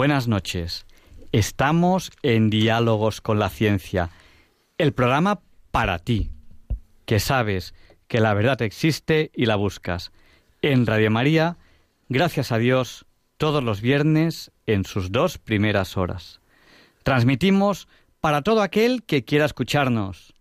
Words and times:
Buenas 0.00 0.28
noches. 0.28 0.86
Estamos 1.30 2.10
en 2.22 2.48
Diálogos 2.48 3.20
con 3.20 3.38
la 3.38 3.50
Ciencia, 3.50 4.08
el 4.78 4.94
programa 4.94 5.42
para 5.72 5.98
ti, 5.98 6.30
que 7.04 7.20
sabes 7.20 7.74
que 8.08 8.18
la 8.18 8.32
verdad 8.32 8.62
existe 8.62 9.30
y 9.34 9.44
la 9.44 9.56
buscas. 9.56 10.10
En 10.62 10.86
Radio 10.86 11.10
María, 11.10 11.58
gracias 12.08 12.50
a 12.50 12.56
Dios, 12.56 13.04
todos 13.36 13.62
los 13.62 13.82
viernes 13.82 14.52
en 14.64 14.86
sus 14.86 15.12
dos 15.12 15.36
primeras 15.36 15.98
horas. 15.98 16.40
Transmitimos 17.02 17.86
para 18.22 18.40
todo 18.40 18.62
aquel 18.62 19.02
que 19.02 19.26
quiera 19.26 19.44
escucharnos. 19.44 20.32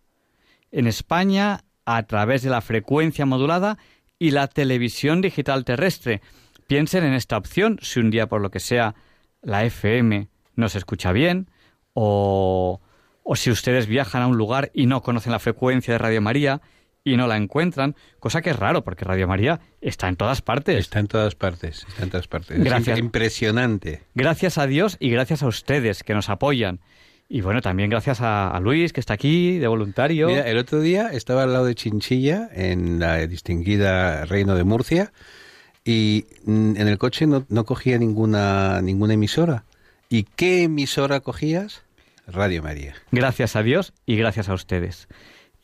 En 0.71 0.87
España, 0.87 1.65
a 1.83 2.03
través 2.03 2.43
de 2.43 2.49
la 2.49 2.61
frecuencia 2.61 3.25
modulada 3.25 3.77
y 4.19 4.31
la 4.31 4.47
televisión 4.47 5.19
digital 5.19 5.65
terrestre. 5.65 6.21
Piensen 6.67 7.03
en 7.03 7.13
esta 7.13 7.35
opción 7.35 7.77
si 7.81 7.99
un 7.99 8.09
día 8.09 8.27
por 8.27 8.39
lo 8.39 8.52
que 8.52 8.61
sea 8.61 8.95
la 9.41 9.63
FM 9.65 10.27
no 10.55 10.69
se 10.69 10.77
escucha 10.77 11.11
bien 11.11 11.49
o, 11.93 12.81
o 13.23 13.35
si 13.35 13.51
ustedes 13.51 13.87
viajan 13.87 14.21
a 14.21 14.27
un 14.27 14.37
lugar 14.37 14.71
y 14.73 14.85
no 14.85 15.01
conocen 15.01 15.31
la 15.31 15.39
frecuencia 15.39 15.93
de 15.93 15.97
Radio 15.97 16.21
María 16.21 16.61
y 17.03 17.17
no 17.17 17.27
la 17.27 17.37
encuentran, 17.37 17.95
cosa 18.19 18.41
que 18.41 18.49
es 18.49 18.57
raro 18.57 18.83
porque 18.83 19.05
Radio 19.05 19.27
María 19.27 19.61
está 19.81 20.07
en 20.07 20.15
todas 20.15 20.41
partes. 20.41 20.77
Está 20.77 20.99
en 20.99 21.07
todas 21.07 21.35
partes, 21.35 21.85
está 21.87 22.03
en 22.03 22.09
todas 22.09 22.27
partes. 22.27 22.59
Gracias. 22.63 22.97
Es 22.97 23.03
impresionante. 23.03 24.03
Gracias 24.15 24.57
a 24.57 24.67
Dios 24.67 24.97
y 24.99 25.09
gracias 25.09 25.43
a 25.43 25.47
ustedes 25.47 26.03
que 26.03 26.13
nos 26.13 26.29
apoyan. 26.29 26.81
Y 27.31 27.41
bueno, 27.41 27.61
también 27.61 27.91
gracias 27.91 28.21
a, 28.21 28.49
a 28.49 28.59
Luis, 28.59 28.91
que 28.91 28.99
está 28.99 29.13
aquí 29.13 29.59
de 29.59 29.67
voluntario. 29.67 30.27
Mira, 30.27 30.49
el 30.49 30.57
otro 30.57 30.81
día 30.81 31.09
estaba 31.09 31.43
al 31.43 31.53
lado 31.53 31.65
de 31.65 31.75
Chinchilla, 31.75 32.49
en 32.51 32.99
la 32.99 33.27
distinguida 33.27 34.25
Reino 34.25 34.55
de 34.55 34.63
Murcia, 34.63 35.13
y 35.89 36.25
en 36.45 36.77
el 36.77 36.99
coche 36.99 37.25
no, 37.25 37.47
no 37.49 37.65
cogía 37.65 37.97
ninguna, 37.97 38.79
ninguna 38.83 39.15
emisora. 39.15 39.63
¿Y 40.07 40.21
qué 40.23 40.65
emisora 40.65 41.21
cogías? 41.21 41.81
Radio 42.27 42.61
María. 42.61 42.93
Gracias 43.11 43.55
a 43.55 43.63
Dios 43.63 43.93
y 44.05 44.15
gracias 44.15 44.49
a 44.49 44.53
ustedes. 44.53 45.07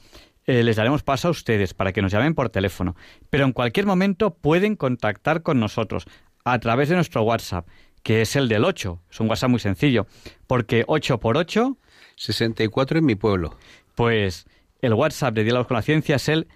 eh, 0.46 0.62
les 0.62 0.76
daremos 0.76 1.02
paso 1.02 1.28
a 1.28 1.30
ustedes 1.30 1.74
para 1.74 1.92
que 1.92 2.02
nos 2.02 2.12
llamen 2.12 2.34
por 2.34 2.48
teléfono. 2.48 2.96
Pero 3.30 3.44
en 3.44 3.52
cualquier 3.52 3.84
momento 3.86 4.34
pueden 4.34 4.76
contactar 4.76 5.42
con 5.42 5.60
nosotros 5.60 6.06
a 6.44 6.58
través 6.58 6.88
de 6.88 6.94
nuestro 6.94 7.22
WhatsApp, 7.22 7.68
que 8.02 8.22
es 8.22 8.36
el 8.36 8.48
del 8.48 8.64
8. 8.64 9.02
Es 9.10 9.20
un 9.20 9.28
WhatsApp 9.28 9.50
muy 9.50 9.60
sencillo, 9.60 10.06
porque 10.46 10.84
8 10.86 11.18
por 11.20 11.36
8 11.36 11.76
64 12.16 12.98
en 12.98 13.04
mi 13.04 13.14
pueblo. 13.14 13.56
Pues 13.94 14.46
el 14.80 14.94
WhatsApp 14.94 15.34
de 15.34 15.44
Diálogos 15.44 15.66
con 15.68 15.76
la 15.76 15.82
Ciencia 15.82 16.16
es 16.16 16.28
el 16.28 16.48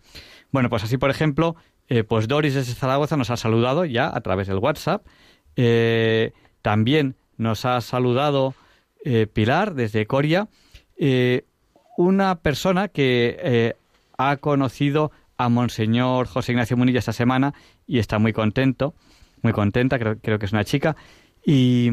Bueno, 0.51 0.69
pues 0.69 0.83
así, 0.85 0.99
por 0.99 1.11
ejemplo, 1.11 1.55
eh, 1.89 2.03
pues 2.03 2.27
Doris 2.27 2.55
desde 2.55 2.75
Zaragoza 2.75 3.17
nos 3.17 3.31
ha 3.31 3.37
saludado 3.37 3.85
ya 3.85 4.11
a 4.13 4.21
través 4.21 4.49
del 4.49 4.59
WhatsApp. 4.59 5.07
Eh, 5.55 6.33
también 6.63 7.15
nos 7.37 7.65
ha 7.65 7.81
saludado 7.81 8.57
eh, 9.05 9.29
Pilar 9.29 9.75
desde 9.75 10.07
Coria, 10.07 10.49
eh, 10.97 11.45
una 11.97 12.37
persona 12.37 12.89
que 12.89 13.37
eh, 13.41 13.77
ha 14.19 14.37
conocido 14.37 15.13
a 15.37 15.49
Monseñor 15.49 16.27
José 16.27 16.53
Ignacio 16.53 16.77
Munilla 16.77 16.99
esta 16.99 17.13
semana 17.13 17.55
y 17.87 17.99
está 17.99 18.19
muy 18.19 18.33
contento, 18.33 18.95
muy 19.43 19.53
contenta, 19.53 19.99
creo, 19.99 20.19
creo 20.19 20.39
que 20.39 20.47
es 20.47 20.53
una 20.53 20.65
chica. 20.65 20.97
Y, 21.45 21.91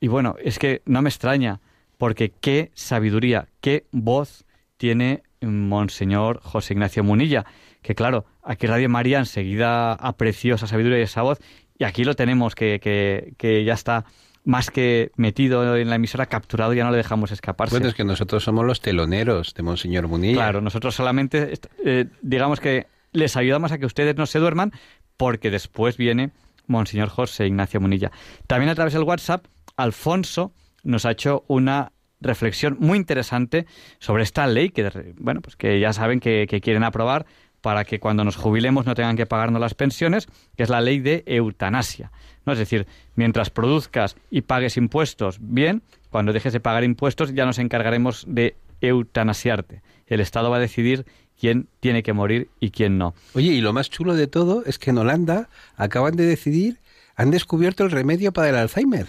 y 0.00 0.08
bueno, 0.08 0.36
es 0.42 0.58
que 0.58 0.82
no 0.84 1.02
me 1.02 1.08
extraña, 1.08 1.60
porque 1.98 2.32
qué 2.40 2.70
sabiduría, 2.74 3.48
qué 3.60 3.86
voz 3.92 4.44
tiene 4.76 5.22
Monseñor 5.40 6.40
José 6.42 6.74
Ignacio 6.74 7.04
Munilla, 7.04 7.44
que 7.82 7.94
claro, 7.94 8.26
aquí 8.42 8.66
Radio 8.66 8.88
María 8.88 9.18
enseguida 9.18 9.92
apreció 9.94 10.54
esa 10.54 10.66
sabiduría 10.66 10.98
y 10.98 11.02
esa 11.02 11.22
voz, 11.22 11.38
y 11.78 11.84
aquí 11.84 12.04
lo 12.04 12.14
tenemos, 12.14 12.54
que, 12.54 12.78
que, 12.80 13.34
que 13.38 13.64
ya 13.64 13.74
está 13.74 14.04
más 14.44 14.70
que 14.70 15.12
metido 15.16 15.76
en 15.76 15.90
la 15.90 15.96
emisora, 15.96 16.26
capturado, 16.26 16.72
ya 16.72 16.84
no 16.84 16.90
le 16.90 16.96
dejamos 16.96 17.30
escaparse. 17.30 17.74
Bueno, 17.74 17.88
es 17.88 17.94
que 17.94 18.04
nosotros 18.04 18.42
somos 18.42 18.64
los 18.64 18.80
teloneros 18.80 19.54
de 19.54 19.62
Monseñor 19.62 20.08
Munilla. 20.08 20.34
Claro, 20.34 20.60
nosotros 20.60 20.94
solamente, 20.94 21.54
eh, 21.84 22.06
digamos 22.22 22.60
que 22.60 22.86
les 23.12 23.36
ayudamos 23.36 23.72
a 23.72 23.78
que 23.78 23.86
ustedes 23.86 24.16
no 24.16 24.26
se 24.26 24.38
duerman, 24.38 24.72
porque 25.16 25.50
después 25.50 25.96
viene 25.96 26.30
Monseñor 26.66 27.08
José 27.08 27.46
Ignacio 27.46 27.80
Munilla. 27.80 28.10
También 28.46 28.70
a 28.70 28.74
través 28.74 28.94
del 28.94 29.02
WhatsApp, 29.02 29.44
Alfonso 29.76 30.52
nos 30.82 31.04
ha 31.04 31.10
hecho 31.10 31.44
una 31.48 31.92
reflexión 32.20 32.76
muy 32.80 32.98
interesante 32.98 33.66
sobre 33.98 34.22
esta 34.22 34.46
ley 34.46 34.70
que, 34.70 35.14
bueno, 35.18 35.40
pues 35.40 35.56
que 35.56 35.80
ya 35.80 35.92
saben 35.92 36.20
que, 36.20 36.46
que 36.48 36.60
quieren 36.60 36.84
aprobar 36.84 37.26
para 37.60 37.84
que 37.84 38.00
cuando 38.00 38.24
nos 38.24 38.36
jubilemos 38.36 38.86
no 38.86 38.94
tengan 38.94 39.16
que 39.16 39.26
pagarnos 39.26 39.60
las 39.60 39.74
pensiones, 39.74 40.26
que 40.56 40.62
es 40.62 40.68
la 40.68 40.80
ley 40.80 41.00
de 41.00 41.22
eutanasia. 41.26 42.10
¿No? 42.46 42.52
Es 42.52 42.58
decir, 42.58 42.86
mientras 43.14 43.50
produzcas 43.50 44.16
y 44.30 44.42
pagues 44.42 44.76
impuestos 44.76 45.38
bien, 45.40 45.82
cuando 46.10 46.32
dejes 46.32 46.52
de 46.52 46.60
pagar 46.60 46.84
impuestos 46.84 47.34
ya 47.34 47.46
nos 47.46 47.58
encargaremos 47.58 48.24
de 48.26 48.56
eutanasiarte. 48.80 49.82
El 50.06 50.20
Estado 50.20 50.50
va 50.50 50.56
a 50.56 50.60
decidir 50.60 51.06
quién 51.38 51.68
tiene 51.80 52.02
que 52.02 52.12
morir 52.12 52.48
y 52.60 52.70
quién 52.70 52.98
no. 52.98 53.14
Oye, 53.34 53.52
y 53.52 53.60
lo 53.60 53.72
más 53.72 53.90
chulo 53.90 54.14
de 54.14 54.26
todo 54.26 54.64
es 54.66 54.78
que 54.78 54.90
en 54.90 54.98
Holanda 54.98 55.48
acaban 55.76 56.16
de 56.16 56.26
decidir, 56.26 56.78
han 57.16 57.30
descubierto 57.30 57.84
el 57.84 57.90
remedio 57.90 58.32
para 58.32 58.48
el 58.48 58.56
Alzheimer. 58.56 59.06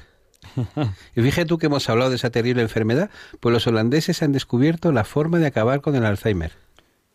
Y 1.16 1.22
fíjate 1.22 1.46
tú 1.46 1.58
que 1.58 1.68
hemos 1.68 1.88
hablado 1.90 2.10
de 2.10 2.16
esa 2.16 2.30
terrible 2.32 2.62
enfermedad, 2.62 3.10
pues 3.40 3.54
los 3.54 3.68
holandeses 3.68 4.24
han 4.24 4.32
descubierto 4.32 4.92
la 4.92 5.04
forma 5.04 5.40
de 5.40 5.48
acabar 5.48 5.82
con 5.82 5.96
el 5.96 6.06
Alzheimer. 6.06 6.52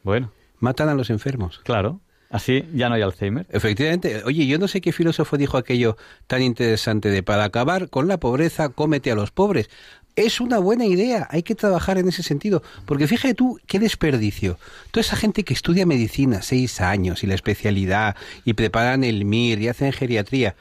Bueno, 0.03 0.31
Matan 0.59 0.89
a 0.89 0.95
los 0.95 1.11
enfermos. 1.11 1.61
claro, 1.65 2.01
así 2.31 2.65
ya 2.75 2.89
no 2.89 2.95
hay 2.95 3.03
Alzheimer. 3.03 3.47
Efectivamente. 3.51 4.23
Oye, 4.25 4.47
yo 4.47 4.59
no 4.59 4.69
sé 4.69 4.81
qué 4.81 4.93
filósofo 4.93 5.37
dijo 5.37 5.57
aquello 5.57 5.97
tan 6.27 6.43
interesante 6.43 7.09
de 7.11 7.23
para 7.23 7.45
acabar 7.45 7.89
con 7.89 8.09
la 8.09 8.19
pobreza, 8.19 8.69
cómete 8.69 9.11
a 9.11 9.15
los 9.15 9.31
pobres. 9.31 9.71
Es 10.17 10.41
una 10.41 10.59
buena 10.59 10.87
idea, 10.87 11.29
hay 11.31 11.43
que 11.43 11.55
trabajar 11.55 11.99
en 11.99 12.09
ese 12.09 12.23
sentido. 12.23 12.63
Porque 12.87 13.07
fíjate 13.07 13.35
tú, 13.35 13.61
qué 13.67 13.79
desperdicio. 13.79 14.59
Toda 14.91 15.03
esa 15.03 15.17
gente 15.17 15.45
que 15.45 15.53
estudia 15.53 15.85
medicina 15.85 16.41
seis 16.41 16.81
años 16.81 17.23
y 17.23 17.27
la 17.27 17.35
especialidad 17.35 18.17
y 18.45 18.55
preparan 18.55 19.05
el 19.05 19.25
MIR 19.27 19.61
y 19.61 19.69
hacen 19.69 19.93
geriatría. 19.93 20.57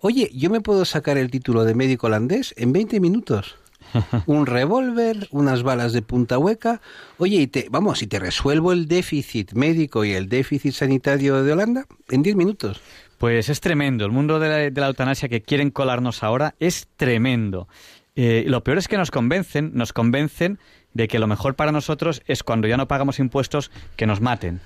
Oye, 0.00 0.30
yo 0.34 0.50
me 0.50 0.60
puedo 0.60 0.84
sacar 0.84 1.18
el 1.18 1.30
título 1.30 1.64
de 1.64 1.74
médico 1.74 2.08
holandés 2.08 2.52
en 2.56 2.72
20 2.72 3.00
minutos. 3.00 3.56
Un 4.26 4.46
revólver, 4.46 5.28
unas 5.30 5.62
balas 5.62 5.92
de 5.92 6.02
punta 6.02 6.38
hueca. 6.38 6.80
Oye, 7.18 7.36
y 7.36 7.46
te, 7.46 7.68
vamos, 7.70 7.98
si 7.98 8.06
te 8.06 8.18
resuelvo 8.18 8.72
el 8.72 8.88
déficit 8.88 9.52
médico 9.52 10.04
y 10.04 10.12
el 10.12 10.28
déficit 10.28 10.72
sanitario 10.72 11.42
de 11.42 11.52
Holanda 11.52 11.86
en 12.08 12.22
10 12.22 12.36
minutos. 12.36 12.80
Pues 13.18 13.48
es 13.48 13.60
tremendo. 13.60 14.04
El 14.04 14.12
mundo 14.12 14.38
de 14.38 14.48
la, 14.48 14.56
de 14.56 14.80
la 14.80 14.88
eutanasia 14.88 15.28
que 15.28 15.42
quieren 15.42 15.70
colarnos 15.70 16.22
ahora 16.22 16.54
es 16.60 16.88
tremendo. 16.96 17.68
Eh, 18.14 18.44
lo 18.46 18.64
peor 18.64 18.78
es 18.78 18.88
que 18.88 18.96
nos 18.96 19.10
convencen, 19.10 19.72
nos 19.74 19.92
convencen 19.92 20.58
de 20.94 21.08
que 21.08 21.18
lo 21.18 21.26
mejor 21.26 21.54
para 21.54 21.72
nosotros 21.72 22.22
es 22.26 22.42
cuando 22.42 22.66
ya 22.66 22.78
no 22.78 22.88
pagamos 22.88 23.18
impuestos 23.18 23.70
que 23.96 24.06
nos 24.06 24.20
maten. 24.20 24.60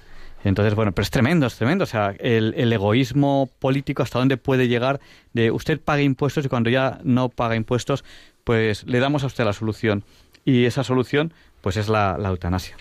Entonces, 0.44 0.74
bueno, 0.74 0.92
pero 0.92 1.02
es 1.02 1.10
tremendo, 1.10 1.46
es 1.46 1.56
tremendo. 1.56 1.84
O 1.84 1.86
sea, 1.86 2.14
el, 2.18 2.54
el, 2.56 2.72
egoísmo 2.72 3.50
político 3.58 4.02
hasta 4.02 4.18
dónde 4.18 4.36
puede 4.36 4.68
llegar 4.68 5.00
de 5.32 5.50
usted 5.50 5.80
paga 5.80 6.02
impuestos 6.02 6.44
y 6.44 6.48
cuando 6.48 6.70
ya 6.70 6.98
no 7.04 7.28
paga 7.28 7.56
impuestos, 7.56 8.04
pues 8.44 8.84
le 8.86 9.00
damos 9.00 9.22
a 9.22 9.26
usted 9.26 9.44
la 9.44 9.52
solución. 9.52 10.02
Y 10.44 10.64
esa 10.64 10.84
solución, 10.84 11.32
pues 11.60 11.76
es 11.76 11.88
la, 11.88 12.16
la 12.18 12.30
eutanasia. 12.30 12.76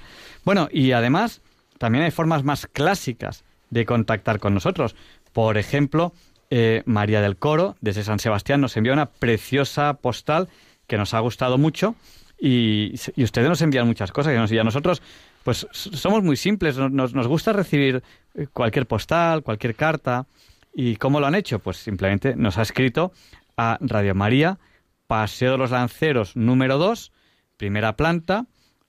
Bueno, 0.46 0.70
y 0.72 0.94
además, 0.94 1.42
también 1.78 2.06
hay 2.06 2.12
formas 2.12 2.44
más 2.44 2.68
clásicas 2.68 3.44
de 3.70 3.86
contactar 3.86 4.40
con 4.40 4.54
nosotros. 4.54 4.96
Por 5.34 5.58
ejemplo, 5.58 6.14
eh, 6.50 6.82
María 6.86 7.22
del 7.22 7.38
Coro, 7.38 7.76
desde 7.82 8.04
San 8.04 8.20
Sebastián, 8.20 8.62
nos 8.62 8.76
envía 8.78 8.94
una 8.94 9.08
preciosa 9.08 9.94
postal 9.96 10.48
que 10.88 10.98
nos 10.98 11.14
ha 11.14 11.20
gustado 11.20 11.58
mucho 11.58 11.96
y, 12.40 12.96
y 13.16 13.24
ustedes 13.24 13.50
nos 13.50 13.62
envían 13.62 13.86
muchas 13.86 14.12
cosas 14.12 14.52
y 14.52 14.58
a 14.58 14.64
nosotros 14.64 15.02
pues 15.44 15.68
somos 15.72 16.24
muy 16.24 16.36
simples, 16.36 16.78
nos, 16.78 17.14
nos 17.14 17.28
gusta 17.28 17.54
recibir 17.54 18.04
eh, 18.36 18.48
cualquier 18.52 18.86
postal, 18.86 19.44
cualquier 19.44 19.76
carta. 19.76 20.28
¿Y 20.74 20.96
cómo 20.98 21.20
lo 21.20 21.28
han 21.28 21.36
hecho? 21.36 21.60
Pues 21.60 21.78
simplemente 21.78 22.36
nos 22.36 22.58
ha 22.58 22.62
escrito 22.62 23.12
a 23.58 23.78
Radio 23.82 24.16
María, 24.16 24.60
Paseo 25.08 25.54
de 25.54 25.58
los 25.58 25.72
Lanceros 25.72 26.36
número 26.36 26.78
2, 26.78 27.12
primera 27.58 27.96
planta, 27.96 28.46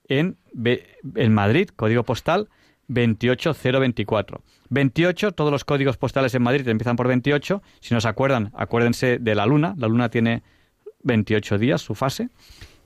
en, 0.07 0.37
en 1.15 1.33
Madrid, 1.33 1.69
código 1.75 2.03
postal 2.03 2.49
28024. 2.87 4.43
28, 4.69 5.31
todos 5.31 5.51
los 5.51 5.65
códigos 5.65 5.97
postales 5.97 6.35
en 6.35 6.43
Madrid 6.43 6.67
empiezan 6.67 6.95
por 6.95 7.07
28. 7.07 7.61
Si 7.79 7.93
no 7.93 8.01
se 8.01 8.07
acuerdan, 8.07 8.51
acuérdense 8.53 9.17
de 9.19 9.35
la 9.35 9.45
luna. 9.45 9.75
La 9.77 9.87
luna 9.87 10.09
tiene 10.09 10.43
28 11.03 11.57
días, 11.57 11.81
su 11.81 11.95
fase. 11.95 12.29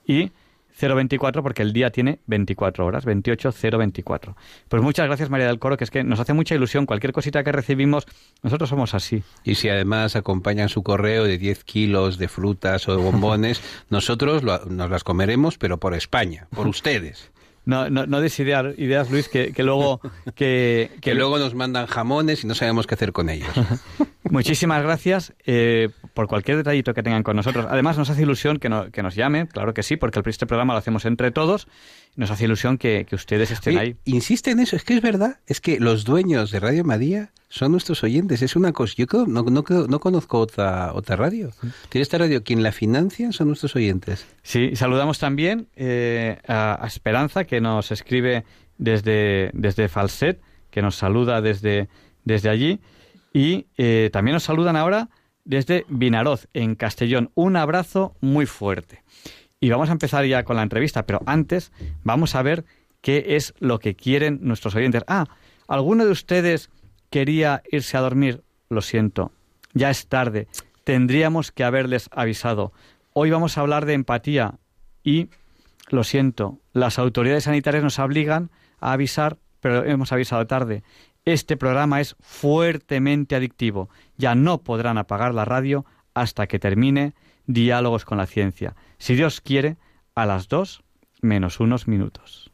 Y 0.05 0.31
024 0.79 1.43
porque 1.43 1.61
el 1.61 1.73
día 1.73 1.89
tiene 1.91 2.19
24 2.27 2.85
horas, 2.85 3.05
28 3.05 3.51
024. 3.51 4.35
Pues 4.67 4.83
muchas 4.83 5.05
gracias 5.07 5.29
María 5.29 5.47
del 5.47 5.59
Coro, 5.59 5.77
que 5.77 5.83
es 5.83 5.91
que 5.91 6.03
nos 6.03 6.19
hace 6.19 6.33
mucha 6.33 6.55
ilusión 6.55 6.85
cualquier 6.85 7.13
cosita 7.13 7.43
que 7.43 7.51
recibimos, 7.51 8.05
nosotros 8.43 8.69
somos 8.69 8.93
así. 8.93 9.23
Y 9.43 9.55
si 9.55 9.69
además 9.69 10.15
acompañan 10.15 10.69
su 10.69 10.83
correo 10.83 11.23
de 11.23 11.37
10 11.37 11.63
kilos 11.63 12.17
de 12.17 12.27
frutas 12.27 12.87
o 12.87 12.95
de 12.95 13.01
bombones, 13.01 13.61
nosotros 13.89 14.43
lo, 14.43 14.65
nos 14.65 14.89
las 14.89 15.03
comeremos, 15.03 15.57
pero 15.57 15.79
por 15.79 15.93
España, 15.93 16.47
por 16.53 16.67
ustedes. 16.75 17.31
No, 17.65 17.89
no, 17.89 18.05
no 18.05 18.21
des 18.21 18.39
ideas, 18.39 18.77
ideas 18.77 19.09
Luis, 19.09 19.27
que, 19.27 19.51
que 19.51 19.63
luego... 19.63 19.99
Que, 20.35 20.91
que, 20.95 21.01
que, 21.01 21.15
luego 21.15 21.37
nos 21.39 21.55
mandan 21.55 21.87
jamones 21.87 22.43
y 22.43 22.47
no 22.47 22.55
sabemos 22.55 22.87
qué 22.87 22.95
hacer 22.95 23.11
con 23.11 23.29
ellos. 23.29 23.49
Muchísimas 24.29 24.81
gracias 24.83 25.33
eh, 25.45 25.89
por 26.13 26.27
cualquier 26.27 26.57
detallito 26.57 26.93
que 26.93 27.03
tengan 27.03 27.23
con 27.23 27.35
nosotros. 27.35 27.65
Además, 27.69 27.97
nos 27.97 28.09
hace 28.09 28.23
ilusión 28.23 28.57
que, 28.57 28.69
no, 28.69 28.91
que 28.91 29.03
nos 29.03 29.15
llamen, 29.15 29.47
claro 29.47 29.73
que 29.73 29.83
sí, 29.83 29.97
porque 29.97 30.19
el, 30.19 30.27
este 30.27 30.45
programa 30.45 30.73
lo 30.73 30.79
hacemos 30.79 31.05
entre 31.05 31.31
todos. 31.31 31.67
Nos 32.15 32.31
hace 32.31 32.45
ilusión 32.45 32.77
que, 32.77 33.05
que 33.07 33.15
ustedes 33.15 33.51
estén 33.51 33.77
Oye, 33.77 33.79
ahí. 33.79 33.95
Insiste 34.05 34.51
en 34.51 34.59
eso, 34.59 34.75
es 34.75 34.83
que 34.83 34.95
es 34.95 35.01
verdad, 35.01 35.39
es 35.47 35.59
que 35.59 35.79
los 35.79 36.05
dueños 36.05 36.51
de 36.51 36.59
Radio 36.59 36.83
María 36.83 37.31
son 37.49 37.71
nuestros 37.71 38.03
oyentes. 38.03 38.41
Es 38.41 38.55
una 38.55 38.71
cosa, 38.71 38.93
yo 38.97 39.07
creo, 39.07 39.25
no, 39.27 39.43
no, 39.43 39.63
no 39.87 39.99
conozco 39.99 40.39
otra, 40.39 40.93
otra 40.93 41.15
radio. 41.15 41.51
Tiene 41.89 42.03
esta 42.03 42.17
radio, 42.17 42.43
quien 42.43 42.63
la 42.63 42.71
financia 42.71 43.31
son 43.31 43.47
nuestros 43.47 43.75
oyentes. 43.75 44.25
Sí, 44.43 44.75
saludamos 44.75 45.19
también 45.19 45.67
eh, 45.75 46.37
a, 46.47 46.83
a, 46.83 46.87
Esperanza, 46.87 47.45
que 47.45 47.61
nos 47.61 47.91
escribe 47.91 48.45
desde, 48.77 49.51
desde 49.53 49.87
Falset, 49.87 50.41
que 50.69 50.81
nos 50.81 50.95
saluda 50.95 51.41
desde, 51.41 51.87
desde 52.23 52.49
allí. 52.49 52.79
Y 53.33 53.67
eh, 53.77 54.09
también 54.11 54.33
nos 54.33 54.43
saludan 54.43 54.75
ahora 54.75 55.09
desde 55.43 55.85
Vinaroz, 55.87 56.47
en 56.53 56.75
Castellón. 56.75 57.31
Un 57.35 57.55
abrazo 57.55 58.15
muy 58.19 58.45
fuerte. 58.45 59.03
Y 59.65 59.69
vamos 59.71 59.89
a 59.89 59.93
empezar 59.93 60.23
ya 60.27 60.43
con 60.43 60.57
la 60.57 60.61
entrevista, 60.61 61.07
pero 61.07 61.21
antes 61.25 61.71
vamos 62.03 62.35
a 62.35 62.43
ver 62.43 62.65
qué 63.01 63.35
es 63.35 63.55
lo 63.57 63.79
que 63.79 63.95
quieren 63.95 64.37
nuestros 64.43 64.75
oyentes. 64.75 65.03
Ah, 65.07 65.25
¿alguno 65.67 66.05
de 66.05 66.11
ustedes 66.11 66.69
quería 67.09 67.63
irse 67.71 67.97
a 67.97 68.01
dormir? 68.01 68.43
Lo 68.69 68.81
siento, 68.81 69.31
ya 69.73 69.89
es 69.89 70.05
tarde. 70.05 70.47
Tendríamos 70.83 71.51
que 71.51 71.63
haberles 71.63 72.09
avisado. 72.11 72.73
Hoy 73.13 73.31
vamos 73.31 73.57
a 73.57 73.61
hablar 73.61 73.87
de 73.87 73.93
empatía 73.93 74.59
y, 75.03 75.29
lo 75.89 76.03
siento, 76.03 76.59
las 76.71 76.99
autoridades 76.99 77.45
sanitarias 77.45 77.83
nos 77.83 77.97
obligan 77.97 78.51
a 78.79 78.91
avisar, 78.91 79.39
pero 79.61 79.83
hemos 79.83 80.11
avisado 80.11 80.45
tarde. 80.45 80.83
Este 81.25 81.57
programa 81.57 82.01
es 82.01 82.15
fuertemente 82.19 83.35
adictivo. 83.35 83.89
Ya 84.15 84.35
no 84.35 84.61
podrán 84.61 84.99
apagar 84.99 85.33
la 85.33 85.43
radio 85.43 85.87
hasta 86.13 86.45
que 86.45 86.59
termine 86.59 87.15
Diálogos 87.47 88.05
con 88.05 88.17
la 88.17 88.25
Ciencia. 88.25 88.75
Si 88.97 89.15
Dios 89.15 89.41
quiere, 89.41 89.77
a 90.15 90.25
las 90.25 90.47
dos 90.47 90.83
menos 91.21 91.59
unos 91.59 91.87
minutos. 91.87 92.44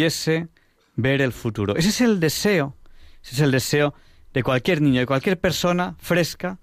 Pudiese 0.00 0.48
ver 0.96 1.20
el 1.20 1.30
futuro. 1.30 1.76
Ese 1.76 1.90
es 1.90 2.00
el 2.00 2.20
deseo, 2.20 2.74
ese 3.22 3.34
es 3.34 3.40
el 3.40 3.50
deseo 3.50 3.92
de 4.32 4.42
cualquier 4.42 4.80
niño, 4.80 5.00
de 5.00 5.06
cualquier 5.06 5.38
persona 5.38 5.94
fresca 5.98 6.58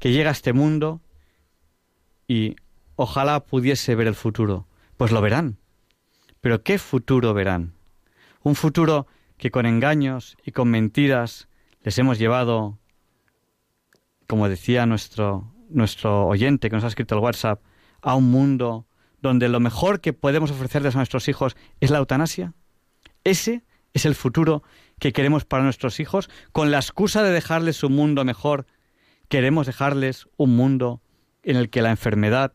que 0.00 0.10
llega 0.10 0.30
a 0.30 0.32
este 0.32 0.52
mundo 0.52 1.00
y 2.26 2.56
ojalá 2.96 3.44
pudiese 3.44 3.94
ver 3.94 4.08
el 4.08 4.16
futuro. 4.16 4.66
Pues 4.96 5.12
lo 5.12 5.20
verán. 5.20 5.58
Pero 6.40 6.64
¿qué 6.64 6.78
futuro 6.78 7.32
verán? 7.32 7.74
Un 8.42 8.56
futuro 8.56 9.06
que 9.36 9.52
con 9.52 9.66
engaños 9.66 10.36
y 10.44 10.50
con 10.50 10.68
mentiras 10.68 11.46
les 11.82 11.96
hemos 11.98 12.18
llevado, 12.18 12.80
como 14.26 14.48
decía 14.48 14.84
nuestro, 14.84 15.54
nuestro 15.68 16.26
oyente 16.26 16.68
que 16.68 16.74
nos 16.74 16.84
ha 16.84 16.88
escrito 16.88 17.14
el 17.14 17.20
WhatsApp, 17.20 17.62
a 18.02 18.16
un 18.16 18.32
mundo 18.32 18.88
donde 19.22 19.48
lo 19.48 19.60
mejor 19.60 20.00
que 20.00 20.12
podemos 20.12 20.50
ofrecerles 20.50 20.96
a 20.96 20.98
nuestros 20.98 21.28
hijos 21.28 21.56
es 21.78 21.90
la 21.90 21.98
eutanasia? 21.98 22.52
¿Ese 23.24 23.62
es 23.94 24.04
el 24.04 24.14
futuro 24.14 24.62
que 24.98 25.12
queremos 25.12 25.44
para 25.44 25.64
nuestros 25.64 25.98
hijos? 25.98 26.30
Con 26.52 26.70
la 26.70 26.78
excusa 26.78 27.22
de 27.22 27.32
dejarles 27.32 27.82
un 27.82 27.94
mundo 27.94 28.24
mejor, 28.24 28.66
queremos 29.28 29.66
dejarles 29.66 30.28
un 30.36 30.54
mundo 30.56 31.00
en 31.42 31.56
el 31.56 31.70
que 31.70 31.82
la 31.82 31.90
enfermedad 31.90 32.52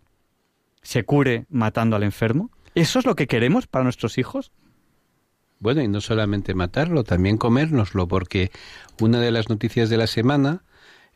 se 0.82 1.04
cure 1.04 1.46
matando 1.50 1.96
al 1.96 2.04
enfermo. 2.04 2.52
¿Eso 2.76 3.00
es 3.00 3.06
lo 3.06 3.16
que 3.16 3.28
queremos 3.28 3.68
para 3.68 3.84
nuestros 3.84 4.18
hijos? 4.18 4.52
Bueno, 5.60 5.82
y 5.82 5.88
no 5.88 6.00
solamente 6.00 6.54
matarlo, 6.54 7.04
también 7.04 7.38
comérnoslo, 7.38 8.08
porque 8.08 8.52
una 9.02 9.20
de 9.20 9.32
las 9.32 9.50
noticias 9.50 9.90
de 9.90 9.98
la 9.98 10.08
semana 10.08 10.64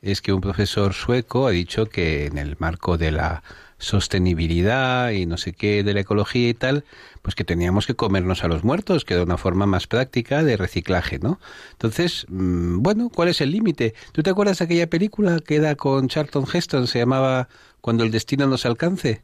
es 0.01 0.21
que 0.21 0.33
un 0.33 0.41
profesor 0.41 0.93
sueco 0.93 1.47
ha 1.47 1.51
dicho 1.51 1.85
que 1.85 2.25
en 2.25 2.37
el 2.37 2.57
marco 2.59 2.97
de 2.97 3.11
la 3.11 3.43
sostenibilidad 3.83 5.11
y 5.11 5.25
no 5.25 5.37
sé 5.37 5.53
qué 5.53 5.83
de 5.83 5.93
la 5.93 5.99
ecología 5.99 6.49
y 6.49 6.53
tal, 6.53 6.85
pues 7.21 7.35
que 7.35 7.43
teníamos 7.43 7.85
que 7.85 7.95
comernos 7.95 8.43
a 8.43 8.47
los 8.47 8.63
muertos, 8.63 9.03
que 9.03 9.13
era 9.13 9.23
una 9.23 9.37
forma 9.37 9.65
más 9.65 9.87
práctica 9.87 10.41
de 10.43 10.55
reciclaje, 10.57 11.19
¿no? 11.19 11.39
Entonces, 11.73 12.25
mm, 12.29 12.81
bueno, 12.81 13.09
¿cuál 13.13 13.27
es 13.27 13.41
el 13.41 13.51
límite? 13.51 13.93
¿Tú 14.13 14.23
te 14.23 14.29
acuerdas 14.29 14.59
de 14.59 14.65
aquella 14.65 14.87
película 14.87 15.39
que 15.45 15.57
era 15.57 15.75
con 15.75 16.07
Charlton 16.07 16.45
Heston, 16.51 16.87
se 16.87 16.99
llamaba 16.99 17.49
Cuando 17.81 18.03
el 18.03 18.11
destino 18.11 18.47
nos 18.47 18.65
alcance? 18.65 19.21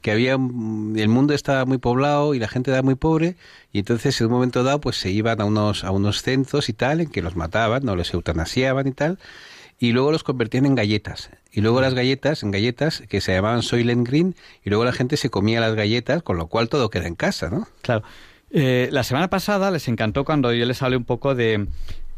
que 0.00 0.10
había 0.10 0.32
el 0.32 1.08
mundo 1.08 1.34
estaba 1.34 1.64
muy 1.64 1.78
poblado 1.78 2.34
y 2.34 2.40
la 2.40 2.48
gente 2.48 2.72
era 2.72 2.82
muy 2.82 2.96
pobre 2.96 3.36
y 3.72 3.78
entonces 3.78 4.20
en 4.20 4.26
un 4.26 4.32
momento 4.32 4.64
dado 4.64 4.80
pues 4.80 4.96
se 4.96 5.10
iban 5.10 5.40
a 5.40 5.44
unos 5.44 5.84
a 5.84 5.92
unos 5.92 6.22
centros 6.22 6.68
y 6.68 6.72
tal 6.72 7.00
en 7.00 7.10
que 7.10 7.22
los 7.22 7.36
mataban 7.36 7.84
no 7.84 7.94
les 7.94 8.12
eutanasiaban 8.12 8.88
y 8.88 8.92
tal 8.92 9.20
y 9.78 9.92
luego 9.92 10.12
los 10.12 10.24
convertían 10.24 10.66
en 10.66 10.74
galletas. 10.74 11.30
Y 11.52 11.60
luego 11.60 11.80
las 11.80 11.94
galletas 11.94 12.42
en 12.42 12.50
galletas 12.50 13.02
que 13.08 13.20
se 13.20 13.32
llamaban 13.32 13.62
Soylent 13.62 14.06
Green 14.06 14.34
y 14.64 14.70
luego 14.70 14.84
la 14.84 14.92
gente 14.92 15.16
se 15.16 15.30
comía 15.30 15.60
las 15.60 15.74
galletas 15.74 16.22
con 16.22 16.36
lo 16.36 16.48
cual 16.48 16.68
todo 16.68 16.90
queda 16.90 17.06
en 17.06 17.14
casa 17.14 17.50
no 17.50 17.68
claro. 17.82 18.02
Eh, 18.50 18.88
la 18.92 19.02
semana 19.02 19.28
pasada 19.28 19.70
les 19.70 19.88
encantó 19.88 20.24
cuando 20.24 20.52
yo 20.54 20.64
les 20.64 20.82
hablé 20.82 20.96
un 20.96 21.04
poco 21.04 21.34
de 21.34 21.66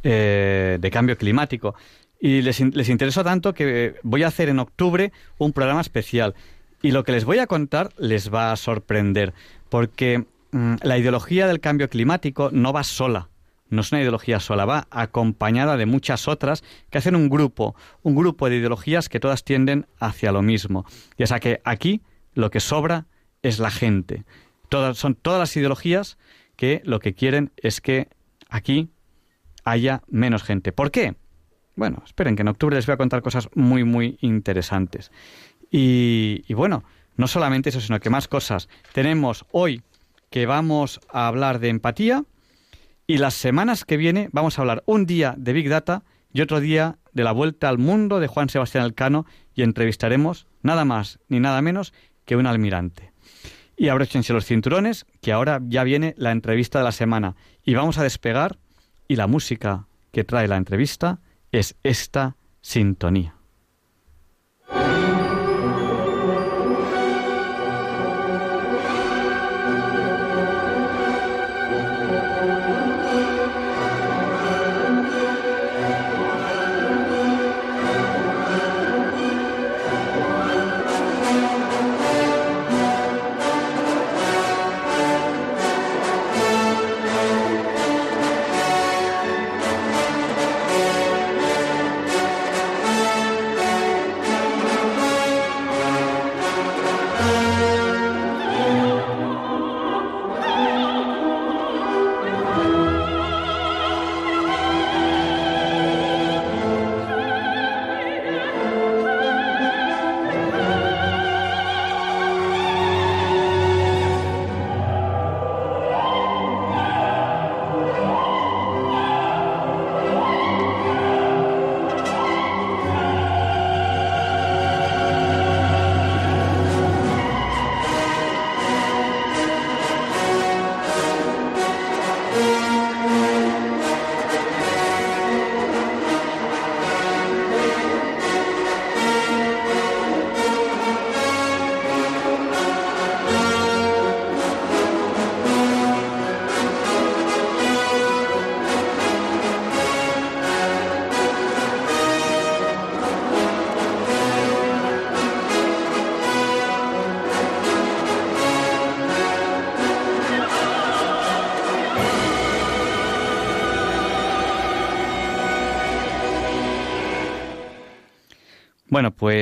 eh, 0.03 0.79
de 0.81 0.91
cambio 0.91 1.19
climático. 1.19 1.75
Y 2.19 2.41
les, 2.41 2.61
les 2.61 2.89
interesó 2.89 3.23
tanto 3.23 3.53
que 3.53 3.97
voy 4.03 4.23
a 4.23 4.29
hacer 4.29 4.49
en 4.49 4.59
octubre 4.59 5.13
un 5.37 5.53
programa 5.53 5.83
especial. 5.83 6.35
Y 6.81 6.93
lo 6.93 7.05
que 7.05 7.13
les 7.13 7.27
voy 7.27 7.39
a 7.39 7.47
contar 7.47 7.91
les 7.99 8.33
va 8.33 8.51
a 8.51 8.57
sorprender, 8.57 9.35
porque 9.69 10.25
mm, 10.53 10.77
la 10.83 10.97
ideología 10.97 11.47
del 11.47 11.61
cambio 11.61 11.91
climático 11.91 12.49
no 12.51 12.73
va 12.73 12.83
sola, 12.83 13.29
no 13.71 13.81
es 13.81 13.93
una 13.93 14.01
ideología 14.01 14.41
sola, 14.41 14.65
va 14.65 14.87
acompañada 14.91 15.77
de 15.77 15.87
muchas 15.87 16.29
otras 16.29 16.63
que 16.91 16.99
hacen 16.99 17.17
un 17.17 17.29
grupo, 17.29 17.75
un 18.03 18.15
grupo 18.15 18.49
de 18.49 18.57
ideologías 18.57 19.09
que 19.09 19.21
todas 19.21 19.45
tienden 19.45 19.87
hacia 19.99 20.33
lo 20.33 20.43
mismo. 20.43 20.85
Y 21.17 21.23
es 21.23 21.33
que 21.41 21.61
aquí 21.65 22.03
lo 22.35 22.51
que 22.51 22.61
sobra 22.61 23.07
es 23.43 23.59
la 23.59 23.71
gente. 23.71 24.25
Todas, 24.69 24.99
son 24.99 25.15
todas 25.15 25.41
las 25.41 25.57
ideologías 25.57 26.19
que 26.57 26.83
lo 26.85 27.01
que 27.01 27.15
quieren 27.15 27.53
es 27.57 27.81
que 27.81 28.09
aquí 28.49 28.91
haya 29.65 30.03
menos 30.09 30.43
gente. 30.43 30.73
¿Por 30.73 30.91
qué? 30.91 31.15
Bueno, 31.77 32.03
esperen 32.05 32.37
que 32.37 32.43
en 32.43 32.49
octubre 32.49 32.77
les 32.77 32.87
voy 32.87 32.95
a 32.95 32.99
contar 32.99 33.23
cosas 33.23 33.49
muy, 33.55 33.85
muy 33.85 34.19
interesantes. 34.21 35.11
Y, 35.71 36.53
bueno, 36.53 36.85
no 37.17 37.29
solamente 37.29 37.71
eso, 37.71 37.81
sino 37.81 38.01
que 38.01 38.11
más 38.11 38.29
cosas. 38.29 38.69
Tenemos 38.93 39.47
hoy 39.53 39.83
que 40.31 40.47
vamos 40.47 41.01
a 41.09 41.27
hablar 41.27 41.61
de 41.61 41.69
empatía 41.69 42.25
y 43.11 43.19
las 43.19 43.35
semanas 43.35 43.85
que 43.85 43.97
viene 43.97 44.29
vamos 44.31 44.57
a 44.57 44.63
hablar 44.63 44.85
un 44.87 45.05
día 45.05 45.35
de 45.37 45.53
Big 45.53 45.69
Data 45.69 46.05
y 46.33 46.43
otro 46.43 46.61
día 46.61 46.99
de 47.13 47.25
la 47.25 47.33
vuelta 47.33 47.69
al 47.69 47.77
mundo 47.77 48.21
de 48.21 48.29
Juan 48.29 48.49
Sebastián 48.49 48.85
Elcano 48.85 49.27
y 49.53 49.63
entrevistaremos 49.63 50.47
nada 50.63 50.85
más 50.85 51.19
ni 51.27 51.41
nada 51.41 51.61
menos 51.61 51.93
que 52.25 52.37
un 52.37 52.47
almirante. 52.47 53.11
Y 53.77 53.89
abróchense 53.89 54.33
los 54.33 54.45
cinturones, 54.45 55.07
que 55.21 55.33
ahora 55.33 55.61
ya 55.61 55.83
viene 55.83 56.15
la 56.19 56.31
entrevista 56.31 56.79
de 56.79 56.85
la 56.85 56.93
semana 56.93 57.35
y 57.65 57.75
vamos 57.75 57.99
a 57.99 58.05
despegar 58.05 58.61
y 59.09 59.17
la 59.17 59.27
música 59.27 59.89
que 60.13 60.23
trae 60.23 60.47
la 60.47 60.57
entrevista 60.57 61.19
es 61.51 61.75
esta 61.83 62.37
sintonía. 62.61 63.40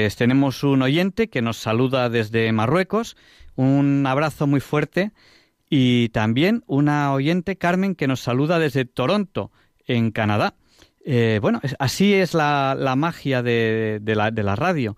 Pues 0.08 0.16
tenemos 0.16 0.64
un 0.64 0.80
oyente 0.80 1.28
que 1.28 1.42
nos 1.42 1.58
saluda 1.58 2.08
desde 2.08 2.50
Marruecos. 2.50 3.14
Un 3.56 4.06
abrazo 4.06 4.46
muy 4.46 4.60
fuerte. 4.60 5.12
Y 5.68 6.08
también 6.08 6.64
una 6.66 7.12
oyente, 7.12 7.56
Carmen, 7.56 7.94
que 7.94 8.06
nos 8.06 8.20
saluda 8.20 8.58
desde 8.58 8.86
Toronto, 8.86 9.52
en 9.86 10.10
Canadá. 10.10 10.54
Eh, 11.04 11.40
bueno, 11.42 11.60
así 11.78 12.14
es 12.14 12.32
la, 12.32 12.94
magia 12.96 13.42
de, 13.42 14.00
la, 14.02 14.56
radio, 14.56 14.96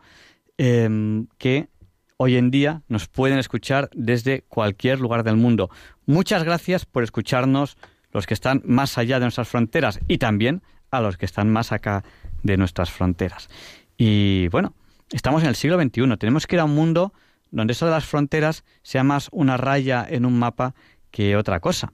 em, 0.59 1.27
que 1.39 1.67
hoy 2.17 2.37
en 2.37 2.53
día 2.53 2.83
nos 2.87 3.09
pueden 3.09 3.41
escuchar 3.41 3.91
desde 3.93 4.43
cualquier 4.43 5.01
lugar 5.01 5.25
del 5.25 5.39
mundo. 5.39 5.71
Muchas 6.07 6.45
gracias 6.45 6.87
por 6.87 7.03
escucharnos 7.03 7.77
los 8.13 8.29
que 8.29 8.35
están 8.35 8.63
más 8.65 8.97
allá 8.97 9.19
de 9.19 9.25
nuestras 9.25 9.49
fronteras 9.49 9.99
y 10.07 10.19
también 10.19 10.63
a 10.93 11.01
los 11.01 11.17
que 11.17 11.27
están 11.27 11.51
más 11.51 11.73
acá 11.73 12.05
de 12.45 12.57
nuestras 12.57 12.93
fronteras. 12.93 13.49
Y 13.99 14.47
bueno, 14.49 14.73
estamos 15.13 15.43
en 15.43 15.49
el 15.49 15.57
siglo 15.57 15.81
XXI, 15.81 16.17
tenemos 16.19 16.47
que 16.47 16.57
ir 16.57 16.61
a 16.61 16.65
un 16.65 16.75
mundo 16.75 17.13
donde 17.51 17.73
eso 17.73 17.87
de 17.87 17.93
las 17.93 18.05
fronteras 18.05 18.65
sea 18.83 19.05
más 19.05 19.29
una 19.33 19.57
raya 19.57 20.07
en 20.09 20.25
un 20.25 20.39
mapa 20.39 20.75
que 21.11 21.37
otra 21.37 21.61
cosa. 21.61 21.93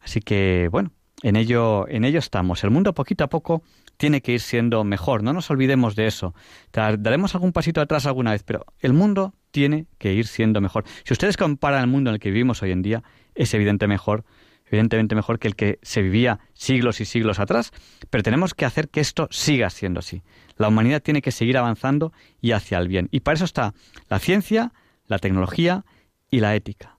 Así 0.00 0.20
que 0.20 0.68
bueno, 0.70 0.92
en 1.22 1.36
ello, 1.36 1.88
en 1.88 2.04
ello 2.04 2.18
estamos. 2.18 2.64
El 2.64 2.70
mundo 2.70 2.94
poquito 2.94 3.24
a 3.24 3.28
poco 3.28 3.62
tiene 3.96 4.20
que 4.20 4.32
ir 4.32 4.40
siendo 4.40 4.84
mejor, 4.84 5.22
no 5.22 5.32
nos 5.32 5.50
olvidemos 5.50 5.96
de 5.96 6.06
eso. 6.06 6.34
Daremos 6.72 7.34
algún 7.34 7.52
pasito 7.52 7.80
atrás 7.80 8.06
alguna 8.06 8.32
vez, 8.32 8.42
pero 8.42 8.64
el 8.80 8.92
mundo 8.92 9.34
tiene 9.50 9.86
que 9.98 10.12
ir 10.12 10.26
siendo 10.26 10.60
mejor. 10.60 10.84
Si 11.04 11.12
ustedes 11.12 11.36
comparan 11.36 11.82
el 11.82 11.86
mundo 11.86 12.10
en 12.10 12.14
el 12.14 12.20
que 12.20 12.30
vivimos 12.30 12.62
hoy 12.62 12.72
en 12.72 12.82
día, 12.82 13.02
es 13.34 13.54
evidente 13.54 13.86
mejor, 13.86 14.24
evidentemente 14.66 15.14
mejor 15.14 15.38
que 15.38 15.48
el 15.48 15.56
que 15.56 15.78
se 15.82 16.02
vivía 16.02 16.40
siglos 16.54 17.00
y 17.00 17.04
siglos 17.04 17.38
atrás, 17.38 17.70
pero 18.10 18.22
tenemos 18.22 18.52
que 18.54 18.64
hacer 18.64 18.88
que 18.88 19.00
esto 19.00 19.28
siga 19.30 19.70
siendo 19.70 20.00
así. 20.00 20.22
La 20.56 20.68
humanidad 20.68 21.02
tiene 21.02 21.22
que 21.22 21.32
seguir 21.32 21.56
avanzando 21.58 22.12
y 22.40 22.52
hacia 22.52 22.78
el 22.78 22.88
bien. 22.88 23.08
Y 23.10 23.20
para 23.20 23.36
eso 23.36 23.44
está 23.44 23.74
la 24.08 24.18
ciencia, 24.18 24.72
la 25.06 25.18
tecnología 25.18 25.84
y 26.30 26.40
la 26.40 26.54
ética. 26.54 26.98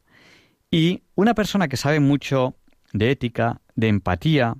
Y 0.71 1.03
una 1.15 1.33
persona 1.33 1.67
que 1.67 1.77
sabe 1.77 1.99
mucho 1.99 2.55
de 2.93 3.11
ética, 3.11 3.61
de 3.75 3.87
empatía, 3.87 4.55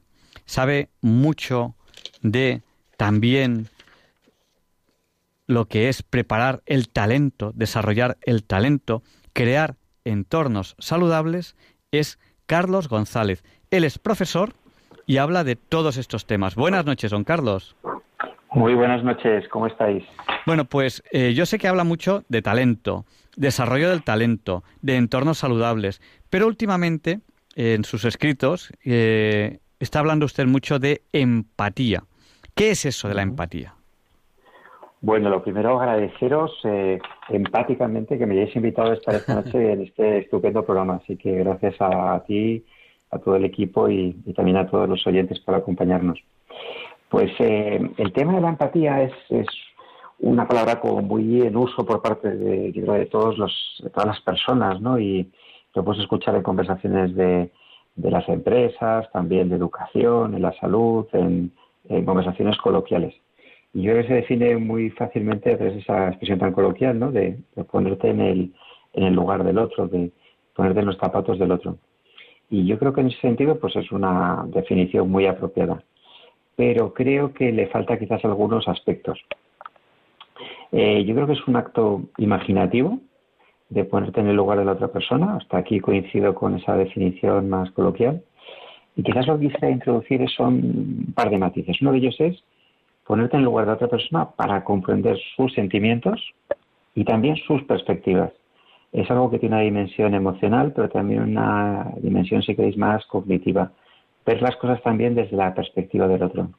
sabe 0.45 0.89
mucho 1.01 1.75
de 2.21 2.61
también 2.97 3.69
lo 5.47 5.67
que 5.67 5.89
es 5.89 6.03
preparar 6.03 6.63
el 6.65 6.89
talento, 6.89 7.51
desarrollar 7.55 8.17
el 8.21 8.43
talento, 8.43 9.03
crear 9.33 9.75
entornos 10.03 10.75
saludables, 10.79 11.55
es 11.91 12.19
Carlos 12.45 12.87
González. 12.87 13.43
Él 13.71 13.83
es 13.83 13.99
profesor 13.99 14.53
y 15.05 15.17
habla 15.17 15.43
de 15.43 15.55
todos 15.55 15.97
estos 15.97 16.25
temas. 16.25 16.55
Buenas 16.55 16.85
noches, 16.85 17.11
don 17.11 17.23
Carlos. 17.23 17.75
Muy 18.55 18.73
buenas 18.73 19.03
noches, 19.03 19.47
¿cómo 19.49 19.67
estáis? 19.67 20.03
Bueno, 20.45 20.65
pues 20.65 21.03
eh, 21.11 21.33
yo 21.33 21.45
sé 21.45 21.59
que 21.59 21.67
habla 21.67 21.83
mucho 21.83 22.23
de 22.29 22.41
talento, 22.41 23.03
desarrollo 23.35 23.89
del 23.89 24.03
talento, 24.03 24.63
de 24.81 24.95
entornos 24.95 25.39
saludables, 25.39 26.01
pero 26.29 26.47
últimamente 26.47 27.19
en 27.55 27.83
sus 27.83 28.05
escritos 28.05 28.71
eh, 28.85 29.59
está 29.79 29.99
hablando 29.99 30.25
usted 30.25 30.45
mucho 30.45 30.79
de 30.79 31.01
empatía. 31.11 32.03
¿Qué 32.55 32.71
es 32.71 32.85
eso 32.85 33.09
de 33.09 33.15
la 33.15 33.23
empatía? 33.23 33.73
Bueno, 35.01 35.29
lo 35.29 35.43
primero 35.43 35.79
agradeceros 35.79 36.51
eh, 36.63 36.99
empáticamente 37.29 38.17
que 38.17 38.25
me 38.25 38.35
hayáis 38.35 38.55
invitado 38.55 38.91
a 38.91 38.93
estar 38.93 39.15
esta 39.15 39.35
noche 39.41 39.73
en 39.73 39.81
este 39.81 40.19
estupendo 40.19 40.65
programa. 40.65 41.01
Así 41.03 41.17
que 41.17 41.31
gracias 41.31 41.75
a, 41.79 42.23
ti, 42.25 42.65
a 43.11 43.19
todo 43.19 43.35
el 43.35 43.45
equipo 43.45 43.89
y, 43.89 44.13
también 44.35 44.57
a 44.57 44.67
todos 44.67 44.87
los 44.87 45.05
oyentes 45.05 45.39
por 45.41 45.55
acompañarnos. 45.55 46.17
Pues 47.09 47.31
eh, 47.39 47.79
el 47.97 48.13
tema 48.13 48.33
de 48.35 48.41
la 48.41 48.49
empatía 48.49 49.03
es, 49.03 49.13
una 50.17 50.47
palabra 50.47 50.79
como 50.79 51.01
muy 51.01 51.41
en 51.41 51.57
uso 51.57 51.85
por 51.85 52.01
parte 52.01 52.29
de, 52.29 52.71
de, 52.71 53.05
todos 53.07 53.37
los, 53.37 53.83
todas 53.93 54.07
las 54.07 54.21
personas, 54.21 54.79
¿no? 54.79 54.97
Y 54.97 55.29
lo 55.73 55.83
puedes 55.83 56.01
escuchar 56.01 56.35
en 56.35 56.41
conversaciones 56.41 57.13
de, 57.15 57.51
de 57.95 58.11
las 58.11 58.27
empresas, 58.29 59.11
también 59.11 59.49
de 59.49 59.57
educación, 59.57 60.33
en 60.33 60.41
la 60.41 60.53
salud, 60.53 61.05
en 61.13 61.51
conversaciones 62.05 62.57
coloquiales. 62.59 63.13
Y 63.75 63.81
yo 63.81 63.91
creo 63.91 64.03
que 64.03 64.07
se 64.07 64.13
define 64.13 64.55
muy 64.55 64.89
fácilmente 64.91 65.51
a 65.51 65.57
de 65.57 65.79
esa 65.79 66.07
expresión 66.07 66.39
tan 66.39 66.53
coloquial, 66.53 66.97
¿no? 66.97 67.11
De, 67.11 67.37
ponerte 67.69 68.09
en 68.09 68.21
el, 68.21 68.53
en 68.93 69.03
el 69.03 69.13
lugar 69.13 69.43
del 69.43 69.57
otro, 69.57 69.89
de 69.89 70.11
ponerte 70.55 70.79
en 70.79 70.85
los 70.85 70.97
zapatos 70.97 71.37
del 71.37 71.51
otro. 71.51 71.77
Y 72.49 72.65
yo 72.65 72.79
creo 72.79 72.93
que 72.93 73.01
en 73.01 73.07
ese 73.07 73.19
sentido, 73.19 73.59
pues 73.59 73.75
es 73.75 73.91
una 73.91 74.45
definición 74.47 75.11
muy 75.11 75.25
apropiada. 75.25 75.83
Pero 76.55 76.93
creo 76.93 77.33
que 77.33 77.51
le 77.51 77.67
falta 77.67 77.97
quizás 77.97 78.23
algunos 78.23 78.67
aspectos. 78.67 79.19
Eh, 80.71 81.03
yo 81.05 81.15
creo 81.15 81.27
que 81.27 81.33
es 81.33 81.47
un 81.47 81.55
acto 81.55 82.03
imaginativo 82.17 82.99
de 83.69 83.83
ponerte 83.85 84.21
en 84.21 84.27
el 84.27 84.35
lugar 84.35 84.59
de 84.59 84.65
la 84.65 84.73
otra 84.73 84.89
persona. 84.89 85.35
Hasta 85.35 85.57
aquí 85.57 85.79
coincido 85.79 86.33
con 86.35 86.55
esa 86.55 86.75
definición 86.75 87.49
más 87.49 87.71
coloquial. 87.71 88.23
Y 88.95 89.03
quizás 89.03 89.27
lo 89.27 89.37
que 89.37 89.47
quisiera 89.47 89.69
introducir 89.69 90.27
son 90.29 90.53
un 90.53 91.13
par 91.13 91.29
de 91.29 91.37
matices. 91.37 91.81
Uno 91.81 91.91
de 91.91 91.97
ellos 91.97 92.15
es 92.19 92.43
ponerte 93.05 93.35
en 93.35 93.41
el 93.41 93.45
lugar 93.45 93.65
de 93.65 93.73
otra 93.73 93.87
persona 93.87 94.31
para 94.31 94.63
comprender 94.63 95.17
sus 95.35 95.53
sentimientos 95.53 96.33
y 96.95 97.03
también 97.03 97.35
sus 97.35 97.63
perspectivas. 97.63 98.31
Es 98.91 99.11
algo 99.11 99.29
que 99.29 99.39
tiene 99.39 99.55
una 99.55 99.63
dimensión 99.63 100.13
emocional, 100.13 100.71
pero 100.73 100.87
también 100.89 101.21
una 101.21 101.91
dimensión, 101.97 102.41
si 102.41 102.55
queréis, 102.55 102.77
más 102.77 103.05
cognitiva. 103.07 103.71
Ver 104.25 104.41
las 104.41 104.55
cosas 104.57 104.81
también 104.81 105.15
desde 105.15 105.35
la 105.35 105.53
perspectiva 105.53 106.07
del 106.07 106.23
otro. 106.23 106.49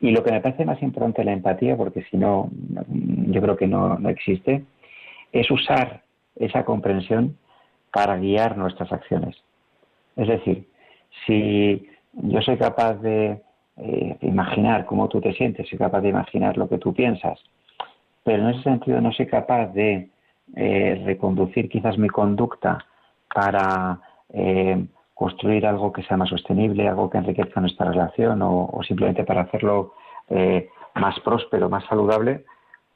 Y 0.00 0.10
lo 0.10 0.22
que 0.22 0.32
me 0.32 0.40
parece 0.40 0.64
más 0.64 0.82
importante 0.82 1.24
la 1.24 1.32
empatía, 1.32 1.76
porque 1.76 2.02
si 2.10 2.16
no, 2.16 2.50
yo 2.88 3.40
creo 3.40 3.56
que 3.56 3.66
no, 3.66 3.98
no 3.98 4.08
existe, 4.08 4.64
es 5.32 5.50
usar 5.50 6.02
esa 6.36 6.64
comprensión 6.64 7.36
para 7.92 8.16
guiar 8.16 8.56
nuestras 8.56 8.92
acciones. 8.92 9.36
Es 10.16 10.28
decir, 10.28 10.66
si 11.26 11.88
yo 12.12 12.40
soy 12.42 12.56
capaz 12.56 12.94
de 12.94 13.40
eh, 13.76 14.16
imaginar 14.20 14.84
cómo 14.86 15.08
tú 15.08 15.20
te 15.20 15.32
sientes, 15.34 15.68
soy 15.68 15.78
capaz 15.78 16.00
de 16.00 16.10
imaginar 16.10 16.56
lo 16.56 16.68
que 16.68 16.78
tú 16.78 16.92
piensas, 16.92 17.40
pero 18.22 18.42
en 18.42 18.54
ese 18.54 18.62
sentido 18.62 19.00
no 19.00 19.12
soy 19.12 19.26
capaz 19.26 19.66
de 19.68 20.08
eh, 20.56 21.02
reconducir 21.04 21.68
quizás 21.68 21.98
mi 21.98 22.08
conducta 22.08 22.84
para 23.32 24.00
eh, 24.32 24.84
construir 25.14 25.66
algo 25.66 25.92
que 25.92 26.02
sea 26.02 26.16
más 26.16 26.28
sostenible, 26.28 26.88
algo 26.88 27.08
que 27.08 27.18
enriquezca 27.18 27.60
nuestra 27.60 27.90
relación 27.90 28.40
o, 28.42 28.80
simplemente 28.86 29.24
para 29.24 29.42
hacerlo 29.42 29.94
más 30.94 31.18
próspero, 31.20 31.68
más 31.68 31.84
saludable, 31.86 32.44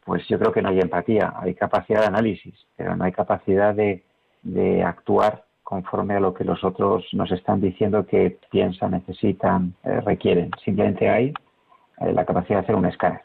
pues 0.04 0.26
yo 0.28 0.38
creo 0.38 0.52
que 0.52 0.62
no 0.62 0.70
hay 0.70 0.80
empatía, 0.80 1.34
hay 1.38 1.54
capacidad 1.54 2.00
de 2.00 2.06
análisis, 2.06 2.54
pero 2.76 2.96
no 2.96 3.04
hay 3.04 3.12
capacidad 3.12 3.74
de, 3.74 4.02
de 4.42 4.82
actuar 4.82 5.44
conforme 5.68 6.14
a 6.14 6.20
lo 6.20 6.32
que 6.32 6.44
los 6.44 6.64
otros 6.64 7.04
nos 7.12 7.30
están 7.30 7.60
diciendo 7.60 8.06
que 8.06 8.38
piensan, 8.50 8.92
necesitan, 8.92 9.74
eh, 9.84 10.00
requieren. 10.00 10.50
Simplemente 10.64 11.10
hay 11.10 11.34
eh, 12.00 12.12
la 12.14 12.24
capacidad 12.24 12.60
de 12.60 12.62
hacer 12.64 12.74
un 12.74 12.86
escáner. 12.86 13.20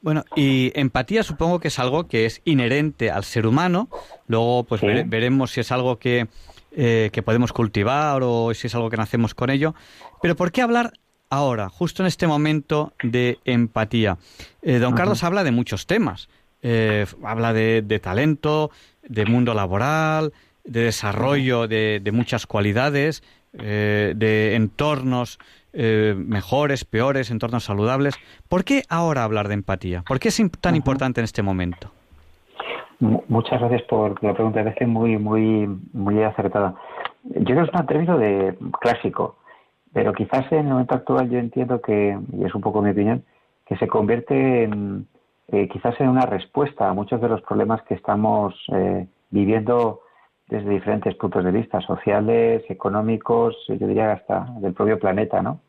Bueno, 0.00 0.22
y 0.36 0.70
empatía 0.78 1.24
supongo 1.24 1.58
que 1.58 1.66
es 1.66 1.80
algo 1.80 2.06
que 2.06 2.26
es 2.26 2.42
inherente 2.44 3.10
al 3.10 3.24
ser 3.24 3.48
humano. 3.48 3.88
Luego, 4.28 4.62
pues 4.62 4.82
veremos 4.82 5.50
si 5.50 5.62
es 5.62 5.72
algo 5.72 5.98
que, 5.98 6.28
eh, 6.76 7.10
que 7.12 7.22
podemos 7.22 7.52
cultivar 7.52 8.22
o 8.22 8.52
si 8.54 8.66
es 8.66 8.74
algo 8.74 8.90
que 8.90 8.96
nacemos 8.96 9.34
con 9.34 9.50
ello. 9.50 9.74
Pero 10.20 10.36
¿por 10.36 10.52
qué 10.52 10.62
hablar 10.62 10.92
ahora, 11.30 11.68
justo 11.68 12.02
en 12.02 12.06
este 12.06 12.26
momento 12.26 12.92
de 13.02 13.38
empatía? 13.44 14.18
don 14.62 14.94
Carlos 14.94 15.24
habla 15.24 15.44
de 15.44 15.50
muchos 15.50 15.86
temas. 15.86 16.28
habla 17.22 17.52
de, 17.52 17.82
de 17.82 17.98
talento, 17.98 18.70
de 19.02 19.26
mundo 19.26 19.54
laboral, 19.54 20.32
de 20.64 20.80
desarrollo 20.80 21.68
de, 21.68 22.10
muchas 22.12 22.46
cualidades, 22.46 23.22
eh, 23.52 24.14
de 24.16 24.54
entornos 24.54 25.38
eh, 25.72 26.14
mejores, 26.16 26.84
peores, 26.84 27.30
entornos 27.30 27.64
saludables. 27.64 28.14
¿Por 28.48 28.64
qué 28.64 28.82
ahora 28.88 29.24
hablar 29.24 29.48
de 29.48 29.54
empatía? 29.54 30.02
¿Por 30.02 30.18
qué 30.18 30.28
es 30.28 30.40
tan 30.60 30.74
importante 30.74 31.20
en 31.20 31.24
este 31.24 31.42
momento? 31.42 31.92
Muchas 33.00 33.60
gracias 33.60 33.82
por 33.82 34.22
la 34.22 34.34
pregunta, 34.34 34.60
me 34.60 34.64
parece 34.64 34.86
muy, 34.86 35.18
muy, 35.18 35.66
muy 35.92 36.22
acertada. 36.22 36.74
Yo 37.24 37.44
creo 37.44 37.64
que 37.64 37.70
es 37.70 37.80
un 37.80 37.86
término 37.86 38.18
de 38.18 38.56
clásico, 38.80 39.36
pero 39.92 40.12
quizás 40.12 40.50
en 40.52 40.58
el 40.58 40.72
momento 40.72 40.94
actual 40.94 41.28
yo 41.28 41.38
entiendo 41.38 41.80
que, 41.80 42.18
y 42.32 42.44
es 42.44 42.54
un 42.54 42.60
poco 42.60 42.82
mi 42.82 42.90
opinión, 42.90 43.24
que 43.66 43.76
se 43.76 43.88
convierte 43.88 44.64
en, 44.64 45.06
eh, 45.48 45.68
quizás 45.68 46.00
en 46.00 46.08
una 46.08 46.26
respuesta 46.26 46.88
a 46.88 46.94
muchos 46.94 47.20
de 47.20 47.28
los 47.28 47.42
problemas 47.42 47.82
que 47.82 47.94
estamos 47.94 48.54
viviendo 49.30 50.00
desde 50.48 50.70
diferentes 50.70 51.14
puntos 51.16 51.44
de 51.44 51.50
vista, 51.50 51.80
sociales, 51.80 52.62
económicos, 52.68 53.56
yo 53.68 53.86
diría 53.86 54.12
hasta 54.12 54.46
del 54.60 54.74
propio 54.74 54.98
planeta, 54.98 55.42
¿no? 55.42 55.60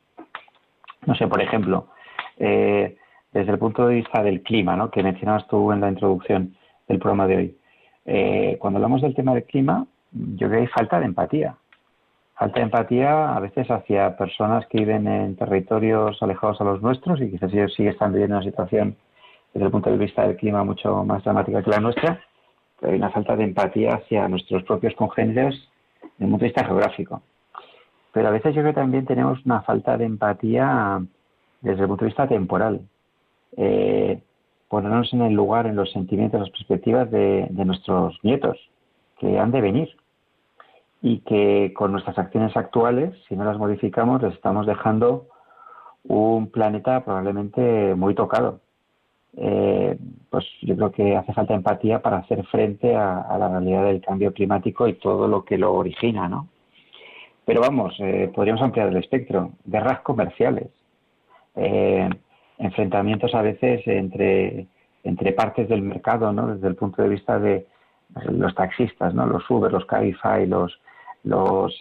No 1.05 1.15
sé, 1.15 1.27
por 1.27 1.41
ejemplo, 1.41 1.87
eh, 2.37 2.97
desde 3.31 3.51
el 3.51 3.59
punto 3.59 3.87
de 3.87 3.95
vista 3.95 4.21
del 4.21 4.41
clima, 4.41 4.75
¿no? 4.75 4.91
Que 4.91 5.03
mencionabas 5.03 5.47
tú 5.47 5.71
en 5.71 5.81
la 5.81 5.89
introducción 5.89 6.55
del 6.87 6.99
programa 6.99 7.27
de 7.27 7.35
hoy. 7.35 7.57
Eh, 8.05 8.57
cuando 8.59 8.77
hablamos 8.77 9.01
del 9.01 9.15
tema 9.15 9.33
del 9.33 9.43
clima, 9.45 9.85
yo 10.11 10.47
creo 10.47 10.51
que 10.51 10.57
hay 10.57 10.67
falta 10.67 10.99
de 10.99 11.05
empatía. 11.05 11.55
Falta 12.35 12.59
de 12.59 12.65
empatía 12.65 13.35
a 13.35 13.39
veces 13.39 13.69
hacia 13.71 14.17
personas 14.17 14.65
que 14.67 14.79
viven 14.79 15.07
en 15.07 15.35
territorios 15.35 16.21
alejados 16.21 16.59
a 16.61 16.65
los 16.65 16.81
nuestros 16.81 17.21
y 17.21 17.31
quizás 17.31 17.53
ellos 17.53 17.73
sí 17.75 17.87
están 17.87 18.11
viviendo 18.11 18.37
una 18.37 18.45
situación 18.45 18.95
desde 19.53 19.65
el 19.65 19.71
punto 19.71 19.89
de 19.89 19.97
vista 19.97 20.27
del 20.27 20.35
clima 20.35 20.63
mucho 20.63 21.05
más 21.05 21.23
dramática 21.23 21.63
que 21.63 21.71
la 21.71 21.79
nuestra 21.79 22.19
hay 22.81 22.95
una 22.95 23.09
falta 23.09 23.35
de 23.35 23.43
empatía 23.43 23.95
hacia 23.95 24.27
nuestros 24.27 24.63
propios 24.63 24.93
congéneres 24.95 25.55
desde 26.01 26.25
el 26.25 26.29
punto 26.29 26.43
de 26.43 26.49
vista 26.49 26.65
geográfico. 26.65 27.21
Pero 28.11 28.27
a 28.27 28.31
veces 28.31 28.55
yo 28.55 28.61
creo 28.61 28.73
que 28.73 28.79
también 28.79 29.05
tenemos 29.05 29.45
una 29.45 29.61
falta 29.61 29.97
de 29.97 30.05
empatía 30.05 31.01
desde 31.61 31.81
el 31.81 31.87
punto 31.87 32.05
de 32.05 32.09
vista 32.09 32.27
temporal. 32.27 32.81
Eh, 33.57 34.21
ponernos 34.69 35.13
en 35.13 35.21
el 35.21 35.33
lugar, 35.33 35.67
en 35.67 35.75
los 35.75 35.91
sentimientos, 35.91 36.39
las 36.39 36.49
perspectivas 36.49 37.09
de, 37.11 37.47
nuestros 37.51 38.17
nietos, 38.23 38.57
que 39.19 39.39
han 39.39 39.51
de 39.51 39.61
venir. 39.61 39.89
Y 41.01 41.19
que 41.19 41.73
con 41.75 41.91
nuestras 41.91 42.17
acciones 42.17 42.55
actuales, 42.57 43.13
si 43.27 43.35
no 43.35 43.45
las 43.45 43.57
modificamos, 43.57 44.21
les 44.23 44.33
estamos 44.33 44.65
dejando 44.65 45.27
un 46.03 46.49
planeta 46.49 47.03
probablemente 47.03 47.93
muy 47.95 48.15
tocado 48.15 48.59
eh, 49.37 49.97
pues 50.29 50.45
yo 50.61 50.75
creo 50.75 50.91
que 50.91 51.15
hace 51.15 51.33
falta 51.33 51.53
empatía 51.53 52.01
para 52.01 52.17
hacer 52.17 52.45
frente 52.45 52.95
a, 52.95 53.37
la 53.37 53.49
realidad 53.49 53.85
del 53.85 54.01
cambio 54.01 54.33
climático 54.33 54.87
y 54.87 54.93
todo 54.93 55.27
lo 55.27 55.43
que 55.43 55.57
lo 55.57 55.73
origina, 55.73 56.29
¿no? 56.29 56.47
Pero 57.43 57.61
vamos, 57.61 57.95
eh, 57.99 58.31
podríamos 58.33 58.61
ampliar 58.61 58.87
el 58.87 58.97
espectro. 58.97 59.51
Guerras 59.65 59.99
comerciales, 60.01 60.67
eh, 61.55 62.09
enfrentamientos 62.57 63.33
a 63.35 63.41
veces 63.41 63.85
entre, 63.87 64.67
entre 65.03 65.33
partes 65.33 65.67
del 65.69 65.81
mercado, 65.81 66.31
¿no? 66.33 66.47
Desde 66.47 66.67
el 66.67 66.75
punto 66.75 67.01
de 67.01 67.09
vista 67.09 67.39
de 67.39 67.65
los 68.29 68.53
taxistas, 68.55 69.13
¿no? 69.13 69.25
Los 69.25 69.49
Uber, 69.49 69.71
los 69.71 69.85
Cabify, 69.85 70.45
los... 70.47 70.79
los 71.23 71.77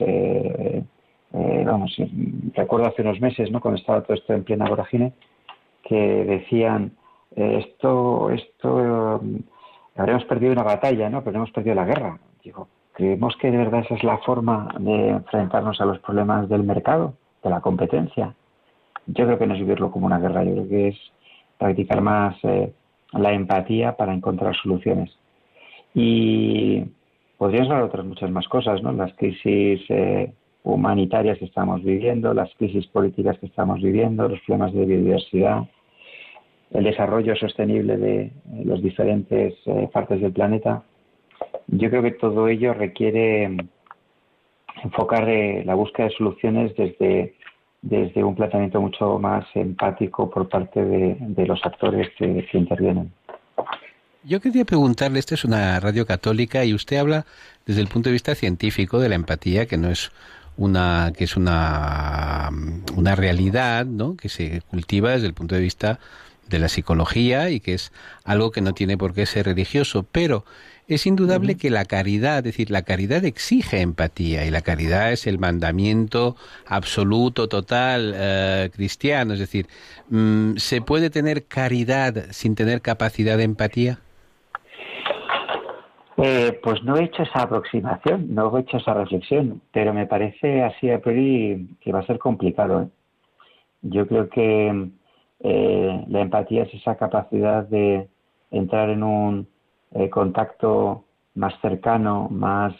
vamos, 1.65 1.97
recuerdo 2.55 2.87
hace 2.87 3.03
unos 3.03 3.21
meses, 3.21 3.51
¿no? 3.51 3.61
Cuando 3.61 3.81
estaba 3.81 4.03
todo 4.03 4.15
esto 4.15 4.33
en 4.33 4.45
plena 4.45 4.69
vorágine, 4.69 5.13
que 5.83 6.25
decían 6.25 6.93
esto, 7.35 8.31
esto 8.31 9.21
habremos 9.97 10.25
perdido 10.25 10.53
una 10.53 10.63
batalla, 10.63 11.11
¿no? 11.11 11.23
Pero 11.25 11.37
hemos 11.37 11.51
perdido 11.51 11.75
la 11.75 11.85
guerra. 11.85 12.19
Digo, 12.43 12.69
¿creemos 12.93 13.37
que 13.37 13.51
de 13.51 13.57
verdad 13.57 13.81
esa 13.81 13.95
es 13.95 14.05
la 14.05 14.19
forma 14.19 14.69
de 14.79 15.09
enfrentarnos 15.09 15.81
a 15.81 15.85
los 15.85 15.99
problemas 15.99 16.49
del 16.49 16.63
mercado, 16.63 17.15
de 17.43 17.51
la 17.51 17.61
competencia? 17.61 18.35
Yo 19.07 19.27
creo 19.27 19.39
que 19.39 19.47
no 19.47 19.55
es 19.55 19.61
vivirlo 19.61 19.91
como 19.91 20.07
una 20.07 20.19
guerra, 20.19 20.45
yo 20.45 20.53
creo 20.53 20.69
que 20.69 20.89
es 20.89 20.99
practicar 21.59 22.01
más 22.01 22.37
eh, 22.45 22.73
la 23.13 23.33
empatía 23.33 23.97
para 23.97 24.15
encontrar 24.15 24.57
soluciones. 24.57 25.11
Y 25.95 26.85
hablar 27.39 27.79
de 27.79 27.85
otras 27.85 28.07
muchas 28.07 28.31
más 28.31 28.49
cosas, 28.49 28.83
¿no? 28.83 28.93
Las 28.93 29.13
crisis 29.15 29.81
eh, 29.89 30.33
humanitarias 30.63 31.39
que 31.39 31.45
estamos 31.45 31.83
viviendo, 31.83 32.33
las 32.33 32.53
crisis 32.57 32.87
políticas 32.87 33.39
que 33.39 33.47
estamos 33.47 33.81
viviendo, 33.83 34.29
los 34.29 34.41
problemas 34.41 34.73
de 34.73 34.87
biodiversidad, 34.87 35.65
el 36.71 36.85
desarrollo 36.85 37.37
sostenible 37.37 37.97
de 37.97 38.23
eh, 38.23 38.33
las 38.65 38.83
diferentes 38.83 39.55
eh, 39.67 39.89
partes 39.93 40.21
del 40.21 40.33
planeta. 40.33 40.83
Yo 41.69 41.91
creo 41.91 42.03
que 42.03 42.13
todo 42.13 42.49
ello 42.49 42.75
requiere 42.75 43.49
mm, 43.49 43.59
enfocar 44.85 45.29
la 45.65 45.75
búsqueda 45.75 46.09
de 46.09 46.15
soluciones 46.15 46.75
desde, 46.77 47.35
desde 47.85 48.25
un 48.25 48.35
planteamiento 48.35 48.81
mucho 48.81 49.19
más 49.19 49.45
empático 49.55 50.31
por 50.31 50.49
parte 50.49 50.83
de, 50.83 51.47
los 51.47 51.61
actores 51.65 52.09
que 52.19 52.47
intervienen. 52.55 53.13
Yo 54.27 54.41
quería 54.41 54.65
preguntarle, 54.65 55.19
esta 55.19 55.35
es 55.35 55.45
una 55.45 55.79
radio 55.81 56.07
católica 56.07 56.65
y 56.65 56.73
usted 56.73 56.97
habla 56.97 57.27
desde 57.67 57.83
el 57.83 57.89
punto 57.89 58.09
de 58.09 58.15
vista 58.15 58.35
científico 58.35 58.99
de 58.99 59.11
la 59.11 59.17
empatía, 59.17 59.67
que 59.67 59.77
no 59.77 59.91
es 59.91 60.13
una 60.57 61.13
que 61.15 61.25
es 61.25 61.37
una, 61.37 62.49
una 62.97 63.17
realidad, 63.17 63.85
¿no? 63.85 64.17
que 64.17 64.31
se 64.31 64.63
cultiva 64.63 65.11
desde 65.11 65.27
el 65.27 65.35
punto 65.35 65.55
de 65.55 65.61
vista 65.61 65.99
de 66.49 66.59
la 66.59 66.69
psicología 66.69 67.51
y 67.51 67.61
que 67.61 67.75
es 67.75 67.93
algo 68.25 68.51
que 68.51 68.63
no 68.63 68.73
tiene 68.73 68.97
por 68.97 69.13
qué 69.13 69.27
ser 69.27 69.45
religioso, 69.45 70.07
pero 70.11 70.47
es 70.87 71.07
indudable 71.07 71.57
que 71.57 71.71
la 71.71 71.85
caridad, 71.85 72.39
es 72.39 72.45
decir, 72.45 72.71
la 72.71 72.83
caridad 72.83 73.25
exige 73.25 73.81
empatía 73.81 74.45
y 74.45 74.51
la 74.51 74.61
caridad 74.61 75.13
es 75.13 75.27
el 75.27 75.39
mandamiento 75.39 76.37
absoluto, 76.67 77.49
total, 77.49 78.13
eh, 78.15 78.71
cristiano. 78.75 79.33
Es 79.33 79.41
decir, 79.41 79.67
mm, 80.11 80.57
¿se 80.57 80.83
puede 80.83 81.11
tener 81.11 81.47
caridad 81.47 82.27
sin 82.31 82.55
tener 82.55 82.83
capacidad 82.83 83.39
de 83.39 83.45
empatía? 83.45 83.99
Eh, 86.17 86.61
pues 86.63 86.83
no 86.85 86.97
he 86.97 87.05
hecho 87.05 87.23
esa 87.23 87.43
aproximación, 87.43 88.33
no 88.33 88.57
he 88.57 88.61
hecho 88.61 88.77
esa 88.77 88.95
reflexión, 88.95 89.61
pero 89.73 89.93
me 89.93 90.07
parece 90.07 90.63
así 90.63 90.91
a 90.91 91.01
priori 91.01 91.69
que 91.81 91.93
va 91.93 92.01
a 92.01 92.07
ser 92.07 92.19
complicado. 92.19 92.83
¿eh? 92.83 92.89
Yo 93.83 94.07
creo 94.07 94.29
que 94.29 94.91
eh, 95.41 96.05
la 96.09 96.21
empatía 96.21 96.65
es 96.65 96.75
esa 96.75 96.97
capacidad 96.97 97.65
de 97.65 98.09
entrar 98.53 98.91
en 98.91 99.03
un 99.03 99.49
contacto 100.11 101.05
más 101.35 101.55
cercano, 101.61 102.29
más, 102.31 102.75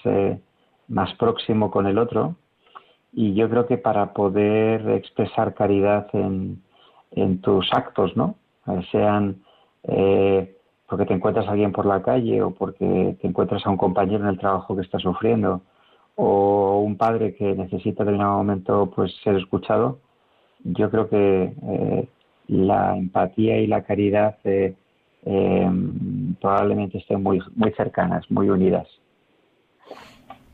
más 0.89 1.15
próximo 1.15 1.71
con 1.71 1.87
el 1.87 1.99
otro. 1.99 2.37
Y 3.13 3.35
yo 3.35 3.49
creo 3.49 3.67
que 3.67 3.79
para 3.79 4.13
poder 4.13 4.89
expresar 4.91 5.55
caridad 5.55 6.09
en, 6.13 6.63
en 7.13 7.41
tus 7.41 7.73
actos, 7.73 8.17
¿no? 8.17 8.35
Sean 8.91 9.43
porque 10.89 11.07
te 11.07 11.15
encuentras 11.15 11.47
a 11.47 11.53
alguien 11.53 11.73
por 11.73 11.87
la 11.87 12.03
calle 12.03 12.43
o 12.43 12.51
porque 12.51 13.17
te 13.21 13.27
encuentras 13.27 13.67
a 13.67 13.71
un 13.71 13.77
compañero 13.77 14.25
en 14.25 14.31
el 14.31 14.39
trabajo 14.39 14.77
que 14.77 14.83
está 14.83 14.99
sufriendo 14.99 15.63
o 16.17 16.81
un 16.81 16.97
padre 16.97 17.35
que 17.35 17.55
necesita 17.55 18.03
en 18.03 18.07
determinado 18.07 18.37
momento 18.37 18.93
pues 18.95 19.13
ser 19.23 19.37
escuchado, 19.37 19.99
yo 20.63 20.91
creo 20.91 21.09
que 21.09 21.53
eh, 21.63 22.09
la 22.49 22.97
empatía 22.97 23.59
y 23.59 23.67
la 23.67 23.83
caridad 23.83 24.39
eh, 24.45 24.75
eh, 25.25 25.71
probablemente 26.45 26.99
estén 26.99 27.23
muy, 27.23 27.41
muy 27.55 27.73
cercanas, 27.73 28.31
muy 28.31 28.51
unidas. 28.51 28.87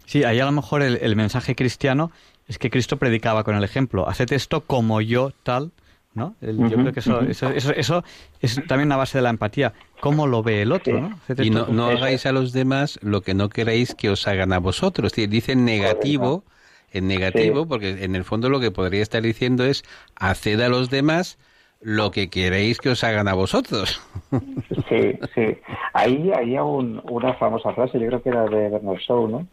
Sí, 0.06 0.22
ahí 0.22 0.38
a 0.38 0.44
lo 0.44 0.52
mejor 0.52 0.82
el, 0.82 0.98
el 1.02 1.16
mensaje 1.16 1.56
cristiano 1.56 2.12
es 2.46 2.58
que 2.58 2.70
Cristo 2.70 2.96
predicaba 2.96 3.42
con 3.42 3.56
el 3.56 3.64
ejemplo, 3.64 4.08
haced 4.08 4.32
esto 4.32 4.60
como 4.60 5.00
yo 5.00 5.32
tal, 5.42 5.72
¿no? 6.14 6.36
yo 6.40 6.76
creo 6.76 6.92
que 6.92 7.00
eso, 7.00 7.22
eso, 7.22 7.50
eso, 7.50 8.04
es 8.40 8.54
también 8.68 8.86
una 8.86 8.96
base 8.98 9.18
de 9.18 9.22
la 9.22 9.30
empatía. 9.30 9.72
¿Cómo 10.00 10.28
lo 10.28 10.44
ve 10.44 10.62
el 10.62 10.70
otro? 10.70 11.00
¿no? 11.00 11.18
Y 11.42 11.50
no, 11.50 11.66
no 11.66 11.86
hagáis 11.86 12.24
a 12.24 12.30
los 12.30 12.52
demás 12.52 13.00
lo 13.02 13.22
que 13.22 13.34
no 13.34 13.48
queréis 13.48 13.96
que 13.96 14.10
os 14.10 14.28
hagan 14.28 14.52
a 14.52 14.58
vosotros. 14.58 15.12
Dicen 15.12 15.64
negativo, 15.64 16.44
en 16.92 17.08
negativo, 17.08 17.66
porque 17.66 18.04
en 18.04 18.14
el 18.14 18.22
fondo 18.22 18.48
lo 18.48 18.60
que 18.60 18.70
podría 18.70 19.02
estar 19.02 19.22
diciendo 19.22 19.64
es 19.64 19.82
haced 20.14 20.60
a 20.60 20.68
los 20.68 20.88
demás 20.88 21.36
lo 21.80 22.10
que 22.10 22.28
queréis 22.28 22.78
que 22.78 22.90
os 22.90 23.04
hagan 23.04 23.28
a 23.28 23.34
vosotros. 23.34 24.00
Sí, 24.88 25.16
sí. 25.36 25.56
Ahí 25.92 26.32
había 26.32 26.64
una 26.64 27.34
famosa 27.34 27.72
frase, 27.74 28.00
yo 28.00 28.08
creo 28.08 28.22
que 28.22 28.28
era 28.30 28.44
de 28.46 28.70
Bernard 28.70 28.98
Shaw, 28.98 29.28
¿no? 29.28 29.46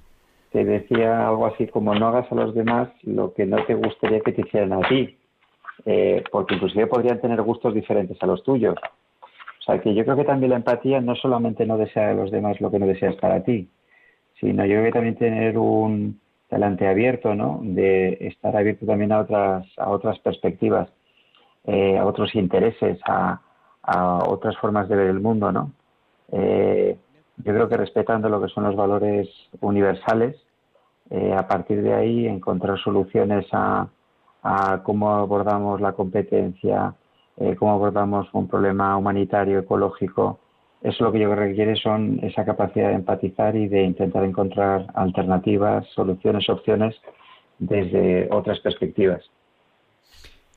Que 0.51 0.65
decía 0.65 1.27
algo 1.27 1.45
así 1.45 1.67
como 1.67 1.93
no 1.93 2.07
hagas 2.07 2.31
a 2.31 2.35
los 2.35 2.55
demás 2.55 2.89
lo 3.03 3.35
que 3.35 3.45
no 3.45 3.63
te 3.65 3.75
gustaría 3.75 4.19
que 4.21 4.31
te 4.31 4.41
hicieran 4.41 4.73
a 4.73 4.87
ti 4.87 5.15
eh, 5.85 6.23
porque 6.31 6.55
inclusive 6.55 6.87
podrían 6.87 7.21
tener 7.21 7.41
gustos 7.41 7.73
diferentes 7.73 8.17
a 8.21 8.25
los 8.25 8.43
tuyos. 8.43 8.75
O 9.59 9.63
sea 9.63 9.79
que 9.79 9.93
yo 9.93 10.03
creo 10.03 10.15
que 10.15 10.23
también 10.23 10.51
la 10.51 10.57
empatía 10.57 11.01
no 11.01 11.15
solamente 11.15 11.65
no 11.65 11.77
desea 11.77 12.11
a 12.11 12.13
los 12.13 12.31
demás 12.31 12.59
lo 12.61 12.71
que 12.71 12.79
no 12.79 12.87
deseas 12.87 13.15
para 13.15 13.43
ti, 13.43 13.69
sino 14.39 14.65
yo 14.65 14.75
creo 14.75 14.85
que 14.85 14.91
también 14.91 15.15
tener 15.15 15.57
un 15.57 16.19
talante 16.49 16.87
abierto, 16.87 17.35
¿no? 17.35 17.59
De 17.63 18.17
estar 18.21 18.55
abierto 18.55 18.85
también 18.85 19.11
a 19.11 19.19
otras, 19.19 19.67
a 19.77 19.89
otras 19.89 20.19
perspectivas, 20.19 20.89
eh, 21.67 21.97
a 21.97 22.06
otros 22.06 22.34
intereses, 22.36 22.99
a, 23.06 23.41
otras 24.27 24.58
formas 24.58 24.89
de 24.89 24.97
ver 24.97 25.08
el 25.08 25.21
mundo, 25.21 25.49
¿no? 25.51 25.71
Eh, 26.34 26.97
yo 27.38 27.53
creo 27.53 27.69
que 27.69 27.77
respetando 27.77 28.27
lo 28.27 28.41
que 28.41 28.49
son 28.49 28.65
los 28.65 28.75
valores 28.75 29.30
universales, 29.62 30.36
a 31.38 31.47
partir 31.47 31.82
de 31.84 31.93
ahí 31.93 32.27
encontrar 32.27 32.77
soluciones 32.80 33.45
a, 33.53 33.88
a 34.43 34.82
cómo 34.84 35.12
abordamos 35.12 35.82
la 35.82 35.93
competencia, 35.93 36.95
eh, 37.38 37.56
cómo 37.56 37.73
abordamos 37.73 38.27
un 38.34 38.47
problema 38.47 38.97
humanitario, 38.97 39.60
ecológico. 39.60 40.39
Eso 40.82 41.03
lo 41.03 41.12
que 41.12 41.19
yo 41.19 41.34
requiere 41.34 41.75
son 41.75 42.19
esa 42.23 42.45
capacidad 42.45 42.89
de 42.89 42.95
empatizar 42.95 43.56
y 43.56 43.67
de 43.67 43.84
intentar 43.84 44.23
encontrar 44.23 44.88
alternativas, 44.93 45.86
soluciones, 45.93 46.49
opciones 46.49 46.95
desde 47.60 48.30
otras 48.32 48.60
perspectivas. 48.60 49.21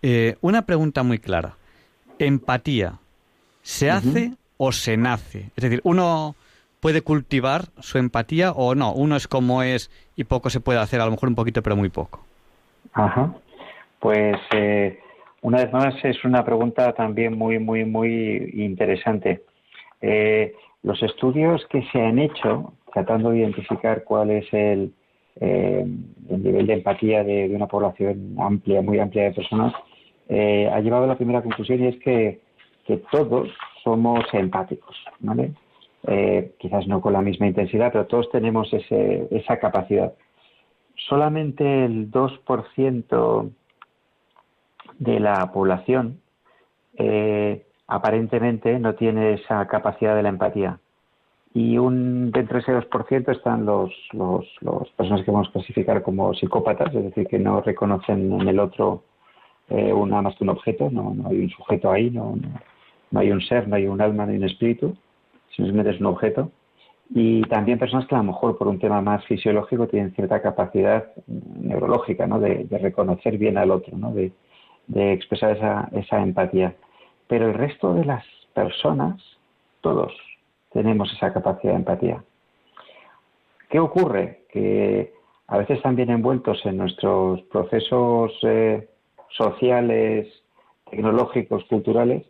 Eh, 0.03 0.37
una 0.41 0.63
pregunta 0.63 1.03
muy 1.03 1.19
clara. 1.19 1.57
Empatía, 2.19 2.95
¿se 3.63 3.91
hace 3.91 4.33
o 4.57 4.73
se 4.73 4.97
nace? 4.97 5.51
Es 5.57 5.63
decir, 5.63 5.81
uno 5.85 6.35
puede 6.81 7.03
cultivar 7.03 7.65
su 7.79 7.99
empatía 7.99 8.53
o 8.53 8.75
no. 8.75 8.93
Uno 8.93 9.17
es 9.17 9.29
como 9.29 9.63
es 9.63 9.91
y 10.17 10.25
poco 10.25 10.51
se 10.51 10.61
puede 10.61 10.79
hacer, 10.79 11.01
a 11.01 11.05
lo 11.05 11.13
mejor 11.13 11.29
un 11.29 11.35
poquito, 11.35 11.63
pero 11.63 11.77
muy 11.77 11.91
poco. 11.91 12.25
Ajá. 12.93 13.35
Pues 14.01 14.37
eh, 14.53 14.99
una 15.43 15.59
vez 15.59 15.73
más 15.73 15.95
es 16.05 16.25
una 16.25 16.45
pregunta 16.45 16.93
también 16.93 17.37
muy, 17.37 17.59
muy, 17.59 17.85
muy 17.85 18.51
interesante. 18.55 19.43
Eh, 20.01 20.55
los 20.83 21.03
estudios 21.03 21.65
que 21.71 21.83
se 21.93 22.01
han 22.01 22.19
hecho 22.19 22.73
tratando 22.93 23.31
de 23.31 23.41
identificar 23.41 24.05
cuál 24.05 24.31
es 24.31 24.47
el, 24.53 24.93
eh, 25.41 25.87
nivel 26.29 26.67
de 26.67 26.75
empatía 26.75 27.23
de, 27.23 27.51
una 27.55 27.67
población 27.67 28.35
amplia, 28.39 28.83
muy 28.83 28.99
amplia 28.99 29.25
de 29.25 29.33
personas, 29.33 29.73
ha 30.31 30.81
llevado 30.81 31.05
a 31.05 31.09
la 31.09 31.17
primera 31.17 31.43
conclusión 31.43 31.83
y 31.83 31.89
es 31.89 31.97
que, 32.01 32.41
todos 33.13 33.49
somos 33.85 34.25
empáticos, 34.33 34.97
¿vale? 35.21 35.53
quizás 36.59 36.89
no 36.89 37.01
con 37.01 37.13
la 37.13 37.23
misma 37.23 37.47
intensidad, 37.47 37.93
pero 37.93 38.07
todos 38.07 38.31
tenemos 38.31 38.73
ese, 38.73 39.29
esa 39.31 39.59
capacidad. 39.59 40.13
Solamente 41.09 41.85
el 41.85 42.11
2% 42.11 43.51
de 44.99 45.21
la 45.21 45.51
población 45.53 46.21
eh, 46.97 47.65
aparentemente 47.87 48.79
no 48.79 48.95
tiene 48.95 49.35
esa 49.35 49.67
capacidad 49.67 50.15
de 50.15 50.23
la 50.23 50.29
empatía. 50.29 50.79
Y 51.53 51.79
un, 51.79 52.31
dentro 52.31 52.59
de 52.59 52.63
ese 52.63 52.73
2% 52.73 53.33
están 53.33 53.65
los, 53.65 53.91
los, 54.13 54.47
personas 54.97 55.25
que 55.25 55.31
vamos 55.31 55.49
a 55.49 55.53
clasificar 55.53 56.03
como 56.03 56.33
psicópatas, 56.35 56.95
es 56.95 57.03
decir, 57.03 57.27
que 57.27 57.41
no 57.41 57.61
reconocen 57.61 58.33
en 58.33 58.49
el 58.49 58.61
otro 58.61 59.03
eh, 59.71 59.93
una 59.93 60.21
más 60.21 60.35
que 60.37 60.45
un 60.45 60.51
objeto, 60.51 60.91
no, 60.91 61.15
no 61.15 61.29
hay 61.29 61.41
un 61.41 61.51
sujeto 61.51 61.91
ahí, 61.91 62.11
no, 62.11 62.37
no, 63.11 63.21
hay 63.21 63.31
un 63.31 63.41
ser, 63.41 63.69
no 63.69 63.77
hay 63.77 63.87
un 63.87 64.01
alma, 64.01 64.27
no 64.27 64.33
hay 64.33 64.39
un 64.39 64.45
espíritu, 64.45 64.97
simplemente 65.55 65.93
es 65.93 66.01
un 66.01 66.07
objeto. 66.07 66.51
Y 67.13 67.43
también 67.43 67.79
personas 67.79 68.07
que 68.07 68.15
a 68.15 68.19
lo 68.19 68.25
mejor 68.25 68.57
por 68.57 68.69
un 68.69 68.79
tema 68.79 69.01
más 69.01 69.25
fisiológico 69.27 69.89
tienen 69.89 70.13
cierta 70.15 70.43
capacidad 70.43 71.07
neurológica, 71.27 72.27
¿no? 72.27 72.39
De, 72.39 72.67
reconocer 72.71 73.37
bien 73.37 73.59
al 73.59 73.71
otro, 73.71 73.97
¿no? 73.97 74.13
De, 74.13 74.33
expresar 75.13 75.57
esa, 75.57 75.89
esa 75.93 76.21
empatía. 76.21 76.75
Pero 77.27 77.47
el 77.47 77.55
resto 77.55 77.95
de 77.95 78.05
las 78.05 78.25
personas, 78.55 79.21
todos 79.81 80.13
tenemos 80.73 81.13
esa 81.13 81.33
capacidad 81.33 81.73
de 81.73 81.79
empatía. 81.79 82.25
¿Qué 83.69 83.79
ocurre? 83.79 84.43
Que 84.53 85.13
a 85.47 85.59
veces 85.59 85.79
están 85.79 85.97
bien 85.97 86.11
envueltos 86.11 86.65
en 86.67 86.77
nuestros 86.77 87.41
procesos 87.43 88.33
eh, 88.43 88.89
sociales, 89.37 90.27
tecnológicos, 90.91 91.65
culturales, 91.65 92.25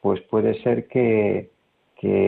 pues 0.00 0.20
puede 0.22 0.62
ser 0.62 0.88
que, 0.88 1.50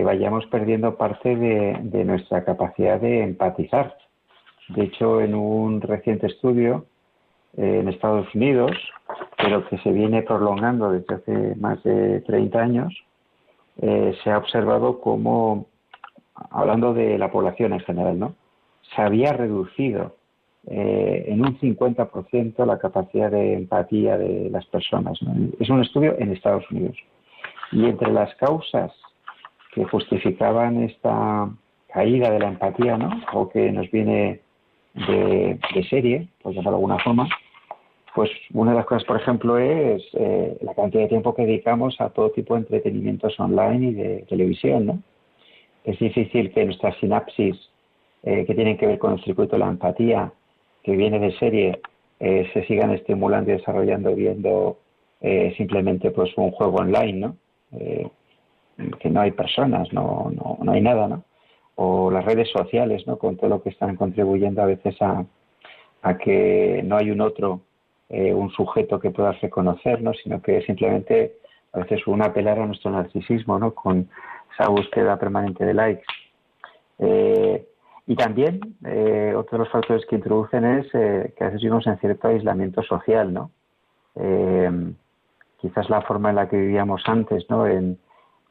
vayamos 0.05 0.46
perdiendo 0.46 0.96
parte 0.96 1.35
de, 1.35 2.05
nuestra 2.05 2.44
capacidad 2.44 3.01
de 3.01 3.22
empatizar. 3.22 3.96
De 4.68 4.85
hecho, 4.85 5.20
en 5.20 5.35
un 5.35 5.81
reciente 5.81 6.27
estudio 6.27 6.87
eh, 7.57 7.81
en 7.81 7.88
Estados 7.88 8.33
Unidos, 8.35 8.72
pero 9.38 9.66
que 9.68 9.79
se 9.79 9.90
viene 9.90 10.22
prolongando 10.22 10.92
desde 10.92 11.14
hace 11.14 11.55
más 11.57 11.83
de 11.83 12.20
30 12.20 12.59
años, 12.59 13.05
eh, 13.81 14.14
se 14.22 14.31
ha 14.31 14.38
observado 14.38 15.01
cómo, 15.01 15.66
hablando 16.51 16.92
de 16.92 17.16
la 17.18 17.31
población 17.31 17.72
en 17.72 17.81
general, 17.81 18.18
¿no? 18.18 18.35
se 18.94 19.03
había 19.03 19.33
reducido 19.33 20.16
eh, 20.66 21.25
en 21.29 21.40
un 21.40 21.59
50% 21.59 22.64
la 22.64 22.79
capacidad 22.79 23.31
de 23.31 23.55
empatía 23.55 24.16
de 24.16 24.48
las 24.51 24.64
personas. 24.66 25.18
Es 25.59 25.68
un 25.68 25.83
estudio 25.83 26.16
en 26.18 26.33
Estados 26.33 26.70
Unidos. 26.70 26.96
Y 27.72 27.87
entre 27.87 28.12
las 28.12 28.35
causas 28.37 28.92
que 29.75 29.85
justificaban 29.85 30.83
esta 30.85 31.51
caída 31.92 32.31
de 32.31 32.38
la 32.38 32.48
empatía, 32.48 32.96
¿no? 32.96 33.11
o 33.33 33.48
que 33.48 33.72
nos 33.72 33.90
viene 33.90 34.40
de, 34.94 35.59
serie, 35.88 36.29
por 36.42 36.55
de 36.55 36.61
alguna 36.61 36.98
forma, 36.98 37.29
pues 38.14 38.31
una 38.53 38.72
de 38.72 38.77
las 38.77 38.87
cosas, 38.87 39.05
por 39.05 39.16
ejemplo, 39.16 39.59
es 39.59 40.03
eh, 40.12 40.59
la 40.61 40.75
cantidad 40.75 41.03
de 41.03 41.09
tiempo 41.09 41.35
que 41.35 41.46
dedicamos 41.46 41.98
a 42.01 42.11
todo 42.11 42.31
tipo 42.31 42.55
de 42.55 42.61
entretenimientos 42.61 43.38
online 43.40 43.88
y 43.88 43.94
de 43.94 44.27
televisión. 44.29 44.87
¿no? 44.87 44.98
Es 45.85 45.98
difícil 45.98 46.53
que 46.53 46.64
nuestras 46.64 46.96
sinapsis 46.98 47.57
eh, 48.22 48.44
que 48.46 48.55
tienen 48.55 48.77
que 48.77 48.87
ver 48.87 48.98
con 48.98 49.14
el 49.14 49.25
circuito 49.25 49.57
de 49.57 49.61
la 49.61 49.68
empatía, 49.68 50.33
que 50.82 50.92
viene 50.92 51.18
de 51.18 51.32
serie, 51.38 51.80
eh, 52.20 52.50
se 52.52 52.64
sigan 52.66 52.92
estimulando 52.92 53.50
y 53.50 53.54
desarrollando 53.54 54.14
viendo 54.14 54.78
simplemente 55.56 56.10
pues 56.10 56.36
un 56.36 56.50
juego 56.50 56.78
online, 56.78 57.12
¿no? 57.12 57.36
que 58.98 59.08
no 59.08 59.20
hay 59.20 59.30
personas, 59.30 59.92
no, 59.92 60.32
no, 60.34 60.58
no 60.60 60.72
hay 60.72 60.80
nada, 60.80 61.08
¿no? 61.08 61.24
O 61.76 62.10
las 62.10 62.24
redes 62.24 62.50
sociales, 62.50 63.06
¿no? 63.06 63.18
Con 63.18 63.36
todo 63.36 63.48
lo 63.48 63.62
que 63.62 63.70
están 63.70 63.96
contribuyendo 63.96 64.62
a 64.62 64.66
veces 64.66 65.00
a, 65.00 65.24
a 66.02 66.18
que 66.18 66.82
no 66.84 66.96
hay 66.96 67.10
un 67.10 67.20
otro, 67.20 67.60
eh, 68.08 68.34
un 68.34 68.50
sujeto 68.50 69.00
que 69.00 69.10
puedas 69.10 69.40
reconocer, 69.40 70.02
¿no? 70.02 70.12
Sino 70.14 70.42
que 70.42 70.62
simplemente 70.62 71.36
a 71.72 71.80
veces 71.80 72.06
un 72.06 72.22
apelar 72.22 72.58
a 72.58 72.66
nuestro 72.66 72.90
narcisismo, 72.90 73.58
¿no? 73.58 73.74
Con 73.74 74.08
esa 74.52 74.68
búsqueda 74.68 75.18
permanente 75.18 75.64
de 75.64 75.74
likes. 75.74 76.04
Eh, 76.98 77.66
y 78.06 78.16
también 78.16 78.60
eh, 78.84 79.34
otro 79.36 79.58
de 79.58 79.64
los 79.64 79.72
factores 79.72 80.04
que 80.06 80.16
introducen 80.16 80.64
es 80.64 80.90
que 80.90 81.34
a 81.40 81.44
veces 81.46 81.60
vivimos 81.60 81.86
en 81.86 81.98
cierto 81.98 82.28
aislamiento 82.28 82.82
social, 82.82 83.32
¿no? 83.32 83.50
quizás 85.58 85.88
la 85.88 86.02
forma 86.02 86.30
en 86.30 86.36
la 86.36 86.48
que 86.48 86.56
vivíamos 86.56 87.02
antes, 87.06 87.48
¿no? 87.48 87.66
En, 87.66 87.96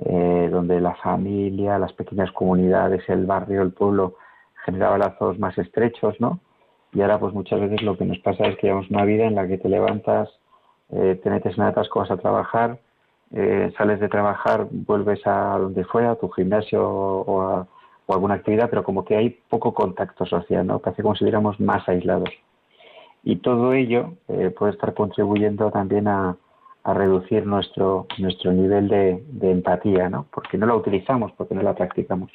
eh, 0.03 0.49
donde 0.51 0.81
la 0.81 0.95
familia, 0.95 1.77
las 1.77 1.93
pequeñas 1.93 2.31
comunidades, 2.31 3.07
el 3.07 3.27
barrio, 3.27 3.61
el 3.61 3.71
pueblo 3.71 4.15
generaba 4.65 4.97
lazos 4.97 5.37
más 5.37 5.55
estrechos, 5.59 6.19
¿no? 6.19 6.39
Y 6.91 7.01
ahora 7.01 7.19
pues 7.19 7.35
muchas 7.35 7.59
veces 7.59 7.83
lo 7.83 7.95
que 7.95 8.05
nos 8.05 8.17
pasa 8.19 8.45
es 8.45 8.57
que 8.57 8.67
llevamos 8.67 8.89
una 8.89 9.05
vida 9.05 9.25
en 9.25 9.35
la 9.35 9.47
que 9.47 9.59
te 9.59 9.69
levantas, 9.69 10.27
eh, 10.89 11.19
te 11.21 11.29
metes 11.29 11.55
en 11.55 11.65
otras 11.65 11.87
cosas 11.89 12.17
a 12.17 12.21
trabajar, 12.21 12.79
eh, 13.31 13.71
sales 13.77 13.99
de 13.99 14.09
trabajar, 14.09 14.67
vuelves 14.71 15.21
a 15.27 15.57
donde 15.59 15.83
fuera, 15.83 16.11
a 16.11 16.15
tu 16.15 16.29
gimnasio 16.29 16.83
o, 16.83 17.41
a, 17.41 17.67
o 18.05 18.13
alguna 18.13 18.35
actividad, 18.35 18.69
pero 18.69 18.83
como 18.83 19.05
que 19.05 19.15
hay 19.15 19.29
poco 19.49 19.73
contacto 19.73 20.25
social, 20.25 20.65
¿no? 20.65 20.79
Parece 20.79 21.01
como 21.01 21.15
si 21.15 21.19
estuviéramos 21.19 21.59
más 21.59 21.87
aislados. 21.87 22.29
Y 23.23 23.37
todo 23.37 23.73
ello 23.73 24.13
eh, 24.27 24.49
puede 24.49 24.73
estar 24.73 24.93
contribuyendo 24.93 25.69
también 25.71 26.07
a, 26.07 26.35
a 26.83 26.93
reducir 26.93 27.45
nuestro, 27.45 28.07
nuestro 28.17 28.51
nivel 28.51 28.87
de, 28.87 29.51
empatía, 29.51 30.09
¿no? 30.09 30.25
Porque 30.33 30.57
no 30.57 30.65
la 30.65 30.75
utilizamos, 30.75 31.31
porque 31.33 31.53
no 31.53 31.61
la 31.61 31.75
practicamos. 31.75 32.31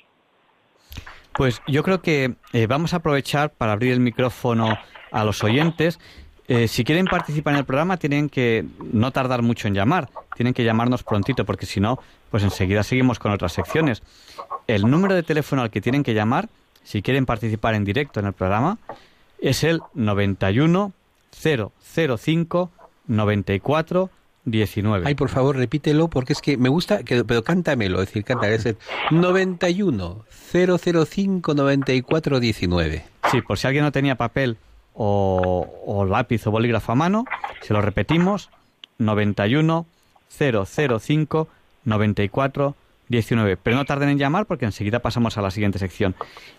Pues 1.32 1.60
yo 1.66 1.82
creo 1.82 2.00
que 2.00 2.36
eh, 2.52 2.66
vamos 2.66 2.94
a 2.94 2.98
aprovechar 2.98 3.50
para 3.50 3.72
abrir 3.72 3.92
el 3.92 4.00
micrófono 4.00 4.68
a 5.10 5.24
los 5.24 5.42
oyentes. 5.42 5.98
Eh, 6.48 6.68
si 6.68 6.84
quieren 6.84 7.06
participar 7.06 7.54
en 7.54 7.58
el 7.58 7.64
programa, 7.64 7.96
tienen 7.96 8.28
que 8.28 8.64
no 8.92 9.10
tardar 9.10 9.42
mucho 9.42 9.66
en 9.66 9.74
llamar. 9.74 10.08
Tienen 10.36 10.54
que 10.54 10.64
llamarnos 10.64 11.02
prontito, 11.02 11.44
porque 11.44 11.66
si 11.66 11.80
no, 11.80 11.98
pues 12.30 12.42
enseguida 12.44 12.82
seguimos 12.82 13.18
con 13.18 13.32
otras 13.32 13.52
secciones. 13.52 14.02
El 14.66 14.82
número 14.82 15.14
de 15.14 15.22
teléfono 15.22 15.62
al 15.62 15.70
que 15.70 15.80
tienen 15.80 16.02
que 16.02 16.14
llamar, 16.14 16.48
si 16.84 17.02
quieren 17.02 17.26
participar 17.26 17.74
en 17.74 17.84
directo 17.84 18.20
en 18.20 18.26
el 18.26 18.32
programa, 18.32 18.78
es 19.40 19.64
el 19.64 19.80
91 19.94 20.92
005 21.32 22.70
94 23.06 24.10
19. 24.44 25.06
Ay, 25.06 25.14
por 25.16 25.28
favor, 25.28 25.56
repítelo 25.56 26.08
porque 26.08 26.32
es 26.32 26.40
que 26.40 26.56
me 26.56 26.68
gusta, 26.68 27.02
que, 27.02 27.24
pero 27.24 27.42
cántamelo, 27.42 28.00
es 28.00 28.06
decir, 28.06 28.24
cántame, 28.24 28.54
es 28.54 28.66
el 28.66 28.76
91 29.10 30.24
005 30.52 31.54
94 31.54 32.40
19. 32.40 33.04
Sí, 33.32 33.40
por 33.42 33.58
si 33.58 33.66
alguien 33.66 33.84
no 33.84 33.90
tenía 33.90 34.14
papel 34.14 34.56
o, 34.96 36.06
lápiz 36.08 36.46
o 36.46 36.50
bolígrafo 36.50 36.92
a 36.92 36.94
mano, 36.94 37.24
se 37.60 37.72
lo 37.72 37.80
repetimos, 37.80 38.50
91 38.98 39.86
005 40.28 41.48
94 41.84 42.74
19. 43.08 43.56
Pero 43.56 43.76
no 43.76 43.84
tarden 43.84 44.08
en 44.08 44.18
llamar 44.18 44.46
porque 44.46 44.64
enseguida 44.64 44.98
pasamos 44.98 45.38
a 45.38 45.42
la 45.42 45.50
siguiente 45.50 45.78
sección. 45.78 46.14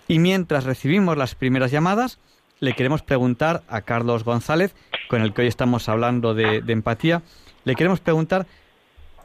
Y 0.08 0.20
mientras 0.20 0.64
recibimos 0.64 1.18
las 1.18 1.36
primeras 1.36 1.72
llamadas, 1.72 2.20
le 2.60 2.74
queremos 2.74 3.02
preguntar 3.02 3.64
a 3.68 3.82
Carlos 3.82 4.24
González, 4.24 4.74
con 5.10 5.22
el 5.22 5.34
que 5.34 5.42
hoy 5.42 5.48
estamos 5.48 5.90
hablando 5.90 6.34
de 6.34 6.62
empatía, 6.68 7.22
le 7.66 7.76
queremos 7.76 8.00
preguntar 8.00 8.48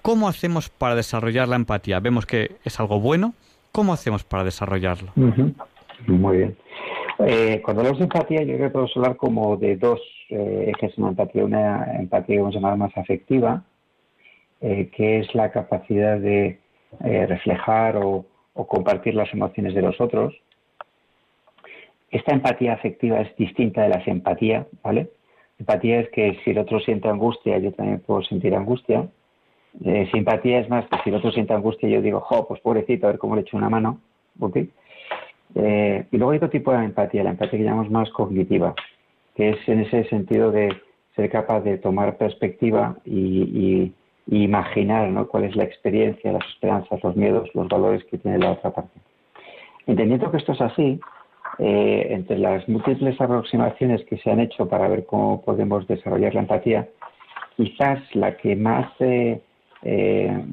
cómo 0.02 0.28
hacemos 0.28 0.68
para 0.68 0.96
desarrollar 0.96 1.48
la 1.48 1.56
empatía. 1.56 2.00
Vemos 2.00 2.26
que 2.26 2.56
es 2.64 2.78
algo 2.80 3.00
bueno. 3.00 3.34
¿Cómo 3.70 3.94
hacemos 3.94 4.24
para 4.24 4.44
desarrollarlo? 4.44 5.12
Muy 5.14 6.36
bien. 6.36 6.56
Eh, 7.26 7.60
cuando 7.62 7.80
hablamos 7.82 7.98
de 7.98 8.04
empatía, 8.04 8.42
yo 8.42 8.54
creo 8.54 8.68
que 8.68 8.72
podemos 8.72 8.96
hablar 8.96 9.16
como 9.16 9.56
de 9.56 9.76
dos 9.76 10.00
eh, 10.30 10.72
ejes 10.74 10.96
en 10.96 11.04
la 11.04 11.10
empatía. 11.10 11.44
Una 11.44 11.96
empatía, 11.98 12.40
vamos 12.40 12.54
a 12.54 12.58
llamar 12.58 12.76
más 12.76 12.96
afectiva, 12.96 13.64
eh, 14.60 14.90
que 14.94 15.20
es 15.20 15.34
la 15.34 15.50
capacidad 15.50 16.18
de 16.18 16.58
reflejar 17.00 17.96
o, 17.96 18.26
compartir 18.54 19.14
las 19.14 19.32
emociones 19.32 19.74
de 19.74 19.80
los 19.80 19.98
otros. 20.00 20.34
Esta 22.10 22.34
empatía 22.34 22.74
afectiva 22.74 23.20
es 23.20 23.34
distinta 23.36 23.82
de 23.82 23.88
la 23.88 24.04
simpatía, 24.04 24.66
¿vale? 24.82 25.08
Empatía 25.58 26.00
es 26.00 26.10
que 26.10 26.38
si 26.44 26.50
el 26.50 26.58
otro 26.58 26.80
siente 26.80 27.08
angustia, 27.08 27.56
yo 27.58 27.72
también 27.72 28.00
puedo 28.00 28.22
sentir 28.22 28.54
angustia. 28.54 29.08
Eh, 29.84 30.06
simpatía 30.12 30.58
es 30.60 30.68
más 30.68 30.86
que 30.86 30.98
si 31.02 31.08
el 31.08 31.16
otro 31.16 31.32
siente 31.32 31.54
angustia, 31.54 31.88
yo 31.88 32.02
digo, 32.02 32.20
jo, 32.20 32.46
pues 32.46 32.60
pobrecito, 32.60 33.06
a 33.06 33.10
ver 33.10 33.18
cómo 33.18 33.36
le 33.36 33.42
echo 33.42 33.56
una 33.56 33.70
mano. 33.70 34.00
Eh, 35.54 36.06
y 36.10 36.16
luego 36.16 36.32
hay 36.32 36.36
otro 36.38 36.50
tipo 36.50 36.72
de 36.72 36.84
empatía, 36.84 37.24
la 37.24 37.30
empatía 37.30 37.58
que 37.58 37.64
llamamos 37.64 37.90
más 37.90 38.10
cognitiva, 38.10 38.74
que 39.34 39.50
es 39.50 39.68
en 39.68 39.80
ese 39.80 40.04
sentido 40.04 40.50
de 40.50 40.74
ser 41.14 41.30
capaz 41.30 41.60
de 41.60 41.78
tomar 41.78 42.16
perspectiva 42.16 42.96
y, 43.04 43.92
imaginar 44.28 45.08
¿no? 45.10 45.26
cuál 45.26 45.44
es 45.44 45.56
la 45.56 45.64
experiencia, 45.64 46.32
las 46.32 46.46
esperanzas, 46.46 47.02
los 47.02 47.16
miedos, 47.16 47.50
los 47.54 47.68
valores 47.68 48.04
que 48.04 48.18
tiene 48.18 48.38
la 48.38 48.52
otra 48.52 48.70
parte. 48.70 48.98
Entendiendo 49.86 50.30
que 50.30 50.36
esto 50.36 50.52
es 50.52 50.60
así, 50.60 51.00
eh, 51.58 52.06
entre 52.10 52.38
las 52.38 52.66
múltiples 52.68 53.20
aproximaciones 53.20 54.02
que 54.04 54.16
se 54.18 54.30
han 54.30 54.40
hecho 54.40 54.68
para 54.68 54.88
ver 54.88 55.04
cómo 55.04 55.42
podemos 55.42 55.86
desarrollar 55.86 56.34
la 56.34 56.42
empatía, 56.42 56.88
quizás 57.56 57.98
la 58.14 58.36
que 58.36 58.56
más 58.56 58.90
eh, 59.00 59.42
eh, 59.82 60.44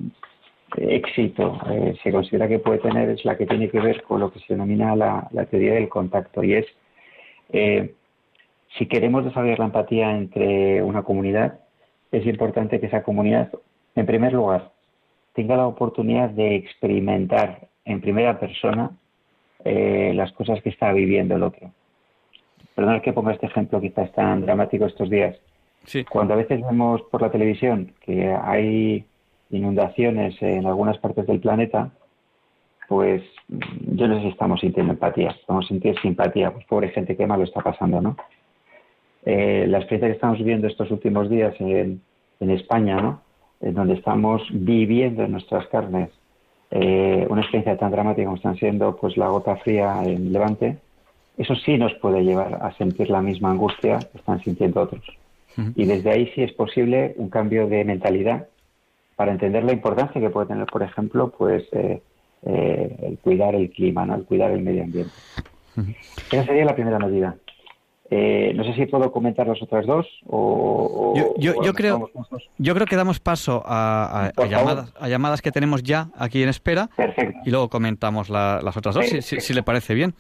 éxito 0.78 1.60
se 2.04 2.12
considera 2.12 2.48
que 2.48 2.60
puede 2.60 2.80
tener 2.80 3.10
es 3.10 3.26
la 3.26 3.38
que 3.38 3.46
tiene 3.46 3.70
que 3.70 3.80
ver 3.80 4.04
con 4.04 4.20
lo 4.20 4.32
que 4.32 4.40
se 4.40 4.54
denomina 4.54 4.96
la, 4.96 5.30
teoría 5.50 5.74
del 5.74 5.90
contacto 5.90 6.44
y 6.44 6.54
es 6.54 6.66
si 8.78 8.86
queremos 8.86 9.26
desarrollar 9.26 9.60
la 9.60 9.66
empatía 9.66 10.12
entre 10.12 10.84
una 10.84 11.04
comunidad, 11.04 11.60
es 12.12 12.26
importante 12.26 12.80
que 12.80 12.88
esa 12.88 13.04
comunidad, 13.04 13.52
en 13.96 14.06
primer 14.06 14.34
lugar, 14.34 14.72
tenga 15.34 15.58
la 15.58 15.68
oportunidad 15.68 16.30
de 16.30 16.56
experimentar 16.56 17.68
en 17.86 18.02
primera 18.02 18.40
persona 18.40 18.92
eh, 19.64 20.12
las 20.16 20.32
cosas 20.34 20.62
que 20.62 20.70
está 20.70 20.92
viviendo 20.92 21.36
el 21.36 21.44
otro. 21.44 21.72
Perdón 22.76 23.02
que 23.02 23.14
ponga 23.14 23.34
este 23.34 23.48
ejemplo 23.48 23.82
quizás 23.82 24.12
tan 24.14 24.42
dramático 24.42 24.86
estos 24.86 25.10
días. 25.10 25.38
Cuando 26.10 26.34
a 26.34 26.38
veces 26.38 26.62
vemos 26.62 27.02
por 27.10 27.22
la 27.22 27.32
televisión 27.32 27.94
que 28.02 28.32
hay 28.32 29.06
inundaciones 29.50 30.42
en 30.42 30.66
algunas 30.66 30.98
partes 30.98 31.26
del 31.28 31.40
planeta, 31.40 31.92
pues 32.88 33.22
yo 33.48 34.08
no 34.08 34.16
sé 34.16 34.22
si 34.24 34.28
estamos 34.30 34.60
sintiendo 34.60 34.94
empatía, 34.94 35.30
estamos 35.30 35.68
sintiendo 35.68 36.02
simpatía, 36.02 36.52
pues 36.52 36.66
pobre 36.66 36.90
gente, 36.90 37.16
qué 37.16 37.28
malo 37.28 37.44
está 37.44 37.62
pasando, 37.62 38.02
¿no? 38.02 38.18
Eh, 39.26 39.66
la 39.68 39.78
experiencia 39.78 40.08
que 40.08 40.16
estamos 40.16 40.38
viviendo 40.40 40.68
estos 40.68 40.90
últimos 40.92 41.30
días 41.30 41.54
en, 41.60 42.02
en 42.40 42.50
España, 42.50 43.00
¿no? 43.00 43.22
En 43.62 43.74
donde 43.74 43.94
estamos 43.94 44.42
viviendo 44.52 45.24
en 45.24 45.34
nuestras 45.34 45.68
carnes 45.68 46.10
eh, 46.72 47.26
una 47.30 47.42
experiencia 47.42 47.78
tan 47.78 47.92
dramática 47.92 48.26
como 48.26 48.38
están 48.38 48.56
siendo 48.56 48.96
pues 48.96 49.18
la 49.18 49.28
gota 49.28 49.56
fría 49.58 50.02
en 50.04 50.32
Levante, 50.32 50.78
eso 51.38 51.56
sí 51.56 51.78
nos 51.78 51.94
puede 51.96 52.24
llevar 52.24 52.60
a 52.62 52.76
sentir 52.78 53.10
la 53.10 53.22
misma 53.22 53.52
angustia 53.52 54.00
que 54.00 54.18
están 54.18 54.42
sintiendo 54.44 54.82
otros. 54.82 55.04
Y 55.76 55.86
desde 55.86 56.12
ahí 56.12 56.32
sí 56.36 56.44
es 56.44 56.54
posible 56.54 57.14
un 57.18 57.30
cambio 57.30 57.68
de 57.68 57.84
mentalidad 57.84 58.48
para 59.20 59.34
entender 59.34 59.66
la 59.66 59.74
importancia 59.74 60.22
que 60.22 60.30
puede 60.30 60.48
tener, 60.48 60.66
por 60.68 60.82
ejemplo, 60.82 61.30
pues 61.38 61.64
eh, 61.74 62.02
eh, 62.44 62.96
el 63.02 63.18
cuidar 63.18 63.54
el 63.54 63.70
clima, 63.70 64.06
¿no? 64.06 64.16
el 64.16 64.24
cuidar 64.24 64.50
el 64.52 64.62
medio 64.62 64.82
ambiente. 64.82 65.12
Esa 66.32 66.46
sería 66.46 66.64
la 66.64 66.74
primera 66.74 66.98
medida. 67.00 67.36
Eh, 68.10 68.54
no 68.56 68.64
sé 68.64 68.74
si 68.76 68.86
puedo 68.86 69.12
comentar 69.12 69.46
las 69.46 69.62
otras 69.62 69.86
dos 69.86 70.08
o... 70.26 71.14
Yo, 71.18 71.34
yo, 71.38 71.52
o 71.52 71.56
yo 71.56 71.62
nos 71.68 71.76
creo, 71.76 72.10
yo 72.58 72.74
creo 72.74 72.88
que 72.88 72.96
damos 72.96 73.20
paso 73.20 73.62
a, 73.66 74.32
llamadas, 74.50 74.94
a 74.98 75.10
llamadas 75.10 75.42
que 75.42 75.52
tenemos 75.52 75.84
ya 75.84 76.08
aquí 76.16 76.42
en 76.42 76.48
espera 76.48 76.90
Perfecto. 76.96 77.40
y 77.44 77.50
luego 77.52 77.68
comentamos 77.70 78.30
la- 78.30 78.62
las 78.64 78.78
otras 78.78 78.96
dos, 78.96 79.06
si, 79.06 79.22
si- 79.22 79.42
si 79.42 79.54
le 79.54 79.64
parece 79.64 79.94
bien. 79.96 80.14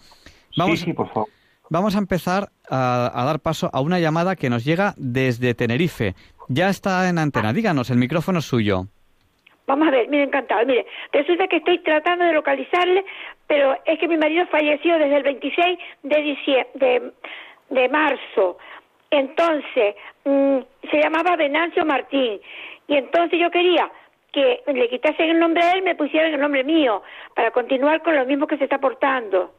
Vamos, 0.57 0.79
Sí, 0.79 0.85
sí, 0.87 0.93
por 0.93 1.07
favor. 1.13 1.29
vamos 1.69 1.95
a 1.95 1.99
empezar 1.99 2.49
a, 2.69 3.11
a 3.15 3.23
dar 3.23 3.39
paso 3.39 3.69
a 3.71 3.79
una 3.79 3.97
llamada 3.99 4.35
que 4.35 4.49
nos 4.49 4.65
llega 4.65 4.93
desde 4.97 5.53
Tenerife. 5.53 6.15
Ya 6.51 6.69
está 6.69 7.07
en 7.09 7.19
antena. 7.19 7.53
Díganos, 7.53 7.89
el 7.91 7.97
micrófono 7.97 8.39
es 8.39 8.45
suyo. 8.45 8.85
Vamos 9.67 9.87
a 9.87 9.91
ver, 9.91 10.07
mire, 10.09 10.23
encantado. 10.23 10.65
Mire, 10.65 10.87
resulta 11.13 11.47
que 11.47 11.57
estoy 11.57 11.77
tratando 11.83 12.25
de 12.25 12.33
localizarle, 12.33 13.05
pero 13.45 13.77
es 13.85 13.99
que 13.99 14.07
mi 14.07 14.17
marido 14.17 14.47
falleció 14.47 14.97
desde 14.97 15.17
el 15.17 15.23
26 15.23 15.79
de, 16.01 16.17
dicie- 16.23 16.67
de, 17.69 17.89
marzo. 17.89 18.57
Entonces, 19.11 19.93
mm, 20.25 20.57
se 20.89 20.97
llamaba 21.01 21.35
Venancio 21.35 21.85
Martín. 21.85 22.39
Y 22.87 22.95
entonces 22.95 23.39
yo 23.39 23.51
quería 23.51 23.91
que 24.33 24.63
le 24.73 24.89
quitasen 24.89 25.29
el 25.29 25.39
nombre 25.39 25.63
a 25.63 25.73
él, 25.73 25.83
me 25.83 25.95
pusieran 25.95 26.33
el 26.33 26.39
nombre 26.39 26.63
mío, 26.63 27.03
para 27.35 27.51
continuar 27.51 28.01
con 28.01 28.15
lo 28.15 28.25
mismo 28.25 28.47
que 28.47 28.57
se 28.57 28.63
está 28.63 28.77
aportando. 28.77 29.53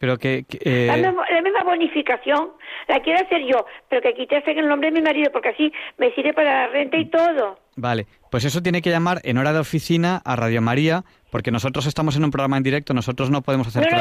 Pero 0.00 0.16
que, 0.16 0.46
que, 0.48 0.58
eh, 0.64 0.86
La, 0.86 0.96
misma, 0.96 1.24
la 1.30 1.42
misma 1.42 1.62
bonificación 1.62 2.52
la 2.88 3.00
quiero 3.00 3.20
hacer 3.20 3.42
yo, 3.44 3.66
pero 3.90 4.00
que 4.00 4.14
quitasen 4.14 4.58
el 4.58 4.66
nombre 4.66 4.90
de 4.90 4.98
mi 4.98 5.02
marido, 5.02 5.30
porque 5.30 5.50
así 5.50 5.70
me 5.98 6.10
sirve 6.14 6.32
para 6.32 6.62
la 6.62 6.68
renta 6.68 6.96
y 6.96 7.04
todo. 7.04 7.58
Vale, 7.76 8.06
pues 8.30 8.46
eso 8.46 8.62
tiene 8.62 8.80
que 8.80 8.88
llamar 8.88 9.20
en 9.24 9.36
hora 9.36 9.52
de 9.52 9.58
oficina 9.58 10.22
a 10.24 10.36
Radio 10.36 10.62
María, 10.62 11.04
porque 11.30 11.50
nosotros 11.50 11.84
estamos 11.84 12.16
en 12.16 12.24
un 12.24 12.30
programa 12.30 12.56
en 12.56 12.62
directo, 12.62 12.94
nosotros 12.94 13.28
no 13.28 13.42
podemos 13.42 13.66
hacer 13.66 13.82
No, 13.92 13.98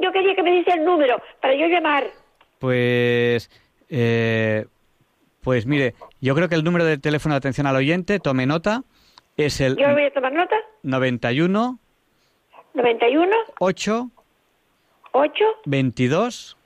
yo 0.00 0.12
quería 0.12 0.34
que 0.34 0.42
me 0.42 0.50
diese 0.50 0.70
el 0.72 0.82
número 0.82 1.20
para 1.42 1.54
yo 1.54 1.66
llamar. 1.66 2.04
Pues, 2.58 3.50
eh, 3.90 4.64
pues 5.42 5.66
mire, 5.66 5.92
yo 6.22 6.34
creo 6.34 6.48
que 6.48 6.54
el 6.54 6.64
número 6.64 6.86
de 6.86 6.96
teléfono 6.96 7.34
de 7.34 7.38
atención 7.40 7.66
al 7.66 7.76
oyente, 7.76 8.18
tome 8.18 8.46
nota, 8.46 8.84
es 9.36 9.60
el 9.60 9.76
Yo 9.76 9.92
voy 9.92 10.04
a 10.04 10.10
tomar 10.10 10.32
nota. 10.32 10.56
91 10.82 11.78
91, 12.72 13.30
8 13.60 14.10
8, 15.16 15.44
22 15.66 16.56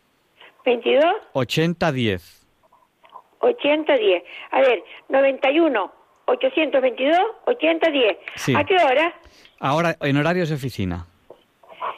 22, 0.65 1.05
80 1.35 1.93
10. 1.93 2.47
80, 3.41 3.95
10. 3.97 4.23
A 4.51 4.61
ver, 4.61 4.83
91, 5.09 5.93
822, 6.27 7.19
80, 7.47 7.91
10. 7.91 8.17
Sí. 8.35 8.55
¿A 8.57 8.65
qué 8.65 8.75
hora? 8.77 9.15
Ahora, 9.61 9.97
en 10.01 10.17
horarios 10.17 10.49
de 10.49 10.57
oficina. 10.57 11.07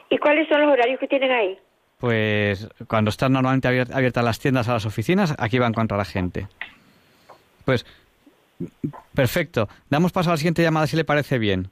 ¿Y 0.08 0.18
cuáles 0.18 0.48
son 0.48 0.60
los 0.60 0.70
horarios 0.72 1.00
que 1.00 1.08
tienen 1.08 1.30
ahí? 1.32 1.58
Pues 1.98 2.68
cuando 2.88 3.08
están 3.10 3.32
normalmente 3.32 3.68
abier- 3.68 3.92
abiertas 3.94 4.24
las 4.24 4.38
tiendas 4.38 4.68
a 4.68 4.74
las 4.74 4.86
oficinas, 4.86 5.34
aquí 5.38 5.58
va 5.58 5.66
a 5.66 5.68
encontrar 5.70 5.98
la 5.98 6.04
gente. 6.04 6.46
Pues, 7.64 7.84
perfecto. 9.14 9.68
Damos 9.88 10.12
paso 10.12 10.30
a 10.30 10.34
la 10.34 10.36
siguiente 10.36 10.62
llamada 10.62 10.86
si 10.86 10.96
le 10.96 11.04
parece 11.04 11.38
bien. 11.38 11.70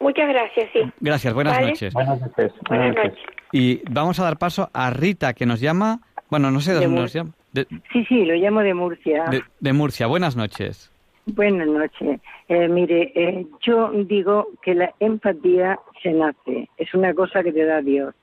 Muchas 0.00 0.28
gracias, 0.28 0.70
sí. 0.72 0.80
Gracias, 1.00 1.34
buenas 1.34 1.54
Vale. 1.56 1.68
noches. 1.68 1.92
Buenas 1.94 2.20
noches. 2.20 2.52
Buenas 2.68 2.94
noches. 2.96 3.18
Y 3.52 3.82
vamos 3.90 4.18
a 4.18 4.24
dar 4.24 4.38
paso 4.38 4.70
a 4.72 4.90
Rita, 4.90 5.34
que 5.34 5.46
nos 5.46 5.60
llama, 5.60 6.00
bueno, 6.30 6.50
no 6.50 6.60
sé 6.60 6.72
de 6.72 6.78
De 6.80 6.84
dónde 6.86 6.94
Mur- 6.96 7.02
nos 7.04 7.12
llama, 7.12 7.30
de, 7.52 7.66
Sí, 7.92 8.04
sí, 8.08 8.24
lo 8.24 8.34
llamo 8.34 8.60
de 8.60 8.74
Murcia. 8.74 9.24
de- 9.30 9.42
de 9.58 9.72
Murcia. 9.72 10.06
Buenas 10.06 10.36
noches. 10.36 10.90
Buenas 11.26 11.66
noches. 11.68 12.20
Eh, 12.48 12.68
mire, 12.68 13.12
eh, 13.14 13.46
yo 13.60 13.90
digo 13.92 14.48
que 14.62 14.74
la 14.74 14.92
empatía 15.00 15.78
se 16.02 16.12
nace, 16.12 16.68
es 16.78 16.94
una 16.94 17.12
cosa 17.14 17.42
que 17.42 17.52
te 17.52 17.64
da 17.64 17.82
Dios. 17.82 18.14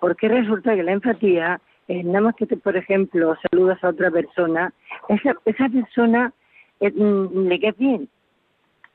Porque 0.00 0.28
resulta 0.28 0.74
que 0.74 0.82
la 0.82 0.92
empatía, 0.92 1.60
eh, 1.86 2.02
nada 2.02 2.20
más 2.22 2.34
que 2.34 2.46
te, 2.46 2.56
por 2.56 2.76
ejemplo, 2.76 3.36
saludas 3.50 3.82
a 3.84 3.88
otra 3.90 4.10
persona, 4.10 4.72
esa, 5.08 5.34
esa 5.44 5.68
persona 5.68 6.32
eh, 6.80 6.90
mm, 6.90 7.46
le 7.48 7.60
cae 7.60 7.74
bien. 7.78 8.08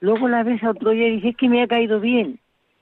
Luego 0.03 0.27
la 0.27 0.43
ves 0.43 0.61
a 0.65 0.71
otro 0.71 0.91
día 0.91 1.07
y 1.07 1.11
dices, 1.11 1.29
es 1.29 1.37
que 1.37 1.47
me 1.47 1.63
ha 1.63 1.67
caído 1.67 2.01
bien. 2.01 2.37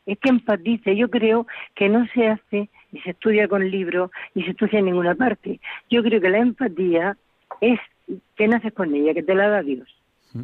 Es 0.07 0.17
que 0.17 0.29
empatice. 0.29 0.95
Yo 0.95 1.07
creo 1.11 1.45
que 1.75 1.87
no 1.87 2.07
se 2.15 2.27
hace 2.27 2.67
ni 2.91 2.99
se 3.01 3.11
estudia 3.11 3.47
con 3.47 3.69
libros 3.69 4.09
ni 4.33 4.43
se 4.43 4.49
estudia 4.49 4.79
en 4.79 4.85
ninguna 4.85 5.13
parte. 5.13 5.59
Yo 5.87 6.01
creo 6.01 6.19
que 6.19 6.31
la 6.31 6.39
empatía 6.39 7.15
es 7.61 7.79
que 8.35 8.47
naces 8.47 8.73
con 8.73 8.95
ella, 8.95 9.13
que 9.13 9.21
te 9.21 9.35
la 9.35 9.49
da 9.49 9.61
Dios. 9.61 9.87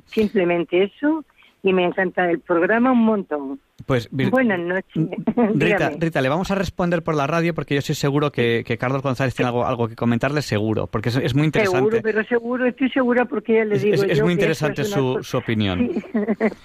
Simplemente 0.06 0.84
eso 0.84 1.26
y 1.64 1.74
me 1.74 1.84
encanta 1.84 2.30
el 2.30 2.42
programa 2.42 2.92
un 2.92 3.06
montón. 3.06 3.60
Pues 3.88 4.10
Buenas 4.12 4.60
noches. 4.60 4.86
Rita, 5.26 5.50
Dígame. 5.56 5.98
Rita, 6.00 6.22
le 6.22 6.28
vamos 6.30 6.52
a 6.52 6.56
responder 6.56 7.02
por 7.04 7.16
la 7.16 7.26
radio 7.26 7.56
porque 7.56 7.74
yo 7.74 7.80
estoy 7.80 7.96
seguro 7.96 8.32
que, 8.32 8.64
que 8.68 8.78
Carlos 8.78 9.02
González 9.02 9.34
tiene 9.34 9.48
algo, 9.48 9.66
algo 9.66 9.88
que 9.88 9.96
comentarle 9.96 10.42
seguro, 10.42 10.88
porque 10.88 11.08
es, 11.10 11.16
es 11.16 11.34
muy 11.34 11.46
interesante. 11.46 11.78
Seguro, 11.80 12.00
pero 12.04 12.24
seguro, 12.26 12.66
estoy 12.66 12.90
segura 12.92 13.26
porque 13.26 13.54
ya 13.56 13.64
le 13.66 13.80
digo 13.80 13.96
es- 13.96 14.04
es 14.04 14.18
yo 14.20 14.26
muy 14.26 14.34
interesante 14.34 14.84
su- 14.84 15.24
su 15.24 15.38
opinión. 15.38 15.90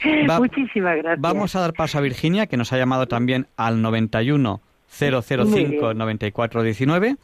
Sí. 0.02 0.26
Va- 0.28 0.40
Muchísimas 0.40 0.96
gracias. 0.96 1.20
Vamos 1.20 1.54
a 1.56 1.60
dar 1.60 1.72
paso 1.72 1.96
a 1.98 2.00
Virginia, 2.00 2.46
que 2.48 2.56
nos 2.56 2.72
ha 2.72 2.76
llamado 2.76 3.06
también 3.06 3.46
al 3.56 3.80
91 3.80 4.60
005 4.88 5.54
bien. 5.54 5.98
94 5.98 6.62
19 6.64 7.16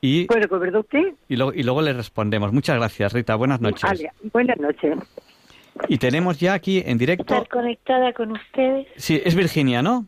y, 0.00 0.24
¿Puede 0.26 0.46
¿verdad 0.48 0.80
usted? 0.80 1.14
y, 1.28 1.36
luego, 1.36 1.54
y 1.54 1.62
luego 1.62 1.80
le 1.80 1.92
respondemos. 1.92 2.52
Muchas 2.52 2.76
gracias, 2.76 3.12
Rita. 3.12 3.36
Buenas 3.36 3.60
noches. 3.60 3.84
Vale, 3.84 4.10
buenas 4.32 4.58
noches. 4.58 4.94
Y 5.88 5.98
tenemos 5.98 6.38
ya 6.40 6.54
aquí 6.54 6.82
en 6.84 6.98
directo. 6.98 7.22
estar 7.34 7.48
conectada 7.48 8.12
con 8.12 8.32
ustedes. 8.32 8.86
Sí, 8.96 9.20
es 9.24 9.34
Virginia, 9.34 9.82
¿no? 9.82 10.06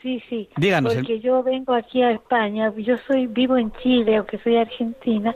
Sí, 0.00 0.22
sí. 0.30 0.48
Díganos, 0.56 0.92
el- 0.94 1.00
Porque 1.00 1.18
yo 1.18 1.42
vengo 1.42 1.74
aquí 1.74 2.02
a 2.02 2.12
España. 2.12 2.72
Yo 2.76 2.96
soy 2.98 3.26
vivo 3.26 3.56
en 3.56 3.72
Chile, 3.82 4.14
aunque 4.16 4.38
soy 4.38 4.56
argentina, 4.56 5.34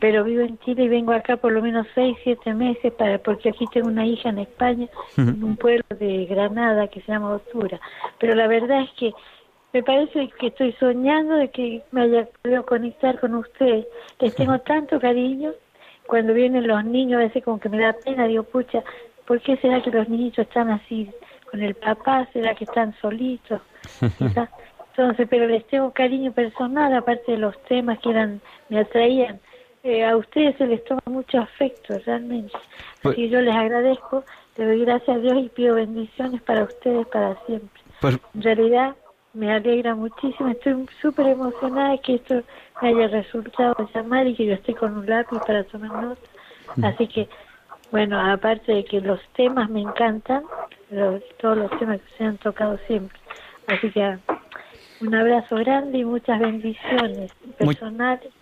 pero 0.00 0.24
vivo 0.24 0.42
en 0.42 0.58
Chile 0.58 0.82
y 0.84 0.88
vengo 0.88 1.12
acá 1.12 1.36
por 1.36 1.52
lo 1.52 1.62
menos 1.62 1.86
seis, 1.94 2.16
siete 2.24 2.52
meses 2.52 2.92
para 2.94 3.18
porque 3.18 3.50
aquí 3.50 3.66
tengo 3.72 3.86
una 3.86 4.04
hija 4.04 4.30
en 4.30 4.38
España, 4.40 4.88
en 5.16 5.44
un 5.44 5.56
pueblo 5.56 5.84
de 5.98 6.26
Granada 6.26 6.88
que 6.88 7.00
se 7.02 7.12
llama 7.12 7.34
Osura. 7.34 7.80
Pero 8.18 8.34
la 8.34 8.48
verdad 8.48 8.82
es 8.82 8.90
que 8.98 9.12
me 9.72 9.84
parece 9.84 10.28
que 10.40 10.48
estoy 10.48 10.72
soñando 10.80 11.36
de 11.36 11.48
que 11.50 11.82
me 11.92 12.02
haya 12.02 12.26
podido 12.42 12.66
conectar 12.66 13.20
con 13.20 13.36
ustedes. 13.36 13.86
Les 14.18 14.34
tengo 14.34 14.58
tanto 14.58 14.98
cariño. 14.98 15.52
Cuando 16.10 16.34
vienen 16.34 16.66
los 16.66 16.84
niños, 16.84 17.20
a 17.20 17.24
veces 17.24 17.44
como 17.44 17.60
que 17.60 17.68
me 17.68 17.78
da 17.78 17.92
pena, 17.92 18.26
digo, 18.26 18.42
pucha, 18.42 18.82
¿por 19.26 19.40
qué 19.40 19.56
será 19.58 19.80
que 19.80 19.92
los 19.92 20.08
niñitos 20.08 20.44
están 20.44 20.68
así 20.68 21.08
con 21.48 21.62
el 21.62 21.76
papá? 21.76 22.28
¿Será 22.32 22.52
que 22.56 22.64
están 22.64 22.92
solitos? 23.00 23.60
Entonces, 24.90 25.28
pero 25.30 25.46
les 25.46 25.64
tengo 25.68 25.92
cariño 25.92 26.32
personal, 26.32 26.92
aparte 26.96 27.30
de 27.30 27.38
los 27.38 27.56
temas 27.62 28.00
que 28.00 28.10
eran, 28.10 28.40
me 28.68 28.80
atraían. 28.80 29.38
Eh, 29.84 30.04
a 30.04 30.16
ustedes 30.16 30.56
se 30.56 30.66
les 30.66 30.84
toma 30.84 31.00
mucho 31.06 31.38
afecto, 31.38 31.96
realmente. 32.04 32.52
Pues- 33.02 33.12
Así 33.14 33.22
que 33.22 33.28
yo 33.28 33.40
les 33.40 33.54
agradezco, 33.54 34.24
le 34.56 34.64
doy 34.64 34.80
gracias 34.84 35.16
a 35.16 35.20
Dios 35.20 35.38
y 35.38 35.48
pido 35.48 35.76
bendiciones 35.76 36.42
para 36.42 36.64
ustedes 36.64 37.06
para 37.06 37.36
siempre. 37.46 37.80
Pues 38.00 38.18
En 38.34 38.42
realidad 38.42 38.96
me 39.32 39.52
alegra 39.52 39.94
muchísimo, 39.94 40.48
estoy 40.50 40.86
súper 41.00 41.28
emocionada 41.28 41.90
de 41.92 41.98
que 42.00 42.14
esto 42.16 42.42
me 42.82 42.88
haya 42.88 43.08
resultado 43.08 43.74
llamar 43.94 44.26
y 44.26 44.34
que 44.34 44.46
yo 44.46 44.54
esté 44.54 44.74
con 44.74 44.96
un 44.96 45.06
lápiz 45.06 45.38
para 45.46 45.64
tomar 45.64 45.92
nota. 45.92 46.20
Así 46.82 47.06
que, 47.06 47.28
bueno, 47.92 48.18
aparte 48.20 48.72
de 48.72 48.84
que 48.84 49.00
los 49.00 49.20
temas 49.34 49.68
me 49.70 49.80
encantan, 49.80 50.44
los- 50.90 51.22
todos 51.38 51.56
los 51.58 51.70
temas 51.78 52.00
que 52.00 52.16
se 52.18 52.24
han 52.24 52.38
tocado 52.38 52.78
siempre. 52.86 53.18
Así 53.68 53.90
que 53.90 54.18
un 55.00 55.14
abrazo 55.14 55.56
grande 55.56 55.98
y 55.98 56.04
muchas 56.04 56.38
bendiciones 56.40 57.30
Muy- 57.44 57.74
personales 57.74 58.32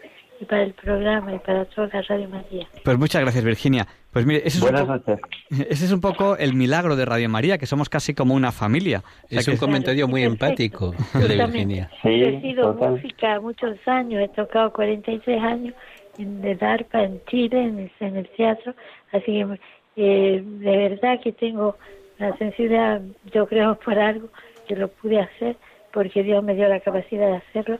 y 0.40 0.44
para 0.44 0.62
el 0.62 0.72
programa 0.74 1.34
y 1.34 1.38
para 1.38 1.64
toda 1.66 1.88
la 1.92 2.02
Radio 2.02 2.28
María. 2.28 2.66
Pues 2.84 2.98
muchas 2.98 3.22
gracias, 3.22 3.44
Virginia. 3.44 3.86
Pues 4.12 4.24
mire, 4.24 4.38
ese 4.44 4.58
es, 4.58 4.62
un 4.62 4.70
Buenas 4.70 4.82
po- 4.86 4.92
noches. 5.12 5.20
ese 5.70 5.84
es 5.84 5.92
un 5.92 6.00
poco 6.00 6.36
el 6.36 6.54
milagro 6.54 6.96
de 6.96 7.04
Radio 7.04 7.28
María, 7.28 7.58
que 7.58 7.66
somos 7.66 7.88
casi 7.88 8.14
como 8.14 8.34
una 8.34 8.52
familia. 8.52 9.02
O 9.24 9.28
sea 9.28 9.40
Es 9.40 9.44
que- 9.46 9.50
un 9.52 9.56
comentario 9.58 10.06
muy 10.08 10.22
Perfecto. 10.22 10.46
empático 10.46 10.94
de. 11.28 11.36
Virginia. 11.46 11.90
Yo 12.04 12.10
he 12.10 12.40
Sí, 12.40 12.40
sido 12.40 12.72
total. 12.72 12.90
música 12.92 13.40
muchos 13.40 13.76
años, 13.86 14.22
he 14.22 14.28
tocado 14.28 14.72
43 14.72 15.42
años 15.42 15.74
en 16.18 16.44
el 16.44 16.62
arpa 16.64 17.02
en 17.04 17.20
Chile, 17.26 17.62
en 17.62 17.78
el, 17.78 17.90
en 18.00 18.16
el 18.16 18.28
teatro, 18.30 18.74
así 19.12 19.26
que 19.26 19.58
eh, 19.96 20.42
de 20.44 20.76
verdad 20.88 21.20
que 21.22 21.32
tengo 21.32 21.76
la 22.18 22.36
sensibilidad, 22.38 23.00
yo 23.32 23.46
creo 23.46 23.78
por 23.78 23.98
algo 23.98 24.28
que 24.66 24.74
lo 24.76 24.88
pude 24.88 25.20
hacer, 25.20 25.56
porque 25.92 26.22
Dios 26.24 26.42
me 26.42 26.54
dio 26.54 26.68
la 26.68 26.80
capacidad 26.80 27.28
de 27.30 27.36
hacerlo, 27.36 27.78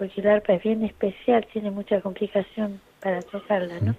porque 0.00 0.20
el 0.22 0.26
arpa 0.28 0.54
es 0.54 0.62
bien 0.62 0.82
especial, 0.82 1.46
tiene 1.52 1.70
mucha 1.70 2.00
complicación 2.00 2.80
para 3.00 3.20
tocarla, 3.20 3.78
¿no? 3.80 3.94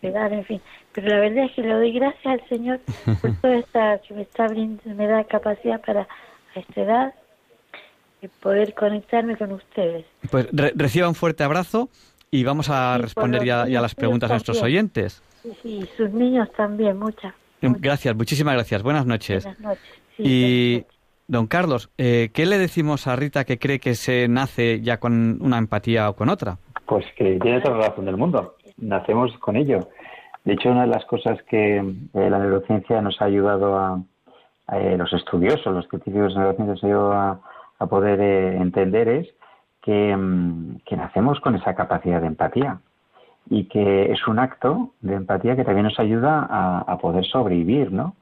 Pedal, 0.00 0.32
en 0.34 0.44
fin. 0.44 0.60
Pero 0.92 1.08
la 1.08 1.20
verdad 1.20 1.44
es 1.46 1.52
que 1.52 1.62
le 1.62 1.72
doy 1.72 1.92
gracias 1.92 2.26
al 2.26 2.48
Señor 2.50 2.78
por 3.22 3.32
toda 3.40 3.56
esta 3.56 3.98
que 4.06 4.12
me 4.14 4.22
está 4.22 4.46
brindando, 4.46 4.94
me 4.94 5.06
da 5.06 5.24
capacidad 5.24 5.80
para 5.80 6.02
a 6.02 6.60
esta 6.60 6.80
edad 6.82 7.14
de 8.20 8.28
poder 8.28 8.74
conectarme 8.74 9.36
con 9.38 9.52
ustedes. 9.52 10.04
Pues 10.30 10.46
re- 10.52 10.72
reciba 10.76 11.08
un 11.08 11.14
fuerte 11.14 11.42
abrazo 11.42 11.88
y 12.30 12.44
vamos 12.44 12.68
a 12.68 12.96
Sí, 12.96 13.02
responder 13.02 13.44
ya, 13.44 13.66
ya 13.66 13.78
a 13.78 13.82
las 13.82 13.94
preguntas 13.94 14.28
de 14.28 14.34
nuestros 14.34 14.62
oyentes. 14.62 15.22
Sí, 15.42 15.50
sí, 15.62 15.68
y 15.82 15.96
sus 15.96 16.10
niños 16.10 16.52
también, 16.52 16.98
muchas. 16.98 17.34
Gracias, 17.62 18.14
muchísimas 18.14 18.54
gracias. 18.54 18.82
Buenas 18.82 19.06
noches. 19.06 19.44
Buenas 19.44 19.60
noches. 19.60 19.94
Sí, 20.16 20.22
Y 20.22 20.72
buenas 20.72 20.82
noches. 20.84 20.93
Don 21.26 21.46
Carlos, 21.46 21.90
eh, 21.96 22.30
¿qué 22.34 22.44
le 22.44 22.58
decimos 22.58 23.06
a 23.06 23.16
Rita 23.16 23.44
que 23.44 23.58
cree 23.58 23.80
que 23.80 23.94
se 23.94 24.28
nace 24.28 24.82
ya 24.82 24.98
con 24.98 25.38
una 25.40 25.56
empatía 25.56 26.10
o 26.10 26.16
con 26.16 26.28
otra? 26.28 26.58
Pues 26.86 27.06
que 27.16 27.38
tiene 27.40 27.62
toda 27.62 27.78
la 27.78 27.88
razón 27.88 28.04
del 28.04 28.18
mundo. 28.18 28.56
Nacemos 28.76 29.32
con 29.38 29.56
ello. 29.56 29.88
De 30.44 30.52
hecho, 30.52 30.70
una 30.70 30.82
de 30.82 30.88
las 30.88 31.06
cosas 31.06 31.42
que 31.44 31.78
eh, 31.78 32.30
la 32.30 32.38
neurociencia 32.38 33.00
nos 33.00 33.22
ha 33.22 33.24
ayudado 33.24 33.78
a, 33.78 34.02
eh, 34.74 34.96
los 34.98 35.12
estudiosos, 35.14 35.74
los 35.74 35.88
científicos 35.88 36.34
de 36.34 36.40
neurociencia 36.40 36.74
nos 36.74 36.84
ha 36.84 36.86
ayudado 36.86 37.12
a, 37.12 37.40
poder 37.88 38.18
entender 38.62 39.08
es 39.08 39.28
mm, 39.86 40.76
que, 40.86 40.96
nacemos 40.96 41.38
con 41.40 41.54
esa 41.54 41.74
capacidad 41.74 42.22
de 42.22 42.28
empatía 42.28 42.78
y 43.50 43.64
que 43.64 44.10
es 44.10 44.26
un 44.26 44.38
acto 44.38 44.92
de 45.02 45.16
empatía 45.16 45.54
que 45.54 45.64
también 45.64 45.84
nos 45.84 45.98
ayuda 46.00 46.46
a, 46.48 46.78
a 46.78 46.96
poder 46.96 47.26
sobrevivir, 47.26 47.92
¿no? 47.92 48.14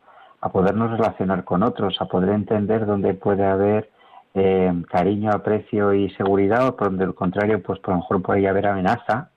A 0.43 0.49
podernos 0.51 0.91
relacionar 0.91 1.45
con 1.45 1.63
otros, 1.63 1.97
a 2.01 2.07
poder 2.07 2.31
entender 2.31 2.85
dónde 2.85 3.15
puede 3.15 3.47
haber 3.47 3.91
eh, 4.35 4.73
cariño, 4.91 5.31
aprecio 5.31 5.95
y 5.95 6.11
seguridad, 6.11 6.67
o 6.67 6.77
por 6.77 6.93
lo 6.93 7.15
contrario, 7.15 7.63
pues 7.63 7.79
por 7.79 7.95
lo 7.95 8.01
mejor 8.01 8.23
puede 8.23 8.49
haber 8.49 8.67
amenaza 8.67 9.31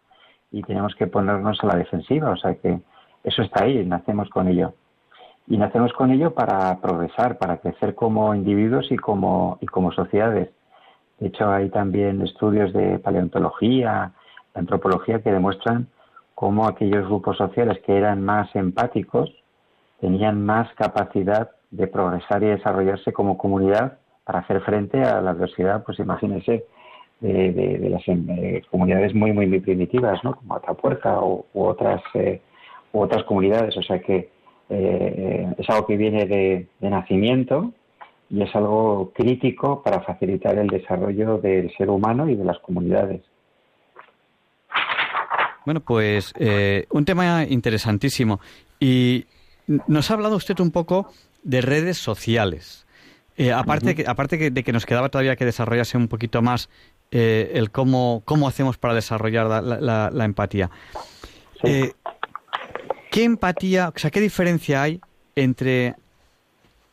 y 0.51 0.64
tenemos 0.64 0.95
que 0.95 1.06
ponernos 1.06 1.64
a 1.64 1.68
la 1.68 1.76
defensiva. 1.76 2.32
O 2.32 2.38
sea 2.38 2.56
que 2.56 2.80
eso 3.24 3.43
está 3.43 3.66
ahí, 3.66 3.86
nacemos 3.86 4.30
con 4.30 4.47
ello. 4.47 4.74
Y 5.47 5.58
nacemos 5.58 5.93
con 5.93 6.10
ello 6.10 6.34
para 6.34 6.82
progresar, 6.82 7.38
para 7.38 7.58
crecer 7.58 7.93
como 7.93 8.34
individuos 8.34 8.91
y 8.91 8.97
como, 8.97 9.60
y 9.62 9.68
como 9.68 9.91
sociedades. 9.91 10.49
De 11.20 11.28
hecho, 11.28 11.51
hay 11.51 11.70
también 11.70 12.24
estudios 12.24 12.74
de 12.74 12.97
paleontología, 12.97 14.14
antropología, 14.56 15.22
que 15.22 15.32
demuestran 15.32 15.88
cómo 16.34 16.68
aquellos 16.68 17.06
grupos 17.06 17.38
sociales 17.38 17.80
que 17.86 17.95
eran 17.95 18.24
más 18.24 18.53
empáticos, 18.56 19.32
tenían 20.00 20.46
más 20.46 20.74
capacidad 20.76 21.52
de 21.72 21.88
progresar 21.88 22.43
y 22.43 22.48
desarrollarse 22.48 23.14
como 23.14 23.38
comunidad 23.38 23.98
para 24.24 24.39
hacer 24.39 24.62
frente 24.62 25.02
a 25.02 25.22
la 25.22 25.32
adversidad, 25.32 25.84
pues 25.84 26.00
imagínense, 26.00 26.66
de, 27.22 27.89
las 27.89 28.04
eh, 28.08 28.62
comunidades 28.70 29.14
muy, 29.14 29.32
muy, 29.32 29.48
muy 29.48 29.60
primitivas, 29.60 30.24
¿no? 30.24 30.36
Como 30.36 30.56
Atapuerca 30.56 31.20
o, 31.20 31.46
u 31.54 31.64
otras, 31.64 32.02
eh, 32.14 32.41
u 32.91 33.02
otras 33.02 33.24
comunidades. 33.24 33.78
O 33.78 33.82
sea 33.82 34.00
que 34.00 34.30
eh, 34.70 35.54
es 35.58 35.70
algo 35.70 35.86
que 35.88 35.98
viene 35.98 36.26
de, 36.26 36.68
de, 36.80 36.89
nacimiento 36.89 37.72
y 38.30 38.41
es 38.41 38.56
algo 38.56 39.12
crítico 39.14 39.82
para 39.84 40.02
facilitar 40.02 40.58
el 40.58 40.68
desarrollo 40.68 41.38
del 41.38 41.76
ser 41.78 41.89
humano 41.89 42.28
y 42.30 42.36
de 42.36 42.43
las 42.43 42.60
comunidades. 42.60 43.22
Bueno, 45.66 45.80
pues 45.80 46.34
un 46.91 47.06
tema 47.06 47.43
interesantísimo. 47.43 48.39
Y 48.80 49.26
nos 49.68 50.11
ha 50.11 50.13
hablado 50.13 50.36
usted 50.36 50.59
un 50.59 50.72
poco 50.72 51.11
de 51.43 51.61
redes 51.61 51.97
sociales. 51.97 52.86
Eh, 53.38 53.51
aparte, 53.51 53.95
que, 53.95 54.05
aparte 54.07 54.49
de 54.49 54.63
que 54.63 54.72
nos 54.72 54.86
quedaba 54.86 55.09
todavía 55.09 55.36
que 55.36 55.43
desarrollarse 55.43 55.97
un 55.97 56.07
poquito 56.07 56.41
más 56.41 56.70
eh, 57.11 57.51
el 57.55 57.70
cómo, 57.70 58.22
cómo 58.26 58.47
hacemos 58.47 58.78
para 58.78 58.93
desarrollar 58.93 59.63
la, 59.63 60.26
empatía. 60.26 60.72
Eh, 61.63 61.91
¿Qué 63.11 63.24
empatía, 63.24 63.91
o 63.93 63.99
sea, 63.99 64.11
qué 64.11 64.22
diferencia 64.22 64.82
hay 64.82 65.01
entre 65.36 65.95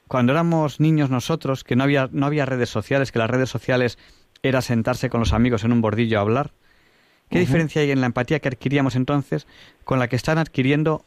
cuando 0.09 0.33
éramos 0.33 0.81
niños 0.81 1.11
nosotros, 1.11 1.65
que 1.65 1.77
no 1.77 1.85
había, 1.85 2.09
no 2.13 2.27
había 2.27 2.45
redes 2.45 2.69
sociales, 2.69 3.13
que 3.13 3.19
las 3.19 3.31
redes 3.31 3.49
sociales 3.49 3.99
era 4.43 4.63
sentarse 4.63 5.09
con 5.09 5.21
los 5.21 5.33
amigos 5.33 5.65
en 5.65 5.73
un 5.73 5.81
bordillo 5.81 6.19
a 6.19 6.23
hablar? 6.23 6.53
¿Qué 7.31 7.39
diferencia 7.39 7.81
hay 7.81 7.91
en 7.91 8.01
la 8.01 8.07
empatía 8.07 8.41
que 8.41 8.49
adquiríamos 8.49 8.95
entonces 8.95 9.47
con 9.85 9.99
la 9.99 10.09
que 10.09 10.17
están 10.17 10.37
adquiriendo 10.37 11.07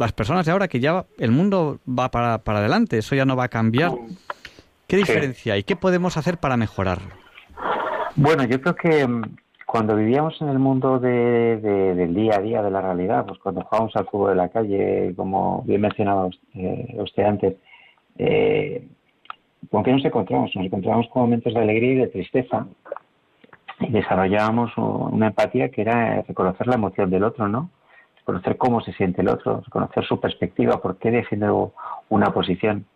las 0.00 0.12
personas 0.12 0.46
de 0.46 0.52
ahora 0.52 0.66
que 0.66 0.80
ya 0.80 1.04
el 1.18 1.30
mundo 1.30 1.78
va 1.86 2.10
para, 2.10 2.38
para 2.38 2.60
adelante, 2.60 2.98
eso 2.98 3.14
ya 3.14 3.26
no 3.26 3.36
va 3.36 3.44
a 3.44 3.48
cambiar. 3.48 3.92
¿Qué 4.86 4.96
diferencia 4.96 5.54
hay? 5.54 5.62
¿Qué 5.62 5.76
podemos 5.76 6.16
hacer 6.16 6.38
para 6.38 6.56
mejorarlo? 6.56 7.10
Bueno, 8.16 8.44
yo 8.44 8.60
creo 8.60 8.74
que 8.74 9.06
mm, 9.06 9.22
cuando 9.66 9.94
vivíamos 9.94 10.40
en 10.40 10.48
el 10.48 10.58
mundo 10.58 10.98
de, 10.98 11.58
del 11.58 12.14
día 12.14 12.36
a 12.36 12.40
día, 12.40 12.62
de 12.62 12.70
la 12.70 12.80
realidad, 12.80 13.26
pues 13.26 13.38
cuando 13.40 13.60
jugábamos 13.60 13.94
al 13.94 14.06
fútbol 14.06 14.30
de 14.30 14.36
la 14.36 14.48
calle, 14.48 15.12
como 15.14 15.62
bien 15.66 15.82
mencionaba 15.82 16.26
usted, 16.26 17.22
antes, 17.22 17.56
eh, 18.18 18.88
¿con 19.70 19.84
qué 19.84 19.92
nos 19.92 20.04
encontramos? 20.04 20.50
Nos 20.56 20.64
encontramos 20.64 21.06
con 21.12 21.22
momentos 21.22 21.52
de 21.52 21.60
alegría 21.60 21.92
y 21.92 21.96
de 21.96 22.08
tristeza 22.08 22.66
y 23.80 23.90
desarrollábamos 23.90 24.72
una 24.76 25.28
empatía 25.28 25.68
que 25.68 25.82
era 25.82 26.22
reconocer 26.22 26.66
la 26.66 26.76
emoción 26.76 27.10
del 27.10 27.24
otro, 27.24 27.48
¿no? 27.48 27.70
Conocer 28.30 28.56
cómo 28.56 28.80
se 28.80 28.92
siente 28.92 29.22
el 29.22 29.28
otro, 29.28 29.62
conocer 29.70 30.04
su 30.04 30.20
perspectiva, 30.20 30.80
por 30.80 30.98
qué 30.98 31.10
defiende 31.10 31.48
una 32.08 32.32
posición. 32.32 32.86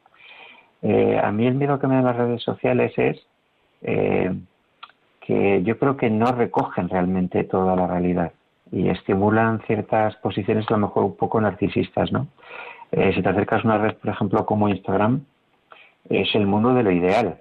Eh, 0.81 1.21
a 1.23 1.33
mí 1.33 1.47
el 1.47 1.55
miedo 1.55 1.79
que 1.81 1.89
me 1.89 1.97
dan 1.97 2.05
las 2.05 2.17
redes 2.17 2.43
sociales 2.43 2.93
es 2.97 3.17
eh, 3.83 4.33
que 5.21 5.63
yo 5.65 5.77
creo 5.79 5.97
que 5.97 6.09
no 6.09 6.27
recogen 6.27 6.89
realmente 6.89 7.43
toda 7.45 7.75
la 7.75 7.89
realidad 7.89 8.33
y 8.71 8.89
estimulan 8.89 9.61
ciertas 9.67 10.15
posiciones 10.17 10.67
a 10.69 10.75
lo 10.75 10.87
mejor 10.87 11.05
un 11.05 11.17
poco 11.17 11.41
narcisistas, 11.41 12.13
¿no? 12.13 12.29
Eh, 12.93 13.13
si 13.13 13.21
te 13.21 13.29
acercas 13.29 13.65
a 13.65 13.69
una 13.69 13.79
red, 13.79 13.95
por 13.97 14.11
ejemplo, 14.11 14.47
como 14.47 14.69
Instagram, 14.69 15.25
es 16.09 16.33
el 16.35 16.47
mundo 16.47 16.75
de 16.75 16.85
lo 16.85 16.93
ideal. 16.93 17.41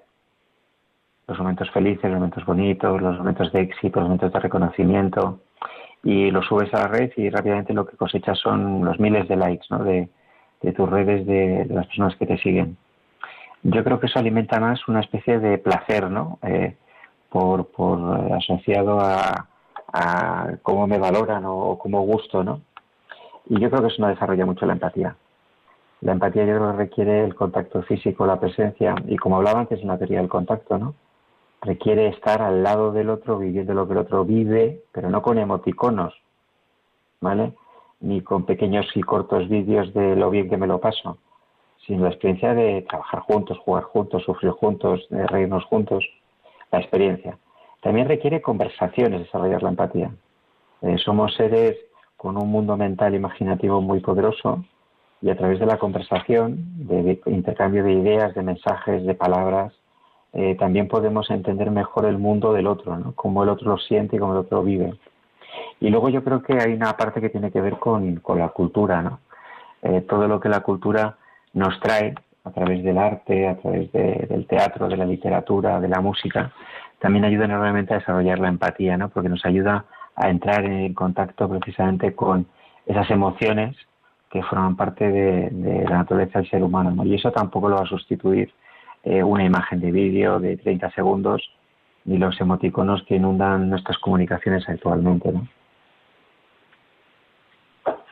Los 1.28 1.38
momentos 1.38 1.70
felices, 1.70 2.10
los 2.10 2.14
momentos 2.14 2.44
bonitos, 2.44 3.00
los 3.00 3.18
momentos 3.18 3.52
de 3.52 3.60
éxito, 3.60 4.00
los 4.00 4.08
momentos 4.08 4.32
de 4.32 4.40
reconocimiento, 4.40 5.40
y 6.04 6.30
lo 6.30 6.42
subes 6.42 6.72
a 6.74 6.80
la 6.80 6.88
red 6.88 7.10
y 7.16 7.30
rápidamente 7.30 7.72
lo 7.72 7.86
que 7.86 7.96
cosechas 7.96 8.38
son 8.38 8.84
los 8.84 9.00
miles 9.00 9.26
de 9.26 9.36
likes 9.36 9.66
¿no? 9.70 9.82
de, 9.82 10.08
tus 10.76 10.88
redes, 10.88 11.26
de, 11.26 11.66
las 11.70 11.86
personas 11.86 12.14
que 12.16 12.26
te 12.26 12.38
siguen. 12.38 12.76
Yo 13.62 13.82
creo 13.82 13.98
que 13.98 14.06
eso 14.06 14.18
alimenta 14.18 14.60
más 14.60 14.86
una 14.86 15.00
especie 15.00 15.38
de 15.38 15.58
placer, 15.58 16.10
¿no? 16.10 16.38
Eh, 16.42 16.76
por, 17.30 17.60
eh, 17.60 18.32
asociado 18.34 19.00
a, 19.00 19.48
a, 19.92 20.56
cómo 20.62 20.86
me 20.86 20.98
valoran 20.98 21.44
o, 21.46 21.78
cómo 21.78 22.02
gusto, 22.02 22.44
¿no? 22.44 22.60
Y 23.48 23.60
yo 23.60 23.70
creo 23.70 23.82
que 23.82 23.88
eso 23.88 24.02
no 24.02 24.08
desarrolla 24.08 24.46
mucho 24.46 24.66
la 24.66 24.74
empatía. 24.74 25.16
La 26.02 26.12
empatía 26.12 26.44
yo 26.44 26.56
creo 26.56 26.72
que 26.72 26.78
requiere 26.78 27.24
el 27.24 27.34
contacto 27.34 27.82
físico, 27.82 28.26
la 28.26 28.38
presencia, 28.38 28.94
y 29.06 29.16
como 29.16 29.36
hablaba 29.36 29.60
antes 29.60 29.80
en 29.80 29.88
la 29.88 29.98
teoría 29.98 30.18
del 30.18 30.28
contacto, 30.28 30.78
¿no? 30.78 30.94
Requiere 31.64 32.08
estar 32.08 32.42
al 32.42 32.62
lado 32.62 32.92
del 32.92 33.10
otro, 33.10 33.38
viviendo 33.38 33.74
lo 33.74 33.86
que 33.86 33.94
el 33.94 33.98
otro 33.98 34.24
vive, 34.24 34.82
pero 34.92 35.10
no 35.10 35.22
con 35.22 35.38
emoticonos, 35.38 36.14
¿vale? 37.20 37.54
Ni 38.00 38.20
con 38.20 38.44
pequeños 38.44 38.86
y 38.94 39.00
cortos 39.00 39.48
vídeos 39.48 39.92
de 39.94 40.14
lo 40.14 40.30
bien 40.30 40.50
que 40.50 40.58
me 40.58 40.66
lo 40.66 40.78
paso, 40.78 41.18
sino 41.86 42.04
la 42.04 42.10
experiencia 42.10 42.54
de 42.54 42.82
trabajar 42.82 43.20
juntos, 43.20 43.58
jugar 43.58 43.84
juntos, 43.84 44.22
sufrir 44.24 44.52
juntos, 44.52 45.06
de 45.08 45.26
reírnos 45.26 45.64
juntos, 45.64 46.04
la 46.70 46.80
experiencia. 46.80 47.38
También 47.80 48.08
requiere 48.08 48.42
conversaciones 48.42 49.20
desarrollar 49.20 49.62
la 49.62 49.70
empatía. 49.70 50.10
Eh, 50.82 50.98
somos 50.98 51.34
seres 51.34 51.76
con 52.16 52.36
un 52.36 52.50
mundo 52.50 52.76
mental 52.76 53.14
imaginativo 53.14 53.80
muy 53.80 54.00
poderoso 54.00 54.64
y 55.22 55.30
a 55.30 55.36
través 55.36 55.58
de 55.60 55.66
la 55.66 55.78
conversación, 55.78 56.58
de 56.86 57.20
intercambio 57.26 57.84
de 57.84 57.92
ideas, 57.92 58.34
de 58.34 58.42
mensajes, 58.42 59.04
de 59.06 59.14
palabras, 59.14 59.72
eh, 60.34 60.56
también 60.58 60.88
podemos 60.88 61.30
entender 61.30 61.70
mejor 61.70 62.06
el 62.06 62.18
mundo 62.18 62.52
del 62.52 62.66
otro, 62.66 62.98
¿no? 62.98 63.12
cómo 63.14 63.44
el 63.44 63.48
otro 63.48 63.70
lo 63.70 63.78
siente 63.78 64.16
y 64.16 64.18
cómo 64.18 64.32
el 64.32 64.40
otro 64.40 64.62
vive. 64.62 64.94
Y 65.80 65.90
luego 65.90 66.08
yo 66.08 66.24
creo 66.24 66.42
que 66.42 66.54
hay 66.54 66.72
una 66.72 66.96
parte 66.96 67.20
que 67.20 67.30
tiene 67.30 67.50
que 67.52 67.60
ver 67.60 67.78
con, 67.78 68.20
la 68.36 68.48
cultura, 68.48 69.02
¿no? 69.02 69.20
Eh, 69.82 70.00
todo 70.08 70.26
lo 70.26 70.40
que 70.40 70.48
la 70.48 70.60
cultura 70.60 71.16
nos 71.52 71.78
trae 71.80 72.14
a 72.42 72.50
través 72.50 72.82
del 72.82 72.98
arte, 72.98 73.46
a 73.46 73.56
través 73.56 73.92
del 73.92 74.46
teatro, 74.46 74.88
de 74.88 74.96
la 74.96 75.06
literatura, 75.06 75.80
de 75.80 75.88
la 75.88 76.00
música, 76.00 76.52
también 76.98 77.24
ayuda 77.24 77.44
enormemente 77.44 77.94
a 77.94 77.98
desarrollar 77.98 78.38
la 78.38 78.48
empatía, 78.48 78.96
¿no? 78.96 79.10
Porque 79.10 79.28
nos 79.28 79.44
ayuda 79.44 79.84
a 80.16 80.30
entrar 80.30 80.64
en 80.64 80.94
contacto 80.94 81.48
precisamente 81.48 82.14
con 82.14 82.46
esas 82.86 83.10
emociones 83.10 83.76
que 84.30 84.42
forman 84.42 84.74
parte 84.74 85.10
de, 85.10 85.84
la 85.88 85.98
naturaleza 85.98 86.40
del 86.40 86.50
ser 86.50 86.62
humano, 86.62 86.90
¿no? 86.90 87.04
Y 87.04 87.14
eso 87.14 87.30
tampoco 87.30 87.68
lo 87.68 87.76
va 87.76 87.82
a 87.82 87.86
sustituir 87.86 88.52
eh, 89.04 89.22
una 89.22 89.44
imagen 89.44 89.80
de 89.80 89.92
vídeo 89.92 90.40
de 90.40 90.56
30 90.56 90.90
segundos 90.92 91.42
ni 92.04 92.18
los 92.18 92.38
emoticonos 92.40 93.02
que 93.08 93.16
inundan 93.16 93.70
nuestras 93.70 93.98
comunicaciones 93.98 94.68
actualmente. 94.68 95.32
¿no? 95.32 95.48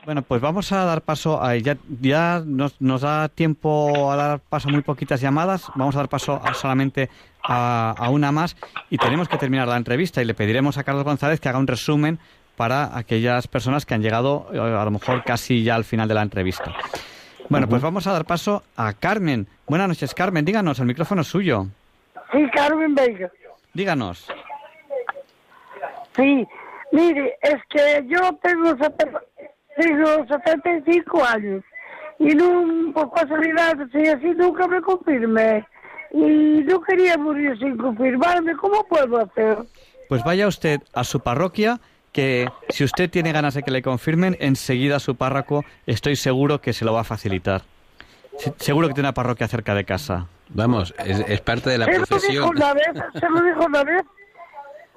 Bueno, 0.05 0.21
pues 0.21 0.41
vamos 0.41 0.71
a 0.71 0.83
dar 0.83 1.01
paso 1.01 1.41
a 1.41 1.55
ya, 1.55 1.77
ya 2.01 2.43
nos, 2.45 2.79
nos, 2.81 3.01
da 3.01 3.29
tiempo 3.29 4.11
a 4.11 4.15
dar 4.17 4.39
paso 4.39 4.67
a 4.67 4.71
muy 4.71 4.81
poquitas 4.81 5.21
llamadas. 5.21 5.71
Vamos 5.75 5.95
a 5.95 5.99
dar 5.99 6.09
paso 6.09 6.41
solamente 6.53 7.09
a, 7.41 7.95
a, 7.97 8.09
una 8.09 8.31
más 8.31 8.57
y 8.89 8.97
tenemos 8.97 9.29
que 9.29 9.37
terminar 9.37 9.67
la 9.67 9.77
entrevista 9.77 10.21
y 10.21 10.25
le 10.25 10.33
pediremos 10.33 10.77
a 10.77 10.83
Carlos 10.83 11.05
González 11.05 11.39
que 11.39 11.47
haga 11.47 11.59
un 11.59 11.67
resumen 11.67 12.19
para 12.57 12.97
aquellas 12.97 13.47
personas 13.47 13.85
que 13.85 13.93
han 13.93 14.01
llegado 14.01 14.47
eh, 14.53 14.59
a 14.59 14.83
lo 14.83 14.91
mejor 14.91 15.23
casi 15.23 15.63
ya 15.63 15.75
al 15.75 15.85
final 15.85 16.07
de 16.07 16.13
la 16.13 16.21
entrevista. 16.21 16.73
Bueno, 17.53 17.69
pues 17.69 17.83
vamos 17.83 18.07
a 18.07 18.13
dar 18.13 18.25
paso 18.25 18.63
a 18.75 18.93
Carmen. 18.93 19.45
Buenas 19.67 19.87
noches, 19.87 20.15
Carmen. 20.15 20.43
Díganos, 20.43 20.79
el 20.79 20.87
micrófono 20.87 21.21
es 21.21 21.27
suyo. 21.27 21.67
Sí, 22.31 22.49
Carmen 22.51 22.95
Vega. 22.95 23.29
Díganos. 23.75 24.25
Sí, 26.15 26.47
mire, 26.91 27.37
es 27.43 27.61
que 27.69 28.07
yo 28.07 28.35
tengo, 28.41 28.75
tengo 29.77 30.25
75 30.25 31.23
años 31.25 31.63
y 32.17 32.33
no, 32.33 32.91
por 32.91 33.13
casualidad, 33.13 33.77
si 33.91 33.99
así 33.99 34.33
nunca 34.35 34.67
me 34.67 34.81
confirme 34.81 35.63
y 36.11 36.63
no 36.65 36.81
quería 36.81 37.19
morir 37.19 37.55
sin 37.59 37.77
confirmarme. 37.77 38.55
¿Cómo 38.55 38.83
puedo 38.87 39.19
hacer? 39.19 39.59
Pues 40.09 40.23
vaya 40.23 40.47
usted 40.47 40.81
a 40.91 41.03
su 41.03 41.19
parroquia, 41.19 41.79
que 42.13 42.47
si 42.69 42.83
usted 42.85 43.09
tiene 43.09 43.33
ganas 43.33 43.55
de 43.55 43.63
que 43.63 43.71
le 43.71 43.81
confirmen, 43.81 44.37
enseguida 44.39 44.99
su 44.99 45.15
párroco 45.15 45.65
estoy 45.85 46.15
seguro 46.15 46.61
que 46.61 46.71
se 46.71 46.85
lo 46.85 46.93
va 46.93 47.01
a 47.01 47.03
facilitar. 47.03 47.63
Seguro 48.57 48.87
que 48.87 48.93
tiene 48.93 49.09
una 49.09 49.13
parroquia 49.13 49.47
cerca 49.47 49.75
de 49.75 49.83
casa. 49.83 50.27
Vamos, 50.49 50.93
es, 51.05 51.19
es 51.27 51.41
parte 51.41 51.69
de 51.69 51.77
la 51.79 51.85
Se 51.85 51.91
lo 51.99 52.05
dijo 52.19 52.49
una 52.49 52.73
vez, 52.73 52.85
se 53.19 53.29
lo 53.29 53.41
dijo 53.43 53.65
una 53.65 53.83
vez. 53.83 54.03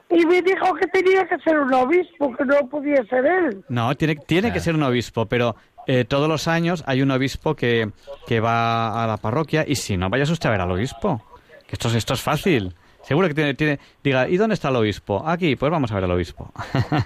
Y 0.09 0.25
me 0.25 0.41
dijo 0.41 0.73
que 0.75 0.87
tenía 0.87 1.27
que 1.27 1.37
ser 1.39 1.59
un 1.59 1.75
obispo, 1.75 2.33
que 2.37 2.45
no 2.45 2.57
podía 2.69 3.03
ser 3.07 3.27
él. 3.27 3.65
No, 3.69 3.93
tiene, 3.97 4.15
tiene 4.15 4.53
que 4.53 4.61
ser 4.61 4.75
un 4.77 4.85
obispo, 4.85 5.27
pero 5.27 5.57
eh, 5.89 6.05
todos 6.05 6.29
los 6.29 6.47
años 6.47 6.85
hay 6.87 7.03
un 7.03 7.11
obispo 7.11 7.57
que, 7.57 7.91
que 8.27 8.39
va 8.41 9.03
a 9.03 9.07
la 9.09 9.17
parroquia 9.17 9.65
y 9.67 9.75
si 9.75 9.97
no, 9.97 10.09
vayas 10.09 10.31
usted 10.31 10.49
a 10.49 10.53
ver 10.53 10.61
al 10.61 10.71
obispo. 10.71 11.23
Que 11.67 11.73
esto, 11.75 11.89
es- 11.89 11.95
esto 11.97 12.15
es 12.15 12.21
fácil. 12.23 12.75
Seguro 13.07 13.29
que 13.29 13.35
tiene, 13.35 13.55
tiene... 13.55 13.79
Diga, 14.03 14.29
¿y 14.29 14.37
dónde 14.37 14.55
está 14.55 14.69
el 14.71 14.77
obispo? 14.77 15.23
Aquí, 15.27 15.55
pues 15.57 15.71
vamos 15.71 15.93
a 15.93 15.95
ver 15.95 16.05
al 16.05 16.11
obispo. 16.11 16.51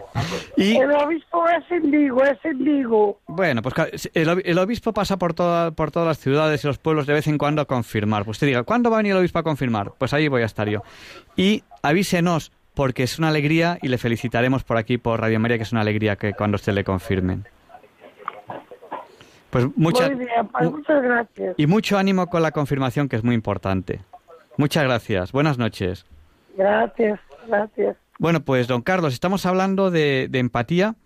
y 0.56 0.76
El 0.76 0.90
obispo 0.92 1.44
es 1.48 1.70
indigo, 1.70 2.24
es 2.24 2.38
indigo. 2.44 3.20
bueno, 3.26 3.60
pues 3.62 4.10
el, 4.14 4.28
obi- 4.28 4.42
el 4.44 4.58
obispo 4.58 4.92
pasa 4.94 5.18
por, 5.18 5.34
toda, 5.34 5.72
por 5.72 5.90
todas 5.90 6.08
las 6.08 6.18
ciudades 6.18 6.64
y 6.64 6.66
los 6.66 6.78
pueblos 6.78 7.06
de 7.06 7.12
vez 7.12 7.26
en 7.26 7.36
cuando 7.36 7.60
a 7.60 7.66
confirmar. 7.66 8.24
Pues 8.24 8.36
usted 8.36 8.46
diga, 8.46 8.62
¿cuándo 8.62 8.90
va 8.90 8.96
a 8.96 9.00
venir 9.00 9.12
el 9.12 9.18
obispo 9.18 9.38
a 9.40 9.42
confirmar? 9.42 9.92
Pues 9.98 10.14
ahí 10.14 10.28
voy 10.28 10.40
a 10.42 10.46
estar 10.46 10.68
yo. 10.68 10.82
Y 11.36 11.64
avísenos, 11.82 12.50
porque 12.74 13.02
es 13.02 13.18
una 13.18 13.28
alegría 13.28 13.78
y 13.82 13.88
le 13.88 13.98
felicitaremos 13.98 14.64
por 14.64 14.78
aquí, 14.78 14.96
por 14.96 15.20
Radio 15.20 15.38
María, 15.38 15.58
que 15.58 15.64
es 15.64 15.72
una 15.72 15.82
alegría 15.82 16.16
que 16.16 16.32
cuando 16.32 16.54
usted 16.56 16.72
le 16.72 16.82
confirmen. 16.84 17.44
Pues 19.50 19.66
Muy 19.76 19.92
bien, 19.92 20.46
pues 20.52 20.64
mu- 20.70 20.76
muchas 20.78 21.02
gracias. 21.02 21.54
y 21.58 21.66
mucho 21.66 21.98
ánimo 21.98 22.28
con 22.28 22.40
la 22.42 22.52
confirmación, 22.52 23.08
que 23.08 23.16
es 23.16 23.24
muy 23.24 23.34
importante. 23.34 24.00
Muchas 24.60 24.84
gracias. 24.84 25.32
Buenas 25.32 25.56
noches. 25.56 26.04
Gracias, 26.54 27.18
gracias. 27.48 27.96
Bueno, 28.18 28.40
pues 28.40 28.68
don 28.68 28.82
Carlos, 28.82 29.14
estamos 29.14 29.46
hablando 29.46 29.90
de, 29.90 30.28
de 30.28 30.38
empatía 30.38 30.96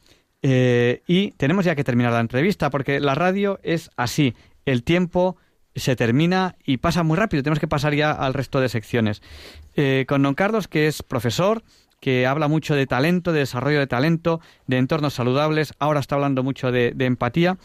eh, 0.43 1.03
y 1.07 1.31
tenemos 1.33 1.65
ya 1.65 1.77
que 1.77 1.85
terminar 1.85 2.13
la 2.13 2.19
entrevista 2.19 2.69
porque 2.71 2.99
la 2.99 3.15
radio 3.15 3.61
es 3.63 3.93
así. 3.97 4.35
El 4.67 4.83
tiempo 4.83 5.37
se 5.77 5.95
termina 5.95 6.57
y 6.65 6.79
pasa 6.79 7.05
muy 7.05 7.17
rápido. 7.17 7.45
Tenemos 7.45 7.61
que 7.61 7.69
pasar 7.69 7.95
ya 7.95 8.11
al 8.11 8.35
resto 8.35 8.61
de 8.61 8.69
secciones. 8.69 9.23
Eh, 9.77 10.05
con 10.09 10.25
don 10.25 10.35
Carlos, 10.35 10.67
que 10.67 10.89
es 10.89 11.05
profesor, 11.05 11.63
que 12.01 12.27
habla 12.27 12.49
mucho 12.49 12.75
de 12.75 12.89
talento, 12.89 13.33
de 13.33 13.39
desarrollo 13.39 13.79
de 13.79 13.87
talento, 13.87 14.41
de 14.67 14.79
entornos 14.79 15.15
saludables, 15.15 15.75
ahora 15.79 16.01
está 16.01 16.17
hablando 16.17 16.43
mucho 16.43 16.73
de, 16.73 16.91
de 16.93 17.05
empatía. 17.07 17.57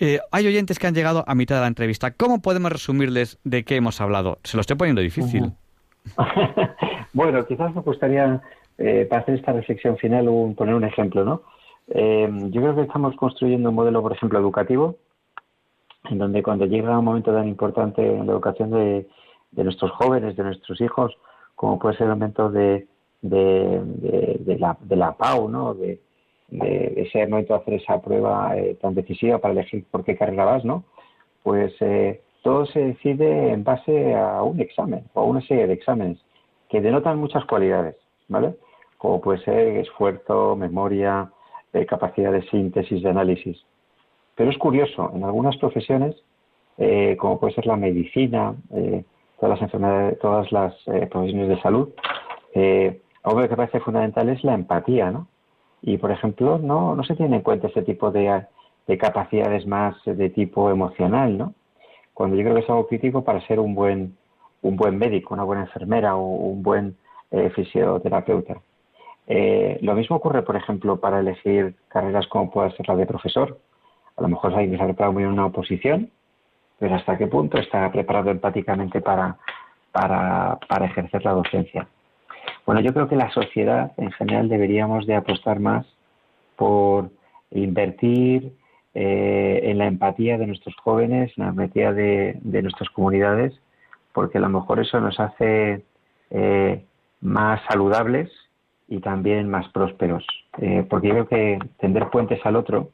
Eh, 0.00 0.18
hay 0.32 0.46
oyentes 0.46 0.78
que 0.78 0.86
han 0.86 0.94
llegado 0.94 1.24
a 1.26 1.34
mitad 1.34 1.56
de 1.56 1.60
la 1.62 1.66
entrevista. 1.68 2.10
¿Cómo 2.12 2.42
podemos 2.42 2.72
resumirles 2.72 3.38
de 3.44 3.64
qué 3.64 3.76
hemos 3.76 4.00
hablado? 4.00 4.38
Se 4.42 4.56
lo 4.56 4.60
estoy 4.62 4.76
poniendo 4.76 5.00
difícil. 5.02 5.52
Bueno, 7.12 7.46
quizás 7.46 7.72
me 7.74 7.80
gustaría, 7.80 8.42
eh, 8.76 9.06
para 9.08 9.22
hacer 9.22 9.36
esta 9.36 9.52
reflexión 9.52 9.96
final, 9.98 10.28
un- 10.28 10.56
poner 10.56 10.74
un 10.74 10.82
ejemplo, 10.82 11.24
¿no? 11.24 11.42
Eh, 11.88 12.28
yo 12.50 12.60
creo 12.60 12.74
que 12.74 12.82
estamos 12.82 13.14
construyendo 13.14 13.68
un 13.68 13.74
modelo, 13.76 14.02
por 14.02 14.12
ejemplo, 14.12 14.36
educativo, 14.40 14.96
en 16.10 16.18
donde 16.18 16.42
cuando 16.42 16.66
llega 16.66 16.98
un 16.98 17.04
momento 17.04 17.32
tan 17.32 17.46
importante 17.46 18.04
en 18.04 18.26
la 18.26 18.32
educación 18.32 18.70
de, 18.72 19.06
nuestros 19.52 19.92
jóvenes, 19.92 20.34
de 20.36 20.42
nuestros 20.42 20.80
hijos, 20.80 21.16
como 21.54 21.78
puede 21.78 21.96
ser 21.96 22.08
el 22.08 22.14
momento 22.14 22.50
de, 22.50 22.88
de, 23.22 23.80
de- 23.84 24.36
de 24.40 24.58
la, 24.58 24.76
de 24.80 24.96
la 24.96 25.12
PAU, 25.16 25.48
¿no? 25.48 25.74
De, 25.74 26.00
de 26.54 26.94
ese 26.96 27.26
momento 27.26 27.54
de 27.54 27.60
hacer 27.60 27.74
esa 27.74 28.00
prueba 28.00 28.56
eh, 28.56 28.76
tan 28.80 28.94
decisiva 28.94 29.38
para 29.38 29.52
elegir 29.52 29.84
por 29.90 30.04
qué 30.04 30.16
carrera 30.16 30.44
vas, 30.44 30.64
¿no? 30.64 30.84
Pues 31.42 31.74
eh, 31.80 32.20
todo 32.42 32.64
se 32.66 32.80
decide 32.80 33.50
en 33.50 33.64
base 33.64 34.14
a 34.14 34.42
un 34.42 34.60
examen 34.60 35.04
o 35.14 35.20
a 35.20 35.24
una 35.24 35.40
serie 35.42 35.66
de 35.66 35.74
exámenes 35.74 36.18
que 36.68 36.80
denotan 36.80 37.18
muchas 37.18 37.44
cualidades, 37.46 37.96
¿vale? 38.28 38.54
Como 38.98 39.20
puede 39.20 39.40
ser 39.40 39.76
esfuerzo, 39.78 40.54
memoria, 40.56 41.30
eh, 41.72 41.84
capacidad 41.86 42.30
de 42.30 42.42
síntesis, 42.48 43.02
de 43.02 43.10
análisis. 43.10 43.64
Pero 44.36 44.50
es 44.50 44.58
curioso, 44.58 45.10
en 45.14 45.24
algunas 45.24 45.56
profesiones, 45.56 46.14
eh, 46.78 47.16
como 47.18 47.38
puede 47.38 47.54
ser 47.54 47.66
la 47.66 47.76
medicina, 47.76 48.54
todas 49.38 49.60
las 49.60 49.62
enfermedades, 49.62 50.18
todas 50.18 50.50
las 50.50 50.74
profesiones 51.10 51.48
de 51.48 51.60
salud, 51.60 51.88
algo 53.22 53.48
que 53.48 53.56
parece 53.56 53.80
fundamental 53.80 54.28
es 54.28 54.42
la 54.42 54.54
empatía, 54.54 55.10
¿no? 55.10 55.28
Y, 55.86 55.98
por 55.98 56.10
ejemplo, 56.10 56.58
no, 56.58 56.96
no 56.96 57.04
se 57.04 57.14
tiene 57.14 57.36
en 57.36 57.42
cuenta 57.42 57.66
ese 57.68 57.82
tipo 57.82 58.10
de, 58.10 58.42
de 58.86 58.98
capacidades 58.98 59.66
más 59.66 59.94
de 60.06 60.30
tipo 60.30 60.70
emocional, 60.70 61.36
¿no? 61.36 61.54
Cuando 62.14 62.36
yo 62.36 62.42
creo 62.42 62.54
que 62.54 62.62
es 62.62 62.70
algo 62.70 62.86
crítico 62.86 63.22
para 63.22 63.46
ser 63.46 63.60
un 63.60 63.74
buen, 63.74 64.16
un 64.62 64.76
buen 64.76 64.96
médico, 64.96 65.34
una 65.34 65.44
buena 65.44 65.62
enfermera 65.62 66.16
o 66.16 66.24
un 66.24 66.62
buen 66.62 66.96
eh, 67.30 67.50
fisioterapeuta. 67.50 68.56
Eh, 69.26 69.78
lo 69.82 69.94
mismo 69.94 70.16
ocurre, 70.16 70.42
por 70.42 70.56
ejemplo, 70.56 70.98
para 70.98 71.20
elegir 71.20 71.74
carreras 71.88 72.26
como 72.28 72.50
pueda 72.50 72.70
ser 72.70 72.88
la 72.88 72.96
de 72.96 73.04
profesor. 73.04 73.58
A 74.16 74.22
lo 74.22 74.28
mejor 74.28 74.52
alguien 74.52 74.70
que 74.70 74.78
se 74.78 74.84
preparado 74.84 75.12
muy 75.12 75.22
bien 75.22 75.32
en 75.32 75.38
una 75.38 75.48
oposición, 75.48 76.10
pero 76.78 76.94
hasta 76.94 77.18
qué 77.18 77.26
punto 77.26 77.58
está 77.58 77.90
preparado 77.92 78.30
empáticamente 78.30 79.02
para, 79.02 79.36
para, 79.92 80.58
para 80.66 80.86
ejercer 80.86 81.22
la 81.24 81.32
docencia. 81.32 81.88
Bueno, 82.66 82.80
yo 82.80 82.94
creo 82.94 83.08
que 83.08 83.16
la 83.16 83.30
sociedad 83.30 83.92
en 83.96 84.10
general 84.12 84.48
deberíamos 84.48 85.06
de 85.06 85.14
apostar 85.14 85.60
más 85.60 85.86
por 86.56 87.10
invertir 87.50 88.52
eh, 88.94 89.60
en 89.64 89.78
la 89.78 89.86
empatía 89.86 90.38
de 90.38 90.46
nuestros 90.46 90.74
jóvenes, 90.76 91.32
en 91.36 91.44
la 91.44 91.50
empatía 91.50 91.92
de, 91.92 92.38
nuestras 92.42 92.88
comunidades, 92.90 93.52
porque 94.12 94.38
a 94.38 94.40
lo 94.40 94.48
mejor 94.48 94.80
eso 94.80 95.00
nos 95.00 95.18
hace 95.20 95.84
eh, 96.30 96.84
más 97.20 97.60
saludables 97.68 98.30
y 98.88 99.00
también 99.00 99.50
más 99.50 99.68
prósperos. 99.68 100.24
Eh, 100.58 100.86
porque 100.88 101.08
yo 101.08 101.14
creo 101.14 101.28
que 101.28 101.58
tender 101.80 102.08
puentes 102.10 102.44
al 102.46 102.56
otro 102.56 102.90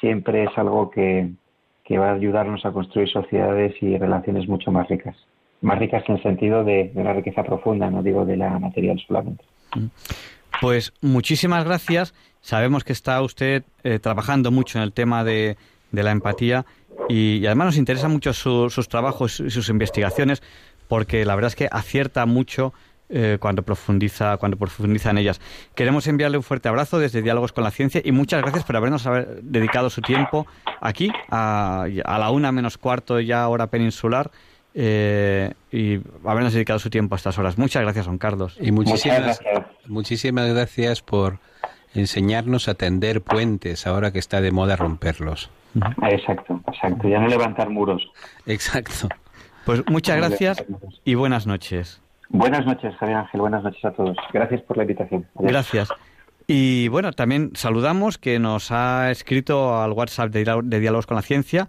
siempre 0.00 0.44
es 0.44 0.56
algo 0.56 0.90
que, 0.90 1.30
que 1.84 1.98
va 1.98 2.10
a 2.10 2.14
ayudarnos 2.14 2.64
a 2.64 2.72
construir 2.72 3.08
sociedades 3.10 3.74
y 3.82 3.98
relaciones 3.98 4.48
mucho 4.48 4.70
más 4.70 4.88
ricas. 4.88 5.16
Más 5.62 5.78
ricas 5.78 6.02
en 6.08 6.16
el 6.16 6.22
sentido 6.22 6.64
de, 6.64 6.90
de 6.94 7.04
la 7.04 7.12
riqueza 7.14 7.42
profunda, 7.42 7.90
no 7.90 8.02
digo 8.02 8.24
de 8.24 8.36
la 8.36 8.58
material 8.58 9.00
solamente. 9.06 9.44
Pues 10.60 10.92
muchísimas 11.00 11.64
gracias. 11.64 12.14
Sabemos 12.40 12.84
que 12.84 12.92
está 12.92 13.20
usted 13.22 13.64
eh, 13.82 13.98
trabajando 13.98 14.50
mucho 14.50 14.78
en 14.78 14.84
el 14.84 14.92
tema 14.92 15.24
de, 15.24 15.56
de 15.92 16.02
la 16.02 16.12
empatía 16.12 16.64
y, 17.08 17.38
y 17.38 17.46
además 17.46 17.66
nos 17.66 17.76
interesan 17.76 18.10
mucho 18.12 18.32
su- 18.32 18.70
sus 18.70 18.88
trabajos 18.88 19.40
y 19.40 19.50
sus 19.50 19.68
investigaciones 19.68 20.42
porque 20.88 21.24
la 21.24 21.34
verdad 21.34 21.48
es 21.48 21.56
que 21.56 21.68
acierta 21.70 22.24
mucho 22.26 22.72
eh, 23.08 23.38
cuando 23.40 23.62
profundiza 23.62 24.36
cuando 24.36 24.56
profundiza 24.56 25.10
en 25.10 25.18
ellas. 25.18 25.40
Queremos 25.74 26.06
enviarle 26.06 26.36
un 26.38 26.42
fuerte 26.42 26.68
abrazo 26.68 26.98
desde 26.98 27.22
Diálogos 27.22 27.52
con 27.52 27.64
la 27.64 27.70
Ciencia 27.70 28.00
y 28.04 28.12
muchas 28.12 28.42
gracias 28.42 28.64
por 28.64 28.76
habernos 28.76 29.06
haber 29.06 29.42
dedicado 29.42 29.90
su 29.90 30.00
tiempo 30.00 30.46
aquí 30.80 31.10
a, 31.30 31.86
a 32.04 32.18
la 32.18 32.30
una 32.30 32.52
menos 32.52 32.78
cuarto 32.78 33.18
ya 33.20 33.46
hora 33.48 33.66
peninsular 33.68 34.30
eh, 34.78 35.54
y 35.72 36.00
habernos 36.24 36.52
dedicado 36.52 36.78
su 36.78 36.90
tiempo 36.90 37.14
a 37.14 37.16
estas 37.16 37.38
horas. 37.38 37.56
Muchas 37.56 37.82
gracias, 37.82 38.04
don 38.04 38.18
Carlos. 38.18 38.58
Y 38.60 38.72
muchísimas, 38.72 39.20
Muchas 39.20 39.40
gracias. 39.40 39.66
muchísimas 39.88 40.52
gracias 40.52 41.00
por 41.00 41.38
enseñarnos 41.94 42.68
a 42.68 42.74
tender 42.74 43.22
puentes 43.22 43.86
ahora 43.86 44.12
que 44.12 44.18
está 44.18 44.42
de 44.42 44.52
moda 44.52 44.76
romperlos. 44.76 45.50
Exacto, 46.02 46.60
exacto. 46.68 47.08
Ya 47.08 47.18
no 47.20 47.28
levantar 47.28 47.70
muros. 47.70 48.06
Exacto. 48.44 49.08
Pues 49.64 49.82
muchas 49.88 50.16
gracias 50.18 50.62
y 51.04 51.14
buenas 51.14 51.46
noches. 51.46 52.02
Buenas 52.28 52.66
noches, 52.66 52.94
Javier 52.96 53.18
Ángel. 53.18 53.40
Buenas 53.40 53.64
noches 53.64 53.84
a 53.84 53.92
todos. 53.92 54.16
Gracias 54.32 54.60
por 54.62 54.76
la 54.76 54.82
invitación. 54.82 55.26
Adiós. 55.36 55.52
Gracias. 55.52 55.88
Y 56.46 56.88
bueno, 56.88 57.12
también 57.12 57.52
saludamos 57.54 58.18
que 58.18 58.38
nos 58.38 58.70
ha 58.70 59.10
escrito 59.10 59.80
al 59.80 59.92
WhatsApp 59.92 60.30
de 60.30 60.80
Diálogos 60.80 61.06
con 61.06 61.16
la 61.16 61.22
Ciencia, 61.22 61.68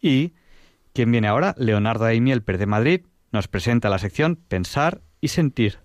Y, 0.00 0.32
¿Quién 0.94 1.10
viene 1.10 1.26
ahora? 1.26 1.56
Leonardo 1.58 2.04
Daimiel, 2.04 2.44
Per 2.44 2.56
de 2.56 2.66
Madrid, 2.66 3.00
nos 3.32 3.48
presenta 3.48 3.88
la 3.88 3.98
sección 3.98 4.36
Pensar 4.36 5.02
y 5.20 5.26
Sentir. 5.26 5.80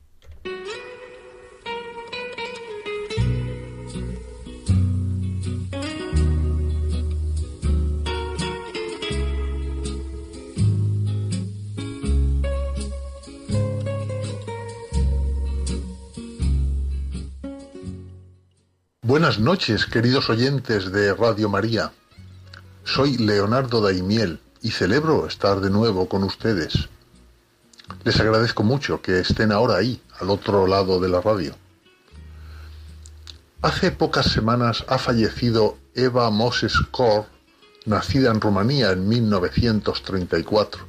Buenas 19.02 19.40
noches, 19.40 19.88
queridos 19.88 20.30
oyentes 20.30 20.92
de 20.92 21.16
Radio 21.16 21.50
María. 21.50 21.94
Soy 22.84 23.18
Leonardo 23.18 23.82
Daimiel 23.82 24.40
y 24.62 24.72
celebro 24.72 25.28
estar 25.28 25.62
de 25.62 25.70
nuevo 25.70 26.10
con 26.10 26.24
ustedes. 26.24 26.90
Les 28.04 28.20
agradezco 28.20 28.64
mucho 28.64 29.02
que 29.02 29.20
estén 29.20 29.52
ahora 29.52 29.78
ahí, 29.78 30.02
al 30.20 30.30
otro 30.30 30.68
lado 30.68 31.00
de 31.00 31.10
la 31.10 31.22
radio. 31.22 31.56
Hace 33.62 33.92
pocas 33.92 34.28
semanas 34.28 34.86
ha 34.88 34.98
fallecido 34.98 35.78
Eva 35.94 36.30
Moses 36.30 36.74
Kor, 36.92 37.26
nacida 37.86 38.32
en 38.32 38.40
Rumanía 38.40 38.92
en 38.92 39.08
1934. 39.08 40.88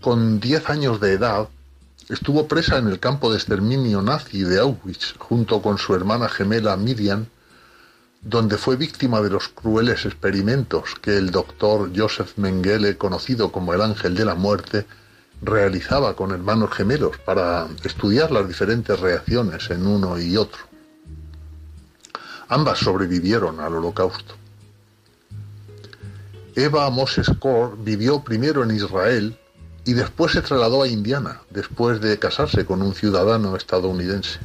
Con 0.00 0.40
10 0.40 0.70
años 0.70 1.00
de 1.00 1.12
edad, 1.12 1.48
estuvo 2.08 2.48
presa 2.48 2.78
en 2.78 2.88
el 2.88 2.98
campo 2.98 3.30
de 3.30 3.36
exterminio 3.36 4.02
nazi 4.02 4.42
de 4.42 4.58
Auschwitz 4.58 5.14
junto 5.18 5.62
con 5.62 5.78
su 5.78 5.94
hermana 5.94 6.28
gemela 6.28 6.76
Miriam, 6.76 7.26
donde 8.28 8.58
fue 8.58 8.74
víctima 8.74 9.20
de 9.20 9.30
los 9.30 9.46
crueles 9.46 10.04
experimentos 10.04 10.96
que 11.00 11.16
el 11.16 11.30
doctor 11.30 11.92
Joseph 11.96 12.32
Mengele, 12.36 12.98
conocido 12.98 13.52
como 13.52 13.72
el 13.72 13.80
ángel 13.80 14.16
de 14.16 14.24
la 14.24 14.34
muerte, 14.34 14.84
realizaba 15.42 16.16
con 16.16 16.32
hermanos 16.32 16.72
gemelos 16.72 17.18
para 17.18 17.68
estudiar 17.84 18.32
las 18.32 18.48
diferentes 18.48 18.98
reacciones 18.98 19.70
en 19.70 19.86
uno 19.86 20.18
y 20.18 20.36
otro. 20.36 20.58
Ambas 22.48 22.80
sobrevivieron 22.80 23.60
al 23.60 23.76
holocausto. 23.76 24.34
Eva 26.56 26.90
Moses 26.90 27.30
Kor 27.38 27.78
vivió 27.78 28.24
primero 28.24 28.64
en 28.64 28.74
Israel 28.74 29.38
y 29.84 29.92
después 29.92 30.32
se 30.32 30.42
trasladó 30.42 30.82
a 30.82 30.88
Indiana, 30.88 31.42
después 31.50 32.00
de 32.00 32.18
casarse 32.18 32.66
con 32.66 32.82
un 32.82 32.92
ciudadano 32.92 33.54
estadounidense. 33.54 34.40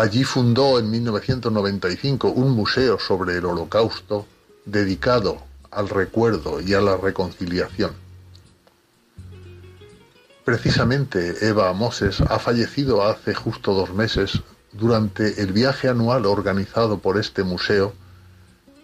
Allí 0.00 0.24
fundó 0.24 0.78
en 0.78 0.90
1995 0.90 2.30
un 2.30 2.52
museo 2.52 2.98
sobre 2.98 3.36
el 3.36 3.44
holocausto 3.44 4.26
dedicado 4.64 5.42
al 5.70 5.90
recuerdo 5.90 6.62
y 6.62 6.72
a 6.72 6.80
la 6.80 6.96
reconciliación. 6.96 7.90
Precisamente 10.42 11.46
Eva 11.46 11.70
Moses 11.74 12.22
ha 12.22 12.38
fallecido 12.38 13.04
hace 13.04 13.34
justo 13.34 13.74
dos 13.74 13.92
meses 13.92 14.40
durante 14.72 15.42
el 15.42 15.52
viaje 15.52 15.90
anual 15.90 16.24
organizado 16.24 16.98
por 16.98 17.18
este 17.18 17.42
museo 17.42 17.92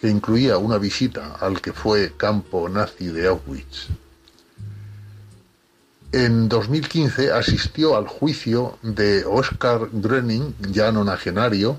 que 0.02 0.10
incluía 0.10 0.58
una 0.58 0.76
visita 0.76 1.36
al 1.40 1.62
que 1.62 1.72
fue 1.72 2.12
campo 2.18 2.68
nazi 2.68 3.06
de 3.06 3.26
Auschwitz. 3.28 3.88
En 6.12 6.48
2015 6.48 7.32
asistió 7.32 7.96
al 7.96 8.06
juicio 8.06 8.78
de 8.82 9.24
Oskar 9.24 9.88
Gröning, 9.92 10.54
ya 10.70 10.92
nonagenario, 10.92 11.78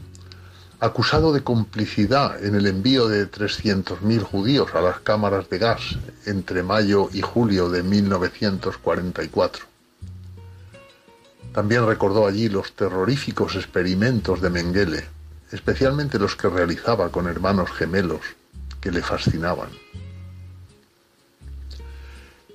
acusado 0.80 1.34
de 1.34 1.44
complicidad 1.44 2.44
en 2.44 2.56
el 2.56 2.68
envío 2.68 3.08
de 3.08 3.32
300.000 3.32 4.22
judíos 4.22 4.76
a 4.76 4.82
las 4.82 5.00
cámaras 5.00 5.50
de 5.50 5.58
gas 5.58 5.98
entre 6.26 6.62
mayo 6.62 7.10
y 7.14 7.22
julio 7.22 7.70
de 7.70 7.84
1944. 7.84 9.66
También 11.54 11.88
recordó 11.88 12.28
allí 12.28 12.50
los 12.50 12.74
terroríficos 12.74 13.56
experimentos 13.56 14.42
de 14.42 14.50
Mengele, 14.50 15.06
especialmente 15.52 16.20
los 16.20 16.36
que 16.36 16.50
realizaba 16.50 17.10
con 17.10 17.28
hermanos 17.28 17.72
gemelos 17.72 18.22
que 18.80 18.92
le 18.92 19.02
fascinaban. 19.02 19.70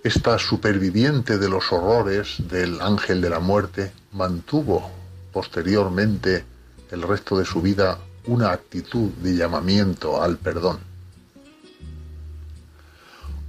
Esta 0.04 0.36
superviviente 0.36 1.38
de 1.38 1.48
los 1.48 1.70
horrores 1.70 2.36
del 2.48 2.80
ángel 2.80 3.20
de 3.20 3.30
la 3.30 3.38
muerte 3.38 3.92
mantuvo 4.10 4.90
posteriormente 5.32 6.44
el 6.90 7.02
resto 7.02 7.38
de 7.38 7.44
su 7.44 7.62
vida 7.62 7.98
una 8.26 8.50
actitud 8.50 9.10
de 9.22 9.36
llamamiento 9.36 10.20
al 10.20 10.38
perdón. 10.38 10.80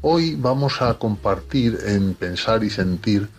Hoy 0.02 0.36
vamos 0.36 0.80
a 0.84 0.94
compartir 1.00 1.80
en 1.88 2.14
Pensar 2.14 2.64
y 2.64 2.70
Sentir 2.70 3.30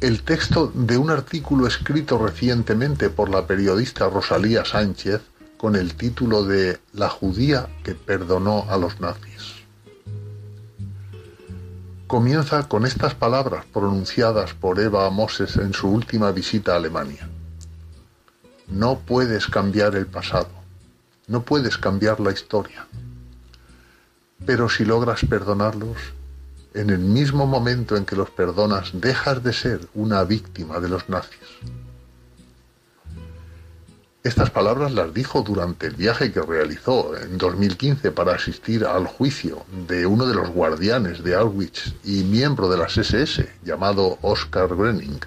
el 0.00 0.22
texto 0.22 0.70
de 0.72 0.98
un 0.98 1.10
artículo 1.10 1.66
escrito 1.66 2.16
recientemente 2.16 3.10
por 3.10 3.28
la 3.28 3.44
periodista 3.44 4.08
Rosalía 4.08 4.64
Sánchez 4.64 5.20
con 5.56 5.74
el 5.74 5.94
título 5.94 6.44
de 6.44 6.78
La 6.92 7.08
judía 7.08 7.66
que 7.82 7.96
perdonó 7.96 8.66
a 8.68 8.76
los 8.76 9.00
nazis. 9.00 9.55
Comienza 12.06 12.68
con 12.68 12.86
estas 12.86 13.16
palabras 13.16 13.64
pronunciadas 13.72 14.54
por 14.54 14.78
Eva 14.78 15.10
Moses 15.10 15.56
en 15.56 15.72
su 15.74 15.88
última 15.88 16.30
visita 16.30 16.72
a 16.72 16.76
Alemania. 16.76 17.28
No 18.68 19.00
puedes 19.00 19.48
cambiar 19.48 19.96
el 19.96 20.06
pasado, 20.06 20.50
no 21.26 21.42
puedes 21.42 21.76
cambiar 21.76 22.20
la 22.20 22.30
historia, 22.30 22.86
pero 24.44 24.68
si 24.68 24.84
logras 24.84 25.22
perdonarlos, 25.28 25.96
en 26.74 26.90
el 26.90 27.00
mismo 27.00 27.44
momento 27.44 27.96
en 27.96 28.04
que 28.04 28.14
los 28.14 28.30
perdonas, 28.30 28.90
dejas 28.92 29.42
de 29.42 29.52
ser 29.52 29.80
una 29.92 30.22
víctima 30.22 30.78
de 30.78 30.88
los 30.88 31.08
nazis. 31.08 31.40
Estas 34.26 34.50
palabras 34.50 34.90
las 34.90 35.14
dijo 35.14 35.42
durante 35.42 35.86
el 35.86 35.94
viaje 35.94 36.32
que 36.32 36.42
realizó 36.42 37.16
en 37.16 37.38
2015 37.38 38.10
para 38.10 38.34
asistir 38.34 38.84
al 38.84 39.06
juicio 39.06 39.64
de 39.86 40.04
uno 40.04 40.26
de 40.26 40.34
los 40.34 40.48
guardianes 40.48 41.22
de 41.22 41.36
Auschwitz 41.36 41.94
y 42.02 42.24
miembro 42.24 42.68
de 42.68 42.76
las 42.76 42.98
SS, 42.98 43.48
llamado 43.62 44.18
Oskar 44.22 44.70
Gröning. 44.70 45.24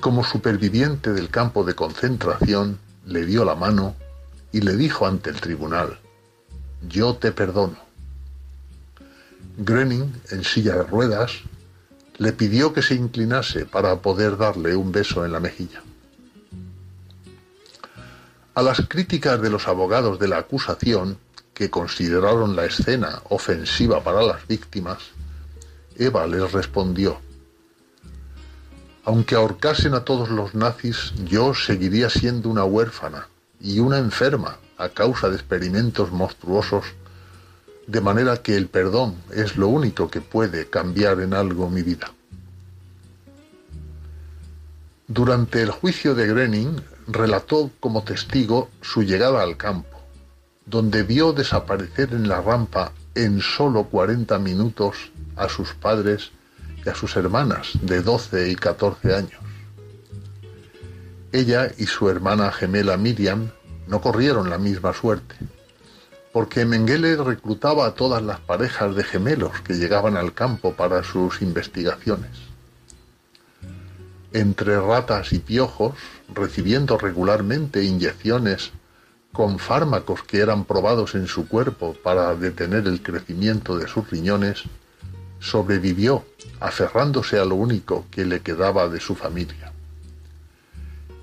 Como 0.00 0.24
superviviente 0.24 1.12
del 1.12 1.28
campo 1.28 1.64
de 1.64 1.74
concentración, 1.74 2.78
le 3.04 3.26
dio 3.26 3.44
la 3.44 3.54
mano 3.54 3.94
y 4.52 4.62
le 4.62 4.74
dijo 4.74 5.06
ante 5.06 5.28
el 5.28 5.38
tribunal, 5.38 5.98
yo 6.88 7.16
te 7.16 7.30
perdono. 7.30 7.76
Gröning, 9.58 10.14
en 10.30 10.44
silla 10.44 10.76
de 10.76 10.84
ruedas, 10.84 11.42
le 12.16 12.32
pidió 12.32 12.72
que 12.72 12.80
se 12.80 12.94
inclinase 12.94 13.66
para 13.66 13.96
poder 13.96 14.38
darle 14.38 14.74
un 14.76 14.92
beso 14.92 15.26
en 15.26 15.32
la 15.32 15.40
mejilla. 15.40 15.82
A 18.56 18.62
las 18.62 18.80
críticas 18.88 19.38
de 19.42 19.50
los 19.50 19.68
abogados 19.68 20.18
de 20.18 20.28
la 20.28 20.38
acusación, 20.38 21.18
que 21.52 21.68
consideraron 21.68 22.56
la 22.56 22.64
escena 22.64 23.20
ofensiva 23.28 24.02
para 24.02 24.22
las 24.22 24.46
víctimas, 24.46 24.96
Eva 25.94 26.26
les 26.26 26.50
respondió, 26.52 27.20
aunque 29.04 29.34
ahorcasen 29.34 29.92
a 29.92 30.06
todos 30.06 30.30
los 30.30 30.54
nazis, 30.54 31.12
yo 31.26 31.52
seguiría 31.52 32.08
siendo 32.08 32.48
una 32.48 32.64
huérfana 32.64 33.28
y 33.60 33.80
una 33.80 33.98
enferma 33.98 34.56
a 34.78 34.88
causa 34.88 35.28
de 35.28 35.36
experimentos 35.36 36.10
monstruosos 36.10 36.86
de 37.86 38.00
manera 38.00 38.38
que 38.38 38.56
el 38.56 38.68
perdón 38.68 39.16
es 39.34 39.58
lo 39.58 39.68
único 39.68 40.08
que 40.08 40.22
puede 40.22 40.70
cambiar 40.70 41.20
en 41.20 41.34
algo 41.34 41.68
mi 41.68 41.82
vida. 41.82 42.10
Durante 45.08 45.60
el 45.60 45.70
juicio 45.70 46.14
de 46.14 46.26
Groening 46.26 46.95
relató 47.06 47.70
como 47.80 48.04
testigo 48.04 48.70
su 48.80 49.02
llegada 49.02 49.42
al 49.42 49.56
campo, 49.56 50.00
donde 50.64 51.02
vio 51.02 51.32
desaparecer 51.32 52.12
en 52.12 52.28
la 52.28 52.40
rampa 52.40 52.92
en 53.14 53.40
solo 53.40 53.84
40 53.84 54.38
minutos 54.38 55.10
a 55.36 55.48
sus 55.48 55.74
padres 55.74 56.32
y 56.84 56.88
a 56.88 56.94
sus 56.94 57.16
hermanas 57.16 57.70
de 57.82 58.02
12 58.02 58.50
y 58.50 58.56
14 58.56 59.14
años. 59.14 59.40
Ella 61.32 61.70
y 61.76 61.86
su 61.86 62.08
hermana 62.08 62.52
gemela 62.52 62.96
Miriam 62.96 63.50
no 63.86 64.00
corrieron 64.00 64.50
la 64.50 64.58
misma 64.58 64.92
suerte 64.92 65.36
porque 66.36 66.66
Mengele 66.66 67.16
reclutaba 67.16 67.86
a 67.86 67.94
todas 67.94 68.22
las 68.22 68.40
parejas 68.40 68.94
de 68.94 69.04
gemelos 69.04 69.58
que 69.62 69.72
llegaban 69.72 70.18
al 70.18 70.34
campo 70.34 70.74
para 70.74 71.02
sus 71.02 71.40
investigaciones. 71.40 72.30
Entre 74.34 74.78
ratas 74.78 75.32
y 75.32 75.38
piojos, 75.38 75.94
recibiendo 76.34 76.98
regularmente 76.98 77.84
inyecciones 77.84 78.72
con 79.32 79.58
fármacos 79.58 80.22
que 80.22 80.38
eran 80.38 80.64
probados 80.64 81.14
en 81.14 81.26
su 81.26 81.46
cuerpo 81.46 81.94
para 82.02 82.34
detener 82.34 82.86
el 82.86 83.02
crecimiento 83.02 83.76
de 83.76 83.86
sus 83.86 84.08
riñones, 84.10 84.62
sobrevivió 85.40 86.24
aferrándose 86.60 87.38
a 87.38 87.44
lo 87.44 87.54
único 87.54 88.06
que 88.10 88.24
le 88.24 88.40
quedaba 88.40 88.88
de 88.88 88.98
su 88.98 89.14
familia. 89.14 89.72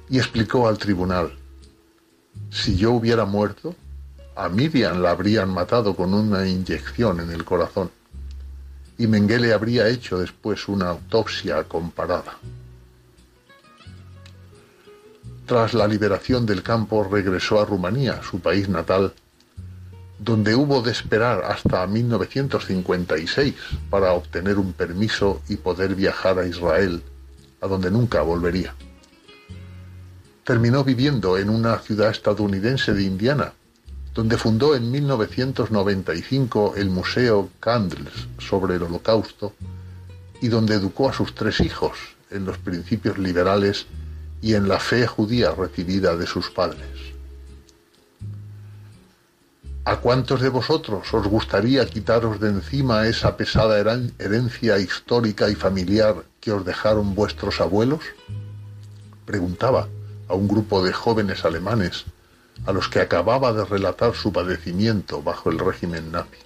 Y 0.10 0.20
explicó 0.20 0.68
al 0.68 0.78
tribunal, 0.78 1.36
si 2.52 2.76
yo 2.76 2.92
hubiera 2.92 3.26
muerto, 3.26 3.76
a 4.36 4.50
Miriam 4.50 5.02
la 5.02 5.12
habrían 5.12 5.50
matado 5.50 5.96
con 5.96 6.14
una 6.14 6.48
inyección 6.48 7.20
en 7.20 7.32
el 7.32 7.44
corazón 7.44 7.90
y 8.98 9.08
Mengele 9.08 9.54
habría 9.54 9.88
hecho 9.88 10.20
después 10.20 10.68
una 10.68 10.90
autopsia 10.90 11.64
comparada. 11.64 12.38
Tras 15.54 15.76
la 15.76 15.88
liberación 15.88 16.48
del 16.48 16.64
campo 16.64 17.04
regresó 17.04 17.62
a 17.62 17.66
Rumanía, 17.66 18.24
su 18.24 18.40
país 18.40 18.70
natal, 18.70 19.14
donde 20.18 20.56
hubo 20.56 20.82
de 20.82 20.92
esperar 20.92 21.44
hasta 21.44 21.86
1956 21.86 23.54
para 23.92 24.14
obtener 24.14 24.58
un 24.58 24.74
permiso 24.74 25.44
y 25.48 25.58
poder 25.58 25.94
viajar 25.94 26.40
a 26.40 26.48
Israel, 26.48 27.04
a 27.62 27.68
donde 27.68 27.92
nunca 27.92 28.24
volvería. 28.24 28.74
terminó 30.44 30.84
viviendo 30.84 31.38
en 31.38 31.52
una 31.52 31.78
ciudad 31.78 32.10
estadounidense 32.10 32.96
de 32.96 33.04
Indiana, 33.04 33.54
donde 34.16 34.40
fundó 34.40 34.76
en 34.76 34.90
1995 34.90 36.74
el 36.78 36.90
Museo 36.90 37.52
Candles 37.60 38.28
sobre 38.40 38.78
el 38.78 38.82
Holocausto 38.82 39.54
y 40.42 40.48
donde 40.48 40.74
educó 40.74 41.10
a 41.10 41.14
sus 41.14 41.36
tres 41.36 41.60
hijos 41.60 41.96
en 42.32 42.44
los 42.44 42.58
principios 42.58 43.20
liberales 43.20 43.86
y 44.44 44.56
en 44.56 44.68
la 44.68 44.78
fe 44.78 45.08
judía 45.08 45.52
recibida 45.52 46.18
de 46.18 46.28
sus 46.28 46.52
padres. 46.52 46.86
¿A 49.86 49.98
cuántos 49.98 50.42
de 50.42 50.50
vosotros 50.50 51.14
os 51.14 51.28
gustaría 51.28 51.86
quitaros 51.86 52.42
de 52.42 52.50
encima 52.50 53.08
esa 53.08 53.38
pesada 53.38 53.80
herencia 54.20 54.80
histórica 54.80 55.50
y 55.50 55.56
familiar 55.56 56.26
que 56.42 56.52
os 56.52 56.66
dejaron 56.66 57.16
vuestros 57.16 57.62
abuelos? 57.62 58.02
Preguntaba 59.26 59.88
a 60.28 60.34
un 60.34 60.50
grupo 60.50 60.84
de 60.84 60.92
jóvenes 60.92 61.46
alemanes 61.46 62.04
a 62.66 62.74
los 62.74 62.90
que 62.90 63.00
acababa 63.00 63.54
de 63.54 63.64
relatar 63.64 64.14
su 64.14 64.34
padecimiento 64.34 65.22
bajo 65.22 65.52
el 65.52 65.60
régimen 65.60 66.12
nazi. 66.12 66.44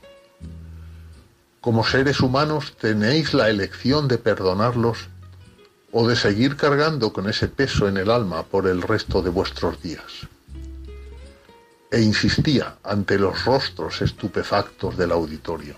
Como 1.61 1.83
seres 1.83 2.21
humanos 2.21 2.75
tenéis 2.79 3.33
la 3.33 3.49
elección 3.49 4.07
de 4.07 4.19
perdonarlos 4.19 5.09
o 5.99 6.07
de 6.07 6.15
seguir 6.15 6.57
cargando 6.57 7.11
con 7.11 7.27
ese 7.27 7.47
peso 7.47 7.87
en 7.87 7.97
el 7.97 8.11
alma 8.11 8.43
por 8.43 8.67
el 8.67 8.83
resto 8.83 9.23
de 9.23 9.31
vuestros 9.31 9.81
días. 9.81 10.27
E 11.89 11.99
insistía 12.01 12.75
ante 12.83 13.17
los 13.17 13.45
rostros 13.45 14.03
estupefactos 14.03 14.95
del 14.95 15.11
auditorio. 15.11 15.75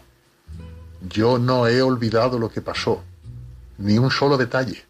Yo 1.08 1.40
no 1.40 1.68
he 1.68 1.82
olvidado 1.82 2.38
lo 2.38 2.50
que 2.50 2.60
pasó, 2.60 3.02
ni 3.78 3.98
un 3.98 4.12
solo 4.12 4.36
detalle, 4.36 4.84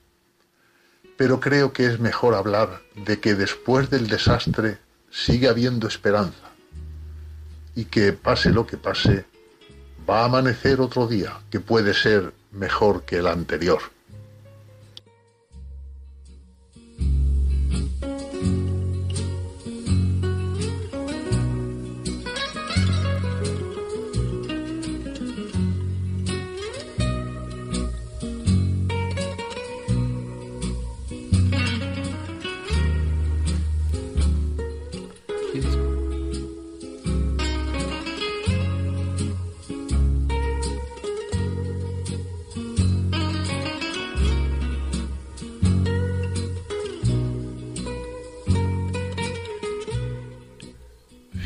pero 1.16 1.40
creo 1.40 1.74
que 1.74 1.86
es 1.86 2.00
mejor 2.00 2.34
hablar 2.34 2.82
de 2.96 3.20
que 3.20 3.36
después 3.36 3.92
del 3.92 4.08
desastre 4.08 4.80
sigue 5.12 5.48
habiendo 5.48 5.88
esperanza 5.88 6.50
y 7.76 7.86
que 7.86 8.14
pase 8.14 8.50
lo 8.50 8.66
que 8.66 8.78
pase, 8.78 9.26
va 10.10 10.22
a 10.22 10.26
amanecer 10.26 10.82
otro 10.82 11.06
día 11.06 11.40
que 11.52 11.60
puede 11.60 11.94
ser 11.94 12.34
mejor 12.52 13.04
que 13.04 13.18
el 13.20 13.28
anterior. 13.28 13.99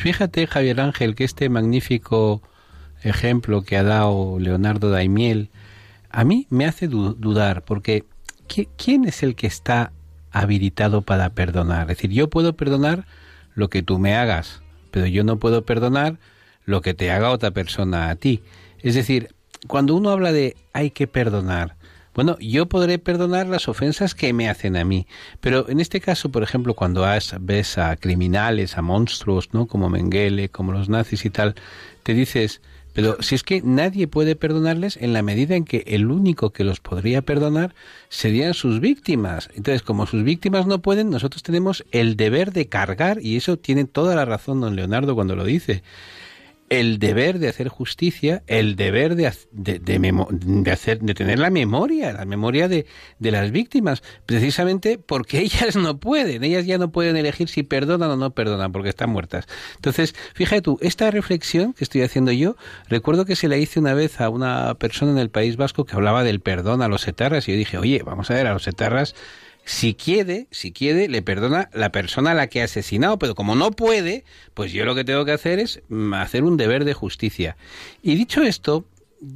Fíjate, 0.04 0.48
Javier 0.48 0.82
Ángel, 0.82 1.16
que 1.16 1.24
este 1.24 1.48
magnífico 1.48 2.42
ejemplo 3.04 3.62
que 3.62 3.78
ha 3.78 3.84
dado 3.84 4.38
Leonardo 4.38 4.90
Daimiel, 4.90 5.50
a 6.10 6.26
mí 6.26 6.46
me 6.50 6.66
hace 6.66 6.90
dudar, 6.90 7.64
porque 7.64 8.04
¿quién 8.76 9.06
es 9.06 9.24
el 9.24 9.34
que 9.36 9.48
está 9.48 9.94
habilitado 10.30 11.04
para 11.04 11.30
perdonar? 11.30 11.84
Es 11.84 12.00
decir, 12.00 12.12
yo 12.12 12.30
puedo 12.30 12.58
perdonar 12.58 13.06
lo 13.56 13.70
que 13.70 13.82
tú 13.82 13.98
me 13.98 14.14
hagas, 14.14 14.62
pero 14.92 15.06
yo 15.06 15.24
no 15.24 15.40
puedo 15.40 15.64
perdonar 15.64 16.20
lo 16.66 16.82
que 16.82 16.94
te 16.94 17.10
haga 17.10 17.30
otra 17.30 17.52
persona 17.52 18.10
a 18.10 18.18
ti. 18.18 18.44
Es 18.80 18.96
decir, 18.96 19.34
cuando 19.68 19.96
uno 19.96 20.10
habla 20.10 20.34
de 20.34 20.58
hay 20.74 20.92
que 20.92 21.08
perdonar, 21.08 21.78
bueno, 22.14 22.38
yo 22.40 22.68
podré 22.68 23.00
perdonar 23.00 23.48
las 23.48 23.68
ofensas 23.68 24.16
que 24.16 24.34
me 24.34 24.50
hacen 24.50 24.78
a 24.78 24.86
mí, 24.86 25.08
pero 25.42 25.68
en 25.70 25.80
este 25.80 26.00
caso, 26.00 26.30
por 26.30 26.44
ejemplo, 26.44 26.74
cuando 26.76 27.06
ves 27.40 27.78
a 27.78 27.96
criminales, 27.96 28.78
a 28.78 28.82
monstruos, 28.82 29.50
¿no? 29.54 29.68
Como 29.68 29.90
Mengele, 29.90 30.50
como 30.50 30.72
los 30.72 30.90
nazis 30.90 31.26
y 31.26 31.30
tal, 31.30 31.56
te 32.04 32.14
dices, 32.14 32.62
pero 32.94 33.18
si 33.22 33.34
es 33.34 33.44
que 33.44 33.62
nadie 33.64 34.08
puede 34.08 34.36
perdonarles 34.36 34.98
en 34.98 35.14
la 35.14 35.24
medida 35.24 35.56
en 35.56 35.66
que 35.66 35.84
el 35.88 36.12
único 36.12 36.52
que 36.52 36.64
los 36.64 36.80
podría 36.80 37.24
perdonar 37.24 37.74
serían 38.10 38.54
sus 38.54 38.80
víctimas. 38.80 39.50
Entonces, 39.56 39.82
como 39.82 40.06
sus 40.06 40.24
víctimas 40.24 40.68
no 40.68 40.82
pueden, 40.82 41.10
nosotros 41.10 41.42
tenemos 41.42 41.84
el 41.92 42.16
deber 42.16 42.54
de 42.54 42.68
cargar, 42.68 43.20
y 43.22 43.38
eso 43.38 43.58
tiene 43.58 43.86
toda 43.86 44.16
la 44.16 44.26
razón 44.26 44.62
don 44.62 44.76
Leonardo 44.76 45.16
cuando 45.16 45.36
lo 45.36 45.44
dice 45.44 45.84
el 46.80 46.98
deber 46.98 47.38
de 47.38 47.50
hacer 47.50 47.68
justicia, 47.68 48.42
el 48.48 48.76
deber 48.76 49.16
de, 49.16 49.32
de, 49.52 50.72
hacer, 50.72 51.00
de 51.02 51.14
tener 51.14 51.38
la 51.38 51.52
memoria, 51.52 52.14
la 52.14 52.26
memoria 52.26 52.68
de, 52.68 52.88
las 53.20 53.52
víctimas, 53.52 54.02
precisamente 54.26 54.98
porque 54.98 55.40
ellas 55.42 55.76
no 55.76 56.00
pueden, 56.00 56.44
ellas 56.44 56.66
ya 56.66 56.80
no 56.80 56.92
pueden 56.92 57.16
elegir 57.16 57.48
si 57.48 57.62
perdonan 57.62 58.10
o 58.10 58.16
no 58.16 58.32
perdonan, 58.32 58.72
porque 58.72 58.90
están 58.90 59.12
muertas. 59.12 59.46
Entonces, 59.76 60.16
fíjate 60.34 60.64
tú, 60.64 60.80
esta 60.82 61.12
reflexión 61.12 61.74
que 61.74 61.84
estoy 61.84 62.02
haciendo 62.02 62.32
yo, 62.32 62.56
recuerdo 62.90 63.26
que 63.26 63.36
se 63.36 63.48
la 63.48 63.58
hice 63.58 63.80
una 63.80 63.94
vez 63.94 64.20
a 64.20 64.30
una 64.30 64.74
persona 64.76 65.12
en 65.12 65.20
el 65.20 65.30
País 65.30 65.58
Vasco 65.58 65.86
que 65.86 65.96
hablaba 65.96 66.24
del 66.24 66.40
perdón 66.40 66.82
a 66.82 66.88
los 66.88 67.08
etarras, 67.08 67.48
y 67.48 67.52
yo 67.52 67.58
dije, 67.58 67.78
oye, 67.78 68.02
vamos 68.04 68.32
a 68.32 68.34
ver, 68.34 68.48
a 68.48 68.54
los 68.54 68.68
etarras 68.68 69.14
si 69.66 69.94
quiere, 69.94 70.48
si 70.52 70.72
quiere, 70.72 71.08
le 71.08 71.22
perdona 71.22 71.70
la 71.74 71.92
persona 71.92 72.32
a 72.32 72.34
la 72.34 72.48
que 72.48 72.62
ha 72.62 72.66
asesinado, 72.66 73.18
pero 73.18 73.36
como 73.36 73.56
no 73.56 73.72
puede, 73.72 74.26
pues 74.54 74.72
yo 74.74 74.86
lo 74.86 74.96
que 74.96 75.06
tengo 75.06 75.26
que 75.26 75.32
hacer 75.32 75.60
es 75.60 75.82
mm, 75.90 76.14
hacer 76.16 76.44
un 76.44 76.58
deber 76.58 76.86
de 76.86 76.94
justicia. 76.94 77.56
Y 78.02 78.16
dicho 78.16 78.42
esto, 78.42 78.86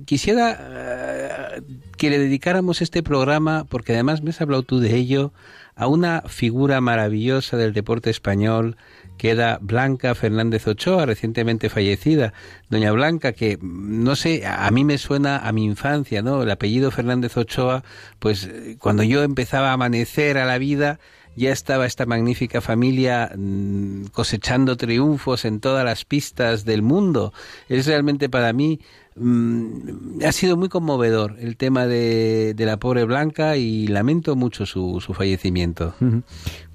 quisiera 0.06 0.58
eh, 0.60 1.62
que 1.98 2.10
le 2.10 2.20
dedicáramos 2.20 2.82
este 2.82 3.04
programa, 3.04 3.66
porque 3.70 3.94
además 3.94 4.22
me 4.22 4.32
has 4.32 4.42
hablado 4.42 4.64
tú 4.64 4.80
de 4.80 4.96
ello, 4.96 5.32
a 5.76 5.88
una 5.88 6.24
figura 6.28 6.82
maravillosa 6.82 7.56
del 7.56 7.74
deporte 7.74 8.10
español, 8.10 8.78
queda 9.18 9.60
Blanca 9.62 10.16
Fernández 10.16 10.68
Ochoa, 10.68 11.06
recientemente 11.06 11.70
fallecida. 11.70 12.34
Doña 12.70 12.92
Blanca, 12.92 13.34
que 13.34 13.58
no 13.62 14.16
sé, 14.16 14.46
a 14.46 14.70
mí 14.72 14.84
me 14.84 14.98
suena 14.98 15.38
a 15.38 15.52
mi 15.52 15.66
infancia, 15.66 16.22
¿no? 16.22 16.44
El 16.44 16.52
apellido 16.52 16.92
Fernández 16.92 17.36
Ochoa, 17.38 17.84
pues 18.20 18.50
cuando 18.80 19.04
yo 19.04 19.24
empezaba 19.24 19.70
a 19.70 19.74
amanecer 19.74 20.38
a 20.38 20.46
la 20.46 20.58
vida, 20.58 21.00
ya 21.38 21.52
estaba 21.52 21.86
esta 21.86 22.06
magnífica 22.06 22.62
familia 22.62 23.32
mm, 23.38 24.06
cosechando 24.12 24.76
triunfos 24.76 25.46
en 25.46 25.60
todas 25.60 25.86
las 25.86 26.04
pistas 26.04 26.66
del 26.66 26.82
mundo. 26.82 27.32
Es 27.70 27.86
realmente 27.86 28.28
para 28.28 28.52
mí 28.54 28.80
mm, 29.16 30.24
ha 30.26 30.32
sido 30.32 30.58
muy 30.58 30.68
conmovedor 30.68 31.36
el 31.40 31.56
tema 31.56 31.86
de, 31.86 32.56
la 32.58 32.78
pobre 32.78 33.04
Blanca 33.04 33.56
y 33.56 33.88
lamento 33.88 34.36
mucho 34.36 34.66
su, 34.66 35.00
su 35.00 35.14
fallecimiento 35.14 35.94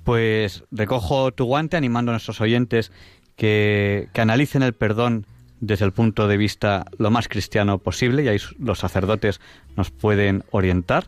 pues 0.04 0.64
recojo 0.70 1.32
tu 1.32 1.44
guante 1.44 1.76
animando 1.76 2.10
a 2.10 2.14
nuestros 2.14 2.40
oyentes 2.40 2.92
que, 3.36 4.08
analicen 4.14 4.62
el 4.62 4.72
perdón 4.72 5.26
desde 5.60 5.84
el 5.84 5.92
punto 5.92 6.28
de 6.28 6.36
vista 6.36 6.86
lo 6.98 7.10
más 7.10 7.28
cristiano 7.28 7.78
posible 7.78 8.24
y 8.24 8.28
ahí 8.28 8.38
los 8.58 8.80
sacerdotes 8.80 9.40
nos 9.76 9.90
pueden 9.90 10.44
orientar 10.50 11.06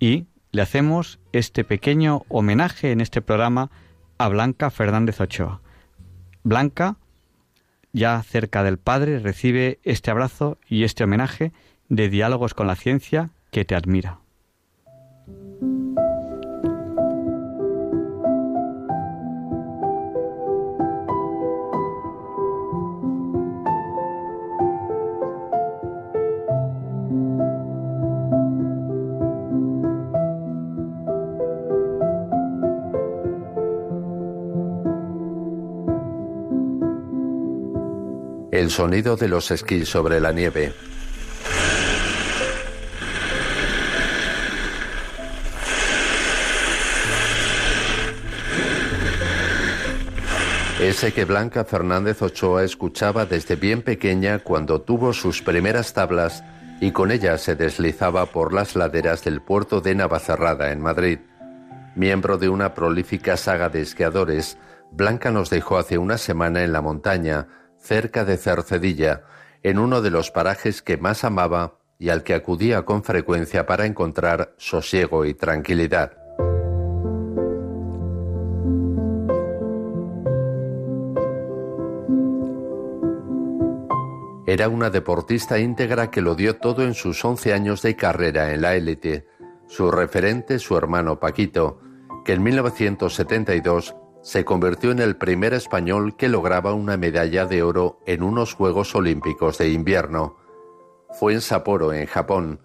y 0.00 0.26
le 0.50 0.62
hacemos 0.62 1.18
este 1.32 1.64
pequeño 1.64 2.22
homenaje 2.28 2.92
en 2.92 3.00
este 3.00 3.22
programa 3.22 3.70
a 4.18 4.28
Blanca 4.28 4.70
Fernández 4.70 5.20
Ochoa. 5.20 5.60
Blanca, 6.42 6.96
ya 7.92 8.22
cerca 8.22 8.62
del 8.62 8.78
Padre, 8.78 9.18
recibe 9.18 9.78
este 9.82 10.10
abrazo 10.10 10.58
y 10.68 10.84
este 10.84 11.04
homenaje 11.04 11.52
de 11.88 12.08
diálogos 12.08 12.54
con 12.54 12.66
la 12.66 12.76
ciencia 12.76 13.30
que 13.50 13.64
te 13.64 13.74
admira. 13.74 14.21
El 38.62 38.70
sonido 38.70 39.16
de 39.16 39.26
los 39.26 39.50
esquís 39.50 39.88
sobre 39.88 40.20
la 40.20 40.30
nieve. 40.30 40.72
Ese 50.80 51.12
que 51.12 51.24
Blanca 51.24 51.64
Fernández 51.64 52.22
Ochoa 52.22 52.62
escuchaba 52.62 53.26
desde 53.26 53.56
bien 53.56 53.82
pequeña 53.82 54.38
cuando 54.38 54.80
tuvo 54.80 55.12
sus 55.12 55.42
primeras 55.42 55.92
tablas 55.92 56.44
y 56.80 56.92
con 56.92 57.10
ellas 57.10 57.40
se 57.40 57.56
deslizaba 57.56 58.26
por 58.26 58.52
las 58.52 58.76
laderas 58.76 59.24
del 59.24 59.42
puerto 59.42 59.80
de 59.80 59.96
Navacerrada 59.96 60.70
en 60.70 60.80
Madrid. 60.80 61.18
Miembro 61.96 62.38
de 62.38 62.48
una 62.48 62.74
prolífica 62.74 63.36
saga 63.36 63.70
de 63.70 63.80
esquiadores, 63.80 64.56
Blanca 64.92 65.32
nos 65.32 65.50
dejó 65.50 65.78
hace 65.78 65.98
una 65.98 66.16
semana 66.16 66.62
en 66.62 66.72
la 66.72 66.80
montaña, 66.80 67.48
cerca 67.82 68.24
de 68.24 68.36
Cercedilla, 68.36 69.24
en 69.62 69.78
uno 69.78 70.00
de 70.00 70.10
los 70.10 70.30
parajes 70.30 70.82
que 70.82 70.96
más 70.96 71.24
amaba 71.24 71.78
y 71.98 72.08
al 72.08 72.22
que 72.22 72.34
acudía 72.34 72.82
con 72.84 73.04
frecuencia 73.04 73.66
para 73.66 73.86
encontrar 73.86 74.54
sosiego 74.56 75.24
y 75.24 75.34
tranquilidad. 75.34 76.16
Era 84.46 84.68
una 84.68 84.90
deportista 84.90 85.58
íntegra 85.58 86.10
que 86.10 86.20
lo 86.20 86.34
dio 86.34 86.56
todo 86.56 86.82
en 86.82 86.94
sus 86.94 87.24
11 87.24 87.54
años 87.54 87.82
de 87.82 87.96
carrera 87.96 88.52
en 88.52 88.62
la 88.62 88.74
élite. 88.74 89.26
Su 89.66 89.90
referente, 89.90 90.58
su 90.58 90.76
hermano 90.76 91.20
Paquito, 91.20 91.80
que 92.24 92.34
en 92.34 92.42
1972 92.42 93.94
se 94.22 94.44
convirtió 94.44 94.92
en 94.92 95.00
el 95.00 95.16
primer 95.16 95.52
español 95.52 96.16
que 96.16 96.28
lograba 96.28 96.74
una 96.74 96.96
medalla 96.96 97.44
de 97.44 97.62
oro 97.62 97.98
en 98.06 98.22
unos 98.22 98.54
Juegos 98.54 98.94
Olímpicos 98.94 99.58
de 99.58 99.70
invierno. 99.70 100.36
Fue 101.10 101.32
en 101.34 101.40
Sapporo, 101.40 101.92
en 101.92 102.06
Japón, 102.06 102.60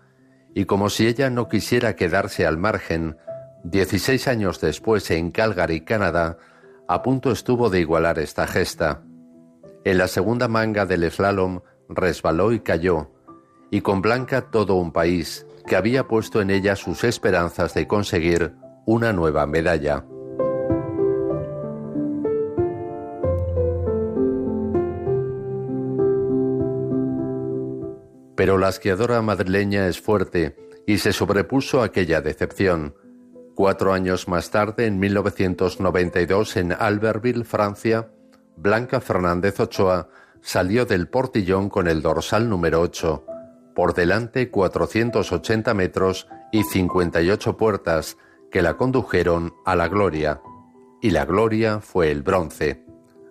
y 0.53 0.65
como 0.65 0.89
si 0.89 1.07
ella 1.07 1.29
no 1.29 1.49
quisiera 1.49 1.95
quedarse 1.95 2.45
al 2.45 2.57
margen, 2.57 3.17
16 3.63 4.27
años 4.27 4.61
después 4.61 5.09
en 5.11 5.31
Calgary, 5.31 5.81
Canadá, 5.81 6.37
a 6.87 7.01
punto 7.01 7.31
estuvo 7.31 7.69
de 7.69 7.79
igualar 7.79 8.19
esta 8.19 8.47
gesta. 8.47 9.03
En 9.83 9.97
la 9.97 10.07
segunda 10.07 10.47
manga 10.47 10.85
del 10.85 11.09
slalom 11.11 11.61
resbaló 11.89 12.53
y 12.53 12.59
cayó, 12.59 13.11
y 13.71 13.81
con 13.81 14.01
Blanca 14.01 14.51
todo 14.51 14.75
un 14.75 14.91
país 14.91 15.45
que 15.65 15.75
había 15.75 16.07
puesto 16.07 16.39
en 16.39 16.51
ella 16.51 16.75
sus 16.75 17.03
esperanzas 17.03 17.73
de 17.73 17.87
conseguir 17.87 18.53
una 18.85 19.11
nueva 19.11 19.45
medalla. 19.47 20.05
Pero 28.37 28.59
la 28.59 28.69
esquiadora 28.69 29.21
madrileña 29.23 29.87
es 29.87 29.99
fuerte 29.99 30.55
y 30.85 30.99
se 30.99 31.11
sobrepuso 31.11 31.81
aquella 31.81 32.21
decepción. 32.21 32.95
Cuatro 33.55 33.91
años 33.91 34.27
más 34.27 34.51
tarde, 34.51 34.85
en 34.85 34.99
1992, 34.99 36.57
en 36.57 36.71
Albertville, 36.71 37.43
Francia, 37.43 38.11
Blanca 38.55 39.01
Fernández 39.01 39.59
Ochoa 39.59 40.09
salió 40.41 40.85
del 40.85 41.07
portillón 41.07 41.67
con 41.67 41.87
el 41.87 42.03
dorsal 42.03 42.47
número 42.47 42.79
8, 42.81 43.25
por 43.75 43.95
delante 43.95 44.51
480 44.51 45.73
metros 45.73 46.27
y 46.51 46.63
58 46.63 47.57
puertas 47.57 48.17
que 48.51 48.61
la 48.61 48.77
condujeron 48.77 49.55
a 49.65 49.75
la 49.75 49.87
gloria. 49.87 50.41
Y 51.01 51.09
la 51.09 51.25
gloria 51.25 51.79
fue 51.79 52.11
el 52.11 52.21
bronce. 52.21 52.85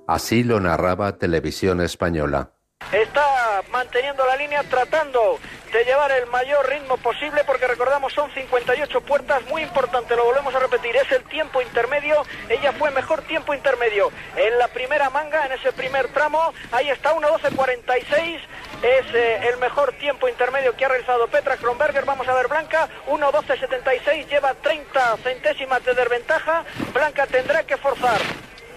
Así 0.08 0.42
lo 0.42 0.58
narraba 0.58 1.16
Televisión 1.16 1.80
Española. 1.80 2.55
Está 2.92 3.62
manteniendo 3.72 4.24
la 4.24 4.36
línea 4.36 4.62
tratando 4.62 5.40
de 5.72 5.84
llevar 5.84 6.12
el 6.12 6.26
mayor 6.28 6.68
ritmo 6.68 6.96
posible 6.98 7.42
porque 7.44 7.66
recordamos 7.66 8.12
son 8.12 8.30
58 8.32 9.00
puertas, 9.00 9.44
muy 9.46 9.62
importante, 9.62 10.14
lo 10.14 10.24
volvemos 10.24 10.54
a 10.54 10.60
repetir, 10.60 10.94
es 10.94 11.10
el 11.10 11.24
tiempo 11.24 11.60
intermedio, 11.60 12.22
ella 12.48 12.72
fue 12.72 12.92
mejor 12.92 13.22
tiempo 13.22 13.52
intermedio. 13.54 14.12
En 14.36 14.56
la 14.58 14.68
primera 14.68 15.10
manga, 15.10 15.44
en 15.46 15.52
ese 15.52 15.72
primer 15.72 16.08
tramo, 16.08 16.54
ahí 16.70 16.88
está 16.88 17.12
1.12.46, 17.12 18.40
es 18.82 19.14
eh, 19.14 19.48
el 19.48 19.56
mejor 19.58 19.92
tiempo 19.94 20.28
intermedio 20.28 20.76
que 20.76 20.84
ha 20.84 20.88
realizado 20.88 21.26
Petra 21.26 21.56
Kronberger, 21.56 22.04
vamos 22.04 22.28
a 22.28 22.34
ver 22.34 22.46
Blanca, 22.46 22.88
1.12.76, 23.08 24.28
lleva 24.28 24.54
30 24.54 25.16
centésimas 25.24 25.84
de 25.84 25.92
desventaja, 25.92 26.64
Blanca 26.94 27.26
tendrá 27.26 27.64
que 27.64 27.76
forzar 27.76 28.20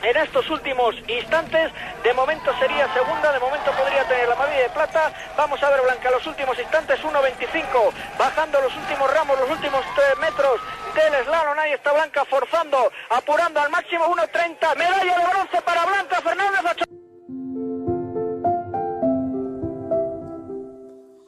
en 0.04 0.18
estos 0.18 0.50
últimos 0.50 0.95
instantes. 1.08 1.72
De 2.04 2.14
momento 2.14 2.52
sería 2.60 2.91
segunda, 2.93 3.32
de 3.32 3.39
momento 3.39 3.72
podría 3.72 4.08
tener 4.08 4.28
la 4.28 4.36
medalla 4.36 4.64
de 4.64 4.70
plata. 4.70 5.14
Vamos 5.38 5.62
a 5.62 5.70
ver 5.70 5.82
Blanca 5.82 6.12
los 6.12 6.26
últimos 6.28 6.58
instantes, 6.60 7.00
1.25, 7.02 7.91
bajando 8.18 8.62
los 8.62 8.76
últimos 8.76 9.14
ramos, 9.14 9.39
los 9.39 9.50
últimos 9.50 9.82
3 9.95 10.20
metros 10.20 10.60
del 10.95 11.26
slalom. 11.26 11.60
Ahí 11.60 11.74
está 11.74 11.93
Blanca 11.93 12.26
forzando, 12.26 12.91
apurando 13.10 13.60
al 13.60 13.70
máximo 13.70 14.06
1.30. 14.06 14.78
Medalla 14.78 15.18
de 15.20 15.26
bronce 15.26 15.62
para 15.62 15.86
Blanca 15.86 16.22
Fernández. 16.22 16.50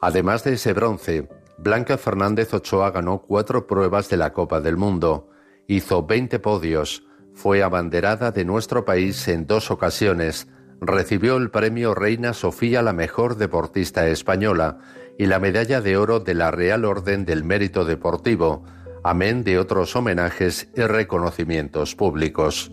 Además 0.04 0.42
de 0.42 0.54
ese 0.54 0.72
bronce, 0.72 1.28
Blanca 1.58 1.96
Fernández 1.96 2.52
Ochoa 2.52 2.90
ganó 2.90 3.22
cuatro 3.22 3.68
pruebas 3.68 4.08
de 4.08 4.16
la 4.16 4.32
Copa 4.32 4.60
del 4.60 4.76
Mundo, 4.76 5.30
hizo 5.68 6.04
20 6.04 6.40
podios, 6.40 7.04
fue 7.34 7.62
abanderada 7.62 8.30
de 8.30 8.44
nuestro 8.44 8.84
país 8.84 9.26
en 9.28 9.46
dos 9.46 9.70
ocasiones, 9.70 10.48
recibió 10.80 11.36
el 11.36 11.50
premio 11.50 11.94
Reina 11.94 12.34
Sofía 12.34 12.82
la 12.82 12.92
mejor 12.92 13.36
deportista 13.36 14.06
española 14.08 14.78
y 15.18 15.26
la 15.26 15.38
medalla 15.38 15.80
de 15.80 15.96
oro 15.96 16.20
de 16.20 16.34
la 16.34 16.50
Real 16.50 16.84
Orden 16.84 17.24
del 17.24 17.44
Mérito 17.44 17.84
Deportivo, 17.84 18.64
amén 19.04 19.44
de 19.44 19.58
otros 19.58 19.94
homenajes 19.96 20.68
y 20.76 20.82
reconocimientos 20.82 21.94
públicos. 21.94 22.70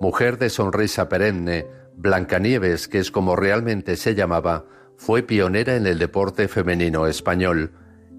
Mujer 0.00 0.38
de 0.38 0.50
sonrisa 0.50 1.08
perenne, 1.08 1.66
Blancanieves, 1.96 2.88
que 2.88 2.98
es 2.98 3.10
como 3.10 3.36
realmente 3.36 3.96
se 3.96 4.14
llamaba, 4.14 4.66
fue 4.96 5.22
pionera 5.22 5.76
en 5.76 5.86
el 5.86 5.98
deporte 5.98 6.48
femenino 6.48 7.06
español 7.06 7.72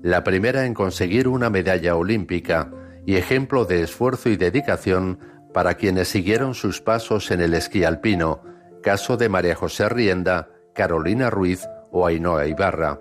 la 0.06 0.24
primera 0.24 0.68
en 0.68 0.76
conseguir 0.76 1.28
una 1.28 1.50
medalla 1.50 1.96
olímpica 1.96 2.70
y 3.08 3.16
ejemplo 3.16 3.66
de 3.66 3.82
esfuerzo 3.82 4.30
y 4.30 4.38
dedicación 4.38 5.18
para 5.52 5.74
quienes 5.74 6.10
siguieron 6.10 6.54
sus 6.54 6.80
pasos 6.80 7.32
en 7.32 7.42
el 7.42 7.56
esquí 7.56 7.84
alpino, 7.84 8.44
caso 8.84 9.18
de 9.18 9.30
María 9.30 9.56
José 9.56 9.90
Rienda, 9.90 10.50
Carolina 10.76 11.32
Ruiz 11.32 11.68
o 11.90 12.06
Ainhoa 12.06 12.46
Ibarra. 12.46 13.00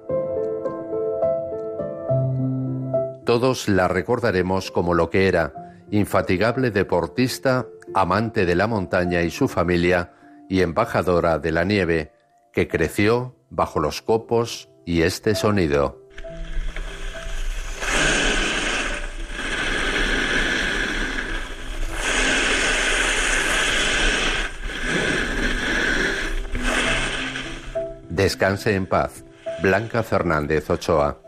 Todos 3.26 3.68
la 3.68 3.86
recordaremos 3.86 4.70
como 4.70 4.94
lo 4.94 5.10
que 5.10 5.28
era, 5.28 5.74
infatigable 5.90 6.70
deportista, 6.70 7.66
amante 7.92 8.46
de 8.46 8.54
la 8.54 8.66
montaña 8.66 9.20
y 9.20 9.30
su 9.30 9.46
familia, 9.46 10.14
y 10.48 10.62
embajadora 10.62 11.38
de 11.38 11.52
la 11.52 11.64
nieve, 11.64 12.12
que 12.50 12.66
creció 12.66 13.36
bajo 13.50 13.78
los 13.78 14.00
copos 14.00 14.70
y 14.86 15.02
este 15.02 15.34
sonido. 15.34 16.03
Descanse 28.14 28.76
en 28.76 28.86
paz. 28.86 29.24
Blanca 29.60 30.04
Fernández 30.04 30.70
Ochoa. 30.70 31.23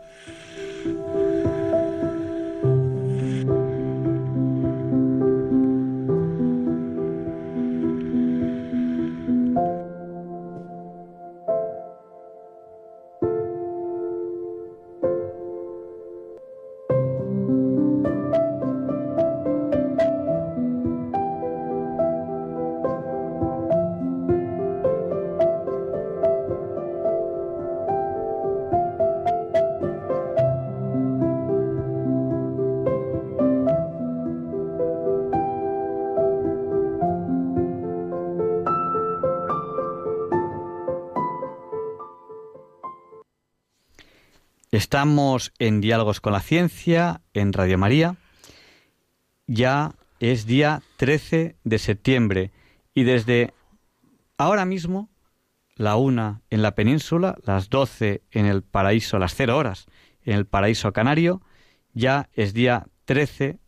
Estamos 44.87 45.51
en 45.59 45.81
Diálogos 45.81 46.21
con 46.21 46.31
la 46.31 46.39
Ciencia, 46.39 47.19
en 47.33 47.51
Radio 47.51 47.77
María. 47.77 48.15
Ya 49.45 49.95
es 50.21 50.45
día 50.45 50.81
13 50.95 51.57
de 51.61 51.77
septiembre 51.77 52.51
y 52.93 53.03
desde 53.03 53.53
ahora 54.37 54.63
mismo, 54.63 55.09
la 55.75 55.97
una 55.97 56.41
en 56.49 56.61
la 56.61 56.73
península, 56.73 57.37
las 57.43 57.69
12 57.69 58.21
en 58.31 58.45
el 58.45 58.63
paraíso, 58.63 59.19
las 59.19 59.35
0 59.35 59.57
horas 59.57 59.87
en 60.23 60.35
el 60.37 60.45
paraíso 60.45 60.93
canario, 60.93 61.41
ya 61.93 62.29
es 62.31 62.53
día 62.53 62.87
13 63.03 63.59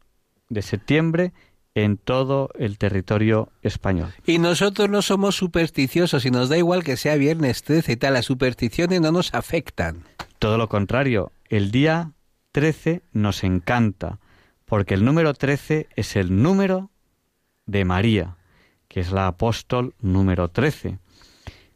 de 0.47 0.61
septiembre 0.61 1.33
en 1.75 1.97
todo 1.97 2.49
el 2.57 2.77
territorio 2.77 3.51
español. 3.61 4.13
Y 4.25 4.37
nosotros 4.37 4.89
no 4.89 5.01
somos 5.01 5.35
supersticiosos 5.35 6.25
y 6.25 6.31
nos 6.31 6.47
da 6.47 6.57
igual 6.57 6.85
que 6.85 6.95
sea 6.95 7.15
viernes 7.15 7.63
13 7.63 7.91
y 7.91 7.95
tal, 7.97 8.13
las 8.13 8.23
supersticiones 8.23 9.01
no 9.01 9.11
nos 9.11 9.33
afectan. 9.33 10.05
Todo 10.39 10.57
lo 10.57 10.69
contrario, 10.69 11.33
el 11.49 11.69
día 11.69 12.13
13 12.53 13.01
nos 13.11 13.43
encanta, 13.43 14.19
porque 14.63 14.93
el 14.93 15.03
número 15.03 15.33
13 15.33 15.89
es 15.97 16.15
el 16.15 16.41
número 16.41 16.91
de 17.65 17.83
María, 17.83 18.37
que 18.87 19.01
es 19.01 19.11
la 19.11 19.27
apóstol 19.27 19.95
número 19.99 20.47
13. 20.47 20.97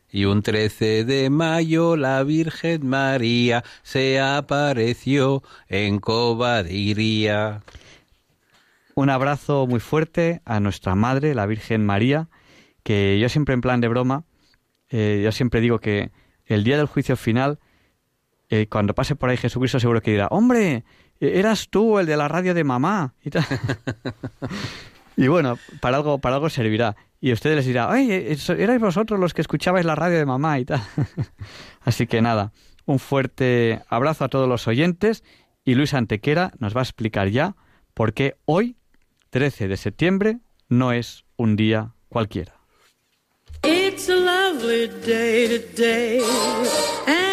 Y 0.10 0.24
un 0.26 0.44
13 0.44 1.04
de 1.04 1.30
mayo 1.30 1.98
la 1.98 2.24
Virgen 2.24 2.88
María 2.88 3.66
se 3.82 4.22
apareció 4.22 5.44
en 5.68 6.00
Cobadiría. 6.00 7.64
Un 8.96 9.10
abrazo 9.10 9.68
muy 9.68 9.82
fuerte 9.82 10.42
a 10.46 10.62
nuestra 10.62 10.96
madre, 10.96 11.36
la 11.36 11.48
Virgen 11.48 11.86
María, 11.86 12.30
que 12.84 13.20
yo 13.20 13.28
siempre 13.28 13.56
en 13.56 13.62
plan 13.62 13.82
de 13.82 13.90
broma, 13.90 14.24
eh, 14.90 15.20
yo 15.22 15.34
siempre 15.34 15.60
digo 15.60 15.80
que 15.80 16.12
el 16.46 16.64
día 16.64 16.78
del 16.78 16.86
juicio 16.86 17.18
final, 17.18 17.60
eh, 18.54 18.68
cuando 18.70 18.94
pase 18.94 19.16
por 19.16 19.30
ahí 19.30 19.38
Jesucristo 19.38 19.80
seguro 19.80 20.00
que 20.00 20.12
dirá, 20.12 20.28
hombre, 20.28 20.84
e-, 21.20 21.40
eras 21.40 21.70
tú 21.70 21.98
el 21.98 22.06
de 22.06 22.16
la 22.16 22.28
radio 22.28 22.54
de 22.54 22.64
mamá. 22.64 23.16
Y, 23.24 23.32
y 25.24 25.28
bueno, 25.28 25.58
para 25.82 25.98
algo, 25.98 26.20
para 26.20 26.36
algo 26.36 26.50
servirá. 26.50 26.96
Y 27.20 27.32
ustedes 27.32 27.56
les 27.56 27.66
dirá, 27.66 27.90
oye, 27.90 28.38
erais 28.60 28.80
vosotros 28.80 29.20
los 29.20 29.34
que 29.34 29.42
escuchabais 29.42 29.86
la 29.86 29.96
radio 29.96 30.20
de 30.20 30.26
mamá 30.28 30.60
y 30.60 30.66
tal. 30.66 30.84
Así 31.82 32.06
que 32.06 32.22
nada, 32.22 32.52
un 32.86 33.00
fuerte 33.00 33.82
abrazo 33.90 34.26
a 34.26 34.30
todos 34.30 34.48
los 34.48 34.68
oyentes 34.68 35.24
y 35.66 35.74
Luis 35.74 35.96
Antequera 35.96 36.52
nos 36.60 36.76
va 36.76 36.82
a 36.82 36.84
explicar 36.84 37.30
ya 37.30 37.56
por 37.96 38.14
qué 38.14 38.36
hoy, 38.46 38.76
13 39.32 39.68
de 39.68 39.78
septiembre, 39.78 40.40
no 40.70 40.92
es 40.92 41.26
un 41.38 41.56
día 41.56 41.94
cualquiera. 42.08 42.54
It's 43.64 44.10
a 44.10 44.16
lovely 44.16 44.90
day 45.06 45.48
today, 45.48 46.22
and 47.08 47.33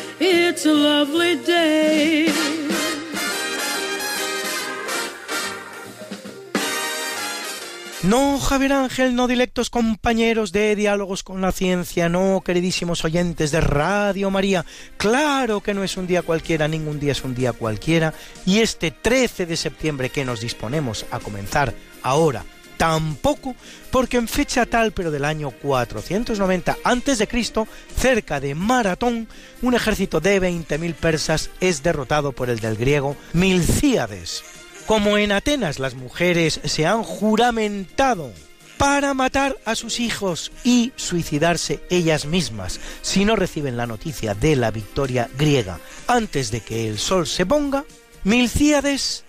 No, 8.03 8.39
Javier 8.39 8.73
Ángel, 8.73 9.15
no 9.15 9.27
directos 9.27 9.71
compañeros 9.71 10.51
de 10.51 10.75
Diálogos 10.75 11.23
con 11.23 11.41
la 11.41 11.51
Ciencia, 11.51 12.07
no, 12.07 12.43
queridísimos 12.45 13.03
oyentes 13.03 13.49
de 13.49 13.61
Radio 13.61 14.29
María. 14.29 14.63
Claro 14.97 15.61
que 15.61 15.73
no 15.73 15.83
es 15.83 15.97
un 15.97 16.05
día 16.05 16.21
cualquiera, 16.21 16.67
ningún 16.67 16.99
día 16.99 17.13
es 17.13 17.23
un 17.23 17.33
día 17.33 17.51
cualquiera. 17.53 18.13
Y 18.45 18.59
este 18.59 18.91
13 18.91 19.47
de 19.47 19.57
septiembre 19.57 20.09
que 20.09 20.23
nos 20.23 20.39
disponemos 20.39 21.07
a 21.09 21.19
comenzar 21.19 21.73
ahora 22.03 22.45
Tampoco 22.81 23.55
porque 23.91 24.17
en 24.17 24.27
fecha 24.27 24.65
tal, 24.65 24.91
pero 24.91 25.11
del 25.11 25.23
año 25.23 25.51
490 25.51 26.77
a.C., 26.83 27.67
cerca 27.95 28.39
de 28.39 28.55
Maratón, 28.55 29.27
un 29.61 29.75
ejército 29.75 30.19
de 30.19 30.41
20.000 30.41 30.95
persas 30.95 31.51
es 31.59 31.83
derrotado 31.83 32.31
por 32.31 32.49
el 32.49 32.59
del 32.59 32.77
griego 32.77 33.15
Milcíades. 33.33 34.43
Como 34.87 35.19
en 35.19 35.31
Atenas 35.31 35.77
las 35.77 35.93
mujeres 35.93 36.59
se 36.63 36.87
han 36.87 37.03
juramentado 37.03 38.33
para 38.79 39.13
matar 39.13 39.59
a 39.63 39.75
sus 39.75 39.99
hijos 39.99 40.51
y 40.63 40.91
suicidarse 40.95 41.81
ellas 41.91 42.25
mismas 42.25 42.79
si 43.03 43.25
no 43.25 43.35
reciben 43.35 43.77
la 43.77 43.85
noticia 43.85 44.33
de 44.33 44.55
la 44.55 44.71
victoria 44.71 45.29
griega 45.37 45.79
antes 46.07 46.49
de 46.49 46.61
que 46.61 46.89
el 46.89 46.97
sol 46.97 47.27
se 47.27 47.45
ponga, 47.45 47.85
Milcíades 48.23 49.23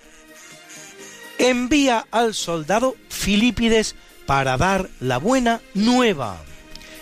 envía 1.43 2.07
al 2.13 2.35
soldado 2.35 2.97
Filipides 3.09 3.97
para 4.27 4.57
dar 4.57 4.89
la 5.01 5.19
buena 5.19 5.61
nueva. 5.75 6.41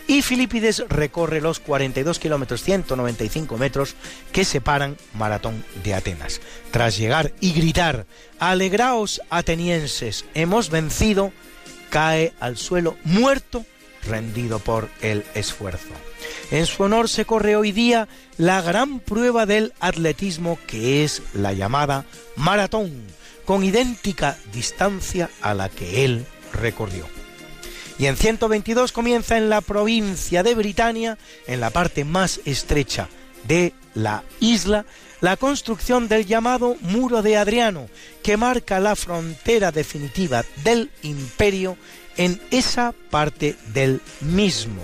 Y 0.07 0.23
Filipides 0.23 0.83
recorre 0.89 1.41
los 1.41 1.61
42 1.61 2.19
kilómetros 2.19 2.65
195 2.65 3.59
metros 3.59 3.95
que 4.33 4.45
separan 4.45 4.97
Maratón 5.13 5.63
de 5.85 5.95
Atenas. 5.95 6.41
Tras 6.71 6.97
llegar 6.97 7.33
y 7.41 7.53
gritar, 7.53 8.07
alegraos 8.39 9.21
atenienses, 9.31 10.25
hemos 10.35 10.71
vencido, 10.71 11.33
cae 11.91 12.33
al 12.41 12.57
suelo 12.57 12.97
muerto, 13.05 13.65
rendido 14.03 14.59
por 14.59 14.89
el 15.03 15.23
esfuerzo. 15.35 15.93
En 16.51 16.65
su 16.65 16.83
honor 16.83 17.09
se 17.11 17.27
corre 17.27 17.57
hoy 17.57 17.73
día 17.73 18.09
la 18.39 18.63
gran 18.63 19.01
prueba 19.01 19.45
del 19.45 19.75
atletismo 19.81 20.59
que 20.67 21.05
es 21.05 21.23
la 21.35 21.53
llamada 21.53 22.07
maratón 22.37 23.20
con 23.45 23.65
idéntica 23.65 24.39
distancia 24.53 25.31
a 25.41 25.55
la 25.55 25.69
que 25.69 26.05
él 26.05 26.27
recorrió. 26.53 27.07
Y 27.99 28.07
en 28.07 28.17
122 28.17 28.93
comienza 28.93 29.37
en 29.37 29.51
la 29.51 29.61
provincia 29.61 30.43
de 30.43 30.55
Britania, 30.55 31.19
en 31.47 31.61
la 31.61 31.71
parte 31.71 32.05
más 32.05 32.41
estrecha 32.47 33.09
de 33.47 33.75
la 33.95 34.25
isla, 34.41 34.87
la 35.21 35.37
construcción 35.37 36.09
del 36.09 36.25
llamado 36.25 36.77
Muro 36.81 37.21
de 37.21 37.37
Adriano, 37.37 37.89
que 38.23 38.39
marca 38.39 38.81
la 38.81 38.97
frontera 38.97 39.71
definitiva 39.71 40.45
del 40.65 40.91
imperio 41.03 41.77
en 42.17 42.41
esa 42.51 42.95
parte 43.11 43.57
del 43.75 44.01
mismo, 44.21 44.83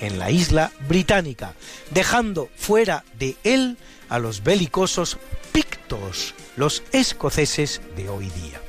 en 0.00 0.18
la 0.18 0.30
isla 0.30 0.72
británica, 0.88 1.54
dejando 1.90 2.48
fuera 2.56 3.04
de 3.18 3.36
él 3.44 3.76
a 4.08 4.18
los 4.18 4.42
belicosos 4.42 5.18
pictos, 5.54 6.34
los 6.56 6.82
escoceses 6.90 7.80
de 7.96 8.08
hoy 8.08 8.28
día. 8.30 8.60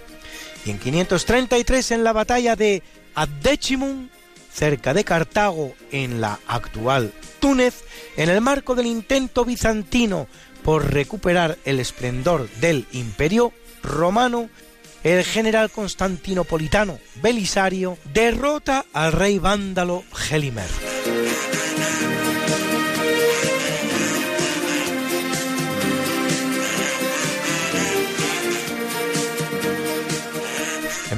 Y 0.66 0.70
en 0.70 0.78
533 0.78 1.92
en 1.92 2.04
la 2.04 2.14
batalla 2.14 2.56
de 2.56 2.84
Addecimum, 3.16 4.10
cerca 4.54 4.94
de 4.94 5.04
Cartago, 5.04 5.74
en 5.92 6.22
la 6.22 6.40
actual 6.48 7.12
Túnez, 7.40 7.84
en 8.18 8.30
el 8.30 8.40
marco 8.40 8.76
del 8.76 8.86
intento 8.86 9.46
bizantino 9.46 10.28
por 10.64 10.94
recuperar 10.94 11.58
el 11.66 11.80
esplendor 11.80 12.50
del 12.62 12.86
imperio 12.92 13.52
romano, 13.82 14.50
el 15.04 15.24
general 15.24 15.72
constantinopolitano 15.72 17.00
Belisario 17.22 17.98
derrota 18.14 18.86
al 18.94 19.12
rey 19.12 19.40
vándalo 19.40 20.04
Gelimer. 20.14 20.70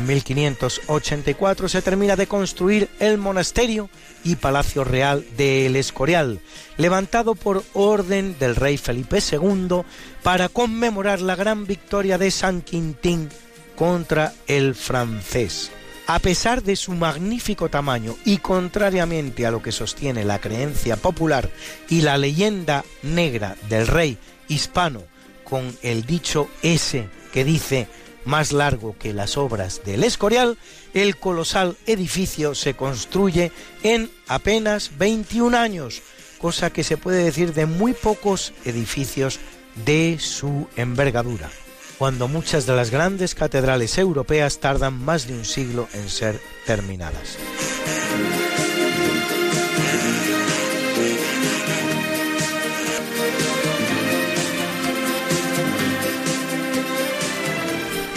1584 0.08 1.70
se 1.70 1.82
termina 1.82 2.16
de 2.16 2.28
construir 2.28 2.89
el 2.99 3.18
monasterio 3.18 3.89
y 4.24 4.38
palacio 4.38 4.84
real 4.84 5.26
de 5.38 5.66
El 5.66 5.76
Escorial, 5.76 6.39
levantado 6.78 7.36
por 7.36 7.64
orden 7.74 8.38
del 8.39 8.55
rey 8.55 8.78
Felipe 8.78 9.20
II 9.20 9.82
para 10.24 10.49
conmemorar 10.49 11.22
la 11.22 11.36
gran 11.36 11.66
victoria 11.66 12.18
de 12.18 12.32
San 12.32 12.62
Quintín 12.62 13.30
contra 13.76 14.34
el 14.47 14.74
francés. 14.74 15.72
A 16.08 16.20
pesar 16.20 16.64
de 16.64 16.78
su 16.78 16.93
magnífico 16.93 17.70
tamaño 17.70 18.16
y 18.24 18.38
contrariamente 18.38 19.45
a 19.45 19.51
lo 19.51 19.62
que 19.62 19.74
sostiene 19.74 20.24
la 20.24 20.39
creencia 20.39 20.95
popular 20.95 21.49
y 21.89 22.01
la 22.01 22.18
leyenda 22.18 22.86
negra 23.03 23.58
del 23.68 23.88
rey 23.88 24.18
hispano 24.47 25.03
con 25.43 25.78
el 25.82 26.05
dicho 26.05 26.49
ese 26.62 27.10
que 27.34 27.43
dice 27.43 27.88
más 28.28 28.51
largo 28.51 28.95
que 28.99 29.13
las 29.13 29.38
obras 29.38 29.82
del 29.84 30.03
Escorial, 30.03 30.57
el 30.93 31.17
colosal 31.17 31.78
edificio 31.88 32.53
se 32.53 32.75
construye 32.75 33.51
en 33.84 34.11
apenas 34.28 34.91
21 34.97 35.57
años, 35.57 36.01
cosa 36.38 36.69
que 36.71 36.84
se 36.84 36.97
puede 36.97 37.23
decir 37.23 37.53
de 37.53 37.65
muy 37.65 37.93
pocos 37.93 38.53
edificios 38.65 39.39
de 39.86 40.17
su 40.19 40.67
envergadura, 40.75 41.49
cuando 41.97 42.28
muchas 42.28 42.65
de 42.65 42.75
las 42.75 42.91
grandes 42.91 43.34
catedrales 43.34 43.97
europeas 43.97 44.59
tardan 44.59 44.93
más 44.93 45.28
de 45.28 45.34
un 45.34 45.45
siglo 45.45 45.88
en 45.93 46.09
ser 46.09 46.39
terminadas. 46.65 47.38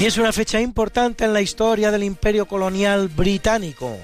Y 0.01 0.07
es 0.07 0.17
una 0.17 0.33
fecha 0.33 0.59
importante 0.59 1.27
en 1.27 1.35
la 1.35 1.43
historia 1.43 1.91
del 1.91 2.05
imperio 2.05 2.47
colonial 2.47 3.09
británico, 3.09 3.99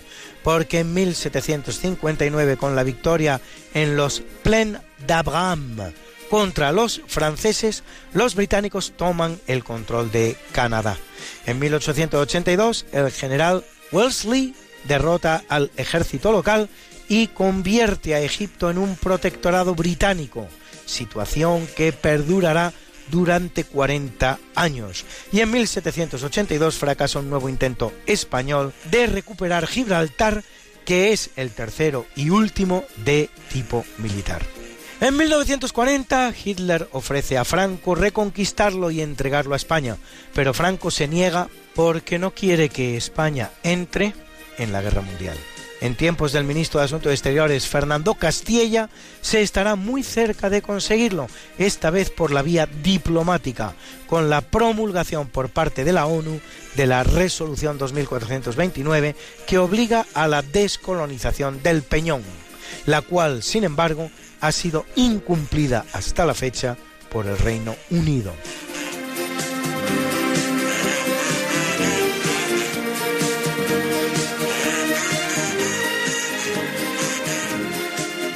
porque 0.45 0.81
en 0.81 0.93
1759, 0.93 2.59
con 2.59 2.77
la 2.77 2.83
victoria 2.83 3.41
en 3.73 3.97
los 3.97 4.23
Plaines 4.43 4.83
d'Abraham 5.07 5.95
contra 6.29 6.71
los 6.71 7.01
franceses, 7.07 7.83
los 8.13 8.35
británicos 8.35 8.93
toman 8.95 9.41
el 9.47 9.65
control 9.65 10.13
de 10.13 10.37
Canadá. 10.53 10.99
En 11.47 11.59
1882, 11.59 12.85
el 12.93 13.11
general 13.11 13.65
Wellesley 13.91 14.55
derrota 14.85 15.45
al 15.49 15.71
ejército 15.79 16.31
local 16.31 16.69
y 17.09 17.29
convierte 17.29 18.15
a 18.15 18.21
Egipto 18.21 18.69
en 18.69 18.77
un 18.77 18.97
protectorado 18.97 19.75
británico, 19.75 20.47
situación 20.85 21.67
que 21.75 21.93
perdurará 21.93 22.75
durante 23.11 23.65
40 23.65 24.39
años. 24.55 25.05
Y 25.33 25.41
en 25.41 25.51
1782 25.51 26.77
fracasa 26.77 27.19
un 27.19 27.31
nuevo 27.31 27.49
intento 27.49 27.93
español 28.07 28.73
de 28.91 29.07
recuperar 29.07 29.67
Gibraltar, 29.67 30.45
que 30.85 31.13
es 31.13 31.31
el 31.37 31.51
tercero 31.51 32.07
y 32.15 32.31
último 32.31 32.85
de 33.05 33.31
tipo 33.53 33.85
militar. 33.99 34.43
En 35.01 35.17
1940 35.17 36.33
Hitler 36.43 36.89
ofrece 36.93 37.37
a 37.37 37.45
Franco 37.45 37.95
reconquistarlo 37.95 38.91
y 38.91 39.03
entregarlo 39.03 39.53
a 39.53 39.59
España, 39.59 39.99
pero 40.35 40.55
Franco 40.55 40.91
se 40.91 41.07
niega 41.07 41.49
porque 41.75 42.19
no 42.19 42.31
quiere 42.31 42.71
que 42.71 42.97
España 42.97 43.51
entre 43.63 44.15
en 44.57 44.73
la 44.73 44.81
guerra 44.81 45.03
mundial. 45.03 45.37
En 45.81 45.95
tiempos 45.95 46.33
del 46.33 46.45
ministro 46.45 46.81
de 46.81 46.87
Asuntos 46.87 47.13
Exteriores 47.13 47.67
Fernando 47.67 48.15
Castilla 48.15 48.89
se 49.21 49.43
estará 49.43 49.77
muy 49.77 50.03
cerca 50.03 50.49
de 50.49 50.63
conseguirlo, 50.63 51.27
esta 51.59 51.91
vez 51.91 52.11
por 52.11 52.31
la 52.31 52.43
vía 52.43 52.67
diplomática, 52.83 53.75
con 54.07 54.31
la 54.31 54.41
promulgación 54.41 55.29
por 55.29 55.51
parte 55.51 55.85
de 55.85 55.93
la 55.93 56.07
ONU 56.07 56.41
de 56.77 56.87
la 56.87 57.03
resolución 57.03 57.77
2429 57.77 59.17
que 59.47 59.59
obliga 59.59 60.07
a 60.15 60.27
la 60.29 60.41
descolonización 60.41 61.63
del 61.63 61.83
Peñón, 61.83 62.23
la 62.87 63.03
cual, 63.03 63.43
sin 63.43 63.65
embargo, 63.65 64.11
ha 64.41 64.53
sido 64.53 64.87
incumplida 64.95 65.85
hasta 65.93 66.25
la 66.25 66.35
fecha 66.35 66.77
por 67.11 67.27
el 67.27 67.37
Reino 67.37 67.77
Unido. 67.91 68.33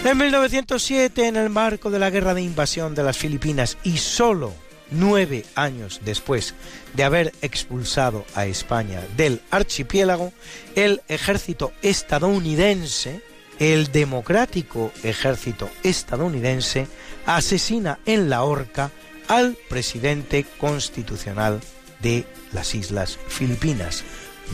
En 0.02 0.16
1907, 0.16 1.28
en 1.28 1.36
el 1.36 1.50
marco 1.50 1.90
de 1.90 1.98
la 1.98 2.08
guerra 2.08 2.32
de 2.32 2.40
invasión 2.40 2.94
de 2.94 3.02
las 3.02 3.18
Filipinas 3.18 3.76
y 3.84 3.98
solo 3.98 4.54
nueve 4.90 5.44
años 5.54 6.00
después 6.02 6.54
de 6.94 7.04
haber 7.04 7.34
expulsado 7.42 8.24
a 8.34 8.46
España 8.46 9.02
del 9.18 9.42
archipiélago, 9.50 10.32
el 10.74 11.02
ejército 11.08 11.72
estadounidense, 11.82 13.20
el 13.58 13.92
democrático 13.92 14.90
ejército 15.02 15.68
estadounidense, 15.82 16.86
asesina 17.26 17.98
en 18.06 18.30
la 18.30 18.42
horca 18.44 18.90
al 19.28 19.54
presidente 19.68 20.46
constitucional 20.58 21.60
de 22.00 22.24
las 22.52 22.74
Islas 22.74 23.18
Filipinas, 23.28 24.02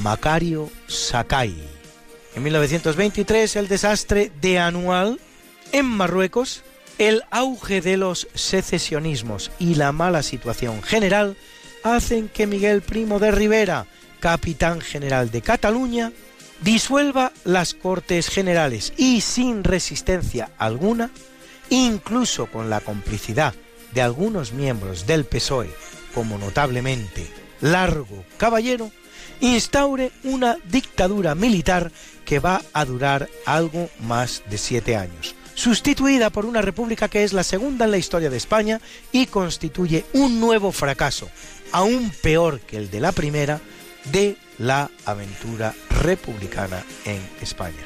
Macario 0.02 0.70
Sakai. 0.88 1.54
En 2.34 2.42
1923, 2.42 3.56
el 3.56 3.68
desastre 3.68 4.32
de 4.40 4.58
Anual 4.58 5.20
en 5.76 5.84
Marruecos, 5.84 6.62
el 6.96 7.22
auge 7.30 7.82
de 7.82 7.98
los 7.98 8.28
secesionismos 8.34 9.50
y 9.58 9.74
la 9.74 9.92
mala 9.92 10.22
situación 10.22 10.82
general 10.82 11.36
hacen 11.82 12.30
que 12.30 12.46
Miguel 12.46 12.80
Primo 12.80 13.18
de 13.18 13.30
Rivera, 13.30 13.86
capitán 14.18 14.80
general 14.80 15.30
de 15.30 15.42
Cataluña, 15.42 16.12
disuelva 16.62 17.30
las 17.44 17.74
Cortes 17.74 18.30
Generales 18.30 18.94
y 18.96 19.20
sin 19.20 19.64
resistencia 19.64 20.48
alguna, 20.56 21.10
incluso 21.68 22.46
con 22.46 22.70
la 22.70 22.80
complicidad 22.80 23.54
de 23.92 24.00
algunos 24.00 24.54
miembros 24.54 25.06
del 25.06 25.26
PSOE, 25.26 25.68
como 26.14 26.38
notablemente 26.38 27.26
Largo 27.60 28.24
Caballero, 28.38 28.90
instaure 29.40 30.10
una 30.24 30.56
dictadura 30.70 31.34
militar 31.34 31.92
que 32.24 32.38
va 32.38 32.62
a 32.72 32.86
durar 32.86 33.28
algo 33.44 33.90
más 34.00 34.42
de 34.48 34.56
siete 34.56 34.96
años 34.96 35.35
sustituida 35.56 36.30
por 36.30 36.46
una 36.46 36.62
república 36.62 37.08
que 37.08 37.24
es 37.24 37.32
la 37.32 37.42
segunda 37.42 37.86
en 37.86 37.90
la 37.90 37.98
historia 37.98 38.30
de 38.30 38.36
España 38.36 38.80
y 39.10 39.26
constituye 39.26 40.04
un 40.12 40.38
nuevo 40.38 40.70
fracaso, 40.70 41.28
aún 41.72 42.12
peor 42.22 42.60
que 42.60 42.76
el 42.76 42.90
de 42.90 43.00
la 43.00 43.10
primera, 43.10 43.60
de 44.12 44.36
la 44.58 44.90
aventura 45.04 45.74
republicana 46.02 46.84
en 47.04 47.20
España. 47.40 47.82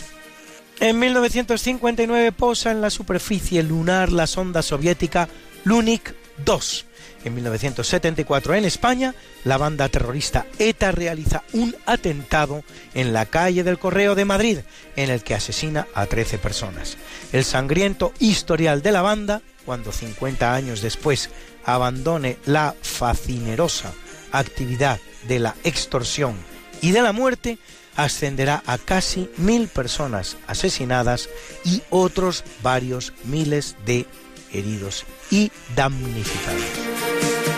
En 0.81 0.99
1959 0.99 2.33
posa 2.33 2.71
en 2.71 2.81
la 2.81 2.91
superficie 2.91 3.63
lunar 3.63 4.13
la 4.13 4.27
sonda 4.27 4.63
soviética 4.63 5.29
Lunik 5.65 6.15
2, 6.45 6.87
en 7.25 7.35
1974 7.35 8.55
en 8.55 8.65
España, 8.65 9.15
la 9.45 9.59
banda 9.59 9.89
terrorista 9.89 10.47
ETA 10.59 10.93
realiza 10.93 11.43
un 11.53 11.75
atentado 11.87 12.65
en 12.95 13.13
la 13.13 13.27
calle 13.27 13.65
del 13.65 13.79
Correo 13.79 14.15
de 14.15 14.25
Madrid, 14.25 14.59
en 14.97 15.11
el 15.11 15.23
que 15.23 15.35
asesina 15.35 15.87
a 15.95 16.07
13 16.07 16.39
personas. 16.39 16.97
El 17.33 17.45
sangriento 17.45 18.13
historial 18.19 18.83
de 18.83 18.93
la 18.93 19.03
banda, 19.03 19.43
cuando 19.65 19.93
50 19.93 20.55
años 20.55 20.81
después 20.81 21.31
abandone 21.65 22.39
la 22.47 22.75
fascinerosa 22.81 23.93
actividad 24.33 24.99
de 25.29 25.39
la 25.39 25.55
extorsión 25.65 26.35
y 26.81 26.93
de 26.93 27.03
la 27.03 27.13
muerte, 27.13 27.59
ascenderá 27.97 28.63
a 28.67 28.79
casi 28.79 29.29
mil 29.37 29.69
personas 29.69 30.37
asesinadas 30.47 31.29
y 31.65 31.83
otros 31.91 32.45
varios 32.63 33.13
miles 33.25 33.77
de 33.85 34.07
heridos 34.53 35.05
y 35.31 35.51
damnificados. 35.77 37.00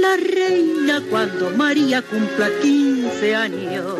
la 0.00 0.16
reina 0.16 1.02
cuando 1.10 1.50
María 1.50 2.02
cumpla 2.02 2.48
15 2.62 3.34
años. 3.34 3.94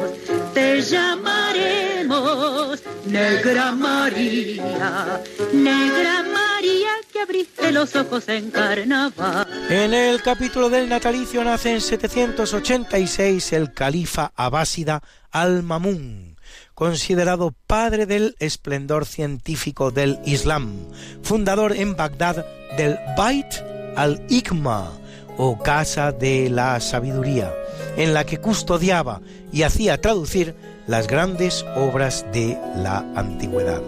Te 0.54 0.80
llamaremos 0.82 2.82
Negra 3.06 3.72
María, 3.72 5.22
Negra 5.52 6.22
María 6.22 6.90
que 7.12 7.20
abriste 7.20 7.72
los 7.72 7.94
ojos 7.96 8.28
en 8.28 8.50
carnaval. 8.50 9.46
En 9.70 9.94
el 9.94 10.22
capítulo 10.22 10.68
del 10.68 10.88
natalicio 10.88 11.42
nace 11.44 11.72
en 11.72 11.80
786 11.80 13.52
el 13.52 13.72
califa 13.72 14.32
abásida 14.34 15.02
Al-Mamun 15.30 16.38
considerado 16.78 17.56
padre 17.66 18.06
del 18.06 18.36
esplendor 18.38 19.04
científico 19.04 19.90
del 19.90 20.20
Islam, 20.24 20.76
fundador 21.22 21.76
en 21.76 21.96
Bagdad 21.96 22.46
del 22.76 22.96
Bait 23.16 23.52
al-Ikma, 23.96 24.92
o 25.38 25.56
Casa 25.56 26.12
de 26.12 26.50
la 26.50 26.78
Sabiduría, 26.80 27.54
en 27.96 28.12
la 28.12 28.24
que 28.24 28.38
custodiaba 28.38 29.22
y 29.52 29.62
hacía 29.62 30.00
traducir 30.00 30.54
las 30.86 31.06
grandes 31.06 31.64
obras 31.76 32.26
de 32.32 32.58
la 32.76 33.06
antigüedad. 33.14 33.80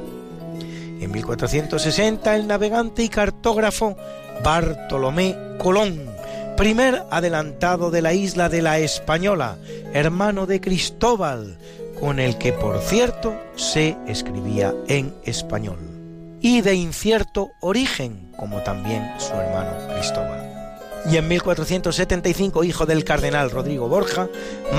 En 1.00 1.10
1460 1.10 2.36
el 2.36 2.46
navegante 2.46 3.02
y 3.02 3.08
cartógrafo 3.08 3.96
Bartolomé 4.44 5.36
Colón, 5.58 5.98
primer 6.56 7.04
adelantado 7.10 7.90
de 7.90 8.02
la 8.02 8.12
isla 8.12 8.48
de 8.48 8.62
la 8.62 8.78
Española, 8.78 9.58
hermano 9.92 10.46
de 10.46 10.60
Cristóbal, 10.60 11.58
con 11.98 12.20
el 12.20 12.38
que 12.38 12.52
por 12.52 12.80
cierto 12.80 13.34
se 13.56 13.96
escribía 14.06 14.72
en 14.88 15.14
español, 15.24 15.78
y 16.40 16.60
de 16.60 16.74
incierto 16.74 17.50
origen, 17.60 18.32
como 18.38 18.62
también 18.62 19.10
su 19.18 19.32
hermano 19.34 19.72
Cristóbal 19.94 20.29
y 21.06 21.16
en 21.16 21.28
1475 21.28 22.64
hijo 22.64 22.86
del 22.86 23.04
cardenal 23.04 23.50
Rodrigo 23.50 23.88
Borja, 23.88 24.28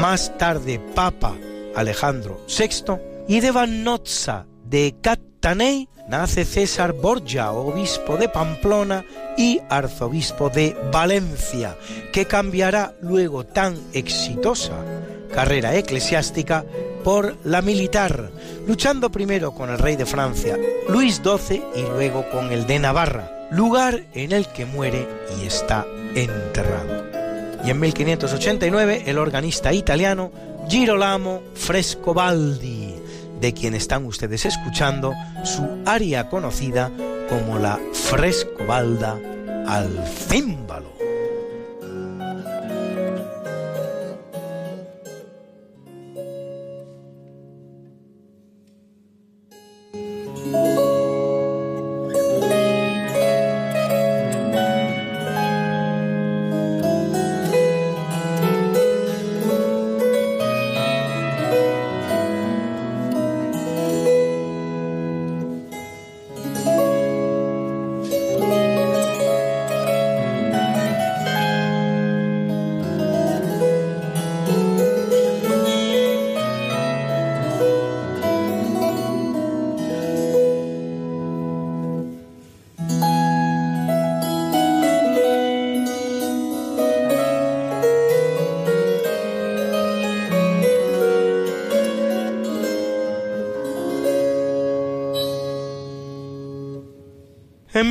más 0.02 0.38
tarde 0.38 0.80
Papa 0.94 1.36
Alejandro 1.76 2.42
VI, 2.48 2.98
y 3.28 3.40
de 3.40 3.52
Vannozza 3.52 4.46
de 4.66 4.96
Cattanei 5.02 5.88
nace 6.08 6.46
César 6.46 6.94
Borgia, 6.94 7.52
obispo 7.52 8.18
de 8.18 8.30
Pamplona 8.30 9.06
y 9.38 9.60
arzobispo 9.70 10.50
de 10.50 10.76
Valencia, 10.92 11.78
que 12.12 12.26
cambiará 12.26 12.96
luego 13.02 13.46
tan 13.46 13.78
exitosa 13.94 14.74
carrera 15.34 15.76
eclesiástica 15.76 16.66
por 17.04 17.38
la 17.46 17.62
militar, 17.62 18.32
luchando 18.68 19.10
primero 19.10 19.54
con 19.54 19.70
el 19.70 19.80
rey 19.80 19.96
de 19.96 20.06
Francia, 20.06 20.58
Luis 20.90 21.22
XII, 21.24 21.64
y 21.76 21.82
luego 21.82 22.30
con 22.30 22.52
el 22.52 22.68
de 22.68 22.80
Navarra, 22.80 23.48
lugar 23.52 24.04
en 24.14 24.34
el 24.34 24.48
que 24.48 24.66
muere 24.66 25.08
y 25.42 25.48
está 25.48 25.86
enterrado. 26.16 27.06
Y 27.64 27.70
en 27.70 27.80
1589 27.80 29.04
el 29.06 29.18
organista 29.18 29.74
italiano 29.74 30.32
Girolamo 30.68 31.42
Frescobaldi, 31.54 32.96
de 33.40 33.54
quien 33.54 33.74
están 33.74 34.06
ustedes 34.06 34.46
escuchando 34.46 35.14
su 35.44 35.68
aria 35.86 36.30
conocida 36.30 36.92
como 37.30 37.60
la 37.60 37.80
Frescobalda 37.94 39.20
al 39.68 39.90
címbalo. 40.28 40.91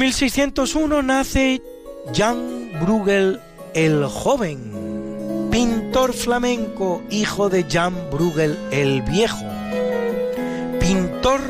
1601 0.01 1.03
nace 1.03 1.61
Jan 2.15 2.73
Bruegel 2.81 3.39
el 3.75 4.07
joven, 4.07 5.49
pintor 5.51 6.15
flamenco, 6.15 7.03
hijo 7.11 7.51
de 7.51 7.65
Jan 7.65 7.95
Bruegel 8.11 8.59
el 8.71 9.03
viejo, 9.03 9.45
pintor 10.81 11.43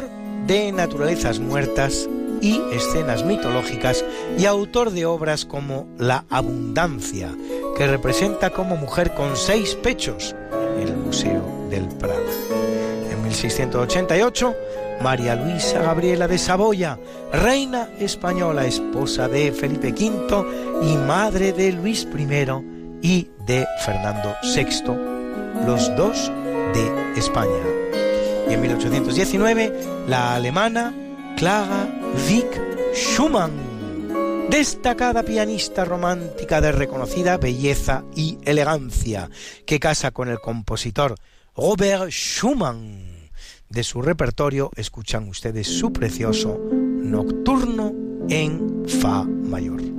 de 0.48 0.72
naturalezas 0.72 1.38
muertas 1.38 2.08
y 2.40 2.60
escenas 2.72 3.24
mitológicas 3.24 4.04
y 4.36 4.46
autor 4.46 4.90
de 4.90 5.06
obras 5.06 5.44
como 5.44 5.86
La 5.96 6.24
Abundancia, 6.28 7.32
que 7.76 7.86
representa 7.86 8.50
como 8.50 8.74
mujer 8.74 9.14
con 9.14 9.36
seis 9.36 9.76
pechos 9.76 10.34
en 10.80 10.88
el 10.88 10.96
Museo 10.96 11.68
del 11.70 11.86
Prado. 11.86 12.26
En 13.12 13.22
1688 13.22 14.56
María 15.00 15.34
Luisa 15.34 15.80
Gabriela 15.80 16.28
de 16.28 16.36
Saboya, 16.36 16.98
reina 17.32 17.88
española, 17.98 18.66
esposa 18.66 19.28
de 19.28 19.50
Felipe 19.50 19.92
V 19.92 20.44
y 20.82 20.96
madre 20.96 21.52
de 21.52 21.72
Luis 21.72 22.06
I 22.16 23.00
y 23.02 23.30
de 23.46 23.66
Fernando 23.84 24.34
VI, 24.42 25.64
los 25.66 25.96
dos 25.96 26.30
de 26.74 27.18
España. 27.18 27.64
Y 28.48 28.52
en 28.52 28.60
1819, 28.60 30.04
la 30.06 30.34
alemana 30.34 30.92
Clara 31.36 31.88
Wieck 32.28 32.94
Schumann, 32.94 34.48
destacada 34.50 35.22
pianista 35.22 35.86
romántica 35.86 36.60
de 36.60 36.72
reconocida 36.72 37.38
belleza 37.38 38.04
y 38.14 38.36
elegancia, 38.44 39.30
que 39.64 39.80
casa 39.80 40.10
con 40.10 40.28
el 40.28 40.40
compositor 40.40 41.14
Robert 41.56 42.10
Schumann 42.10 43.19
de 43.70 43.84
su 43.84 44.02
repertorio 44.02 44.70
escuchan 44.76 45.28
ustedes 45.28 45.68
su 45.68 45.92
precioso 45.92 46.58
Nocturno 46.72 47.92
en 48.28 48.84
Fa 48.86 49.24
mayor. 49.24 49.89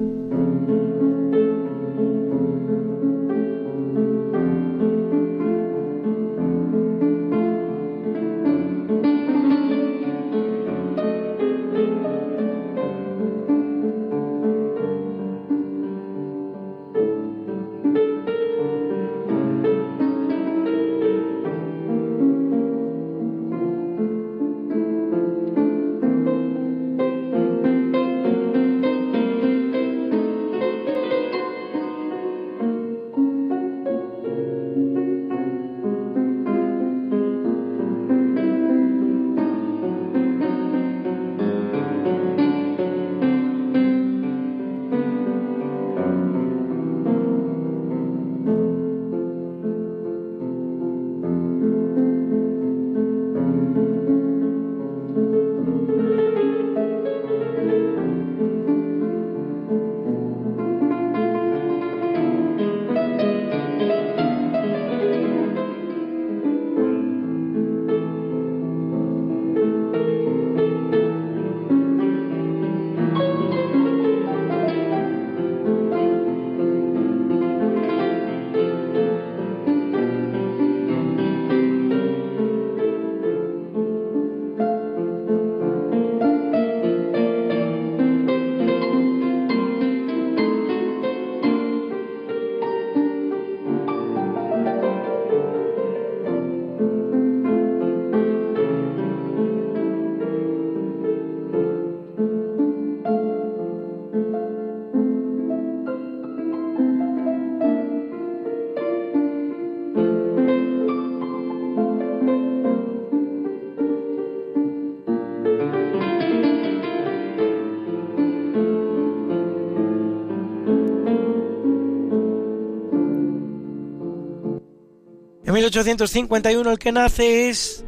1851 125.71 126.69
el 126.69 126.77
que 126.77 126.91
nace 126.91 127.47
es 127.47 127.85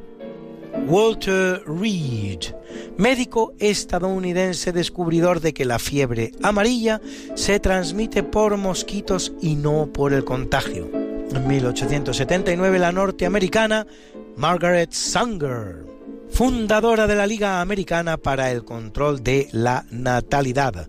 Walter 0.88 1.61
Reed, 1.68 2.39
médico 2.95 3.53
estadounidense 3.60 4.72
descubridor 4.72 5.41
de 5.41 5.53
que 5.53 5.65
la 5.65 5.80
fiebre 5.80 6.31
amarilla 6.41 7.01
se 7.35 7.60
transmite 7.60 8.23
por 8.23 8.55
mosquitos 8.55 9.34
y 9.41 9.55
no 9.55 9.91
por 9.91 10.14
el 10.14 10.23
contagio. 10.23 10.89
En 10.93 11.45
1879 11.45 12.80
la 12.80 12.93
norteamericana 12.93 13.85
Margaret 14.38 14.93
Sanger, 14.93 15.84
fundadora 16.30 17.05
de 17.05 17.15
la 17.15 17.27
Liga 17.27 17.60
Americana 17.60 18.15
para 18.15 18.49
el 18.49 18.64
Control 18.64 19.22
de 19.22 19.49
la 19.51 19.85
Natalidad, 19.91 20.88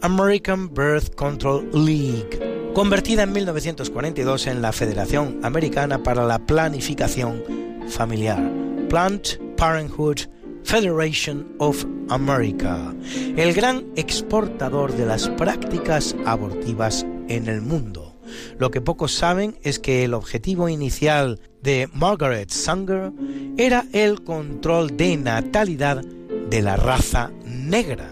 American 0.00 0.74
Birth 0.74 1.14
Control 1.14 1.70
League, 1.72 2.51
convertida 2.74 3.24
en 3.24 3.32
1942 3.32 4.46
en 4.46 4.62
la 4.62 4.72
Federación 4.72 5.40
Americana 5.42 6.02
para 6.02 6.24
la 6.24 6.38
Planificación 6.38 7.44
Familiar, 7.88 8.42
Planned 8.88 9.38
Parenthood 9.56 10.20
Federation 10.64 11.54
of 11.58 11.84
America, 12.08 12.94
el 13.36 13.52
gran 13.52 13.84
exportador 13.96 14.92
de 14.94 15.06
las 15.06 15.28
prácticas 15.30 16.14
abortivas 16.24 17.04
en 17.28 17.48
el 17.48 17.60
mundo. 17.60 18.16
Lo 18.58 18.70
que 18.70 18.80
pocos 18.80 19.12
saben 19.12 19.58
es 19.62 19.78
que 19.78 20.04
el 20.04 20.14
objetivo 20.14 20.68
inicial 20.68 21.40
de 21.62 21.88
Margaret 21.92 22.50
Sanger 22.50 23.12
era 23.58 23.84
el 23.92 24.22
control 24.24 24.96
de 24.96 25.16
natalidad 25.16 26.02
de 26.48 26.62
la 26.62 26.76
raza 26.76 27.30
negra. 27.44 28.11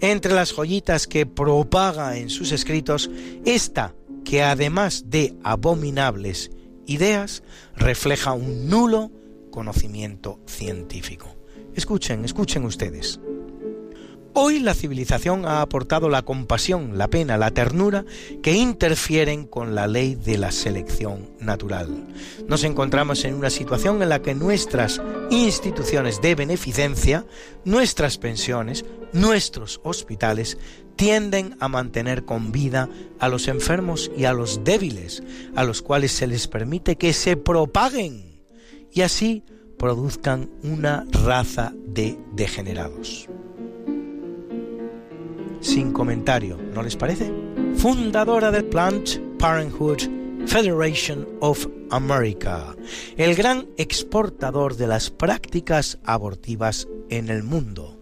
Entre 0.00 0.34
las 0.34 0.52
joyitas 0.52 1.06
que 1.06 1.26
propaga 1.26 2.16
en 2.16 2.30
sus 2.30 2.52
escritos, 2.52 3.10
esta 3.44 3.94
que 4.24 4.42
además 4.42 5.04
de 5.06 5.34
abominables 5.44 6.50
ideas, 6.86 7.42
refleja 7.76 8.32
un 8.32 8.68
nulo 8.68 9.10
conocimiento 9.50 10.40
científico. 10.46 11.34
Escuchen, 11.74 12.24
escuchen 12.24 12.64
ustedes. 12.64 13.20
Hoy 14.38 14.60
la 14.60 14.74
civilización 14.74 15.46
ha 15.46 15.62
aportado 15.62 16.10
la 16.10 16.20
compasión, 16.20 16.98
la 16.98 17.08
pena, 17.08 17.38
la 17.38 17.52
ternura 17.52 18.04
que 18.42 18.52
interfieren 18.52 19.46
con 19.46 19.74
la 19.74 19.86
ley 19.86 20.14
de 20.14 20.36
la 20.36 20.52
selección 20.52 21.30
natural. 21.40 22.04
Nos 22.46 22.62
encontramos 22.62 23.24
en 23.24 23.34
una 23.34 23.48
situación 23.48 24.02
en 24.02 24.10
la 24.10 24.20
que 24.20 24.34
nuestras 24.34 25.00
instituciones 25.30 26.20
de 26.20 26.34
beneficencia, 26.34 27.24
nuestras 27.64 28.18
pensiones, 28.18 28.84
nuestros 29.14 29.80
hospitales 29.84 30.58
tienden 30.96 31.56
a 31.58 31.68
mantener 31.68 32.26
con 32.26 32.52
vida 32.52 32.90
a 33.18 33.30
los 33.30 33.48
enfermos 33.48 34.10
y 34.18 34.26
a 34.26 34.34
los 34.34 34.64
débiles, 34.64 35.22
a 35.54 35.64
los 35.64 35.80
cuales 35.80 36.12
se 36.12 36.26
les 36.26 36.46
permite 36.46 36.96
que 36.96 37.14
se 37.14 37.38
propaguen 37.38 38.42
y 38.92 39.00
así 39.00 39.44
produzcan 39.78 40.50
una 40.62 41.06
raza 41.24 41.72
de 41.86 42.18
degenerados 42.34 43.30
sin 45.66 45.92
comentario, 45.92 46.56
¿no 46.72 46.82
les 46.82 46.96
parece? 46.96 47.32
Fundadora 47.74 48.50
del 48.50 48.64
Planned 48.66 49.36
Parenthood 49.38 49.98
Federation 50.46 51.26
of 51.40 51.66
America, 51.90 52.76
el 53.16 53.34
gran 53.34 53.66
exportador 53.76 54.76
de 54.76 54.86
las 54.86 55.10
prácticas 55.10 55.98
abortivas 56.04 56.86
en 57.10 57.30
el 57.30 57.42
mundo. 57.42 57.95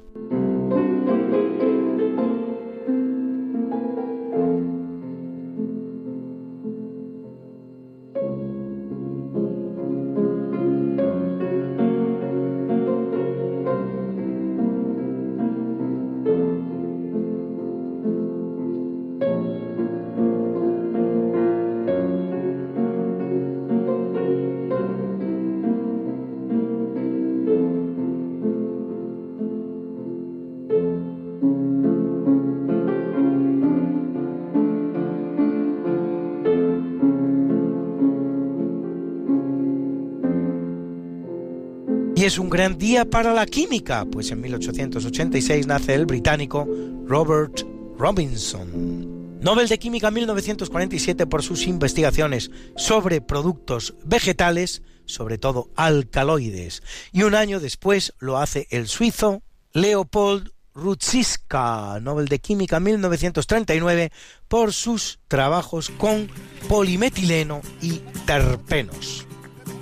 Es 42.24 42.38
un 42.38 42.48
gran 42.48 42.78
día 42.78 43.05
para 43.05 43.34
la 43.34 43.44
química, 43.44 44.06
pues 44.06 44.30
en 44.30 44.40
1886 44.40 45.66
nace 45.66 45.92
el 45.94 46.06
británico 46.06 46.66
Robert 47.06 47.60
Robinson. 47.98 49.40
Nobel 49.42 49.68
de 49.68 49.78
Química 49.78 50.10
1947 50.10 51.26
por 51.26 51.42
sus 51.42 51.66
investigaciones 51.66 52.51
sobre 52.76 53.20
productos 53.20 53.94
vegetales, 54.06 54.82
sobre 55.05 55.36
todo 55.36 55.68
alcaloides. 55.76 56.82
Y 57.12 57.24
un 57.24 57.34
año 57.34 57.60
después 57.60 58.14
lo 58.20 58.38
hace 58.38 58.68
el 58.70 58.88
suizo 58.88 59.42
Leopold 59.74 60.51
Rudziska, 60.72 61.98
Nobel 62.01 62.28
de 62.28 62.38
Química 62.38 62.80
1939, 62.80 64.12
por 64.48 64.72
sus 64.72 65.20
trabajos 65.28 65.90
con 65.90 66.30
polimetileno 66.68 67.60
y 67.82 68.01
terpenos. 68.24 69.26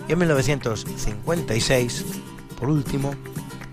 Y 0.08 0.12
en 0.12 0.18
1956 0.18 2.04
por 2.62 2.70
último, 2.70 3.12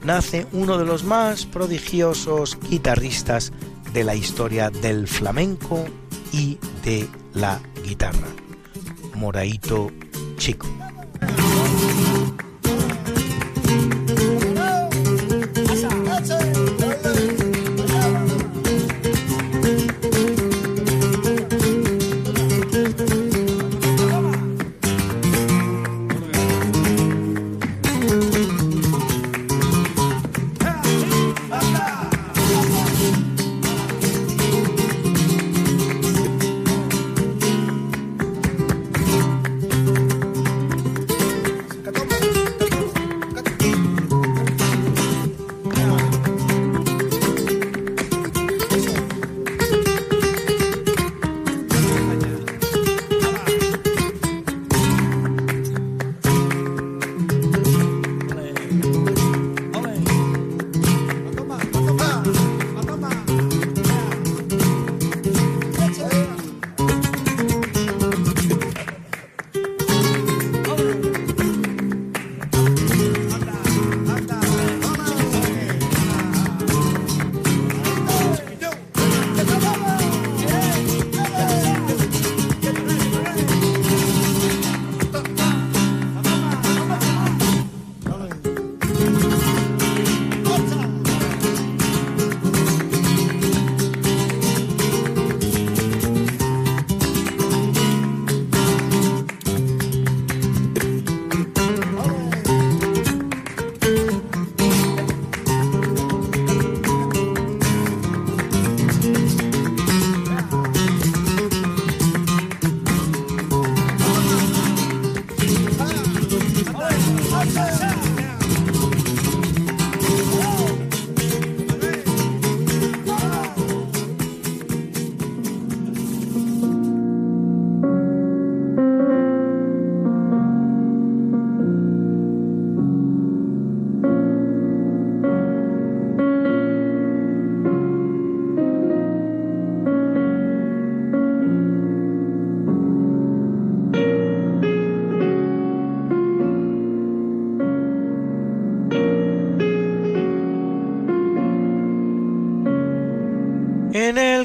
nace 0.03 0.47
uno 0.51 0.79
de 0.79 0.83
los 0.83 1.03
más 1.03 1.45
prodigiosos 1.45 2.57
guitarristas 2.71 3.53
de 3.93 4.03
la 4.03 4.15
historia 4.15 4.71
del 4.71 5.07
flamenco 5.07 5.85
y 6.31 6.57
de 6.83 7.07
la 7.35 7.61
guitarra, 7.85 8.29
Moraito 9.13 9.91
Chico. 10.37 10.65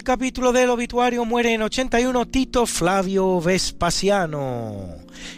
Capítulo 0.04 0.52
del 0.52 0.68
obituario 0.68 1.24
muere 1.24 1.54
en 1.54 1.62
81 1.62 2.26
Tito 2.26 2.66
Flavio 2.66 3.40
Vespasiano, 3.40 4.84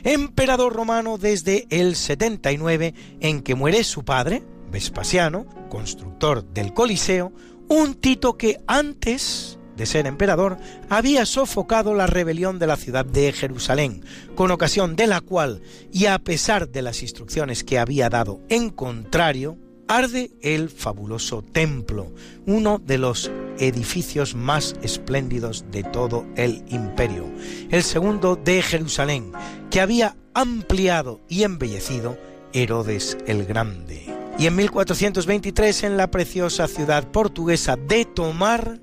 emperador 0.03 0.75
romano 0.75 1.19
desde 1.19 1.69
el 1.71 1.95
79 1.95 2.93
en 3.21 3.43
que 3.43 3.55
muere 3.55 3.85
su 3.85 4.05
padre, 4.05 4.43
Vespasiano, 4.71 5.47
constructor 5.69 6.45
del 6.45 6.75
Coliseo, 6.75 7.33
un 7.69 7.95
Tito 7.95 8.37
que 8.37 8.61
antes 8.67 9.61
de 9.77 9.87
ser 9.87 10.09
emperador 10.09 10.57
había 10.91 11.27
sofocado 11.27 11.95
la 11.95 12.09
rebelión 12.09 12.59
de 12.59 12.67
la 12.67 12.77
ciudad 12.77 13.07
de 13.07 13.33
Jerusalén, 13.33 14.05
con 14.35 14.51
ocasión 14.51 14.97
de 14.97 15.07
la 15.07 15.21
cual, 15.21 15.63
y 15.93 16.07
a 16.07 16.19
pesar 16.19 16.69
de 16.69 16.83
las 16.83 17.03
instrucciones 17.03 17.63
que 17.63 17.79
había 17.79 18.09
dado 18.09 18.41
en 18.49 18.71
contrario, 18.71 19.59
arde 19.89 20.31
el 20.43 20.69
fabuloso 20.71 21.43
templo, 21.43 22.13
uno 22.47 22.79
de 22.79 22.99
los 22.99 23.31
edificios 23.59 24.35
más 24.35 24.75
espléndidos 24.83 25.65
de 25.71 25.83
todo 25.85 26.27
el 26.37 26.65
imperio, 26.69 27.27
el 27.71 27.83
segundo 27.83 28.37
de 28.37 28.63
Jerusalén, 28.63 29.33
que 29.71 29.81
había 29.81 30.17
ampliado 30.35 31.21
y 31.29 31.45
embellecido 31.45 32.19
Herodes 32.53 33.17
el 33.27 33.45
Grande. 33.45 34.05
Y 34.39 34.47
en 34.47 34.57
1423 34.57 35.85
en 35.85 35.97
la 35.97 36.11
preciosa 36.11 36.69
ciudad 36.69 37.11
portuguesa 37.11 37.77
de 37.77 38.05
Tomar, 38.05 38.81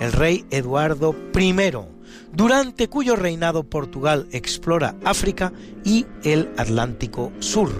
el 0.00 0.12
rey 0.12 0.44
Eduardo 0.50 1.14
I, 1.38 1.54
durante 2.32 2.88
cuyo 2.88 3.16
reinado 3.16 3.64
Portugal 3.64 4.26
explora 4.32 4.96
África 5.04 5.52
y 5.84 6.06
el 6.22 6.50
Atlántico 6.56 7.32
Sur. 7.38 7.70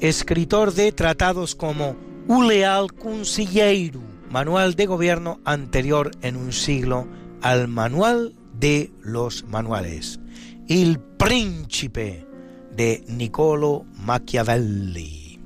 Escritor 0.00 0.74
de 0.74 0.92
tratados 0.92 1.54
como 1.54 1.96
U 2.28 2.42
Leal 2.42 2.88
manual 4.30 4.74
de 4.74 4.86
gobierno 4.86 5.40
anterior 5.44 6.10
en 6.22 6.36
un 6.36 6.52
siglo 6.52 7.06
al 7.40 7.68
manual 7.68 8.34
de 8.52 8.90
los 9.00 9.44
manuales. 9.44 10.18
El 10.68 10.98
Príncipe 10.98 12.26
de 12.72 13.04
Niccolo 13.06 13.84
Machiavelli. 13.94 15.40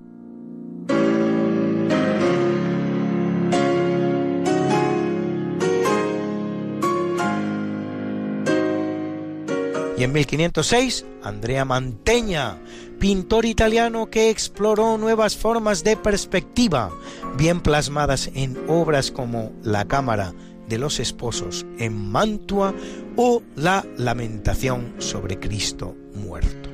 Y 9.98 10.04
en 10.04 10.12
1506, 10.12 11.04
Andrea 11.22 11.66
Mantegna, 11.66 12.56
pintor 13.00 13.46
italiano 13.46 14.10
que 14.10 14.28
exploró 14.28 14.98
nuevas 14.98 15.34
formas 15.34 15.82
de 15.82 15.96
perspectiva, 15.96 16.90
bien 17.36 17.62
plasmadas 17.62 18.30
en 18.34 18.58
obras 18.68 19.10
como 19.10 19.52
La 19.62 19.86
Cámara 19.86 20.34
de 20.68 20.78
los 20.78 21.00
Esposos 21.00 21.64
en 21.78 22.10
Mantua 22.10 22.74
o 23.16 23.42
La 23.56 23.86
Lamentación 23.96 24.94
sobre 24.98 25.40
Cristo 25.40 25.96
muerto. 26.14 26.68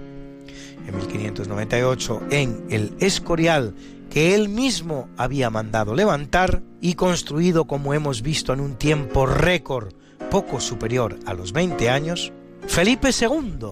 En 0.86 0.96
1598, 0.96 2.22
en 2.30 2.64
el 2.70 2.92
Escorial, 2.98 3.74
que 4.10 4.34
él 4.34 4.48
mismo 4.48 5.08
había 5.16 5.48
mandado 5.48 5.94
levantar 5.94 6.60
y 6.80 6.94
construido 6.94 7.66
como 7.66 7.94
hemos 7.94 8.22
visto 8.22 8.52
en 8.52 8.60
un 8.60 8.74
tiempo 8.74 9.26
récord 9.26 9.94
poco 10.30 10.60
superior 10.60 11.18
a 11.24 11.34
los 11.34 11.52
20 11.52 11.88
años, 11.88 12.32
Felipe 12.66 13.10
II, 13.10 13.68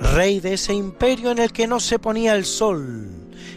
rey 0.00 0.40
de 0.40 0.54
ese 0.54 0.74
imperio 0.74 1.30
en 1.30 1.38
el 1.38 1.52
que 1.52 1.66
no 1.66 1.80
se 1.80 1.98
ponía 1.98 2.34
el 2.34 2.44
sol, 2.44 3.08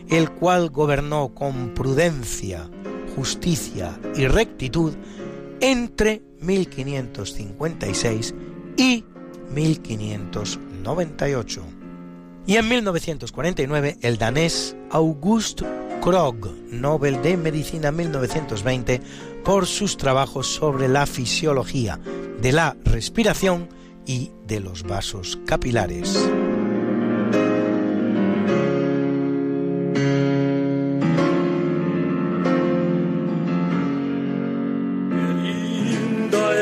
el 0.09 0.31
cual 0.31 0.69
gobernó 0.69 1.33
con 1.33 1.73
prudencia, 1.73 2.69
justicia 3.15 3.97
y 4.15 4.27
rectitud 4.27 4.93
entre 5.61 6.21
1556 6.41 8.35
y 8.77 9.05
1598. 9.53 11.63
Y 12.45 12.57
en 12.57 12.67
1949 12.67 13.97
el 14.01 14.17
danés 14.17 14.75
August 14.89 15.61
Krog, 16.01 16.49
Nobel 16.71 17.21
de 17.21 17.37
Medicina 17.37 17.91
1920, 17.91 19.01
por 19.43 19.67
sus 19.67 19.97
trabajos 19.97 20.47
sobre 20.47 20.87
la 20.87 21.05
fisiología 21.05 21.99
de 22.41 22.51
la 22.51 22.75
respiración 22.85 23.69
y 24.09 24.31
de 24.47 24.59
los 24.59 24.81
vasos 24.81 25.37
capilares. 25.45 26.17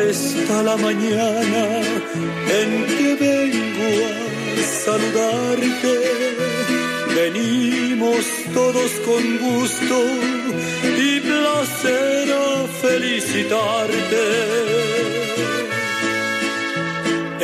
está 0.10 0.64
la 0.64 0.78
mañana 0.78 1.82
en 2.60 2.70
que 2.98 3.16
vengo 3.16 3.90
a 4.60 4.62
saludarte. 4.86 5.96
Venimos 7.16 8.26
todos 8.54 8.92
con 9.08 9.24
gusto 9.38 9.98
y 10.84 11.20
placer 11.22 12.34
a 12.34 12.68
felicitarte. 12.82 15.27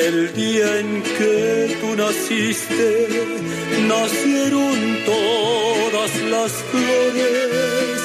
El 0.08 0.34
día 0.34 0.80
en 0.80 1.02
que 1.02 1.78
tú 1.80 1.96
naciste, 1.96 3.08
nacieron 3.88 4.78
todas 5.06 6.12
las 6.30 6.52
flores. 6.72 8.02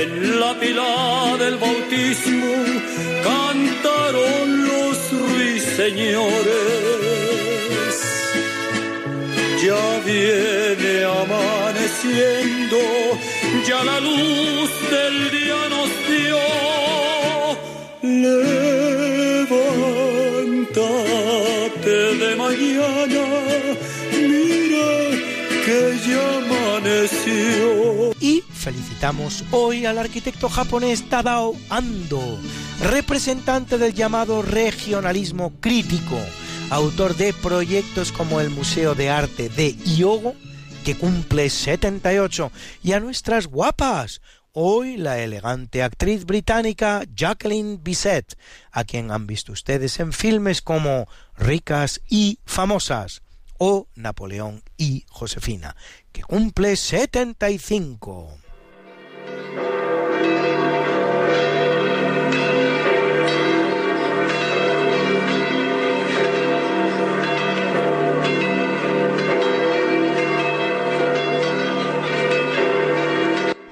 En 0.00 0.40
la 0.40 0.58
pila 0.58 1.36
del 1.38 1.56
bautismo 1.58 2.52
cantaron 3.22 4.66
los 4.70 4.96
ruiseñores. 5.12 6.34
Ya 9.64 9.86
viene 10.04 11.04
amaneciendo, 11.22 12.78
ya 13.68 13.84
la 13.84 14.00
luz 14.00 14.70
del 14.90 15.30
día 15.30 15.60
nos 15.74 15.90
dio. 16.10 16.46
Y 28.20 28.40
felicitamos 28.52 29.42
hoy 29.50 29.84
al 29.84 29.98
arquitecto 29.98 30.48
japonés 30.48 31.08
Tadao 31.08 31.56
Ando, 31.70 32.38
representante 32.82 33.76
del 33.76 33.92
llamado 33.92 34.42
regionalismo 34.42 35.54
crítico, 35.58 36.16
autor 36.70 37.16
de 37.16 37.32
proyectos 37.32 38.12
como 38.12 38.40
el 38.40 38.50
Museo 38.50 38.94
de 38.94 39.10
Arte 39.10 39.48
de 39.48 39.72
Hyogo, 39.72 40.36
que 40.84 40.96
cumple 40.96 41.50
78, 41.50 42.52
y 42.84 42.92
a 42.92 43.00
nuestras 43.00 43.48
guapas, 43.48 44.20
hoy 44.52 44.96
la 44.96 45.18
elegante 45.18 45.82
actriz 45.82 46.26
británica 46.26 47.02
Jacqueline 47.12 47.82
Bisset, 47.82 48.38
a 48.70 48.84
quien 48.84 49.10
han 49.10 49.26
visto 49.26 49.50
ustedes 49.50 49.98
en 49.98 50.12
filmes 50.12 50.62
como 50.62 51.08
Ricas 51.36 52.02
y 52.08 52.38
Famosas 52.44 53.25
o 53.58 53.88
Napoleón 53.94 54.62
y 54.76 55.04
Josefina, 55.08 55.76
que 56.12 56.22
cumple 56.22 56.76
75. 56.76 58.38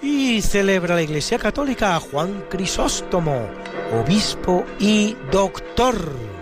Y 0.02 0.43
celebra 0.43 0.97
la 0.97 1.02
Iglesia 1.02 1.39
Católica 1.39 1.97
a 1.97 2.01
Juan 2.01 2.44
Crisóstomo, 2.51 3.48
obispo 3.93 4.65
y 4.81 5.16
doctor. 5.31 6.34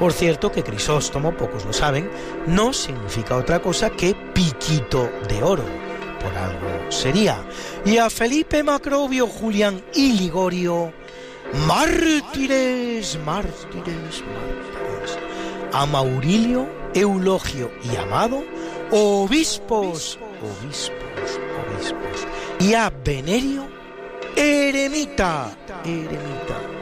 Por 0.00 0.14
cierto 0.14 0.50
que 0.50 0.64
Crisóstomo, 0.64 1.36
pocos 1.36 1.66
lo 1.66 1.74
saben, 1.74 2.10
no 2.46 2.72
significa 2.72 3.36
otra 3.36 3.60
cosa 3.60 3.90
que 3.90 4.16
piquito 4.32 5.10
de 5.28 5.42
oro. 5.42 5.62
Por 6.22 6.34
algo 6.38 6.90
sería. 6.90 7.36
Y 7.84 7.98
a 7.98 8.08
Felipe 8.08 8.62
Macrobio, 8.62 9.26
Julián 9.26 9.84
y 9.94 10.14
Ligorio, 10.14 10.90
mártires, 11.66 13.18
mártires, 13.26 14.24
mártires. 14.24 15.18
A 15.74 15.84
Maurilio, 15.84 16.66
Eulogio 16.94 17.70
y 17.84 17.94
Amado, 17.96 18.42
obispos, 18.90 20.18
obispos, 20.40 21.38
obispos. 21.68 22.26
Y 22.58 22.72
a 22.72 22.90
Venerio, 23.04 23.68
eremita, 24.34 25.54
eremita. 25.84 26.79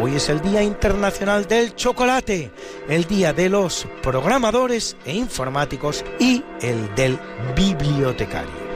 Hoy 0.00 0.14
es 0.14 0.28
el 0.28 0.40
Día 0.40 0.62
Internacional 0.62 1.48
del 1.48 1.74
Chocolate, 1.74 2.52
el 2.88 3.04
Día 3.06 3.32
de 3.32 3.48
los 3.48 3.84
Programadores 4.00 4.96
e 5.04 5.12
Informáticos 5.12 6.04
y 6.20 6.44
el 6.60 6.94
del 6.94 7.18
Bibliotecario. 7.56 8.68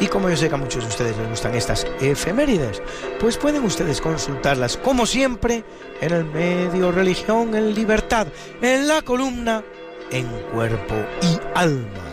Y 0.00 0.06
como 0.06 0.30
yo 0.30 0.36
sé 0.36 0.48
que 0.48 0.54
a 0.54 0.58
muchos 0.58 0.84
de 0.84 0.88
ustedes 0.88 1.16
les 1.18 1.28
gustan 1.28 1.54
estas 1.54 1.86
efemérides, 2.00 2.80
pues 3.20 3.36
pueden 3.36 3.64
ustedes 3.64 4.00
consultarlas 4.00 4.78
como 4.78 5.04
siempre 5.04 5.62
en 6.00 6.12
el 6.12 6.24
medio 6.24 6.90
Religión 6.90 7.54
en 7.54 7.74
Libertad, 7.74 8.28
en 8.62 8.88
la 8.88 9.02
columna 9.02 9.62
En 10.10 10.26
Cuerpo 10.54 10.94
y 11.20 11.38
Alma, 11.54 12.04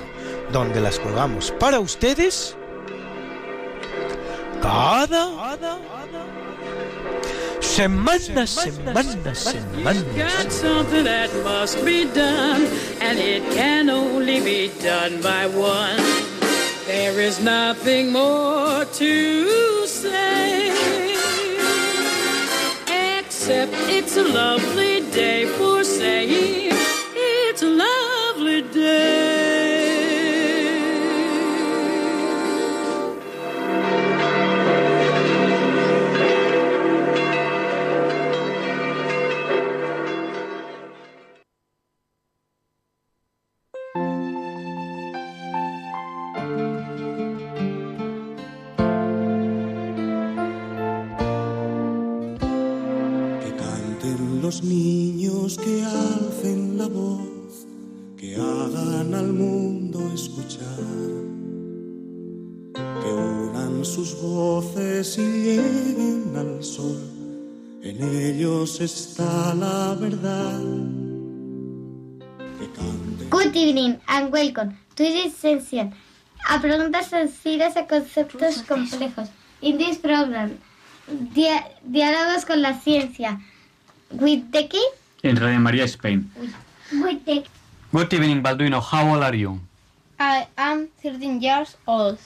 donde 0.52 0.82
las 0.82 1.00
colgamos 1.00 1.52
para 1.60 1.80
ustedes 1.80 2.58
cada 4.62 5.30
semana, 7.62 8.46
semana, 8.48 9.32
semana. 9.36 10.04
Got 10.16 10.52
something 10.52 11.04
that 11.04 11.30
must 11.44 11.84
be 11.86 12.06
done, 12.06 12.66
and 13.02 13.20
it 13.20 13.44
can 13.54 13.90
only 13.90 14.40
be 14.42 14.72
done 14.82 15.22
by 15.22 15.48
one. 15.48 15.98
There 16.88 17.20
is 17.22 17.40
nothing 17.40 18.12
more 18.12 18.86
to 18.86 19.86
say, 19.88 20.72
except 23.20 23.74
it's 23.88 24.18
a 24.18 24.24
lovely 24.24 25.02
day 25.12 25.46
for 25.58 25.84
saying 25.84 26.74
it's 27.14 27.62
a 27.62 27.70
lovely 27.70 28.62
day. 28.74 29.29
En 68.00 68.16
ellos 68.16 68.80
está 68.80 69.54
la 69.56 69.94
verdad. 69.96 70.62
Good 73.30 73.56
evening 73.56 73.98
and 74.08 74.32
welcome 74.32 74.78
to 74.96 75.04
this 75.04 75.36
session. 75.36 75.94
A 76.48 76.60
preguntas 76.62 77.08
sencillas 77.08 77.76
a 77.78 77.86
conceptos 77.88 78.64
complejos. 78.64 79.30
In 79.62 79.78
this 79.78 79.98
program, 79.98 80.52
dia- 81.34 81.68
diálogos 81.84 82.46
con 82.46 82.62
la 82.62 82.74
ciencia. 82.80 83.40
With 84.12 84.44
the 84.52 84.68
key? 84.70 84.86
En 85.24 85.36
Radio 85.36 85.60
María 85.60 85.84
Spain. 85.86 86.32
With 87.04 87.20
the 87.26 87.44
Good 87.92 88.14
evening, 88.14 88.42
Balduino. 88.42 88.80
How 88.82 89.14
old 89.14 89.24
are 89.24 89.38
you? 89.38 89.60
I 90.20 90.48
am 90.56 90.88
13 91.04 91.42
years 91.42 91.76
old. 91.86 92.18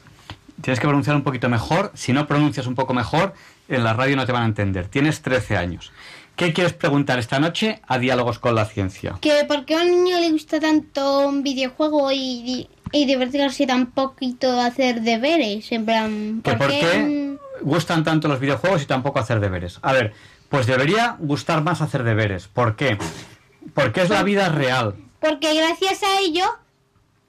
Tienes 0.61 0.79
que 0.79 0.87
pronunciar 0.87 1.15
un 1.15 1.23
poquito 1.23 1.49
mejor. 1.49 1.91
Si 1.95 2.13
no 2.13 2.27
pronuncias 2.27 2.67
un 2.67 2.75
poco 2.75 2.93
mejor, 2.93 3.33
en 3.73 3.83
la 3.83 3.93
radio 3.93 4.15
no 4.15 4.25
te 4.25 4.31
van 4.31 4.43
a 4.43 4.45
entender. 4.45 4.87
Tienes 4.87 5.21
13 5.21 5.57
años. 5.57 5.91
¿Qué 6.35 6.51
quieres 6.51 6.73
preguntar 6.73 7.19
esta 7.19 7.39
noche 7.39 7.79
a 7.87 7.99
Diálogos 7.99 8.39
con 8.39 8.55
la 8.55 8.65
Ciencia? 8.65 9.17
Que 9.21 9.45
por 9.45 9.65
qué 9.65 9.75
a 9.75 9.81
un 9.81 10.03
niño 10.03 10.19
le 10.19 10.31
gusta 10.31 10.59
tanto 10.59 11.27
un 11.27 11.43
videojuego 11.43 12.11
y, 12.11 12.67
y 12.91 13.05
divertirse 13.05 13.67
tan 13.67 13.87
poquito 13.87 14.59
hacer 14.59 15.01
deberes. 15.01 15.71
En 15.71 15.85
plan, 15.85 16.41
¿Que 16.43 16.53
por 16.53 16.69
qué 16.69 17.37
gustan 17.61 18.03
tanto 18.03 18.27
los 18.27 18.39
videojuegos 18.39 18.81
y 18.81 18.85
tampoco 18.87 19.19
hacer 19.19 19.39
deberes? 19.39 19.77
A 19.83 19.93
ver, 19.93 20.13
pues 20.49 20.65
debería 20.65 21.17
gustar 21.19 21.63
más 21.63 21.81
hacer 21.81 22.03
deberes. 22.03 22.47
¿Por 22.47 22.75
qué? 22.75 22.97
Porque 23.75 24.01
es 24.01 24.09
la 24.09 24.23
vida 24.23 24.49
real. 24.49 24.95
Porque 25.19 25.53
gracias 25.53 26.01
a 26.01 26.19
ello, 26.19 26.45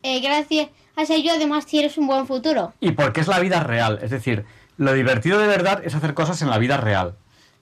eh, 0.02 0.20
gracias 0.20 0.68
a 0.96 1.14
ello 1.14 1.32
además 1.32 1.66
tienes 1.66 1.98
un 1.98 2.06
buen 2.06 2.26
futuro. 2.26 2.72
Y 2.80 2.92
porque 2.92 3.20
es 3.20 3.28
la 3.28 3.38
vida 3.38 3.60
real. 3.60 3.98
Es 4.02 4.10
decir, 4.10 4.44
lo 4.76 4.92
divertido 4.92 5.38
de 5.38 5.46
verdad 5.46 5.82
es 5.84 5.94
hacer 5.94 6.14
cosas 6.14 6.40
en 6.42 6.51
la 6.51 6.59
vida 6.59 6.76
real. 6.76 7.14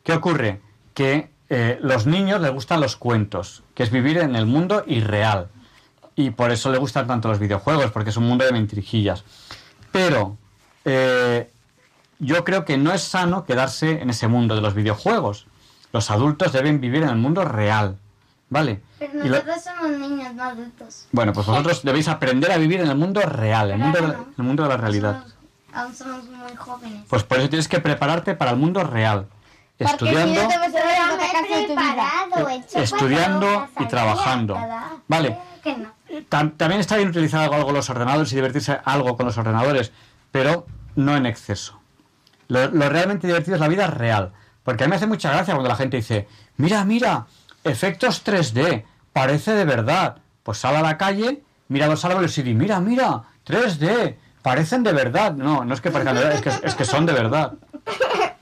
¿Qué 0.05 0.13
ocurre? 0.13 0.61
Que 0.95 1.31
eh, 1.49 1.79
los 1.83 2.07
niños 2.07 2.41
les 2.41 2.51
gustan 2.53 2.81
los 2.81 2.97
cuentos, 2.97 3.63
que 3.75 3.83
es 3.83 3.91
vivir 3.91 4.19
en 4.19 4.35
el 4.37 4.47
mundo 4.47 4.85
irreal. 4.87 5.49
Y 6.15 6.31
por 6.31 6.51
eso 6.51 6.71
les 6.71 6.81
gustan 6.81 7.07
tanto 7.07 7.29
los 7.29 7.39
videojuegos, 7.39 7.91
porque 7.91 8.11
es 8.11 8.17
un 8.17 8.25
mundo 8.29 8.45
de 8.45 8.53
mentirijillas. 8.53 9.25
Pero 9.91 10.37
eh, 10.85 11.51
yo 12.19 12.45
creo 12.45 12.65
que 12.65 12.77
no 12.77 12.93
es 12.93 13.03
sano 13.03 13.45
quedarse 13.45 14.01
en 14.03 14.11
ese 14.11 14.29
mundo 14.29 14.55
de 14.55 14.61
los 14.61 14.75
videojuegos. 14.75 15.47
Los 15.93 16.11
adultos 16.11 16.53
deben 16.53 16.81
vivir 16.81 17.03
en 17.03 17.09
el 17.11 17.17
mundo 17.17 17.45
real. 17.45 17.99
¿Vale? 18.51 18.83
Pero 18.99 19.15
lo- 19.15 19.25
nosotros 19.31 19.63
somos 19.65 19.99
niños, 19.99 20.35
no 20.35 20.43
adultos. 20.43 21.07
bueno, 21.11 21.33
pues 21.33 21.47
vosotros 21.47 21.83
debéis 21.85 22.09
aprender 22.09 22.53
a 22.53 22.59
vivir 22.59 22.81
en 22.81 22.89
el 22.89 22.97
mundo 22.97 23.23
real, 23.23 23.71
el 23.71 23.79
mundo 23.79 23.99
el 24.37 24.45
mundo 24.45 24.63
de 24.65 24.69
la 24.69 24.77
realidad. 24.77 25.25
Aún 25.75 25.95
somos 25.95 26.25
muy 26.25 26.55
jóvenes. 26.57 27.05
Pues 27.09 27.23
por 27.25 27.39
eso 27.39 27.49
tienes 27.49 27.69
que 27.69 27.81
prepararte 27.81 28.35
para 28.35 28.51
el 28.53 28.57
mundo 28.57 28.85
real. 28.85 29.27
Estudiando, 29.79 30.41
te 30.49 30.59
vas 30.59 30.75
a 32.75 32.83
estudiando 32.83 33.69
y 33.81 33.87
trabajando. 33.87 34.57
Vale. 35.09 35.39
No. 35.65 35.93
Tam- 36.31 36.57
también 36.57 36.81
está 36.81 36.97
bien 36.97 37.09
utilizar 37.09 37.53
algo 37.53 37.73
los 37.73 37.89
ordenadores 37.91 38.31
y 38.33 38.37
divertirse 38.37 38.79
algo 38.85 39.17
con 39.17 39.27
los 39.27 39.39
ordenadores, 39.39 39.93
pero 40.31 40.67
no 40.95 41.17
en 41.17 41.27
exceso. 41.27 41.81
Lo, 42.49 42.69
lo 42.71 42.89
realmente 42.89 43.27
divertido 43.27 43.55
es 43.57 43.61
la 43.61 43.69
vida 43.69 43.87
real. 43.87 44.33
Porque 44.63 44.85
a 44.85 44.87
mí 44.87 44.91
me 44.91 44.97
hace 44.97 45.07
mucha 45.07 45.31
gracia 45.33 45.55
cuando 45.55 45.69
la 45.69 45.77
gente 45.77 45.97
dice, 45.97 46.29
mira, 46.57 46.85
mira, 46.85 47.27
efectos 47.65 48.25
3D, 48.25 48.85
parece 49.13 49.53
de 49.55 49.65
verdad. 49.65 50.19
Pues 50.43 50.59
sal 50.59 50.77
a 50.77 50.83
la 50.83 50.99
calle, 50.99 51.43
mira 51.69 51.87
los 51.87 52.05
árboles 52.05 52.37
y 52.39 52.43
di, 52.43 52.55
mira, 52.55 52.79
mira, 52.81 53.23
3D, 53.47 54.17
parecen 54.43 54.83
de 54.83 54.93
verdad. 54.93 55.33
No, 55.35 55.65
no 55.65 55.73
es 55.75 55.81
que 55.81 55.91
parezcan 55.91 56.17
de 56.17 56.23
verdad, 56.25 56.37
es 56.37 56.43
que, 56.61 56.67
es 56.67 56.75
que 56.75 56.85
son 56.85 57.07
de 57.07 57.13
verdad. 57.13 57.53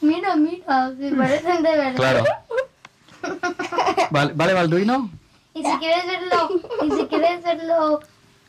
Mira, 0.00 0.36
mira, 0.36 0.92
se 0.96 1.10
parecen 1.12 1.62
de 1.62 1.70
verdad. 1.76 1.96
Claro. 1.96 2.24
¿Vale, 4.10 4.32
¿vale 4.34 4.52
Balduino? 4.54 5.10
Y 5.54 5.64
si 5.64 5.78
quieres 5.78 6.04
verlo, 6.06 6.50
y 6.84 6.90
si 6.92 7.06
quieres 7.06 7.42
verlo, 7.42 8.00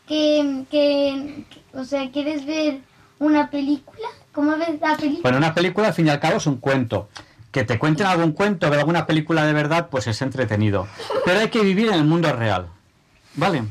que, 0.07 0.65
que, 0.69 1.45
que- 1.49 1.77
o 1.77 1.83
sea, 1.83 2.09
quieres 2.11 2.45
ver 2.45 2.81
una 3.17 3.49
película, 3.49 4.07
¿cómo 4.31 4.55
ves 4.57 4.79
la 4.79 4.95
película? 4.95 5.21
Bueno, 5.23 5.37
una 5.39 5.55
película 5.55 5.87
al 5.87 5.93
fin 5.95 6.05
y 6.05 6.09
al 6.11 6.19
cabo 6.19 6.37
es 6.37 6.45
un 6.45 6.57
cuento. 6.57 7.09
Que 7.51 7.63
te 7.63 7.79
cuenten 7.79 8.05
algún 8.05 8.33
cuento, 8.33 8.69
ver 8.69 8.77
alguna 8.79 9.07
película 9.07 9.43
de 9.43 9.53
verdad, 9.53 9.87
pues 9.89 10.05
es 10.05 10.21
entretenido. 10.21 10.87
Pero 11.25 11.39
hay 11.39 11.49
que 11.49 11.61
vivir 11.63 11.87
en 11.87 11.95
el 11.95 12.03
mundo 12.03 12.31
real. 12.31 12.67
¿Vale? 13.33 13.63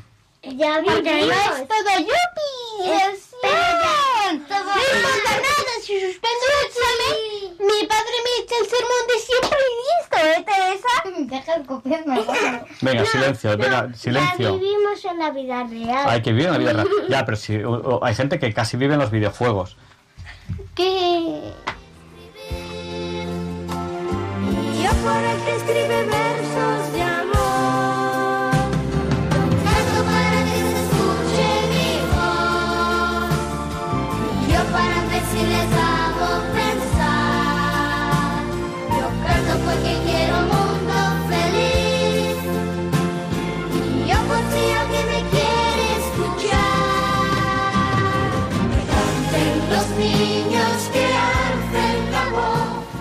Ya 0.57 0.81
vi, 0.81 0.87
Porque 0.89 1.27
ya 1.27 1.27
no 1.27 1.57
es 1.57 1.69
todo 1.69 1.99
yupi. 1.99 2.91
¡Espera! 2.91 3.95
todo- 4.49 4.65
No 4.65 4.81
importa 4.81 5.33
nada 5.37 5.73
si 5.83 6.01
suspendo 6.01 6.45
el 6.49 6.67
examen. 6.67 7.57
Mi 7.61 7.87
padre 7.87 8.17
me 8.25 8.45
echa 8.45 8.55
el 8.61 8.67
sermón 8.67 9.03
de 9.09 9.19
siempre 9.19 9.59
y 9.69 9.73
listo, 9.89 10.17
¿eh, 10.27 10.45
Teresa? 10.47 10.93
Deja 11.37 11.55
el 11.55 11.67
copiarme. 11.67 12.25
Venga, 12.81 13.05
silencio, 13.07 13.51
venga, 13.57 13.89
Ya 13.89 13.95
silencio. 13.95 14.59
vivimos 14.59 15.05
en 15.05 15.19
la 15.19 15.31
vida 15.31 15.65
real. 15.65 16.09
Hay 16.09 16.23
que 16.23 16.31
vivir 16.33 16.47
en 16.47 16.53
la 16.53 16.59
vida 16.59 16.73
real. 16.73 16.89
Ya, 17.09 17.25
pero 17.25 17.37
si 17.37 17.57
o- 17.63 17.71
o 17.73 18.05
hay 18.05 18.15
gente 18.15 18.39
que 18.39 18.53
casi 18.55 18.77
vive 18.77 18.95
en 18.95 19.01
los 19.01 19.11
videojuegos. 19.11 19.77
¿Qué? 20.75 21.53
Yo 24.83 24.91
por 25.03 25.17
el 25.23 25.39
que 25.45 25.57
escribe 25.57 26.05
versos 26.05 26.93
de 26.93 27.03
amor. 27.03 27.38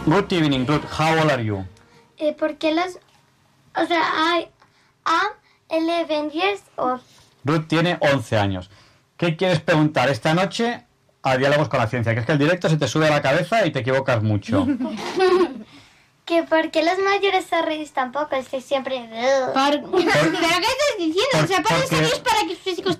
Good 0.07 0.31
evening, 0.31 0.65
Ruth. 0.65 0.83
How 0.85 1.19
old 1.19 1.29
are 1.29 1.43
you? 1.43 1.65
Eh, 2.17 2.33
porque 2.33 2.71
las... 2.71 2.97
O 3.75 3.85
sea, 3.85 4.01
I 4.01 4.49
am 5.05 5.31
11 5.69 6.31
years 6.31 6.63
old. 6.75 7.01
Ruth 7.43 7.67
tiene 7.67 7.97
11 8.01 8.37
años. 8.37 8.69
¿Qué 9.15 9.35
quieres 9.35 9.59
preguntar 9.59 10.09
esta 10.09 10.33
noche 10.33 10.86
a 11.27 11.37
Diálogos 11.37 11.69
con 11.69 11.79
la 11.79 11.87
Ciencia? 11.87 12.13
Que 12.13 12.21
es 12.21 12.25
que 12.25 12.31
el 12.33 12.37
directo 12.39 12.69
se 12.69 12.77
te 12.77 12.87
sube 12.87 13.07
a 13.07 13.11
la 13.11 13.21
cabeza 13.21 13.65
y 13.65 13.71
te 13.71 13.79
equivocas 13.79 14.21
mucho. 14.23 14.65
Que 16.27 16.43
porque 16.43 16.83
los 16.83 16.99
mayores 16.99 17.45
se 17.45 17.61
reís 17.61 17.93
tampoco, 17.93 18.35
estoy 18.35 18.59
siempre... 18.59 19.01
¿Pero 19.09 19.91
qué 19.93 19.99
estás 20.01 20.97
diciendo? 20.97 21.23
o 21.41 21.47
sea, 21.47 21.63
para 21.63 21.77
porque- 21.79 22.01
es 22.03 22.19
para 22.19 22.41
que 22.41 22.55
sus 22.65 22.81
Por- 22.83 22.99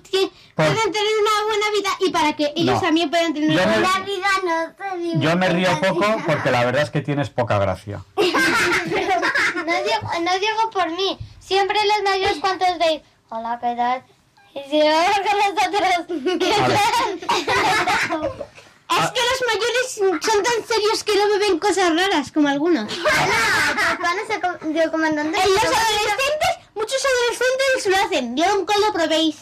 puedan 0.54 0.92
tener 0.92 1.12
una 1.20 1.44
buena 1.46 1.66
vida 1.76 1.90
y 2.00 2.10
para 2.10 2.32
que 2.34 2.52
ellos 2.56 2.76
No. 2.76 2.80
también 2.80 3.10
puedan 3.10 3.34
tener 3.34 3.50
una 3.50 3.66
me- 3.66 3.72
buena 3.80 3.98
vida. 4.00 4.28
No 4.42 4.72
te 4.72 5.18
Yo 5.26 5.36
me 5.36 5.48
río 5.50 5.68
poco 5.78 6.06
porque 6.24 6.50
la 6.50 6.64
verdad 6.64 6.84
es 6.84 6.90
que 6.90 7.02
tienes 7.02 7.28
poca 7.28 7.58
gracia. 7.58 8.02
no, 8.16 8.22
digo, 8.24 10.22
no 10.22 10.32
digo 10.38 10.70
por 10.72 10.90
mí. 10.92 11.18
Siempre 11.38 11.78
los 11.84 12.02
mayores 12.10 12.38
cuando 12.40 12.64
os 12.64 12.78
veis, 12.78 13.02
hola, 13.28 13.58
¿qué 13.60 13.74
tal? 13.76 14.02
Y 14.54 14.70
si 14.70 14.80
vamos 14.82 15.16
con 15.18 15.36
nosotros, 15.38 16.38
¿qué 16.38 16.54
tal? 16.58 16.72
Es 18.90 19.10
que 19.10 19.20
los 19.20 19.40
mayores 19.46 19.86
son 20.24 20.42
tan 20.42 20.66
serios 20.66 21.04
que 21.04 21.14
no 21.14 21.26
me 21.28 21.38
ven 21.38 21.58
cosas 21.58 21.94
raras 21.94 22.32
como 22.32 22.48
algunos. 22.48 22.90
En 22.92 24.72
los 24.72 24.94
adolescentes, 24.94 26.52
muchos 26.74 27.04
adolescentes 27.04 27.86
lo 27.86 27.96
hacen. 28.06 28.36
Yo 28.36 28.44
nunca 28.56 28.74
lo 28.78 28.92
probéis. 28.92 29.36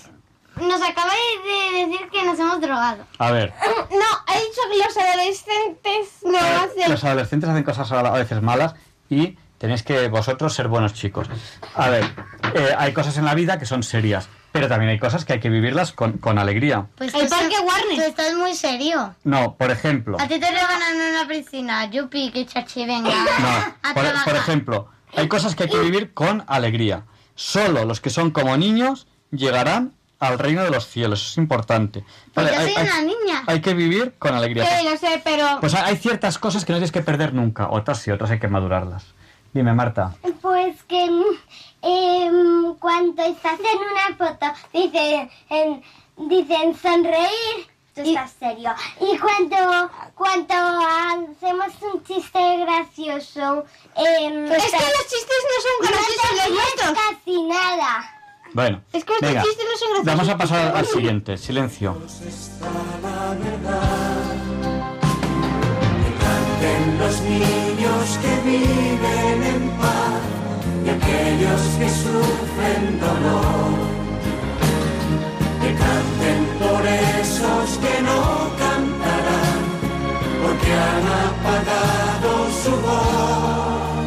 Nos 0.56 0.82
acabáis 0.82 1.44
de 1.44 1.86
decir 1.86 2.08
que 2.10 2.24
nos 2.24 2.38
hemos 2.40 2.60
drogado. 2.60 3.06
A 3.18 3.30
ver, 3.30 3.52
No, 3.90 4.34
he 4.34 4.38
dicho 4.40 4.60
que 4.70 4.78
los 4.78 4.96
adolescentes 4.96 6.08
no 6.24 6.38
hacen. 6.38 6.90
los 6.90 7.04
adolescentes 7.04 7.48
hacen 7.50 7.62
cosas 7.62 7.92
a 7.92 8.10
veces 8.12 8.42
malas 8.42 8.74
y 9.08 9.36
tenéis 9.58 9.82
que 9.84 10.08
vosotros 10.08 10.54
ser 10.54 10.66
buenos 10.68 10.92
chicos. 10.94 11.28
A 11.74 11.88
ver, 11.90 12.04
eh, 12.54 12.74
hay 12.76 12.92
cosas 12.92 13.16
en 13.18 13.24
la 13.26 13.34
vida 13.34 13.58
que 13.58 13.66
son 13.66 13.82
serias, 13.84 14.28
pero 14.56 14.68
también 14.68 14.90
hay 14.90 14.98
cosas 14.98 15.24
que 15.24 15.34
hay 15.34 15.40
que 15.40 15.48
vivirlas 15.50 15.92
con, 15.92 16.12
con 16.18 16.38
alegría. 16.38 16.86
Pues 16.96 17.14
El 17.14 17.28
parque 17.28 17.54
estás- 17.54 17.60
Warner. 17.62 17.96
Tú 17.96 18.02
estás 18.02 18.34
muy 18.34 18.54
serio. 18.54 19.14
No, 19.24 19.54
por 19.56 19.70
ejemplo, 19.70 20.16
A 20.20 20.26
ti 20.26 20.38
te 20.40 20.50
regalan 20.50 20.96
una 21.10 21.28
piscina. 21.28 21.84
Yupi, 21.90 22.30
que 22.30 22.46
chachi, 22.46 22.86
venga. 22.86 23.10
no, 23.10 23.48
A 23.90 23.94
por, 23.94 24.04
por 24.24 24.36
ejemplo, 24.36 24.88
hay 25.16 25.28
cosas 25.28 25.54
que 25.54 25.64
hay 25.64 25.68
que 25.70 25.78
vivir 25.78 26.12
con 26.14 26.44
alegría. 26.46 27.04
Solo 27.34 27.84
los 27.84 28.00
que 28.00 28.10
son 28.10 28.30
como 28.30 28.56
niños 28.56 29.06
llegarán 29.30 29.92
al 30.18 30.38
reino 30.38 30.62
de 30.64 30.70
los 30.70 30.86
cielos, 30.86 31.20
eso 31.20 31.30
es 31.32 31.36
importante. 31.38 32.02
Pues 32.32 32.46
Vale, 32.46 32.56
yo 32.56 32.62
hay, 32.62 32.72
soy 32.72 32.82
hay- 32.82 32.88
una 32.88 33.00
niña. 33.02 33.42
hay 33.46 33.60
que 33.60 33.74
vivir 33.74 34.14
con 34.18 34.34
alegría. 34.34 34.64
Sí, 34.78 34.84
lo 34.88 34.96
sé, 34.96 35.20
pero. 35.22 35.58
Pues 35.60 35.74
hay 35.74 35.96
ciertas 35.96 36.38
cosas 36.38 36.64
que 36.64 36.72
no 36.72 36.78
tienes 36.78 36.92
que 36.92 37.02
perder 37.02 37.34
nunca, 37.34 37.68
otras 37.68 37.98
sí, 37.98 38.10
otras 38.10 38.30
hay 38.30 38.38
que 38.38 38.48
madurarlas. 38.48 39.04
Dime, 39.52 39.74
Marta. 39.74 40.14
Pues 40.42 40.82
que 40.84 41.08
em, 41.82 42.74
cuando 42.77 43.23
estás 43.23 43.59
en 43.61 43.78
una 43.78 44.16
foto 44.16 44.47
dicen, 44.73 45.31
en- 45.51 45.82
dicen 46.28 46.77
sonreír, 46.77 47.66
tú 47.94 48.03
estás 48.03 48.32
serio. 48.39 48.70
Y 49.01 49.16
cuando, 49.19 49.90
cuando 50.15 50.55
hacemos 50.55 51.69
un 51.93 52.03
chiste 52.05 52.57
gracioso, 52.59 53.65
em, 53.94 54.47
Es 54.47 54.65
que 54.65 54.78
los 54.78 55.07
chistes 55.09 55.40
no 55.48 55.57
son 55.62 55.77
graciosos 55.90 56.51
no 56.51 56.90
los 56.90 56.98
casi 56.98 57.43
nada. 57.44 58.12
Bueno, 58.53 58.81
Es 58.93 59.05
que 59.05 59.12
los 59.12 59.20
chistes 59.20 59.66
no 59.70 59.77
son 59.78 59.89
graciosos. 59.93 60.05
vamos 60.05 60.28
a 60.28 60.36
pasar 60.39 60.77
al 60.77 60.86
siguiente. 60.86 61.36
Silencio. 61.36 61.97
Canten 66.20 66.98
los 66.98 67.20
niños 67.20 68.19
que 68.23 68.36
viven 68.48 69.43
en 69.43 69.70
paz 69.78 70.20
y 70.86 70.88
aquellos 70.88 71.62
que 71.78 71.88
sufren 71.88 73.00
dolor. 73.00 73.74
Que 75.60 75.70
canten 75.82 76.40
por 76.60 76.82
esos 76.86 77.78
que 77.82 78.02
no 78.02 78.20
cantarán 78.62 79.58
porque 80.42 80.70
han 80.86 81.06
apagado 81.26 82.30
su 82.62 82.72
voz. 82.86 84.06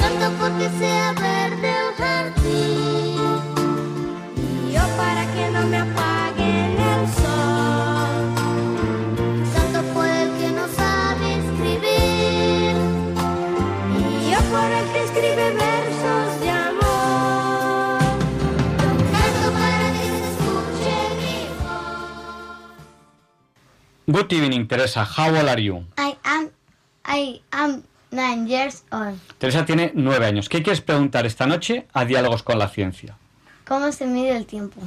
Canto 0.00 0.28
porque 0.40 0.66
sea 0.78 1.12
verde 1.12 1.68
el 1.82 1.90
jardín 2.02 2.98
yo 4.72 4.82
para 4.96 5.22
que 5.34 5.50
no 5.50 5.66
me 5.66 5.78
apaguen 5.78 6.17
Good 24.06 24.32
evening, 24.32 24.66
Teresa. 24.66 25.04
How 25.04 25.28
old 25.36 25.48
are 25.48 25.60
you? 25.60 25.84
I 25.98 26.16
am, 26.24 26.50
I 27.04 27.40
am 27.52 27.82
nine 28.10 28.46
years 28.48 28.82
old. 28.90 29.18
Teresa 29.38 29.64
tiene 29.66 29.92
nueve 29.94 30.24
años. 30.24 30.48
¿Qué 30.48 30.62
quieres 30.62 30.80
preguntar 30.80 31.26
esta 31.26 31.46
noche 31.46 31.86
a 31.92 32.04
Diálogos 32.06 32.42
con 32.42 32.58
la 32.58 32.68
Ciencia? 32.68 33.16
¿Cómo 33.66 33.92
se 33.92 34.06
mide 34.06 34.34
el 34.36 34.46
tiempo? 34.46 34.80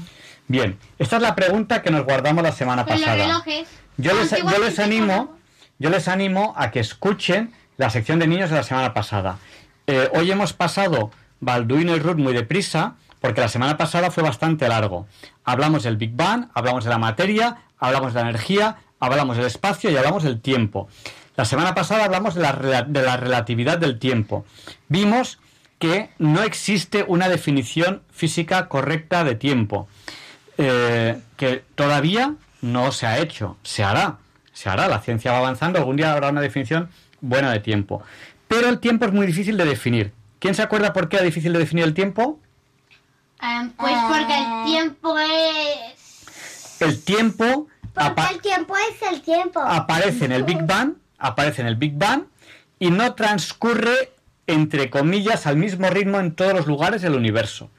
Bien, 0.47 0.77
esta 0.97 1.17
es 1.17 1.21
la 1.21 1.35
pregunta 1.35 1.83
que 1.83 1.91
nos 1.91 2.03
guardamos 2.03 2.41
la 2.43 2.51
semana 2.51 2.83
Con 2.83 2.93
los 2.93 3.01
pasada. 3.01 3.23
relojes. 3.23 3.67
Yo 3.97 4.13
les, 4.15 4.31
yo 4.31 4.59
les 4.59 4.79
animo, 4.79 5.37
yo 5.77 5.89
les 5.91 6.07
animo 6.07 6.55
a 6.57 6.71
que 6.71 6.79
escuchen 6.79 7.53
la 7.77 7.91
sección 7.91 8.17
de 8.17 8.25
niños 8.25 8.49
de 8.49 8.55
la 8.55 8.63
semana 8.63 8.93
pasada. 8.95 9.37
Eh, 9.91 10.09
hoy 10.13 10.31
hemos 10.31 10.53
pasado 10.53 11.11
Balduino 11.41 11.93
y 11.93 11.99
Ruth 11.99 12.15
muy 12.15 12.31
deprisa, 12.31 12.95
porque 13.19 13.41
la 13.41 13.49
semana 13.49 13.75
pasada 13.75 14.09
fue 14.09 14.23
bastante 14.23 14.69
largo. 14.69 15.05
Hablamos 15.43 15.83
del 15.83 15.97
Big 15.97 16.15
Bang, 16.15 16.47
hablamos 16.53 16.85
de 16.85 16.89
la 16.89 16.97
materia, 16.97 17.57
hablamos 17.77 18.13
de 18.13 18.21
la 18.21 18.29
energía, 18.29 18.77
hablamos 19.01 19.35
del 19.35 19.47
espacio 19.47 19.91
y 19.91 19.97
hablamos 19.97 20.23
del 20.23 20.39
tiempo. 20.39 20.87
La 21.35 21.43
semana 21.43 21.75
pasada 21.75 22.05
hablamos 22.05 22.35
de 22.35 22.41
la, 22.41 22.85
de 22.87 23.01
la 23.01 23.17
relatividad 23.17 23.79
del 23.79 23.99
tiempo. 23.99 24.45
Vimos 24.87 25.39
que 25.77 26.11
no 26.19 26.41
existe 26.41 27.03
una 27.05 27.27
definición 27.27 28.01
física 28.11 28.69
correcta 28.69 29.25
de 29.25 29.35
tiempo 29.35 29.89
eh, 30.57 31.19
que 31.35 31.65
todavía 31.75 32.35
no 32.61 32.93
se 32.93 33.07
ha 33.07 33.19
hecho, 33.19 33.57
se 33.63 33.83
hará, 33.83 34.19
se 34.53 34.69
hará, 34.69 34.87
la 34.87 35.01
ciencia 35.01 35.33
va 35.33 35.39
avanzando, 35.39 35.79
algún 35.79 35.97
día 35.97 36.13
habrá 36.13 36.29
una 36.29 36.39
definición 36.39 36.89
buena 37.19 37.51
de 37.51 37.59
tiempo. 37.59 38.03
Pero 38.51 38.67
el 38.67 38.79
tiempo 38.81 39.05
es 39.05 39.13
muy 39.13 39.25
difícil 39.25 39.55
de 39.55 39.63
definir. 39.63 40.11
¿Quién 40.39 40.55
se 40.55 40.61
acuerda 40.61 40.91
por 40.91 41.07
qué 41.07 41.15
era 41.15 41.25
difícil 41.25 41.53
de 41.53 41.59
definir 41.59 41.85
el 41.85 41.93
tiempo? 41.93 42.37
Pues 43.77 43.95
porque 44.09 44.35
el 44.37 44.65
tiempo 44.65 45.17
es. 45.17 46.81
El 46.81 47.01
tiempo 47.01 47.69
Porque 47.93 48.33
el 48.33 48.41
tiempo 48.41 48.75
es 48.75 49.09
el 49.09 49.21
tiempo. 49.21 49.61
aparece 49.61 50.25
en 50.25 50.33
el 50.33 50.43
Big 50.43 50.65
Bang, 50.65 50.95
aparece 51.17 51.61
en 51.61 51.67
el 51.69 51.77
Big 51.77 51.93
Bang 51.97 52.23
y 52.77 52.91
no 52.91 53.15
transcurre 53.15 54.11
entre 54.47 54.89
comillas 54.89 55.47
al 55.47 55.55
mismo 55.55 55.89
ritmo 55.89 56.19
en 56.19 56.35
todos 56.35 56.53
los 56.53 56.67
lugares 56.67 57.01
del 57.01 57.15
universo. 57.15 57.69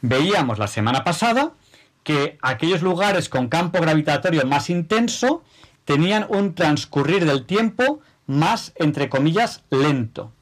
Veíamos 0.00 0.58
la 0.58 0.66
semana 0.66 1.04
pasada 1.04 1.52
que 2.04 2.38
aquellos 2.40 2.80
lugares 2.80 3.28
con 3.28 3.48
campo 3.48 3.82
gravitatorio 3.82 4.46
más 4.46 4.70
intenso 4.70 5.44
tenían 5.84 6.24
un 6.30 6.54
transcurrir 6.54 7.26
del 7.26 7.44
tiempo 7.44 8.00
más 8.26 8.72
entre 8.76 9.08
comillas 9.08 9.62
lento. 9.70 10.32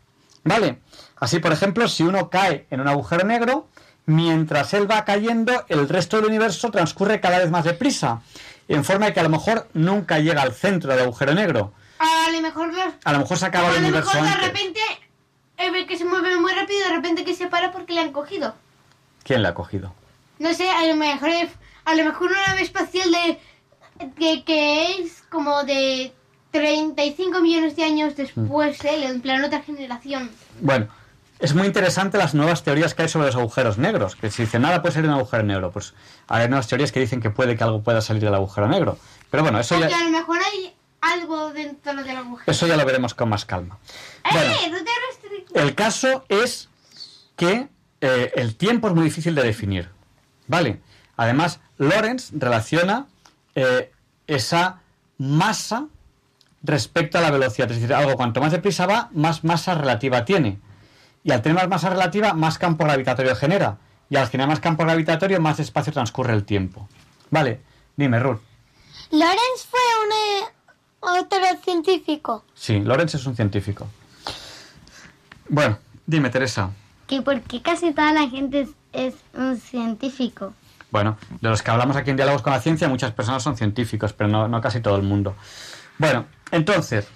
¿Vale? 0.44 0.80
Así, 1.16 1.38
por 1.38 1.52
ejemplo, 1.52 1.86
si 1.88 2.02
uno 2.02 2.30
cae 2.30 2.66
en 2.70 2.80
un 2.80 2.88
agujero 2.88 3.24
negro, 3.24 3.68
mientras 4.06 4.72
él 4.74 4.90
va 4.90 5.04
cayendo, 5.04 5.64
el 5.68 5.88
resto 5.88 6.16
del 6.16 6.26
universo 6.26 6.70
transcurre 6.70 7.20
cada 7.20 7.38
vez 7.38 7.50
más 7.50 7.64
deprisa, 7.64 8.22
en 8.68 8.84
forma 8.84 9.06
de 9.06 9.12
que 9.12 9.20
a 9.20 9.24
lo 9.24 9.28
mejor 9.28 9.68
nunca 9.74 10.18
llega 10.18 10.42
al 10.42 10.54
centro 10.54 10.90
del 10.92 11.00
agujero 11.02 11.34
negro. 11.34 11.72
A 11.98 12.30
lo 12.30 12.40
mejor, 12.40 12.72
los- 12.72 12.94
A 13.04 13.12
lo 13.12 13.18
mejor 13.18 13.36
se 13.36 13.46
acaba 13.46 13.68
a 13.68 13.70
el 13.70 13.82
lo 13.82 13.88
universo 13.88 14.14
mejor 14.22 14.40
de 14.40 14.46
repente 14.46 14.80
eh, 15.58 15.70
ve 15.70 15.86
que 15.86 15.98
se 15.98 16.06
mueve 16.06 16.34
muy 16.38 16.52
rápido 16.52 16.80
y 16.80 16.88
de 16.88 16.96
repente 16.96 17.24
que 17.24 17.34
se 17.34 17.46
para 17.48 17.70
porque 17.72 17.92
le 17.92 18.00
han 18.00 18.12
cogido. 18.12 18.54
¿Quién 19.22 19.42
la 19.42 19.50
ha 19.50 19.54
cogido? 19.54 19.92
No 20.38 20.54
sé, 20.54 20.70
a 20.70 20.86
lo 20.86 20.96
mejor, 20.96 21.28
a 21.84 21.94
lo 21.94 22.04
mejor 22.04 22.30
una 22.30 22.46
nave 22.46 22.62
espacial 22.62 23.10
de 23.12 23.38
que, 24.18 24.42
que 24.44 24.94
es 25.00 25.22
como 25.28 25.62
de 25.64 26.14
35 26.50 27.40
millones 27.40 27.76
de 27.76 27.84
años 27.84 28.16
después, 28.16 28.84
¿eh? 28.84 29.06
en 29.06 29.20
plan 29.20 29.44
otra 29.44 29.62
generación. 29.62 30.30
Bueno, 30.60 30.88
es 31.38 31.54
muy 31.54 31.66
interesante 31.66 32.18
las 32.18 32.34
nuevas 32.34 32.62
teorías 32.62 32.94
que 32.94 33.02
hay 33.02 33.08
sobre 33.08 33.26
los 33.26 33.36
agujeros 33.36 33.78
negros. 33.78 34.16
Que 34.16 34.30
si 34.30 34.42
dice 34.42 34.58
nada 34.58 34.82
puede 34.82 34.94
salir 34.94 35.08
de 35.08 35.14
un 35.14 35.20
agujero 35.20 35.42
negro, 35.42 35.70
pues 35.70 35.94
hay 36.28 36.48
nuevas 36.48 36.68
teorías 36.68 36.92
que 36.92 37.00
dicen 37.00 37.20
que 37.20 37.30
puede 37.30 37.56
que 37.56 37.64
algo 37.64 37.82
pueda 37.82 38.00
salir 38.00 38.22
del 38.22 38.34
agujero 38.34 38.68
negro. 38.68 38.98
Pero 39.30 39.42
bueno, 39.42 39.60
eso 39.60 39.76
Porque 39.76 39.90
ya, 39.90 40.00
a 40.00 40.04
lo 40.04 40.10
mejor 40.10 40.38
hay 40.38 40.74
algo 41.00 41.52
dentro 41.52 41.94
del 41.94 42.16
agujero. 42.16 42.50
eso 42.50 42.66
ya 42.66 42.76
lo 42.76 42.84
veremos 42.84 43.14
con 43.14 43.28
más 43.28 43.44
calma. 43.44 43.78
Bueno, 44.30 44.52
¡Eh! 44.52 44.70
No 44.70 44.78
te 44.78 44.90
el 45.54 45.74
caso 45.74 46.24
es 46.28 46.68
que 47.36 47.68
eh, 48.00 48.32
el 48.36 48.56
tiempo 48.56 48.88
es 48.88 48.94
muy 48.94 49.04
difícil 49.04 49.34
de 49.34 49.42
definir. 49.42 49.88
¿Vale? 50.46 50.80
Además, 51.16 51.60
Lorentz 51.78 52.30
relaciona 52.32 53.06
eh, 53.54 53.92
esa 54.26 54.80
masa 55.18 55.86
respecto 56.62 57.18
a 57.18 57.20
la 57.20 57.30
velocidad. 57.30 57.70
Es 57.70 57.80
decir, 57.80 57.94
algo 57.94 58.16
cuanto 58.16 58.40
más 58.40 58.52
deprisa 58.52 58.86
va, 58.86 59.08
más 59.12 59.44
masa 59.44 59.74
relativa 59.74 60.24
tiene. 60.24 60.58
Y 61.22 61.32
al 61.32 61.42
tener 61.42 61.56
más 61.56 61.68
masa 61.68 61.90
relativa, 61.90 62.32
más 62.32 62.58
campo 62.58 62.84
gravitatorio 62.84 63.34
genera. 63.36 63.78
Y 64.08 64.16
al 64.16 64.28
generar 64.28 64.48
más 64.48 64.60
campo 64.60 64.84
gravitatorio, 64.84 65.40
más 65.40 65.60
espacio 65.60 65.92
transcurre 65.92 66.32
el 66.32 66.44
tiempo. 66.44 66.88
Vale, 67.30 67.60
dime, 67.96 68.18
Ruth. 68.18 68.40
Lorenz 69.10 69.66
fue 69.68 69.80
un 70.04 70.12
eh, 70.12 70.60
otro 71.00 71.38
científico. 71.64 72.44
Sí, 72.54 72.80
Lorentz 72.80 73.14
es 73.14 73.26
un 73.26 73.36
científico. 73.36 73.88
Bueno, 75.48 75.78
dime, 76.06 76.30
Teresa. 76.30 76.70
Que 77.06 77.22
porque 77.22 77.60
casi 77.60 77.92
toda 77.92 78.12
la 78.12 78.28
gente 78.28 78.60
es, 78.60 78.68
es 78.92 79.14
un 79.34 79.58
científico. 79.58 80.54
Bueno, 80.90 81.16
de 81.40 81.48
los 81.48 81.62
que 81.62 81.70
hablamos 81.70 81.96
aquí 81.96 82.10
en 82.10 82.16
Diálogos 82.16 82.42
con 82.42 82.52
la 82.52 82.60
Ciencia, 82.60 82.88
muchas 82.88 83.12
personas 83.12 83.42
son 83.42 83.56
científicos, 83.56 84.12
pero 84.12 84.28
no, 84.28 84.48
no 84.48 84.60
casi 84.60 84.80
todo 84.80 84.96
el 84.96 85.02
mundo. 85.02 85.36
Bueno, 86.00 86.24
entonces, 86.50 87.06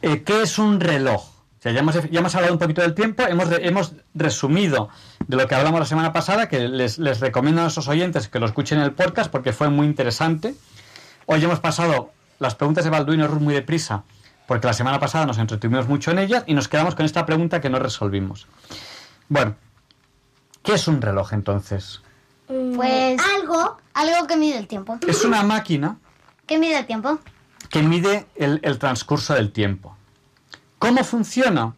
eh, 0.00 0.22
¿qué 0.22 0.42
es 0.42 0.58
un 0.60 0.78
reloj? 0.78 1.24
O 1.24 1.62
sea, 1.62 1.72
ya, 1.72 1.80
hemos, 1.80 1.96
ya 2.08 2.20
hemos 2.20 2.32
hablado 2.36 2.52
un 2.52 2.60
poquito 2.60 2.82
del 2.82 2.94
tiempo, 2.94 3.24
hemos, 3.26 3.48
re- 3.48 3.66
hemos 3.66 3.94
resumido 4.14 4.90
de 5.26 5.36
lo 5.36 5.48
que 5.48 5.56
hablamos 5.56 5.80
la 5.80 5.86
semana 5.86 6.12
pasada, 6.12 6.48
que 6.48 6.68
les, 6.68 6.98
les 6.98 7.18
recomiendo 7.18 7.60
a 7.62 7.64
nuestros 7.64 7.88
oyentes 7.88 8.28
que 8.28 8.38
lo 8.38 8.46
escuchen 8.46 8.78
en 8.78 8.84
el 8.84 8.92
podcast 8.92 9.28
porque 9.28 9.52
fue 9.52 9.70
muy 9.70 9.88
interesante. 9.88 10.54
Hoy 11.26 11.42
hemos 11.42 11.58
pasado 11.58 12.12
las 12.38 12.54
preguntas 12.54 12.84
de 12.84 12.90
Balduino 12.90 13.26
Ruth 13.26 13.40
muy 13.40 13.54
deprisa, 13.54 14.04
porque 14.46 14.68
la 14.68 14.72
semana 14.72 15.00
pasada 15.00 15.26
nos 15.26 15.38
entretuvimos 15.38 15.88
mucho 15.88 16.12
en 16.12 16.20
ellas 16.20 16.44
y 16.46 16.54
nos 16.54 16.68
quedamos 16.68 16.94
con 16.94 17.04
esta 17.04 17.26
pregunta 17.26 17.60
que 17.60 17.70
no 17.70 17.80
resolvimos. 17.80 18.46
Bueno, 19.28 19.56
¿qué 20.62 20.74
es 20.74 20.86
un 20.86 21.02
reloj 21.02 21.32
entonces? 21.32 22.02
Pues 22.46 23.20
algo, 23.36 23.78
algo 23.94 24.26
que 24.28 24.36
mide 24.36 24.58
el 24.58 24.68
tiempo. 24.68 24.96
Es 25.08 25.24
una 25.24 25.42
máquina 25.42 25.96
¿Qué 26.46 26.56
mide 26.58 26.78
el 26.78 26.86
tiempo? 26.86 27.18
Que 27.70 27.82
mide 27.82 28.26
el, 28.34 28.78
transcurso 28.78 29.34
del 29.34 29.52
tiempo. 29.52 29.96
¿Cómo 30.78 31.04
funciona? 31.04 31.74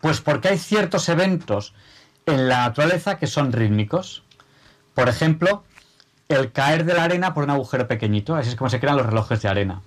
Pues 0.00 0.20
porque 0.22 0.48
hay 0.48 0.58
ciertos 0.58 1.08
eventos 1.10 1.74
en 2.24 2.48
la 2.48 2.60
naturaleza 2.60 3.18
que 3.18 3.26
son 3.26 3.52
rítmicos. 3.52 4.24
Por 4.94 5.08
ejemplo, 5.08 5.64
el 6.28 6.50
caer 6.52 6.86
de 6.86 6.94
la 6.94 7.04
arena 7.04 7.34
por 7.34 7.44
un 7.44 7.50
agujero 7.50 7.86
pequeñito, 7.86 8.34
así 8.34 8.48
es 8.48 8.56
como 8.56 8.70
se 8.70 8.80
crean 8.80 8.96
los 8.96 9.06
relojes 9.06 9.42
de 9.42 9.48
arena. 9.48 9.82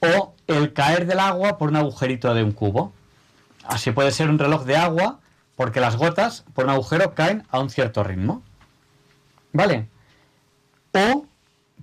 O 0.00 0.34
el 0.46 0.72
caer 0.72 1.06
del 1.06 1.20
agua 1.20 1.58
por 1.58 1.68
un 1.68 1.76
agujerito 1.76 2.32
de 2.32 2.42
un 2.42 2.52
cubo. 2.52 2.92
Así 3.64 3.90
puede 3.90 4.12
ser 4.12 4.30
un 4.30 4.38
reloj 4.38 4.64
de 4.64 4.76
agua 4.76 5.20
porque 5.56 5.80
las 5.80 5.96
gotas 5.96 6.44
por 6.54 6.64
un 6.64 6.70
agujero 6.70 7.14
caen 7.14 7.46
a 7.50 7.58
un 7.60 7.68
cierto 7.68 8.02
ritmo. 8.02 8.42
¿Vale? 9.52 9.88
O, 10.92 11.26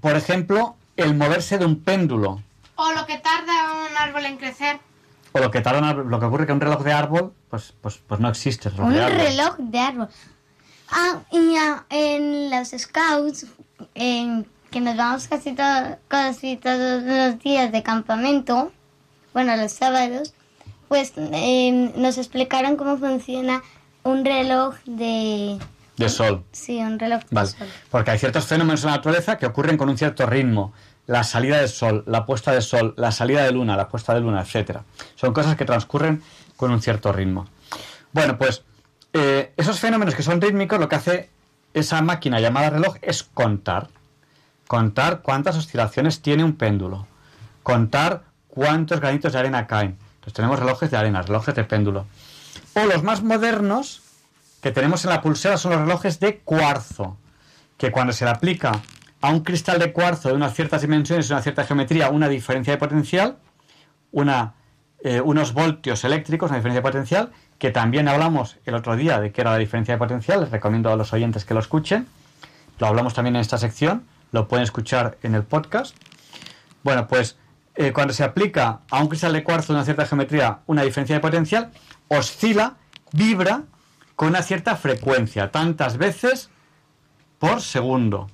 por 0.01 0.15
ejemplo, 0.15 0.77
el 0.97 1.15
moverse 1.15 1.57
de 1.57 1.65
un 1.65 1.79
péndulo. 1.81 2.41
O 2.75 2.91
lo 2.91 3.05
que 3.05 3.17
tarda 3.19 3.53
un 3.89 3.97
árbol 3.97 4.25
en 4.25 4.37
crecer. 4.37 4.79
O 5.31 5.39
lo 5.39 5.49
que, 5.51 5.61
tarda 5.61 5.79
una- 5.79 5.93
lo 5.93 6.19
que 6.19 6.25
ocurre 6.25 6.45
que 6.45 6.53
un 6.53 6.61
reloj 6.61 6.83
de 6.83 6.93
árbol, 6.93 7.33
pues, 7.49 7.73
pues, 7.81 7.99
pues 8.07 8.19
no 8.19 8.29
existe. 8.29 8.69
el 8.69 8.75
reloj 8.75 8.87
Un 8.87 8.93
de 8.93 9.03
árbol. 9.03 9.17
reloj 9.17 9.55
de 9.57 9.79
árbol. 9.79 10.07
Ah, 10.91 11.19
y 11.31 11.55
ah, 11.57 11.85
en 11.89 12.49
los 12.51 12.69
scouts, 12.69 13.47
en 13.95 14.45
que 14.69 14.79
nos 14.81 14.95
vamos 14.95 15.27
casi, 15.27 15.53
todo- 15.53 15.97
casi 16.07 16.57
todos 16.57 17.03
los 17.03 17.39
días 17.39 17.71
de 17.71 17.81
campamento, 17.83 18.71
bueno, 19.33 19.55
los 19.55 19.71
sábados, 19.71 20.33
pues 20.87 21.13
eh, 21.17 21.91
nos 21.95 22.17
explicaron 22.19 22.75
cómo 22.75 22.97
funciona 22.97 23.63
un 24.03 24.23
reloj 24.25 24.75
de... 24.85 25.57
De 26.03 26.09
sol. 26.09 26.43
Sí, 26.51 26.79
un 26.79 26.99
reloj 26.99 27.21
de 27.21 27.27
Vale. 27.31 27.47
sol. 27.49 27.67
Porque 27.89 28.11
hay 28.11 28.19
ciertos 28.19 28.45
fenómenos 28.45 28.83
en 28.83 28.91
la 28.91 28.97
naturaleza 28.97 29.37
que 29.37 29.45
ocurren 29.45 29.77
con 29.77 29.89
un 29.89 29.97
cierto 29.97 30.25
ritmo. 30.25 30.73
La 31.05 31.23
salida 31.23 31.57
del 31.57 31.69
sol, 31.69 32.03
la 32.07 32.25
puesta 32.25 32.51
de 32.51 32.61
sol, 32.61 32.93
la 32.97 33.11
salida 33.11 33.43
de 33.43 33.51
luna, 33.51 33.75
la 33.75 33.89
puesta 33.89 34.13
de 34.13 34.21
luna, 34.21 34.41
etcétera. 34.41 34.83
Son 35.15 35.33
cosas 35.33 35.55
que 35.55 35.65
transcurren 35.65 36.21
con 36.55 36.71
un 36.71 36.81
cierto 36.81 37.11
ritmo. 37.11 37.45
Bueno, 38.13 38.37
pues 38.37 38.63
eh, 39.11 39.53
esos 39.57 39.79
fenómenos 39.79 40.15
que 40.15 40.23
son 40.23 40.39
rítmicos, 40.39 40.79
lo 40.79 40.87
que 40.87 40.95
hace 40.95 41.29
esa 41.73 42.01
máquina 42.01 42.39
llamada 42.39 42.69
reloj 42.69 42.95
es 43.01 43.23
contar. 43.23 43.89
Contar 44.67 45.21
cuántas 45.21 45.57
oscilaciones 45.57 46.21
tiene 46.21 46.43
un 46.43 46.53
péndulo. 46.53 47.05
Contar 47.63 48.23
cuántos 48.47 48.99
granitos 49.01 49.33
de 49.33 49.39
arena 49.39 49.67
caen. 49.67 49.97
Entonces 50.15 50.33
tenemos 50.33 50.59
relojes 50.59 50.89
de 50.89 50.97
arena, 50.97 51.21
relojes 51.21 51.53
de 51.55 51.63
péndulo. 51.63 52.05
O 52.75 52.85
los 52.85 53.03
más 53.03 53.23
modernos 53.23 54.02
que 54.63 54.71
tenemos 54.71 55.03
en 55.03 55.11
la 55.11 55.21
pulsera 55.21 55.57
son 55.57 55.73
los 55.73 55.81
relojes 55.81 56.21
de 56.21 56.37
cuarzo, 56.39 57.17
que 57.77 57.91
cuando 57.91 58.13
se 58.13 58.23
le 58.23 58.31
aplica 58.31 58.71
a 59.19 59.29
un 59.29 59.41
cristal 59.41 59.77
de 59.77 59.91
cuarzo 59.91 60.29
de 60.29 60.35
unas 60.35 60.53
ciertas 60.53 60.81
dimensiones 60.81 61.29
una 61.29 61.41
cierta 61.41 61.65
geometría 61.65 62.09
una 62.09 62.29
diferencia 62.29 62.71
de 62.71 62.77
potencial, 62.77 63.39
una, 64.13 64.53
eh, 65.03 65.19
unos 65.19 65.53
voltios 65.53 66.05
eléctricos, 66.05 66.49
una 66.49 66.59
diferencia 66.59 66.79
de 66.79 66.89
potencial, 66.89 67.31
que 67.59 67.71
también 67.71 68.07
hablamos 68.07 68.57
el 68.63 68.75
otro 68.75 68.95
día 68.95 69.19
de 69.19 69.33
qué 69.33 69.41
era 69.41 69.51
la 69.51 69.57
diferencia 69.57 69.95
de 69.95 69.97
potencial, 69.97 70.39
les 70.39 70.49
recomiendo 70.49 70.89
a 70.93 70.95
los 70.95 71.11
oyentes 71.11 71.43
que 71.43 71.53
lo 71.53 71.59
escuchen, 71.59 72.07
lo 72.79 72.87
hablamos 72.87 73.13
también 73.13 73.35
en 73.35 73.41
esta 73.41 73.57
sección, 73.57 74.05
lo 74.31 74.47
pueden 74.47 74.63
escuchar 74.63 75.17
en 75.23 75.35
el 75.35 75.43
podcast. 75.43 75.93
Bueno, 76.83 77.09
pues 77.09 77.37
eh, 77.75 77.91
cuando 77.91 78.13
se 78.13 78.23
aplica 78.23 78.79
a 78.89 79.01
un 79.01 79.09
cristal 79.09 79.33
de 79.33 79.43
cuarzo 79.43 79.73
de 79.73 79.79
una 79.79 79.83
cierta 79.83 80.05
geometría 80.05 80.59
una 80.67 80.83
diferencia 80.83 81.17
de 81.17 81.19
potencial, 81.19 81.69
oscila, 82.07 82.77
vibra 83.11 83.63
con 84.15 84.29
una 84.29 84.41
cierta 84.41 84.75
frecuencia, 84.75 85.51
tantas 85.51 85.97
veces 85.97 86.49
por 87.39 87.61
segundo. 87.61 88.29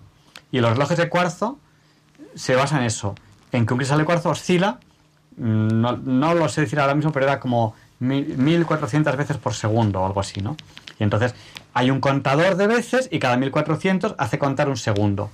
Y 0.52 0.60
los 0.60 0.72
relojes 0.72 0.98
de 0.98 1.10
cuarzo 1.10 1.60
se 2.36 2.56
basan 2.56 2.80
en 2.82 2.86
eso, 2.88 3.16
en 3.52 3.66
que 3.66 3.74
un 3.74 3.78
cristal 3.78 4.00
de 4.00 4.06
cuarzo 4.06 4.30
oscila, 4.30 4.80
mm, 5.38 5.82
no, 5.82 5.98
no 5.98 6.34
lo 6.34 6.50
sé 6.50 6.62
decir 6.62 6.80
ahora 6.80 6.96
mismo, 6.96 7.12
pero 7.12 7.26
era 7.26 7.40
como 7.40 7.74
mil- 8.00 8.38
1400 8.38 9.16
veces 9.18 9.38
por 9.38 9.54
segundo 9.54 10.02
o 10.02 10.06
algo 10.06 10.20
así, 10.20 10.42
¿no? 10.42 10.56
Y 11.00 11.04
entonces 11.04 11.34
hay 11.74 11.92
un 11.92 12.02
contador 12.02 12.56
de 12.56 12.68
veces 12.68 13.08
y 13.12 13.20
cada 13.20 13.38
1400 13.38 14.16
hace 14.18 14.38
contar 14.38 14.70
un 14.70 14.78
segundo. 14.78 15.30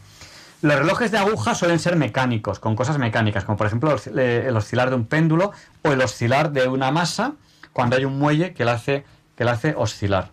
Los 0.62 0.76
relojes 0.80 1.12
de 1.12 1.18
aguja 1.18 1.54
suelen 1.56 1.80
ser 1.80 1.96
mecánicos, 1.96 2.60
con 2.60 2.76
cosas 2.76 2.98
mecánicas, 2.98 3.44
como 3.46 3.58
por 3.58 3.68
ejemplo 3.68 3.96
eh, 4.18 4.46
el 4.48 4.56
oscilar 4.56 4.90
de 4.90 4.96
un 4.96 5.06
péndulo 5.06 5.52
o 5.84 5.92
el 5.92 6.02
oscilar 6.02 6.52
de 6.52 6.68
una 6.68 6.92
masa 6.92 7.34
cuando 7.74 7.96
hay 7.98 8.06
un 8.06 8.18
muelle 8.18 8.54
que 8.54 8.64
la 8.66 8.74
hace, 8.74 9.06
que 9.36 9.44
la 9.44 9.52
hace 9.52 9.74
oscilar. 9.78 10.32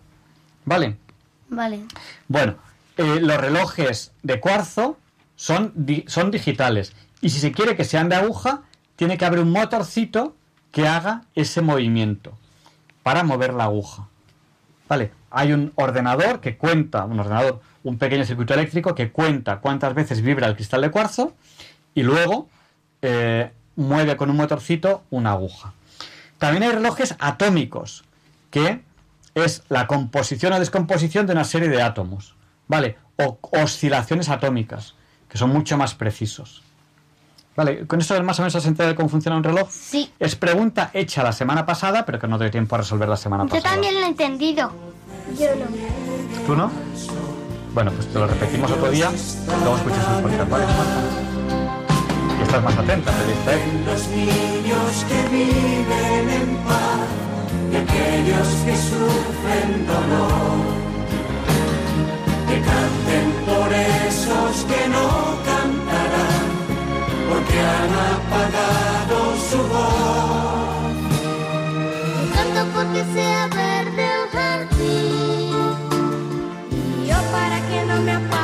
¿Vale? 0.65 0.97
Vale. 1.49 1.81
Bueno, 2.27 2.55
eh, 2.97 3.19
los 3.21 3.37
relojes 3.37 4.11
de 4.23 4.39
cuarzo 4.39 4.97
son, 5.35 5.71
di- 5.75 6.05
son 6.07 6.31
digitales. 6.31 6.93
Y 7.21 7.29
si 7.29 7.39
se 7.39 7.51
quiere 7.51 7.75
que 7.75 7.83
sean 7.85 8.09
de 8.09 8.15
aguja, 8.15 8.61
tiene 8.95 9.17
que 9.17 9.25
haber 9.25 9.39
un 9.39 9.51
motorcito 9.51 10.35
que 10.71 10.87
haga 10.87 11.23
ese 11.35 11.61
movimiento 11.61 12.37
para 13.03 13.23
mover 13.23 13.53
la 13.53 13.65
aguja. 13.65 14.07
Vale, 14.89 15.11
hay 15.31 15.53
un 15.53 15.71
ordenador 15.75 16.39
que 16.41 16.57
cuenta, 16.57 17.05
un 17.05 17.19
ordenador, 17.19 17.61
un 17.83 17.97
pequeño 17.97 18.25
circuito 18.25 18.53
eléctrico 18.53 18.95
que 18.95 19.11
cuenta 19.11 19.59
cuántas 19.59 19.93
veces 19.93 20.21
vibra 20.21 20.47
el 20.47 20.55
cristal 20.55 20.81
de 20.81 20.91
cuarzo 20.91 21.35
y 21.93 22.03
luego 22.03 22.49
eh, 23.01 23.51
mueve 23.75 24.15
con 24.17 24.29
un 24.29 24.37
motorcito 24.37 25.03
una 25.09 25.31
aguja. 25.31 25.73
También 26.37 26.63
hay 26.63 26.71
relojes 26.71 27.15
atómicos, 27.19 28.03
que 28.51 28.81
es 29.35 29.63
la 29.69 29.87
composición 29.87 30.53
o 30.53 30.59
descomposición 30.59 31.25
de 31.25 31.33
una 31.33 31.43
serie 31.43 31.69
de 31.69 31.81
átomos, 31.81 32.35
¿vale? 32.67 32.97
O 33.17 33.39
oscilaciones 33.51 34.29
atómicas, 34.29 34.95
que 35.29 35.37
son 35.37 35.49
mucho 35.51 35.77
más 35.77 35.95
precisos. 35.95 36.63
¿Vale? 37.55 37.85
¿Con 37.85 38.01
eso 38.01 38.21
más 38.23 38.39
o 38.39 38.41
menos 38.41 38.55
has 38.55 38.65
enterado 38.65 38.91
de 38.93 38.95
cómo 38.95 39.09
funciona 39.09 39.37
un 39.37 39.43
reloj? 39.43 39.69
Sí. 39.69 40.11
Es 40.19 40.35
pregunta 40.35 40.89
hecha 40.93 41.21
la 41.21 41.31
semana 41.31 41.65
pasada, 41.67 42.03
pero 42.03 42.17
que 42.17 42.27
no 42.27 42.39
doy 42.39 42.49
tiempo 42.49 42.73
a 42.73 42.79
resolver 42.79 43.07
la 43.07 43.17
semana 43.17 43.43
Yo 43.43 43.49
pasada. 43.49 43.73
también 43.73 43.93
lo 43.93 43.99
he 44.01 44.07
entendido. 44.07 44.71
Yo 45.39 45.47
no. 45.55 45.65
¿Tú 46.47 46.55
no? 46.55 46.71
Bueno, 47.75 47.91
pues 47.91 48.07
te 48.07 48.17
lo 48.19 48.27
repetimos 48.27 48.71
otro 48.71 48.89
día, 48.89 49.11
luego 49.61 49.75
escuchas 49.77 50.07
el 50.17 50.23
podcast, 50.23 50.49
¿vale? 50.49 50.65
Y 52.39 52.43
estás 52.43 52.63
más 52.63 52.77
atenta, 52.77 53.11
te 53.11 53.25
dice. 53.27 53.83
Los 53.85 54.07
niños 54.09 55.05
que 55.07 55.29
viven 55.35 56.29
en 56.29 56.55
paz 56.65 57.07
y 57.73 57.75
aquellos 57.75 58.47
que 58.65 58.75
sufren 58.77 59.69
dolor. 59.87 60.59
Que 62.47 62.57
canten 62.69 63.27
por 63.47 63.69
esos 63.73 64.51
que 64.69 64.81
no 64.95 65.07
cantarán, 65.49 66.45
porque 67.29 67.57
han 67.73 67.91
apagado 68.13 69.17
su 69.49 69.59
voz. 69.73 70.93
Canto 72.35 72.63
porque 72.75 73.01
sea 73.13 73.47
verde 73.47 74.03
el 74.17 74.25
jardín 74.35 75.93
yo 77.07 77.17
para 77.31 77.57
que 77.69 77.85
no 77.85 78.01
me 78.01 78.11
apaguen 78.13 78.42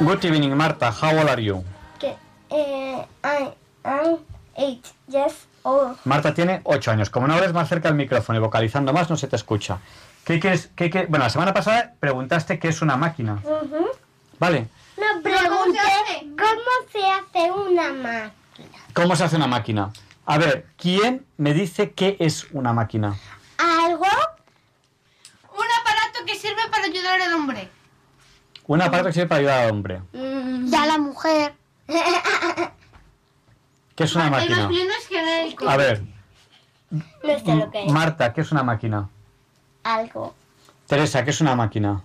Good 0.00 0.24
evening, 0.24 0.54
Marta. 0.56 0.90
How 0.92 1.16
old 1.18 1.28
are 1.28 1.40
you? 1.42 1.64
Eh, 2.50 3.04
I, 3.24 3.48
I'm 3.84 4.18
eight 4.56 4.84
years 5.08 5.34
old. 5.64 5.96
Marta 6.04 6.32
tiene 6.34 6.60
ocho 6.64 6.90
años. 6.90 7.10
Como 7.10 7.26
no 7.26 7.34
hables 7.34 7.52
más 7.52 7.68
cerca 7.68 7.88
del 7.88 7.96
micrófono 7.96 8.38
y 8.38 8.42
vocalizando 8.42 8.92
más, 8.92 9.10
no 9.10 9.16
se 9.16 9.26
te 9.26 9.36
escucha. 9.36 9.78
¿Qué 10.24 10.38
quieres? 10.38 10.70
Qué, 10.76 10.90
qué- 10.90 11.06
Bueno, 11.06 11.24
la 11.24 11.30
semana 11.30 11.52
pasada 11.54 11.94
preguntaste 11.98 12.58
qué 12.58 12.68
es 12.68 12.82
una 12.82 12.96
máquina. 12.96 13.40
Ujú. 13.44 13.86
Vale. 14.38 14.68
No 14.96 15.22
pregunté 15.22 15.80
cómo 16.36 16.70
se 16.92 17.04
hace 17.04 17.52
una 17.52 17.92
máquina. 17.92 18.78
¿Cómo 18.92 19.16
se 19.16 19.24
hace 19.24 19.36
una 19.36 19.46
máquina? 19.46 19.90
A 20.26 20.38
ver, 20.38 20.66
¿quién 20.76 21.26
me 21.36 21.52
dice 21.54 21.92
qué 21.92 22.16
es 22.20 22.46
una 22.52 22.72
máquina? 22.72 23.16
¿Algo? 23.58 24.06
Un 25.52 25.66
aparato 25.80 26.24
que 26.26 26.34
sirve 26.34 26.62
para 26.70 26.84
ayudar 26.84 27.20
al 27.20 27.32
hombre. 27.34 27.68
Un 28.66 28.82
aparato 28.82 29.08
que 29.08 29.12
sirve 29.12 29.28
para 29.28 29.38
ayudar 29.40 29.60
al 29.64 29.70
hombre. 29.70 30.02
Y 30.12 30.74
a 30.74 30.86
la 30.86 30.98
mujer. 30.98 31.54
¿Qué 33.94 34.04
es 34.04 34.14
una 34.14 34.30
máquina? 34.30 34.56
los 34.58 34.68
bienes 34.68 35.06
genéricos. 35.06 35.68
A 35.68 35.76
ver, 35.76 36.02
No 36.90 37.02
sé 37.22 37.54
lo 37.54 37.70
que 37.70 37.84
es. 37.84 37.92
Marta, 37.92 38.32
¿qué 38.32 38.40
es 38.40 38.52
una 38.52 38.62
máquina? 38.62 39.08
Algo. 39.84 40.34
Teresa, 40.86 41.24
¿qué 41.24 41.30
es 41.30 41.40
una 41.40 41.54
máquina? 41.54 42.02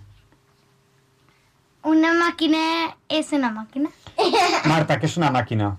Una 1.83 2.13
máquina 2.13 2.95
es 3.09 3.31
una 3.31 3.49
máquina. 3.51 3.89
Marta, 4.65 4.99
¿qué 4.99 5.07
es 5.07 5.17
una 5.17 5.31
máquina? 5.31 5.77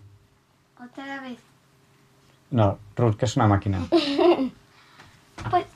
Otra 0.82 1.20
vez. 1.20 1.38
No, 2.50 2.78
Ruth, 2.96 3.16
¿qué 3.16 3.24
es 3.26 3.36
una 3.36 3.46
máquina? 3.46 3.78
Pues 5.50 5.66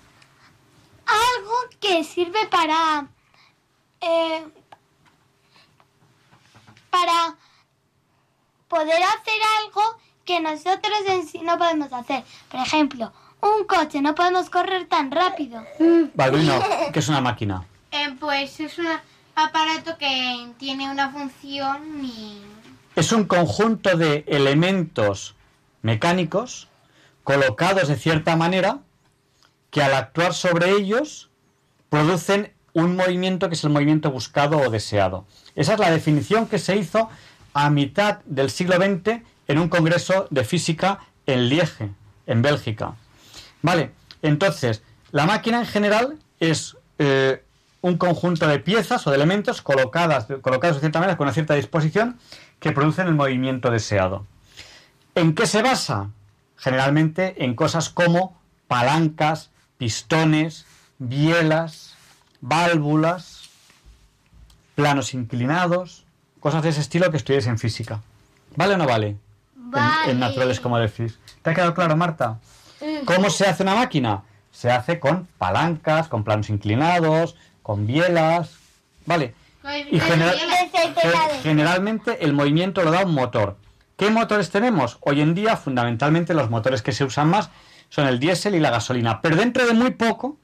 algo 1.06 1.54
que 1.80 2.04
sirve 2.04 2.46
para 2.48 3.08
eh, 4.00 4.44
para 6.96 7.36
poder 8.68 9.02
hacer 9.02 9.40
algo 9.60 9.82
que 10.24 10.40
nosotros 10.40 10.98
en 11.08 11.26
sí 11.26 11.40
no 11.42 11.58
podemos 11.58 11.92
hacer. 11.92 12.24
Por 12.50 12.60
ejemplo, 12.60 13.12
un 13.40 13.64
coche 13.66 14.00
no 14.00 14.14
podemos 14.14 14.48
correr 14.50 14.86
tan 14.86 15.10
rápido. 15.10 15.62
Balduino, 16.14 16.58
¿qué 16.92 16.98
es 16.98 17.08
una 17.08 17.20
máquina? 17.20 17.64
Eh, 17.92 18.16
pues 18.18 18.58
es 18.60 18.78
un 18.78 18.88
aparato 19.34 19.96
que 19.98 20.48
tiene 20.58 20.90
una 20.90 21.10
función 21.10 22.04
y... 22.04 22.42
Es 22.96 23.12
un 23.12 23.24
conjunto 23.24 23.96
de 23.96 24.24
elementos 24.26 25.34
mecánicos 25.82 26.68
colocados 27.24 27.88
de 27.88 27.96
cierta 27.96 28.36
manera 28.36 28.78
que 29.70 29.82
al 29.82 29.94
actuar 29.94 30.32
sobre 30.32 30.70
ellos 30.70 31.28
producen 31.90 32.54
un 32.72 32.96
movimiento 32.96 33.48
que 33.48 33.54
es 33.54 33.64
el 33.64 33.70
movimiento 33.70 34.10
buscado 34.10 34.58
o 34.58 34.70
deseado. 34.70 35.26
Esa 35.56 35.72
es 35.72 35.80
la 35.80 35.90
definición 35.90 36.46
que 36.46 36.58
se 36.58 36.76
hizo 36.76 37.08
a 37.54 37.70
mitad 37.70 38.18
del 38.26 38.50
siglo 38.50 38.76
XX 38.76 39.22
en 39.48 39.58
un 39.58 39.68
congreso 39.68 40.28
de 40.30 40.44
física 40.44 41.00
en 41.26 41.48
Liege, 41.48 41.90
en 42.26 42.42
Bélgica. 42.42 42.94
Vale, 43.62 43.90
entonces, 44.22 44.82
la 45.10 45.26
máquina 45.26 45.60
en 45.60 45.66
general 45.66 46.18
es 46.38 46.76
eh, 46.98 47.42
un 47.80 47.96
conjunto 47.96 48.46
de 48.46 48.58
piezas 48.58 49.06
o 49.06 49.10
de 49.10 49.16
elementos 49.16 49.62
colocadas, 49.62 50.26
colocados 50.42 50.76
de 50.76 50.80
cierta 50.80 51.00
manera 51.00 51.16
con 51.16 51.26
una 51.26 51.34
cierta 51.34 51.54
disposición 51.54 52.18
que 52.60 52.72
producen 52.72 53.06
el 53.06 53.14
movimiento 53.14 53.70
deseado. 53.70 54.26
¿En 55.14 55.34
qué 55.34 55.46
se 55.46 55.62
basa? 55.62 56.10
Generalmente 56.56 57.44
en 57.44 57.54
cosas 57.54 57.88
como 57.88 58.38
palancas, 58.66 59.50
pistones, 59.78 60.66
bielas, 60.98 61.96
válvulas, 62.40 63.35
planos 64.76 65.12
inclinados, 65.14 66.04
cosas 66.38 66.62
de 66.62 66.68
ese 66.68 66.80
estilo 66.82 67.10
que 67.10 67.16
estudies 67.16 67.48
en 67.48 67.58
física. 67.58 68.00
¿Vale 68.54 68.74
o 68.74 68.76
no 68.76 68.86
vale? 68.86 69.08
En- 69.08 69.20
En, 69.56 69.70
Vale. 69.72 70.14
naturales, 70.14 70.60
como 70.60 70.78
decís. 70.78 71.18
¿Te 71.42 71.50
ha 71.50 71.54
quedado 71.54 71.74
claro, 71.74 71.96
Marta? 71.96 72.38
¿Cómo 73.04 73.30
se 73.30 73.46
hace 73.46 73.64
una 73.64 73.74
máquina? 73.74 74.22
Se 74.52 74.70
hace 74.70 75.00
con 75.00 75.26
palancas, 75.38 76.06
con 76.06 76.22
planos 76.22 76.48
inclinados, 76.50 77.34
con 77.64 77.84
bielas. 77.86 78.54
¿Vale? 79.06 79.34
Y 79.90 79.98
general- 79.98 80.38
Ge- 80.38 81.40
generalmente 81.42 82.24
el 82.24 82.32
movimiento 82.32 82.82
lo 82.84 82.92
da 82.92 83.04
un 83.04 83.12
motor. 83.14 83.56
¿Qué 83.96 84.10
motores 84.10 84.50
tenemos? 84.50 84.98
Hoy 85.00 85.20
en 85.20 85.34
día, 85.34 85.56
fundamentalmente, 85.56 86.32
los 86.34 86.48
motores 86.50 86.82
que 86.82 86.92
se 86.92 87.02
usan 87.04 87.28
más 87.28 87.50
son 87.88 88.06
el 88.06 88.20
diésel 88.20 88.54
y 88.54 88.60
la 88.60 88.70
gasolina. 88.70 89.20
Pero 89.22 89.36
dentro 89.36 89.66
de 89.66 89.72
muy 89.72 89.90
poco, 89.92 90.36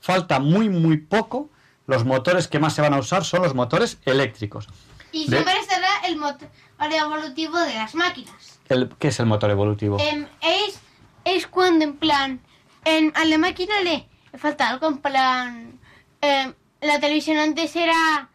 falta 0.00 0.38
muy, 0.40 0.68
muy 0.70 0.96
poco, 0.96 1.50
los 1.86 2.04
motores 2.04 2.48
que 2.48 2.58
más 2.58 2.74
se 2.74 2.82
van 2.82 2.94
a 2.94 2.98
usar 2.98 3.24
son 3.24 3.42
los 3.42 3.54
motores 3.54 3.98
eléctricos. 4.04 4.68
Y 5.12 5.24
De- 5.28 5.38
siempre 5.42 5.54
será 5.68 5.88
el 6.06 6.16
motor 6.16 6.48
evolutivo 6.80 7.58
de 7.58 7.74
las 7.74 7.94
máquinas. 7.94 8.60
El- 8.68 8.88
¿Qué 8.98 9.08
es 9.08 9.18
el 9.20 9.26
motor 9.26 9.50
evolutivo? 9.50 9.98
Em, 10.00 10.26
es, 10.40 10.78
es 11.24 11.46
cuando 11.48 11.84
en 11.84 11.96
plan, 11.96 12.40
en, 12.84 13.12
a 13.16 13.24
la 13.24 13.38
máquina 13.38 13.80
le, 13.82 14.06
le 14.32 14.38
falta 14.38 14.68
algo 14.68 14.86
en 14.88 14.98
plan, 14.98 15.80
em, 16.20 16.54
la 16.80 17.00
televisión 17.00 17.38
antes 17.38 17.74
era, 17.76 18.28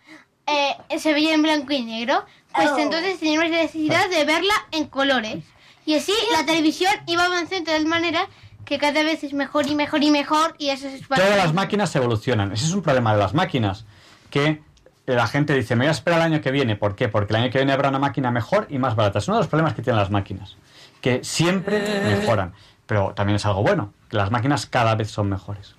eh, 0.47 0.75
se 0.99 1.13
veía 1.13 1.33
en 1.33 1.41
blanco 1.41 1.71
y 1.73 1.83
negro, 1.83 2.25
pues 2.53 2.69
Oh. 2.71 2.77
entonces 2.77 3.19
teníamos 3.19 3.49
la 3.49 3.57
necesidad 3.57 4.09
de 4.09 4.25
verla 4.25 4.53
en 4.71 4.85
colores. 4.87 5.43
Y 5.85 5.95
así 5.95 6.13
la 6.31 6.45
televisión 6.45 6.91
iba 7.07 7.25
avanzando 7.25 7.71
de 7.71 7.77
tal 7.77 7.85
manera 7.85 8.27
que 8.65 8.77
cada 8.79 9.03
vez 9.03 9.23
es 9.23 9.33
mejor 9.33 9.67
y 9.67 9.75
mejor 9.75 10.03
y 10.03 10.11
mejor 10.11 10.55
y 10.57 10.69
eso 10.69 10.87
es 10.87 11.07
Todas 11.07 11.37
las 11.37 11.53
máquinas 11.53 11.95
evolucionan. 11.95 12.51
Ese 12.51 12.65
es 12.65 12.73
un 12.73 12.81
problema 12.81 13.13
de 13.13 13.19
las 13.19 13.33
máquinas. 13.33 13.85
Que 14.29 14.61
la 15.05 15.27
gente 15.27 15.53
dice, 15.53 15.75
me 15.75 15.85
voy 15.85 15.89
a 15.89 15.91
esperar 15.91 16.19
el 16.19 16.25
año 16.33 16.41
que 16.41 16.51
viene. 16.51 16.75
¿Por 16.75 16.95
qué? 16.95 17.07
Porque 17.07 17.33
el 17.33 17.43
año 17.43 17.51
que 17.51 17.59
viene 17.59 17.71
habrá 17.73 17.89
una 17.89 17.99
máquina 17.99 18.31
mejor 18.31 18.67
y 18.69 18.79
más 18.79 18.95
barata. 18.95 19.19
Es 19.19 19.27
uno 19.27 19.37
de 19.37 19.43
los 19.43 19.49
problemas 19.49 19.75
que 19.75 19.81
tienen 19.81 19.99
las 19.99 20.09
máquinas. 20.09 20.57
Que 20.99 21.23
siempre 21.23 22.01
mejoran. 22.03 22.53
Pero 22.87 23.13
también 23.15 23.35
es 23.35 23.45
algo 23.45 23.61
bueno. 23.61 23.93
Que 24.09 24.17
las 24.17 24.31
máquinas 24.31 24.65
cada 24.65 24.95
vez 24.95 25.11
son 25.11 25.29
mejores. 25.29 25.75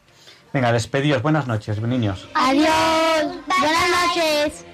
Venga, 0.53 0.73
despedidos. 0.73 1.23
Buenas 1.23 1.47
noches, 1.47 1.81
niños. 1.81 2.29
Adiós. 2.35 3.35
Buenas 3.61 3.91
noches. 4.15 4.65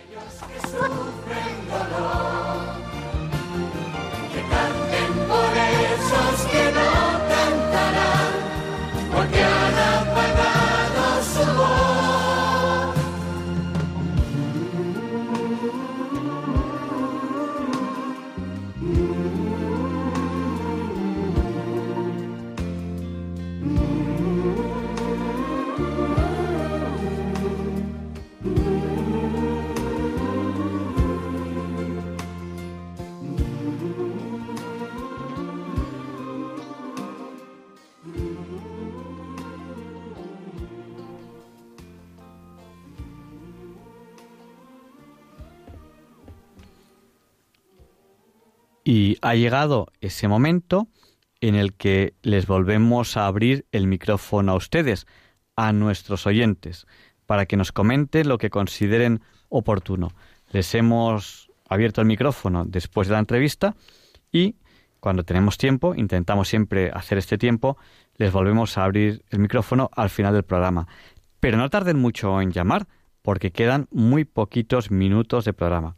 Y 48.95 49.17
ha 49.23 49.35
llegado 49.35 49.87
ese 50.03 50.29
momento 50.29 50.87
en 51.41 51.55
el 51.55 51.73
que 51.73 52.13
les 52.21 52.47
volvemos 52.47 53.17
a 53.17 53.27
abrir 53.27 53.65
el 53.73 53.87
micrófono 53.87 54.53
a 54.53 54.57
ustedes, 54.57 55.07
a 55.57 55.73
nuestros 55.73 56.27
oyentes, 56.27 56.87
para 57.25 57.47
que 57.47 57.57
nos 57.57 57.73
comenten 57.73 58.29
lo 58.29 58.37
que 58.37 58.51
consideren 58.51 59.23
oportuno. 59.49 60.11
Les 60.51 60.75
hemos 60.75 61.51
abierto 61.67 62.03
el 62.03 62.07
micrófono 62.07 62.67
después 62.67 63.09
de 63.09 63.15
la 63.15 63.21
entrevista 63.21 63.77
y 64.31 64.57
cuando 65.01 65.25
tenemos 65.25 65.57
tiempo, 65.57 65.95
intentamos 65.95 66.49
siempre 66.49 66.91
hacer 66.93 67.17
este 67.17 67.39
tiempo, 67.39 67.79
les 68.17 68.31
volvemos 68.31 68.77
a 68.77 68.85
abrir 68.85 69.25
el 69.31 69.39
micrófono 69.39 69.89
al 69.97 70.11
final 70.11 70.35
del 70.35 70.45
programa. 70.45 70.87
Pero 71.41 71.57
no 71.57 71.71
tarden 71.71 71.99
mucho 71.99 72.43
en 72.43 72.51
llamar 72.51 72.87
porque 73.23 73.53
quedan 73.53 73.89
muy 73.91 74.27
poquitos 74.27 74.91
minutos 74.91 75.47
de 75.47 75.55
programa. 75.55 75.97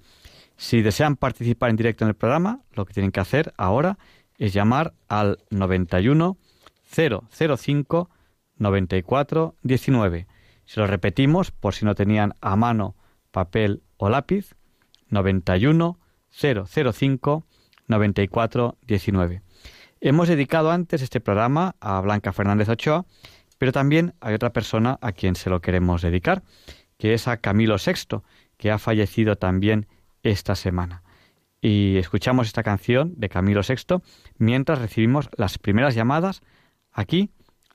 Si 0.57 0.83
desean 0.83 1.17
participar 1.17 1.71
en 1.71 1.77
directo 1.77 2.05
en 2.05 2.11
el 2.11 2.15
programa, 2.15 2.61
lo 2.73 2.85
que 2.85 2.95
tienen 2.95 3.13
que 3.13 3.21
hacer 3.21 3.53
ahora 3.57 3.99
es 4.39 4.53
llamar 4.53 4.95
al 5.09 5.39
91 5.51 6.37
005 6.91 8.11
94 8.59 9.55
19. 9.63 10.27
Se 10.65 10.81
lo 10.81 10.87
repetimos 10.87 11.51
por 11.51 11.75
si 11.75 11.85
no 11.85 11.95
tenían 11.95 12.35
a 12.41 12.57
mano 12.57 12.95
papel 13.31 13.83
o 13.97 14.09
lápiz. 14.09 14.55
91 15.11 15.99
005 16.31 17.47
94 17.87 18.77
19. 18.87 19.43
Hemos 20.01 20.29
dedicado 20.29 20.71
antes 20.71 21.03
este 21.03 21.21
programa 21.21 21.77
a 21.81 22.01
Blanca 22.01 22.33
Fernández 22.33 22.69
Ochoa, 22.69 23.07
pero 23.59 23.73
también 23.73 24.15
hay 24.21 24.35
otra 24.35 24.53
persona 24.53 24.99
a 25.01 25.13
quien 25.13 25.37
se 25.37 25.51
lo 25.51 25.61
queremos 25.61 26.03
dedicar, 26.03 26.43
que 26.99 27.15
es 27.15 27.29
a 27.29 27.39
Camilo 27.39 27.77
VI, 27.77 28.21
que 28.57 28.71
ha 28.71 28.79
fallecido 28.79 29.37
también 29.37 29.87
esta 30.25 30.57
semana. 30.57 31.03
y 31.61 31.97
escuchamos 31.97 32.47
esta 32.49 32.63
canción 32.63 33.15
de 33.17 33.31
Camilo 33.31 33.63
VI 33.67 34.03
mientras 34.37 34.81
recibimos 34.81 35.31
las 35.39 35.57
primeras 35.57 35.95
llamadas 35.95 36.43
aquí 36.93 37.31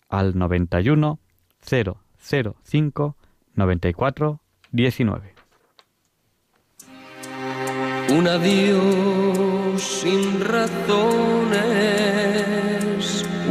al 0.09 0.37
91 0.37 1.19
005 1.65 3.15
94 3.55 4.41
19. 4.71 5.33
Un 8.11 8.27
adiós 8.27 9.81
sin 9.81 10.41
razones, 10.41 11.55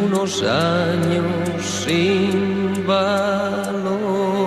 unos 0.05 0.43
años 0.43 1.65
sin 1.65 2.87
valor. 2.87 4.38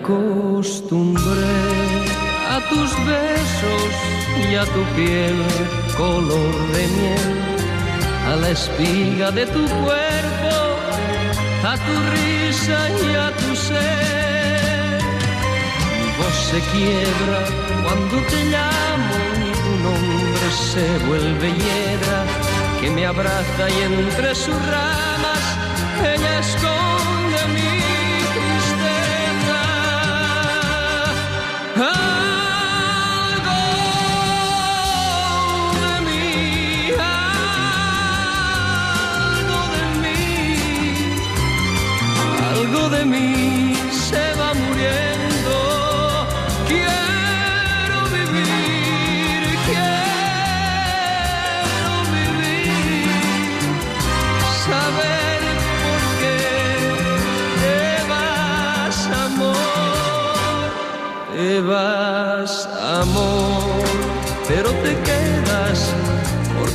Acostumbré 0.00 1.58
a 2.54 2.58
tus 2.70 2.90
besos 3.06 3.90
y 4.50 4.54
a 4.54 4.64
tu 4.64 4.82
piel 4.96 5.36
color 5.96 6.54
de 6.74 6.84
miel, 6.96 7.36
a 8.30 8.36
la 8.36 8.50
espiga 8.50 9.30
de 9.30 9.46
tu 9.46 9.62
cuerpo, 9.84 10.54
a 11.72 11.74
tu 11.86 11.94
risa 12.14 12.78
y 13.06 13.14
a 13.26 13.28
tu 13.40 13.50
ser. 13.56 14.98
Mi 15.98 16.08
voz 16.18 16.36
se 16.50 16.60
quiebra 16.72 17.40
cuando 17.84 18.16
te 18.30 18.38
llamo 18.52 19.14
y 19.46 19.52
tu 19.64 19.72
nombre 19.86 20.46
se 20.72 20.86
vuelve 21.06 21.48
hiedra 21.60 22.18
que 22.80 22.90
me 22.90 23.06
abraza 23.06 23.64
y 23.76 23.82
entre 23.92 24.34
sus 24.34 24.58
ramas 24.74 25.44
ella 26.02 26.38
esconde 26.40 26.73
Algo 31.76 32.13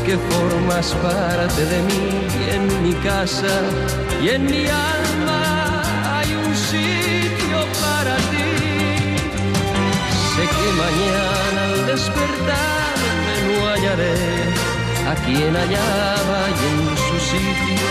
porque 0.09 0.17
formas 0.33 0.93
parte 1.03 1.65
de 1.65 1.81
mí 1.83 2.27
en 2.51 2.83
mi 2.83 2.93
casa 2.95 3.47
y 4.23 4.29
en 4.29 4.45
mi 4.45 4.65
alma 4.65 5.83
hay 6.15 6.33
un 6.33 6.55
sitio 6.55 7.57
para 7.81 8.15
ti. 8.31 8.49
Sé 10.31 10.43
que 10.55 10.67
mañana 10.83 11.61
al 11.73 11.85
despertarme 11.85 13.33
no 13.45 13.67
hallaré 13.69 14.17
a 15.11 15.15
quien 15.25 15.53
hallaba 15.55 16.39
y 16.57 16.61
en 16.71 16.97
su 17.05 17.17
sitio 17.31 17.87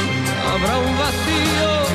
habrá 0.50 0.78
un 0.78 0.98
vacío 0.98 1.87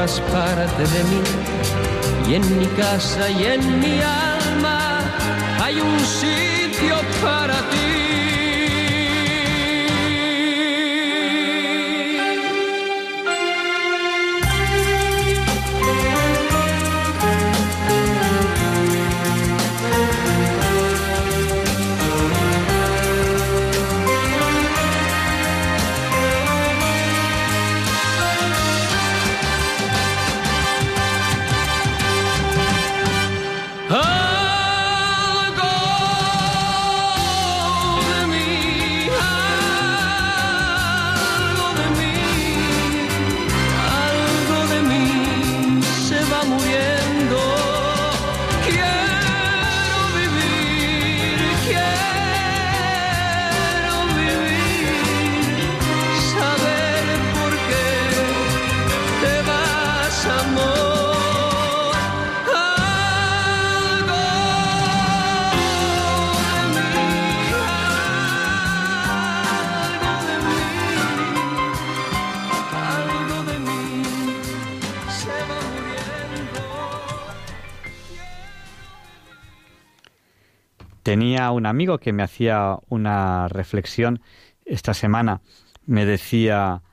formas 0.00 0.20
parte 0.32 0.82
de 0.82 1.04
mí. 1.04 1.22
Y 2.28 2.34
en 2.34 2.58
mi 2.58 2.66
casa 2.66 3.28
y 3.30 3.44
en 3.44 3.80
mi 3.80 4.00
alma 4.00 5.00
hay 5.62 5.80
un 5.80 6.00
sitio 6.00 6.49
Tenía 81.10 81.50
un 81.50 81.66
amigo 81.66 81.98
que 81.98 82.12
me 82.12 82.22
hacía 82.22 82.78
una 82.88 83.48
reflexión 83.48 84.22
esta 84.64 84.94
semana. 84.94 85.40
Me 85.84 86.06
decía, 86.06 86.84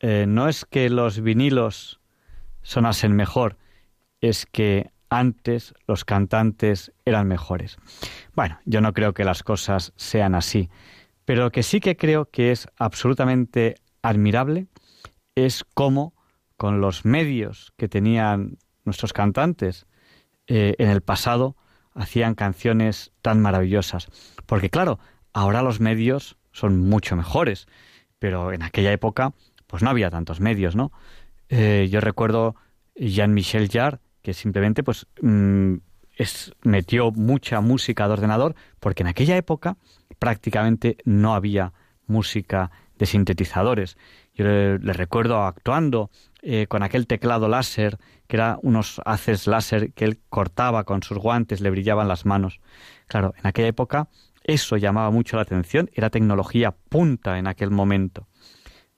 eh, 0.00 0.24
no 0.26 0.48
es 0.48 0.64
que 0.64 0.90
los 0.90 1.20
vinilos 1.20 2.00
sonasen 2.62 3.14
mejor, 3.14 3.58
es 4.20 4.44
que 4.44 4.90
antes 5.08 5.72
los 5.86 6.04
cantantes 6.04 6.90
eran 7.04 7.28
mejores. 7.28 7.76
Bueno, 8.34 8.58
yo 8.64 8.80
no 8.80 8.92
creo 8.92 9.14
que 9.14 9.22
las 9.22 9.44
cosas 9.44 9.92
sean 9.94 10.34
así, 10.34 10.68
pero 11.24 11.44
lo 11.44 11.52
que 11.52 11.62
sí 11.62 11.78
que 11.78 11.96
creo 11.96 12.24
que 12.24 12.50
es 12.50 12.66
absolutamente 12.76 13.76
admirable 14.02 14.66
es 15.36 15.64
cómo 15.74 16.12
con 16.56 16.80
los 16.80 17.04
medios 17.04 17.72
que 17.76 17.88
tenían 17.88 18.58
nuestros 18.84 19.12
cantantes 19.12 19.86
eh, 20.48 20.74
en 20.78 20.88
el 20.88 21.02
pasado 21.02 21.54
hacían 21.94 22.34
canciones 22.34 23.12
tan 23.22 23.40
maravillosas. 23.40 24.08
Porque 24.46 24.70
claro, 24.70 24.98
ahora 25.32 25.62
los 25.62 25.80
medios 25.80 26.36
son 26.52 26.80
mucho 26.80 27.16
mejores, 27.16 27.66
pero 28.18 28.52
en 28.52 28.62
aquella 28.62 28.92
época 28.92 29.32
pues 29.66 29.82
no 29.82 29.90
había 29.90 30.10
tantos 30.10 30.40
medios, 30.40 30.74
¿no? 30.74 30.92
Eh, 31.48 31.88
yo 31.90 32.00
recuerdo 32.00 32.56
Jean-Michel 32.96 33.68
Jarre, 33.70 33.98
que 34.22 34.34
simplemente 34.34 34.82
pues 34.82 35.06
mm, 35.22 35.74
metió 36.62 37.12
mucha 37.12 37.60
música 37.60 38.06
de 38.06 38.12
ordenador, 38.12 38.54
porque 38.78 39.02
en 39.02 39.08
aquella 39.08 39.36
época 39.36 39.76
prácticamente 40.18 40.98
no 41.04 41.34
había 41.34 41.72
música 42.06 42.70
de 42.98 43.06
sintetizadores. 43.06 43.96
Yo 44.34 44.44
le 44.44 44.92
recuerdo 44.92 45.42
actuando 45.42 46.10
eh, 46.42 46.66
con 46.68 46.82
aquel 46.82 47.06
teclado 47.06 47.48
láser, 47.48 47.98
que 48.26 48.36
era 48.36 48.58
unos 48.62 49.00
haces 49.04 49.46
láser 49.46 49.92
que 49.92 50.04
él 50.04 50.20
cortaba 50.28 50.84
con 50.84 51.02
sus 51.02 51.18
guantes, 51.18 51.60
le 51.60 51.70
brillaban 51.70 52.08
las 52.08 52.24
manos. 52.24 52.60
Claro, 53.06 53.34
en 53.36 53.46
aquella 53.46 53.68
época 53.68 54.08
eso 54.44 54.76
llamaba 54.76 55.10
mucho 55.10 55.36
la 55.36 55.42
atención, 55.42 55.90
era 55.92 56.10
tecnología 56.10 56.74
punta 56.88 57.38
en 57.38 57.46
aquel 57.46 57.70
momento. 57.70 58.26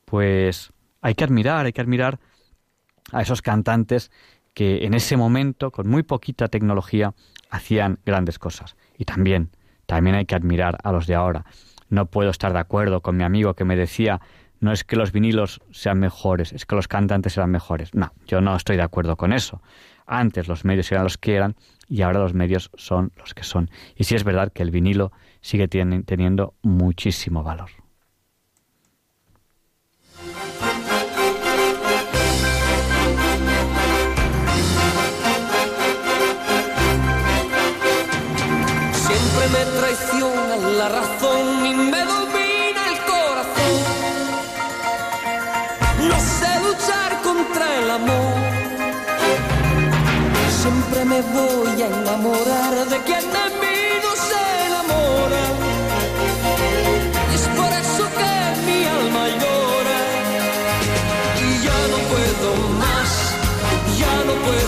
Pues 0.05 0.73
hay 1.01 1.15
que 1.15 1.25
admirar, 1.25 1.67
hay 1.67 1.73
que 1.73 1.81
admirar 1.81 2.21
a 3.11 3.23
esos 3.23 3.43
cantantes 3.43 4.11
que 4.55 4.85
en 4.85 4.95
ese 4.95 5.17
momento, 5.17 5.71
con 5.71 5.89
muy 5.89 6.03
poquita 6.03 6.49
tecnología, 6.49 7.15
hacían 7.51 7.99
grandes 8.05 8.39
cosas. 8.39 8.77
Y 8.97 9.05
también, 9.05 9.51
también 9.87 10.17
hay 10.17 10.27
que 10.27 10.35
admirar 10.35 10.79
a 10.83 10.93
los 10.93 11.07
de 11.07 11.15
ahora. 11.15 11.45
No 11.89 12.07
puedo 12.07 12.31
estar 12.31 12.53
de 12.53 12.59
acuerdo 12.59 13.01
con 13.01 13.17
mi 13.17 13.25
amigo 13.25 13.55
que 13.55 13.65
me 13.65 13.77
decía, 13.77 14.21
no 14.63 14.71
es 14.73 14.85
que 14.85 14.95
los 14.95 15.11
vinilos 15.11 15.61
sean 15.73 15.99
mejores, 15.99 16.53
es 16.53 16.67
que 16.67 16.77
los 16.77 16.87
cantantes 16.87 17.37
eran 17.37 17.51
mejores. 17.51 17.93
No, 17.95 18.13
yo 18.29 18.41
no 18.41 18.55
estoy 18.55 18.77
de 18.77 18.83
acuerdo 18.83 19.17
con 19.17 19.33
eso. 19.33 19.61
Antes 20.07 20.47
los 20.47 20.65
medios 20.65 20.91
eran 20.93 21.03
los 21.03 21.19
que 21.19 21.35
eran 21.35 21.57
y 21.89 22.03
ahora 22.03 22.21
los 22.21 22.33
medios 22.33 22.71
son 22.75 23.11
los 23.17 23.35
que 23.35 23.43
son. 23.43 23.71
Y 23.97 24.05
sí 24.05 24.15
es 24.15 24.23
verdad 24.23 24.53
que 24.53 24.63
el 24.63 24.71
vinilo 24.71 25.11
sigue 25.41 25.67
teniendo 25.67 26.55
muchísimo 26.63 27.43
valor. 27.43 27.82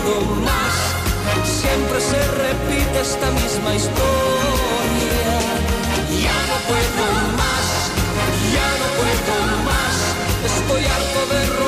Puedo 0.04 0.34
más. 0.42 0.74
Siempre 1.44 2.00
se 2.00 2.20
repite 2.32 3.00
esta 3.00 3.30
misma 3.30 3.74
historia. 3.74 5.30
Ya 6.22 6.38
no 6.50 6.56
puedo 6.68 7.06
más, 7.40 7.66
ya 8.56 8.68
no 8.80 8.88
puedo 8.98 9.36
más. 9.70 9.96
Estoy 10.44 10.84
harto 10.84 11.20
de 11.34 11.63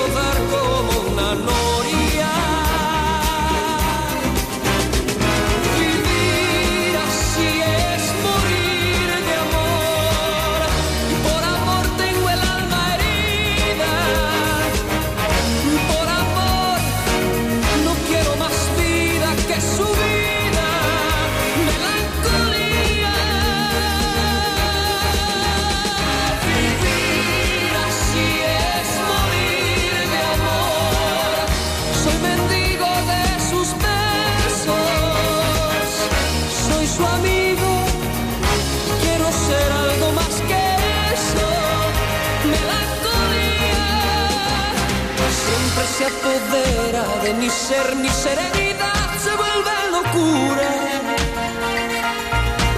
de 46.39 47.33
mi 47.33 47.49
ser, 47.49 47.97
mi 47.97 48.11
serenidad 48.11 49.09
se 49.25 49.31
vuelve 49.37 49.77
locura 49.91 50.69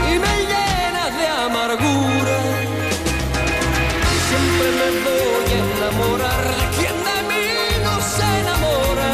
y 0.06 0.18
me 0.18 0.34
llena 0.50 1.10
de 1.18 1.26
amargura. 1.26 2.38
Siempre 4.28 4.68
me 4.78 4.88
voy 5.06 5.48
a 5.50 5.60
enamorar 5.74 6.44
de 6.56 6.64
quien 6.76 6.96
de 7.08 7.18
mí 7.30 7.48
no 7.82 7.94
se 8.00 8.26
enamora. 8.42 9.10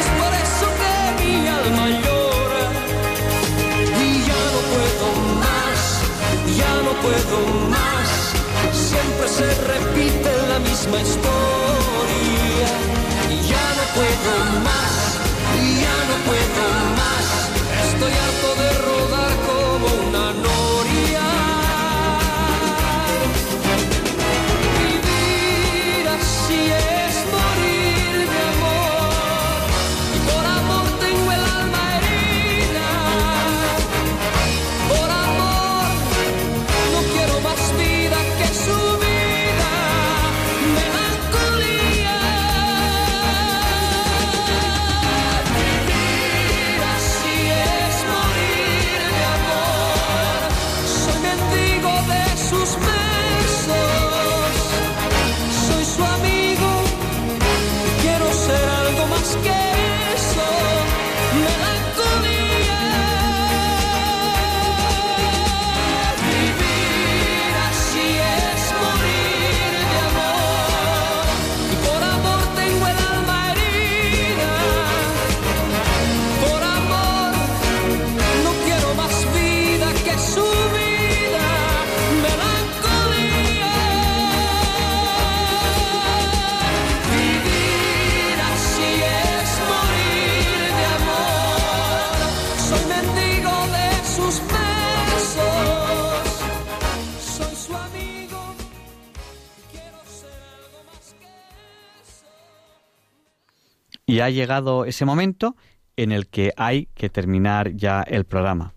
Es 0.00 0.08
por 0.18 0.32
eso 0.46 0.66
que 0.80 0.94
mi 1.22 1.34
alma 1.46 1.86
llora 2.04 2.64
y 4.00 4.24
ya 4.28 4.42
no 4.54 4.60
puedo 4.72 5.08
más, 5.44 5.78
ya 6.56 6.72
no 6.86 6.92
puedo 7.04 7.36
más. 7.68 8.08
Siempre 8.72 9.28
se 9.28 9.46
repite 9.72 10.30
la 10.48 10.58
misma 10.58 11.00
historia. 11.02 11.35
Ha 104.20 104.30
llegado 104.30 104.84
ese 104.84 105.04
momento 105.04 105.56
en 105.96 106.12
el 106.12 106.26
que 106.28 106.52
hay 106.56 106.88
que 106.94 107.08
terminar 107.08 107.72
ya 107.74 108.02
el 108.02 108.24
programa. 108.24 108.74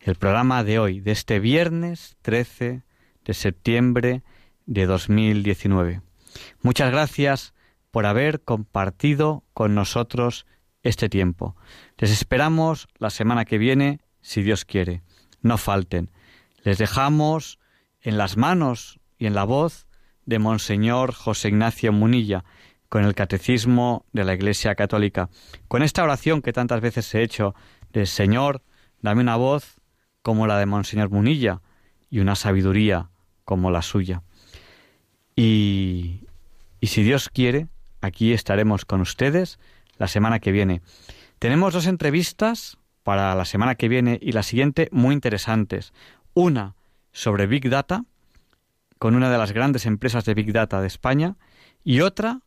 El 0.00 0.14
programa 0.14 0.64
de 0.64 0.78
hoy, 0.78 1.00
de 1.00 1.12
este 1.12 1.40
viernes 1.40 2.16
13 2.22 2.82
de 3.24 3.34
septiembre 3.34 4.22
de 4.66 4.86
2019. 4.86 6.02
Muchas 6.62 6.90
gracias 6.90 7.54
por 7.90 8.06
haber 8.06 8.42
compartido 8.42 9.44
con 9.54 9.74
nosotros 9.74 10.46
este 10.82 11.08
tiempo. 11.08 11.56
Les 11.98 12.10
esperamos 12.10 12.88
la 12.98 13.10
semana 13.10 13.44
que 13.44 13.58
viene, 13.58 14.00
si 14.20 14.42
Dios 14.42 14.64
quiere. 14.64 15.02
No 15.40 15.58
falten. 15.58 16.10
Les 16.62 16.78
dejamos 16.78 17.58
en 18.00 18.18
las 18.18 18.36
manos 18.36 19.00
y 19.18 19.26
en 19.26 19.34
la 19.34 19.44
voz 19.44 19.86
de 20.24 20.38
Monseñor 20.38 21.14
José 21.14 21.48
Ignacio 21.48 21.92
Munilla, 21.92 22.44
con 22.88 23.04
el 23.04 23.14
catecismo 23.14 24.04
de 24.12 24.24
la 24.24 24.34
Iglesia 24.34 24.74
Católica, 24.74 25.28
con 25.68 25.82
esta 25.82 26.02
oración 26.02 26.42
que 26.42 26.52
tantas 26.52 26.80
veces 26.80 27.14
he 27.14 27.22
hecho 27.22 27.54
de 27.92 28.06
Señor, 28.06 28.62
dame 29.00 29.22
una 29.22 29.36
voz 29.36 29.80
como 30.22 30.46
la 30.46 30.58
de 30.58 30.66
Monseñor 30.66 31.10
Munilla 31.10 31.60
y 32.10 32.20
una 32.20 32.34
sabiduría 32.34 33.10
como 33.44 33.70
la 33.70 33.82
suya. 33.82 34.22
Y, 35.34 36.20
y 36.80 36.86
si 36.88 37.02
Dios 37.02 37.28
quiere, 37.28 37.68
aquí 38.00 38.32
estaremos 38.32 38.84
con 38.84 39.00
ustedes 39.00 39.58
la 39.98 40.08
semana 40.08 40.38
que 40.40 40.52
viene. 40.52 40.82
Tenemos 41.38 41.74
dos 41.74 41.86
entrevistas 41.86 42.78
para 43.02 43.34
la 43.34 43.44
semana 43.44 43.76
que 43.76 43.88
viene 43.88 44.18
y 44.20 44.32
la 44.32 44.42
siguiente 44.42 44.88
muy 44.90 45.14
interesantes. 45.14 45.92
Una 46.34 46.74
sobre 47.12 47.46
Big 47.46 47.68
Data, 47.68 48.04
con 48.98 49.14
una 49.14 49.30
de 49.30 49.38
las 49.38 49.52
grandes 49.52 49.86
empresas 49.86 50.24
de 50.24 50.34
Big 50.34 50.52
Data 50.52 50.80
de 50.80 50.86
España, 50.86 51.36
y 51.84 52.00
otra 52.00 52.40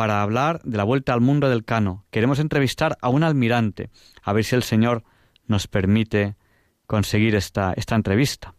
para 0.00 0.22
hablar 0.22 0.62
de 0.62 0.78
la 0.78 0.84
vuelta 0.84 1.12
al 1.12 1.20
mundo 1.20 1.50
del 1.50 1.62
cano. 1.62 2.06
Queremos 2.10 2.38
entrevistar 2.38 2.96
a 3.02 3.10
un 3.10 3.22
almirante, 3.22 3.90
a 4.22 4.32
ver 4.32 4.44
si 4.44 4.56
el 4.56 4.62
Señor 4.62 5.04
nos 5.46 5.68
permite 5.68 6.36
conseguir 6.86 7.34
esta, 7.34 7.74
esta 7.74 7.96
entrevista. 7.96 8.54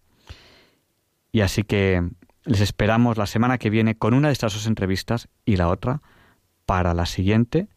Y 1.32 1.42
así 1.42 1.64
que 1.64 2.08
les 2.46 2.62
esperamos 2.62 3.18
la 3.18 3.26
semana 3.26 3.58
que 3.58 3.72
viene 3.72 3.98
con 3.98 4.14
una 4.14 4.28
de 4.28 4.34
estas 4.34 4.54
dos 4.54 4.68
entrevistas 4.68 5.30
y 5.44 5.56
la 5.56 5.70
otra 5.70 6.04
para 6.68 6.94
la 6.94 7.08
siguiente, 7.08 7.70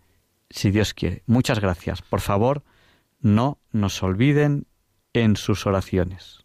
si 0.51 0.71
Dios 0.71 0.93
quiere. 0.93 1.23
Muchas 1.25 1.59
gracias. 1.59 2.03
Por 2.03 2.21
favor, 2.21 2.65
no 3.21 3.57
nos 3.73 4.03
olviden 4.03 4.67
en 5.15 5.37
sus 5.37 5.65
oraciones. 5.65 6.45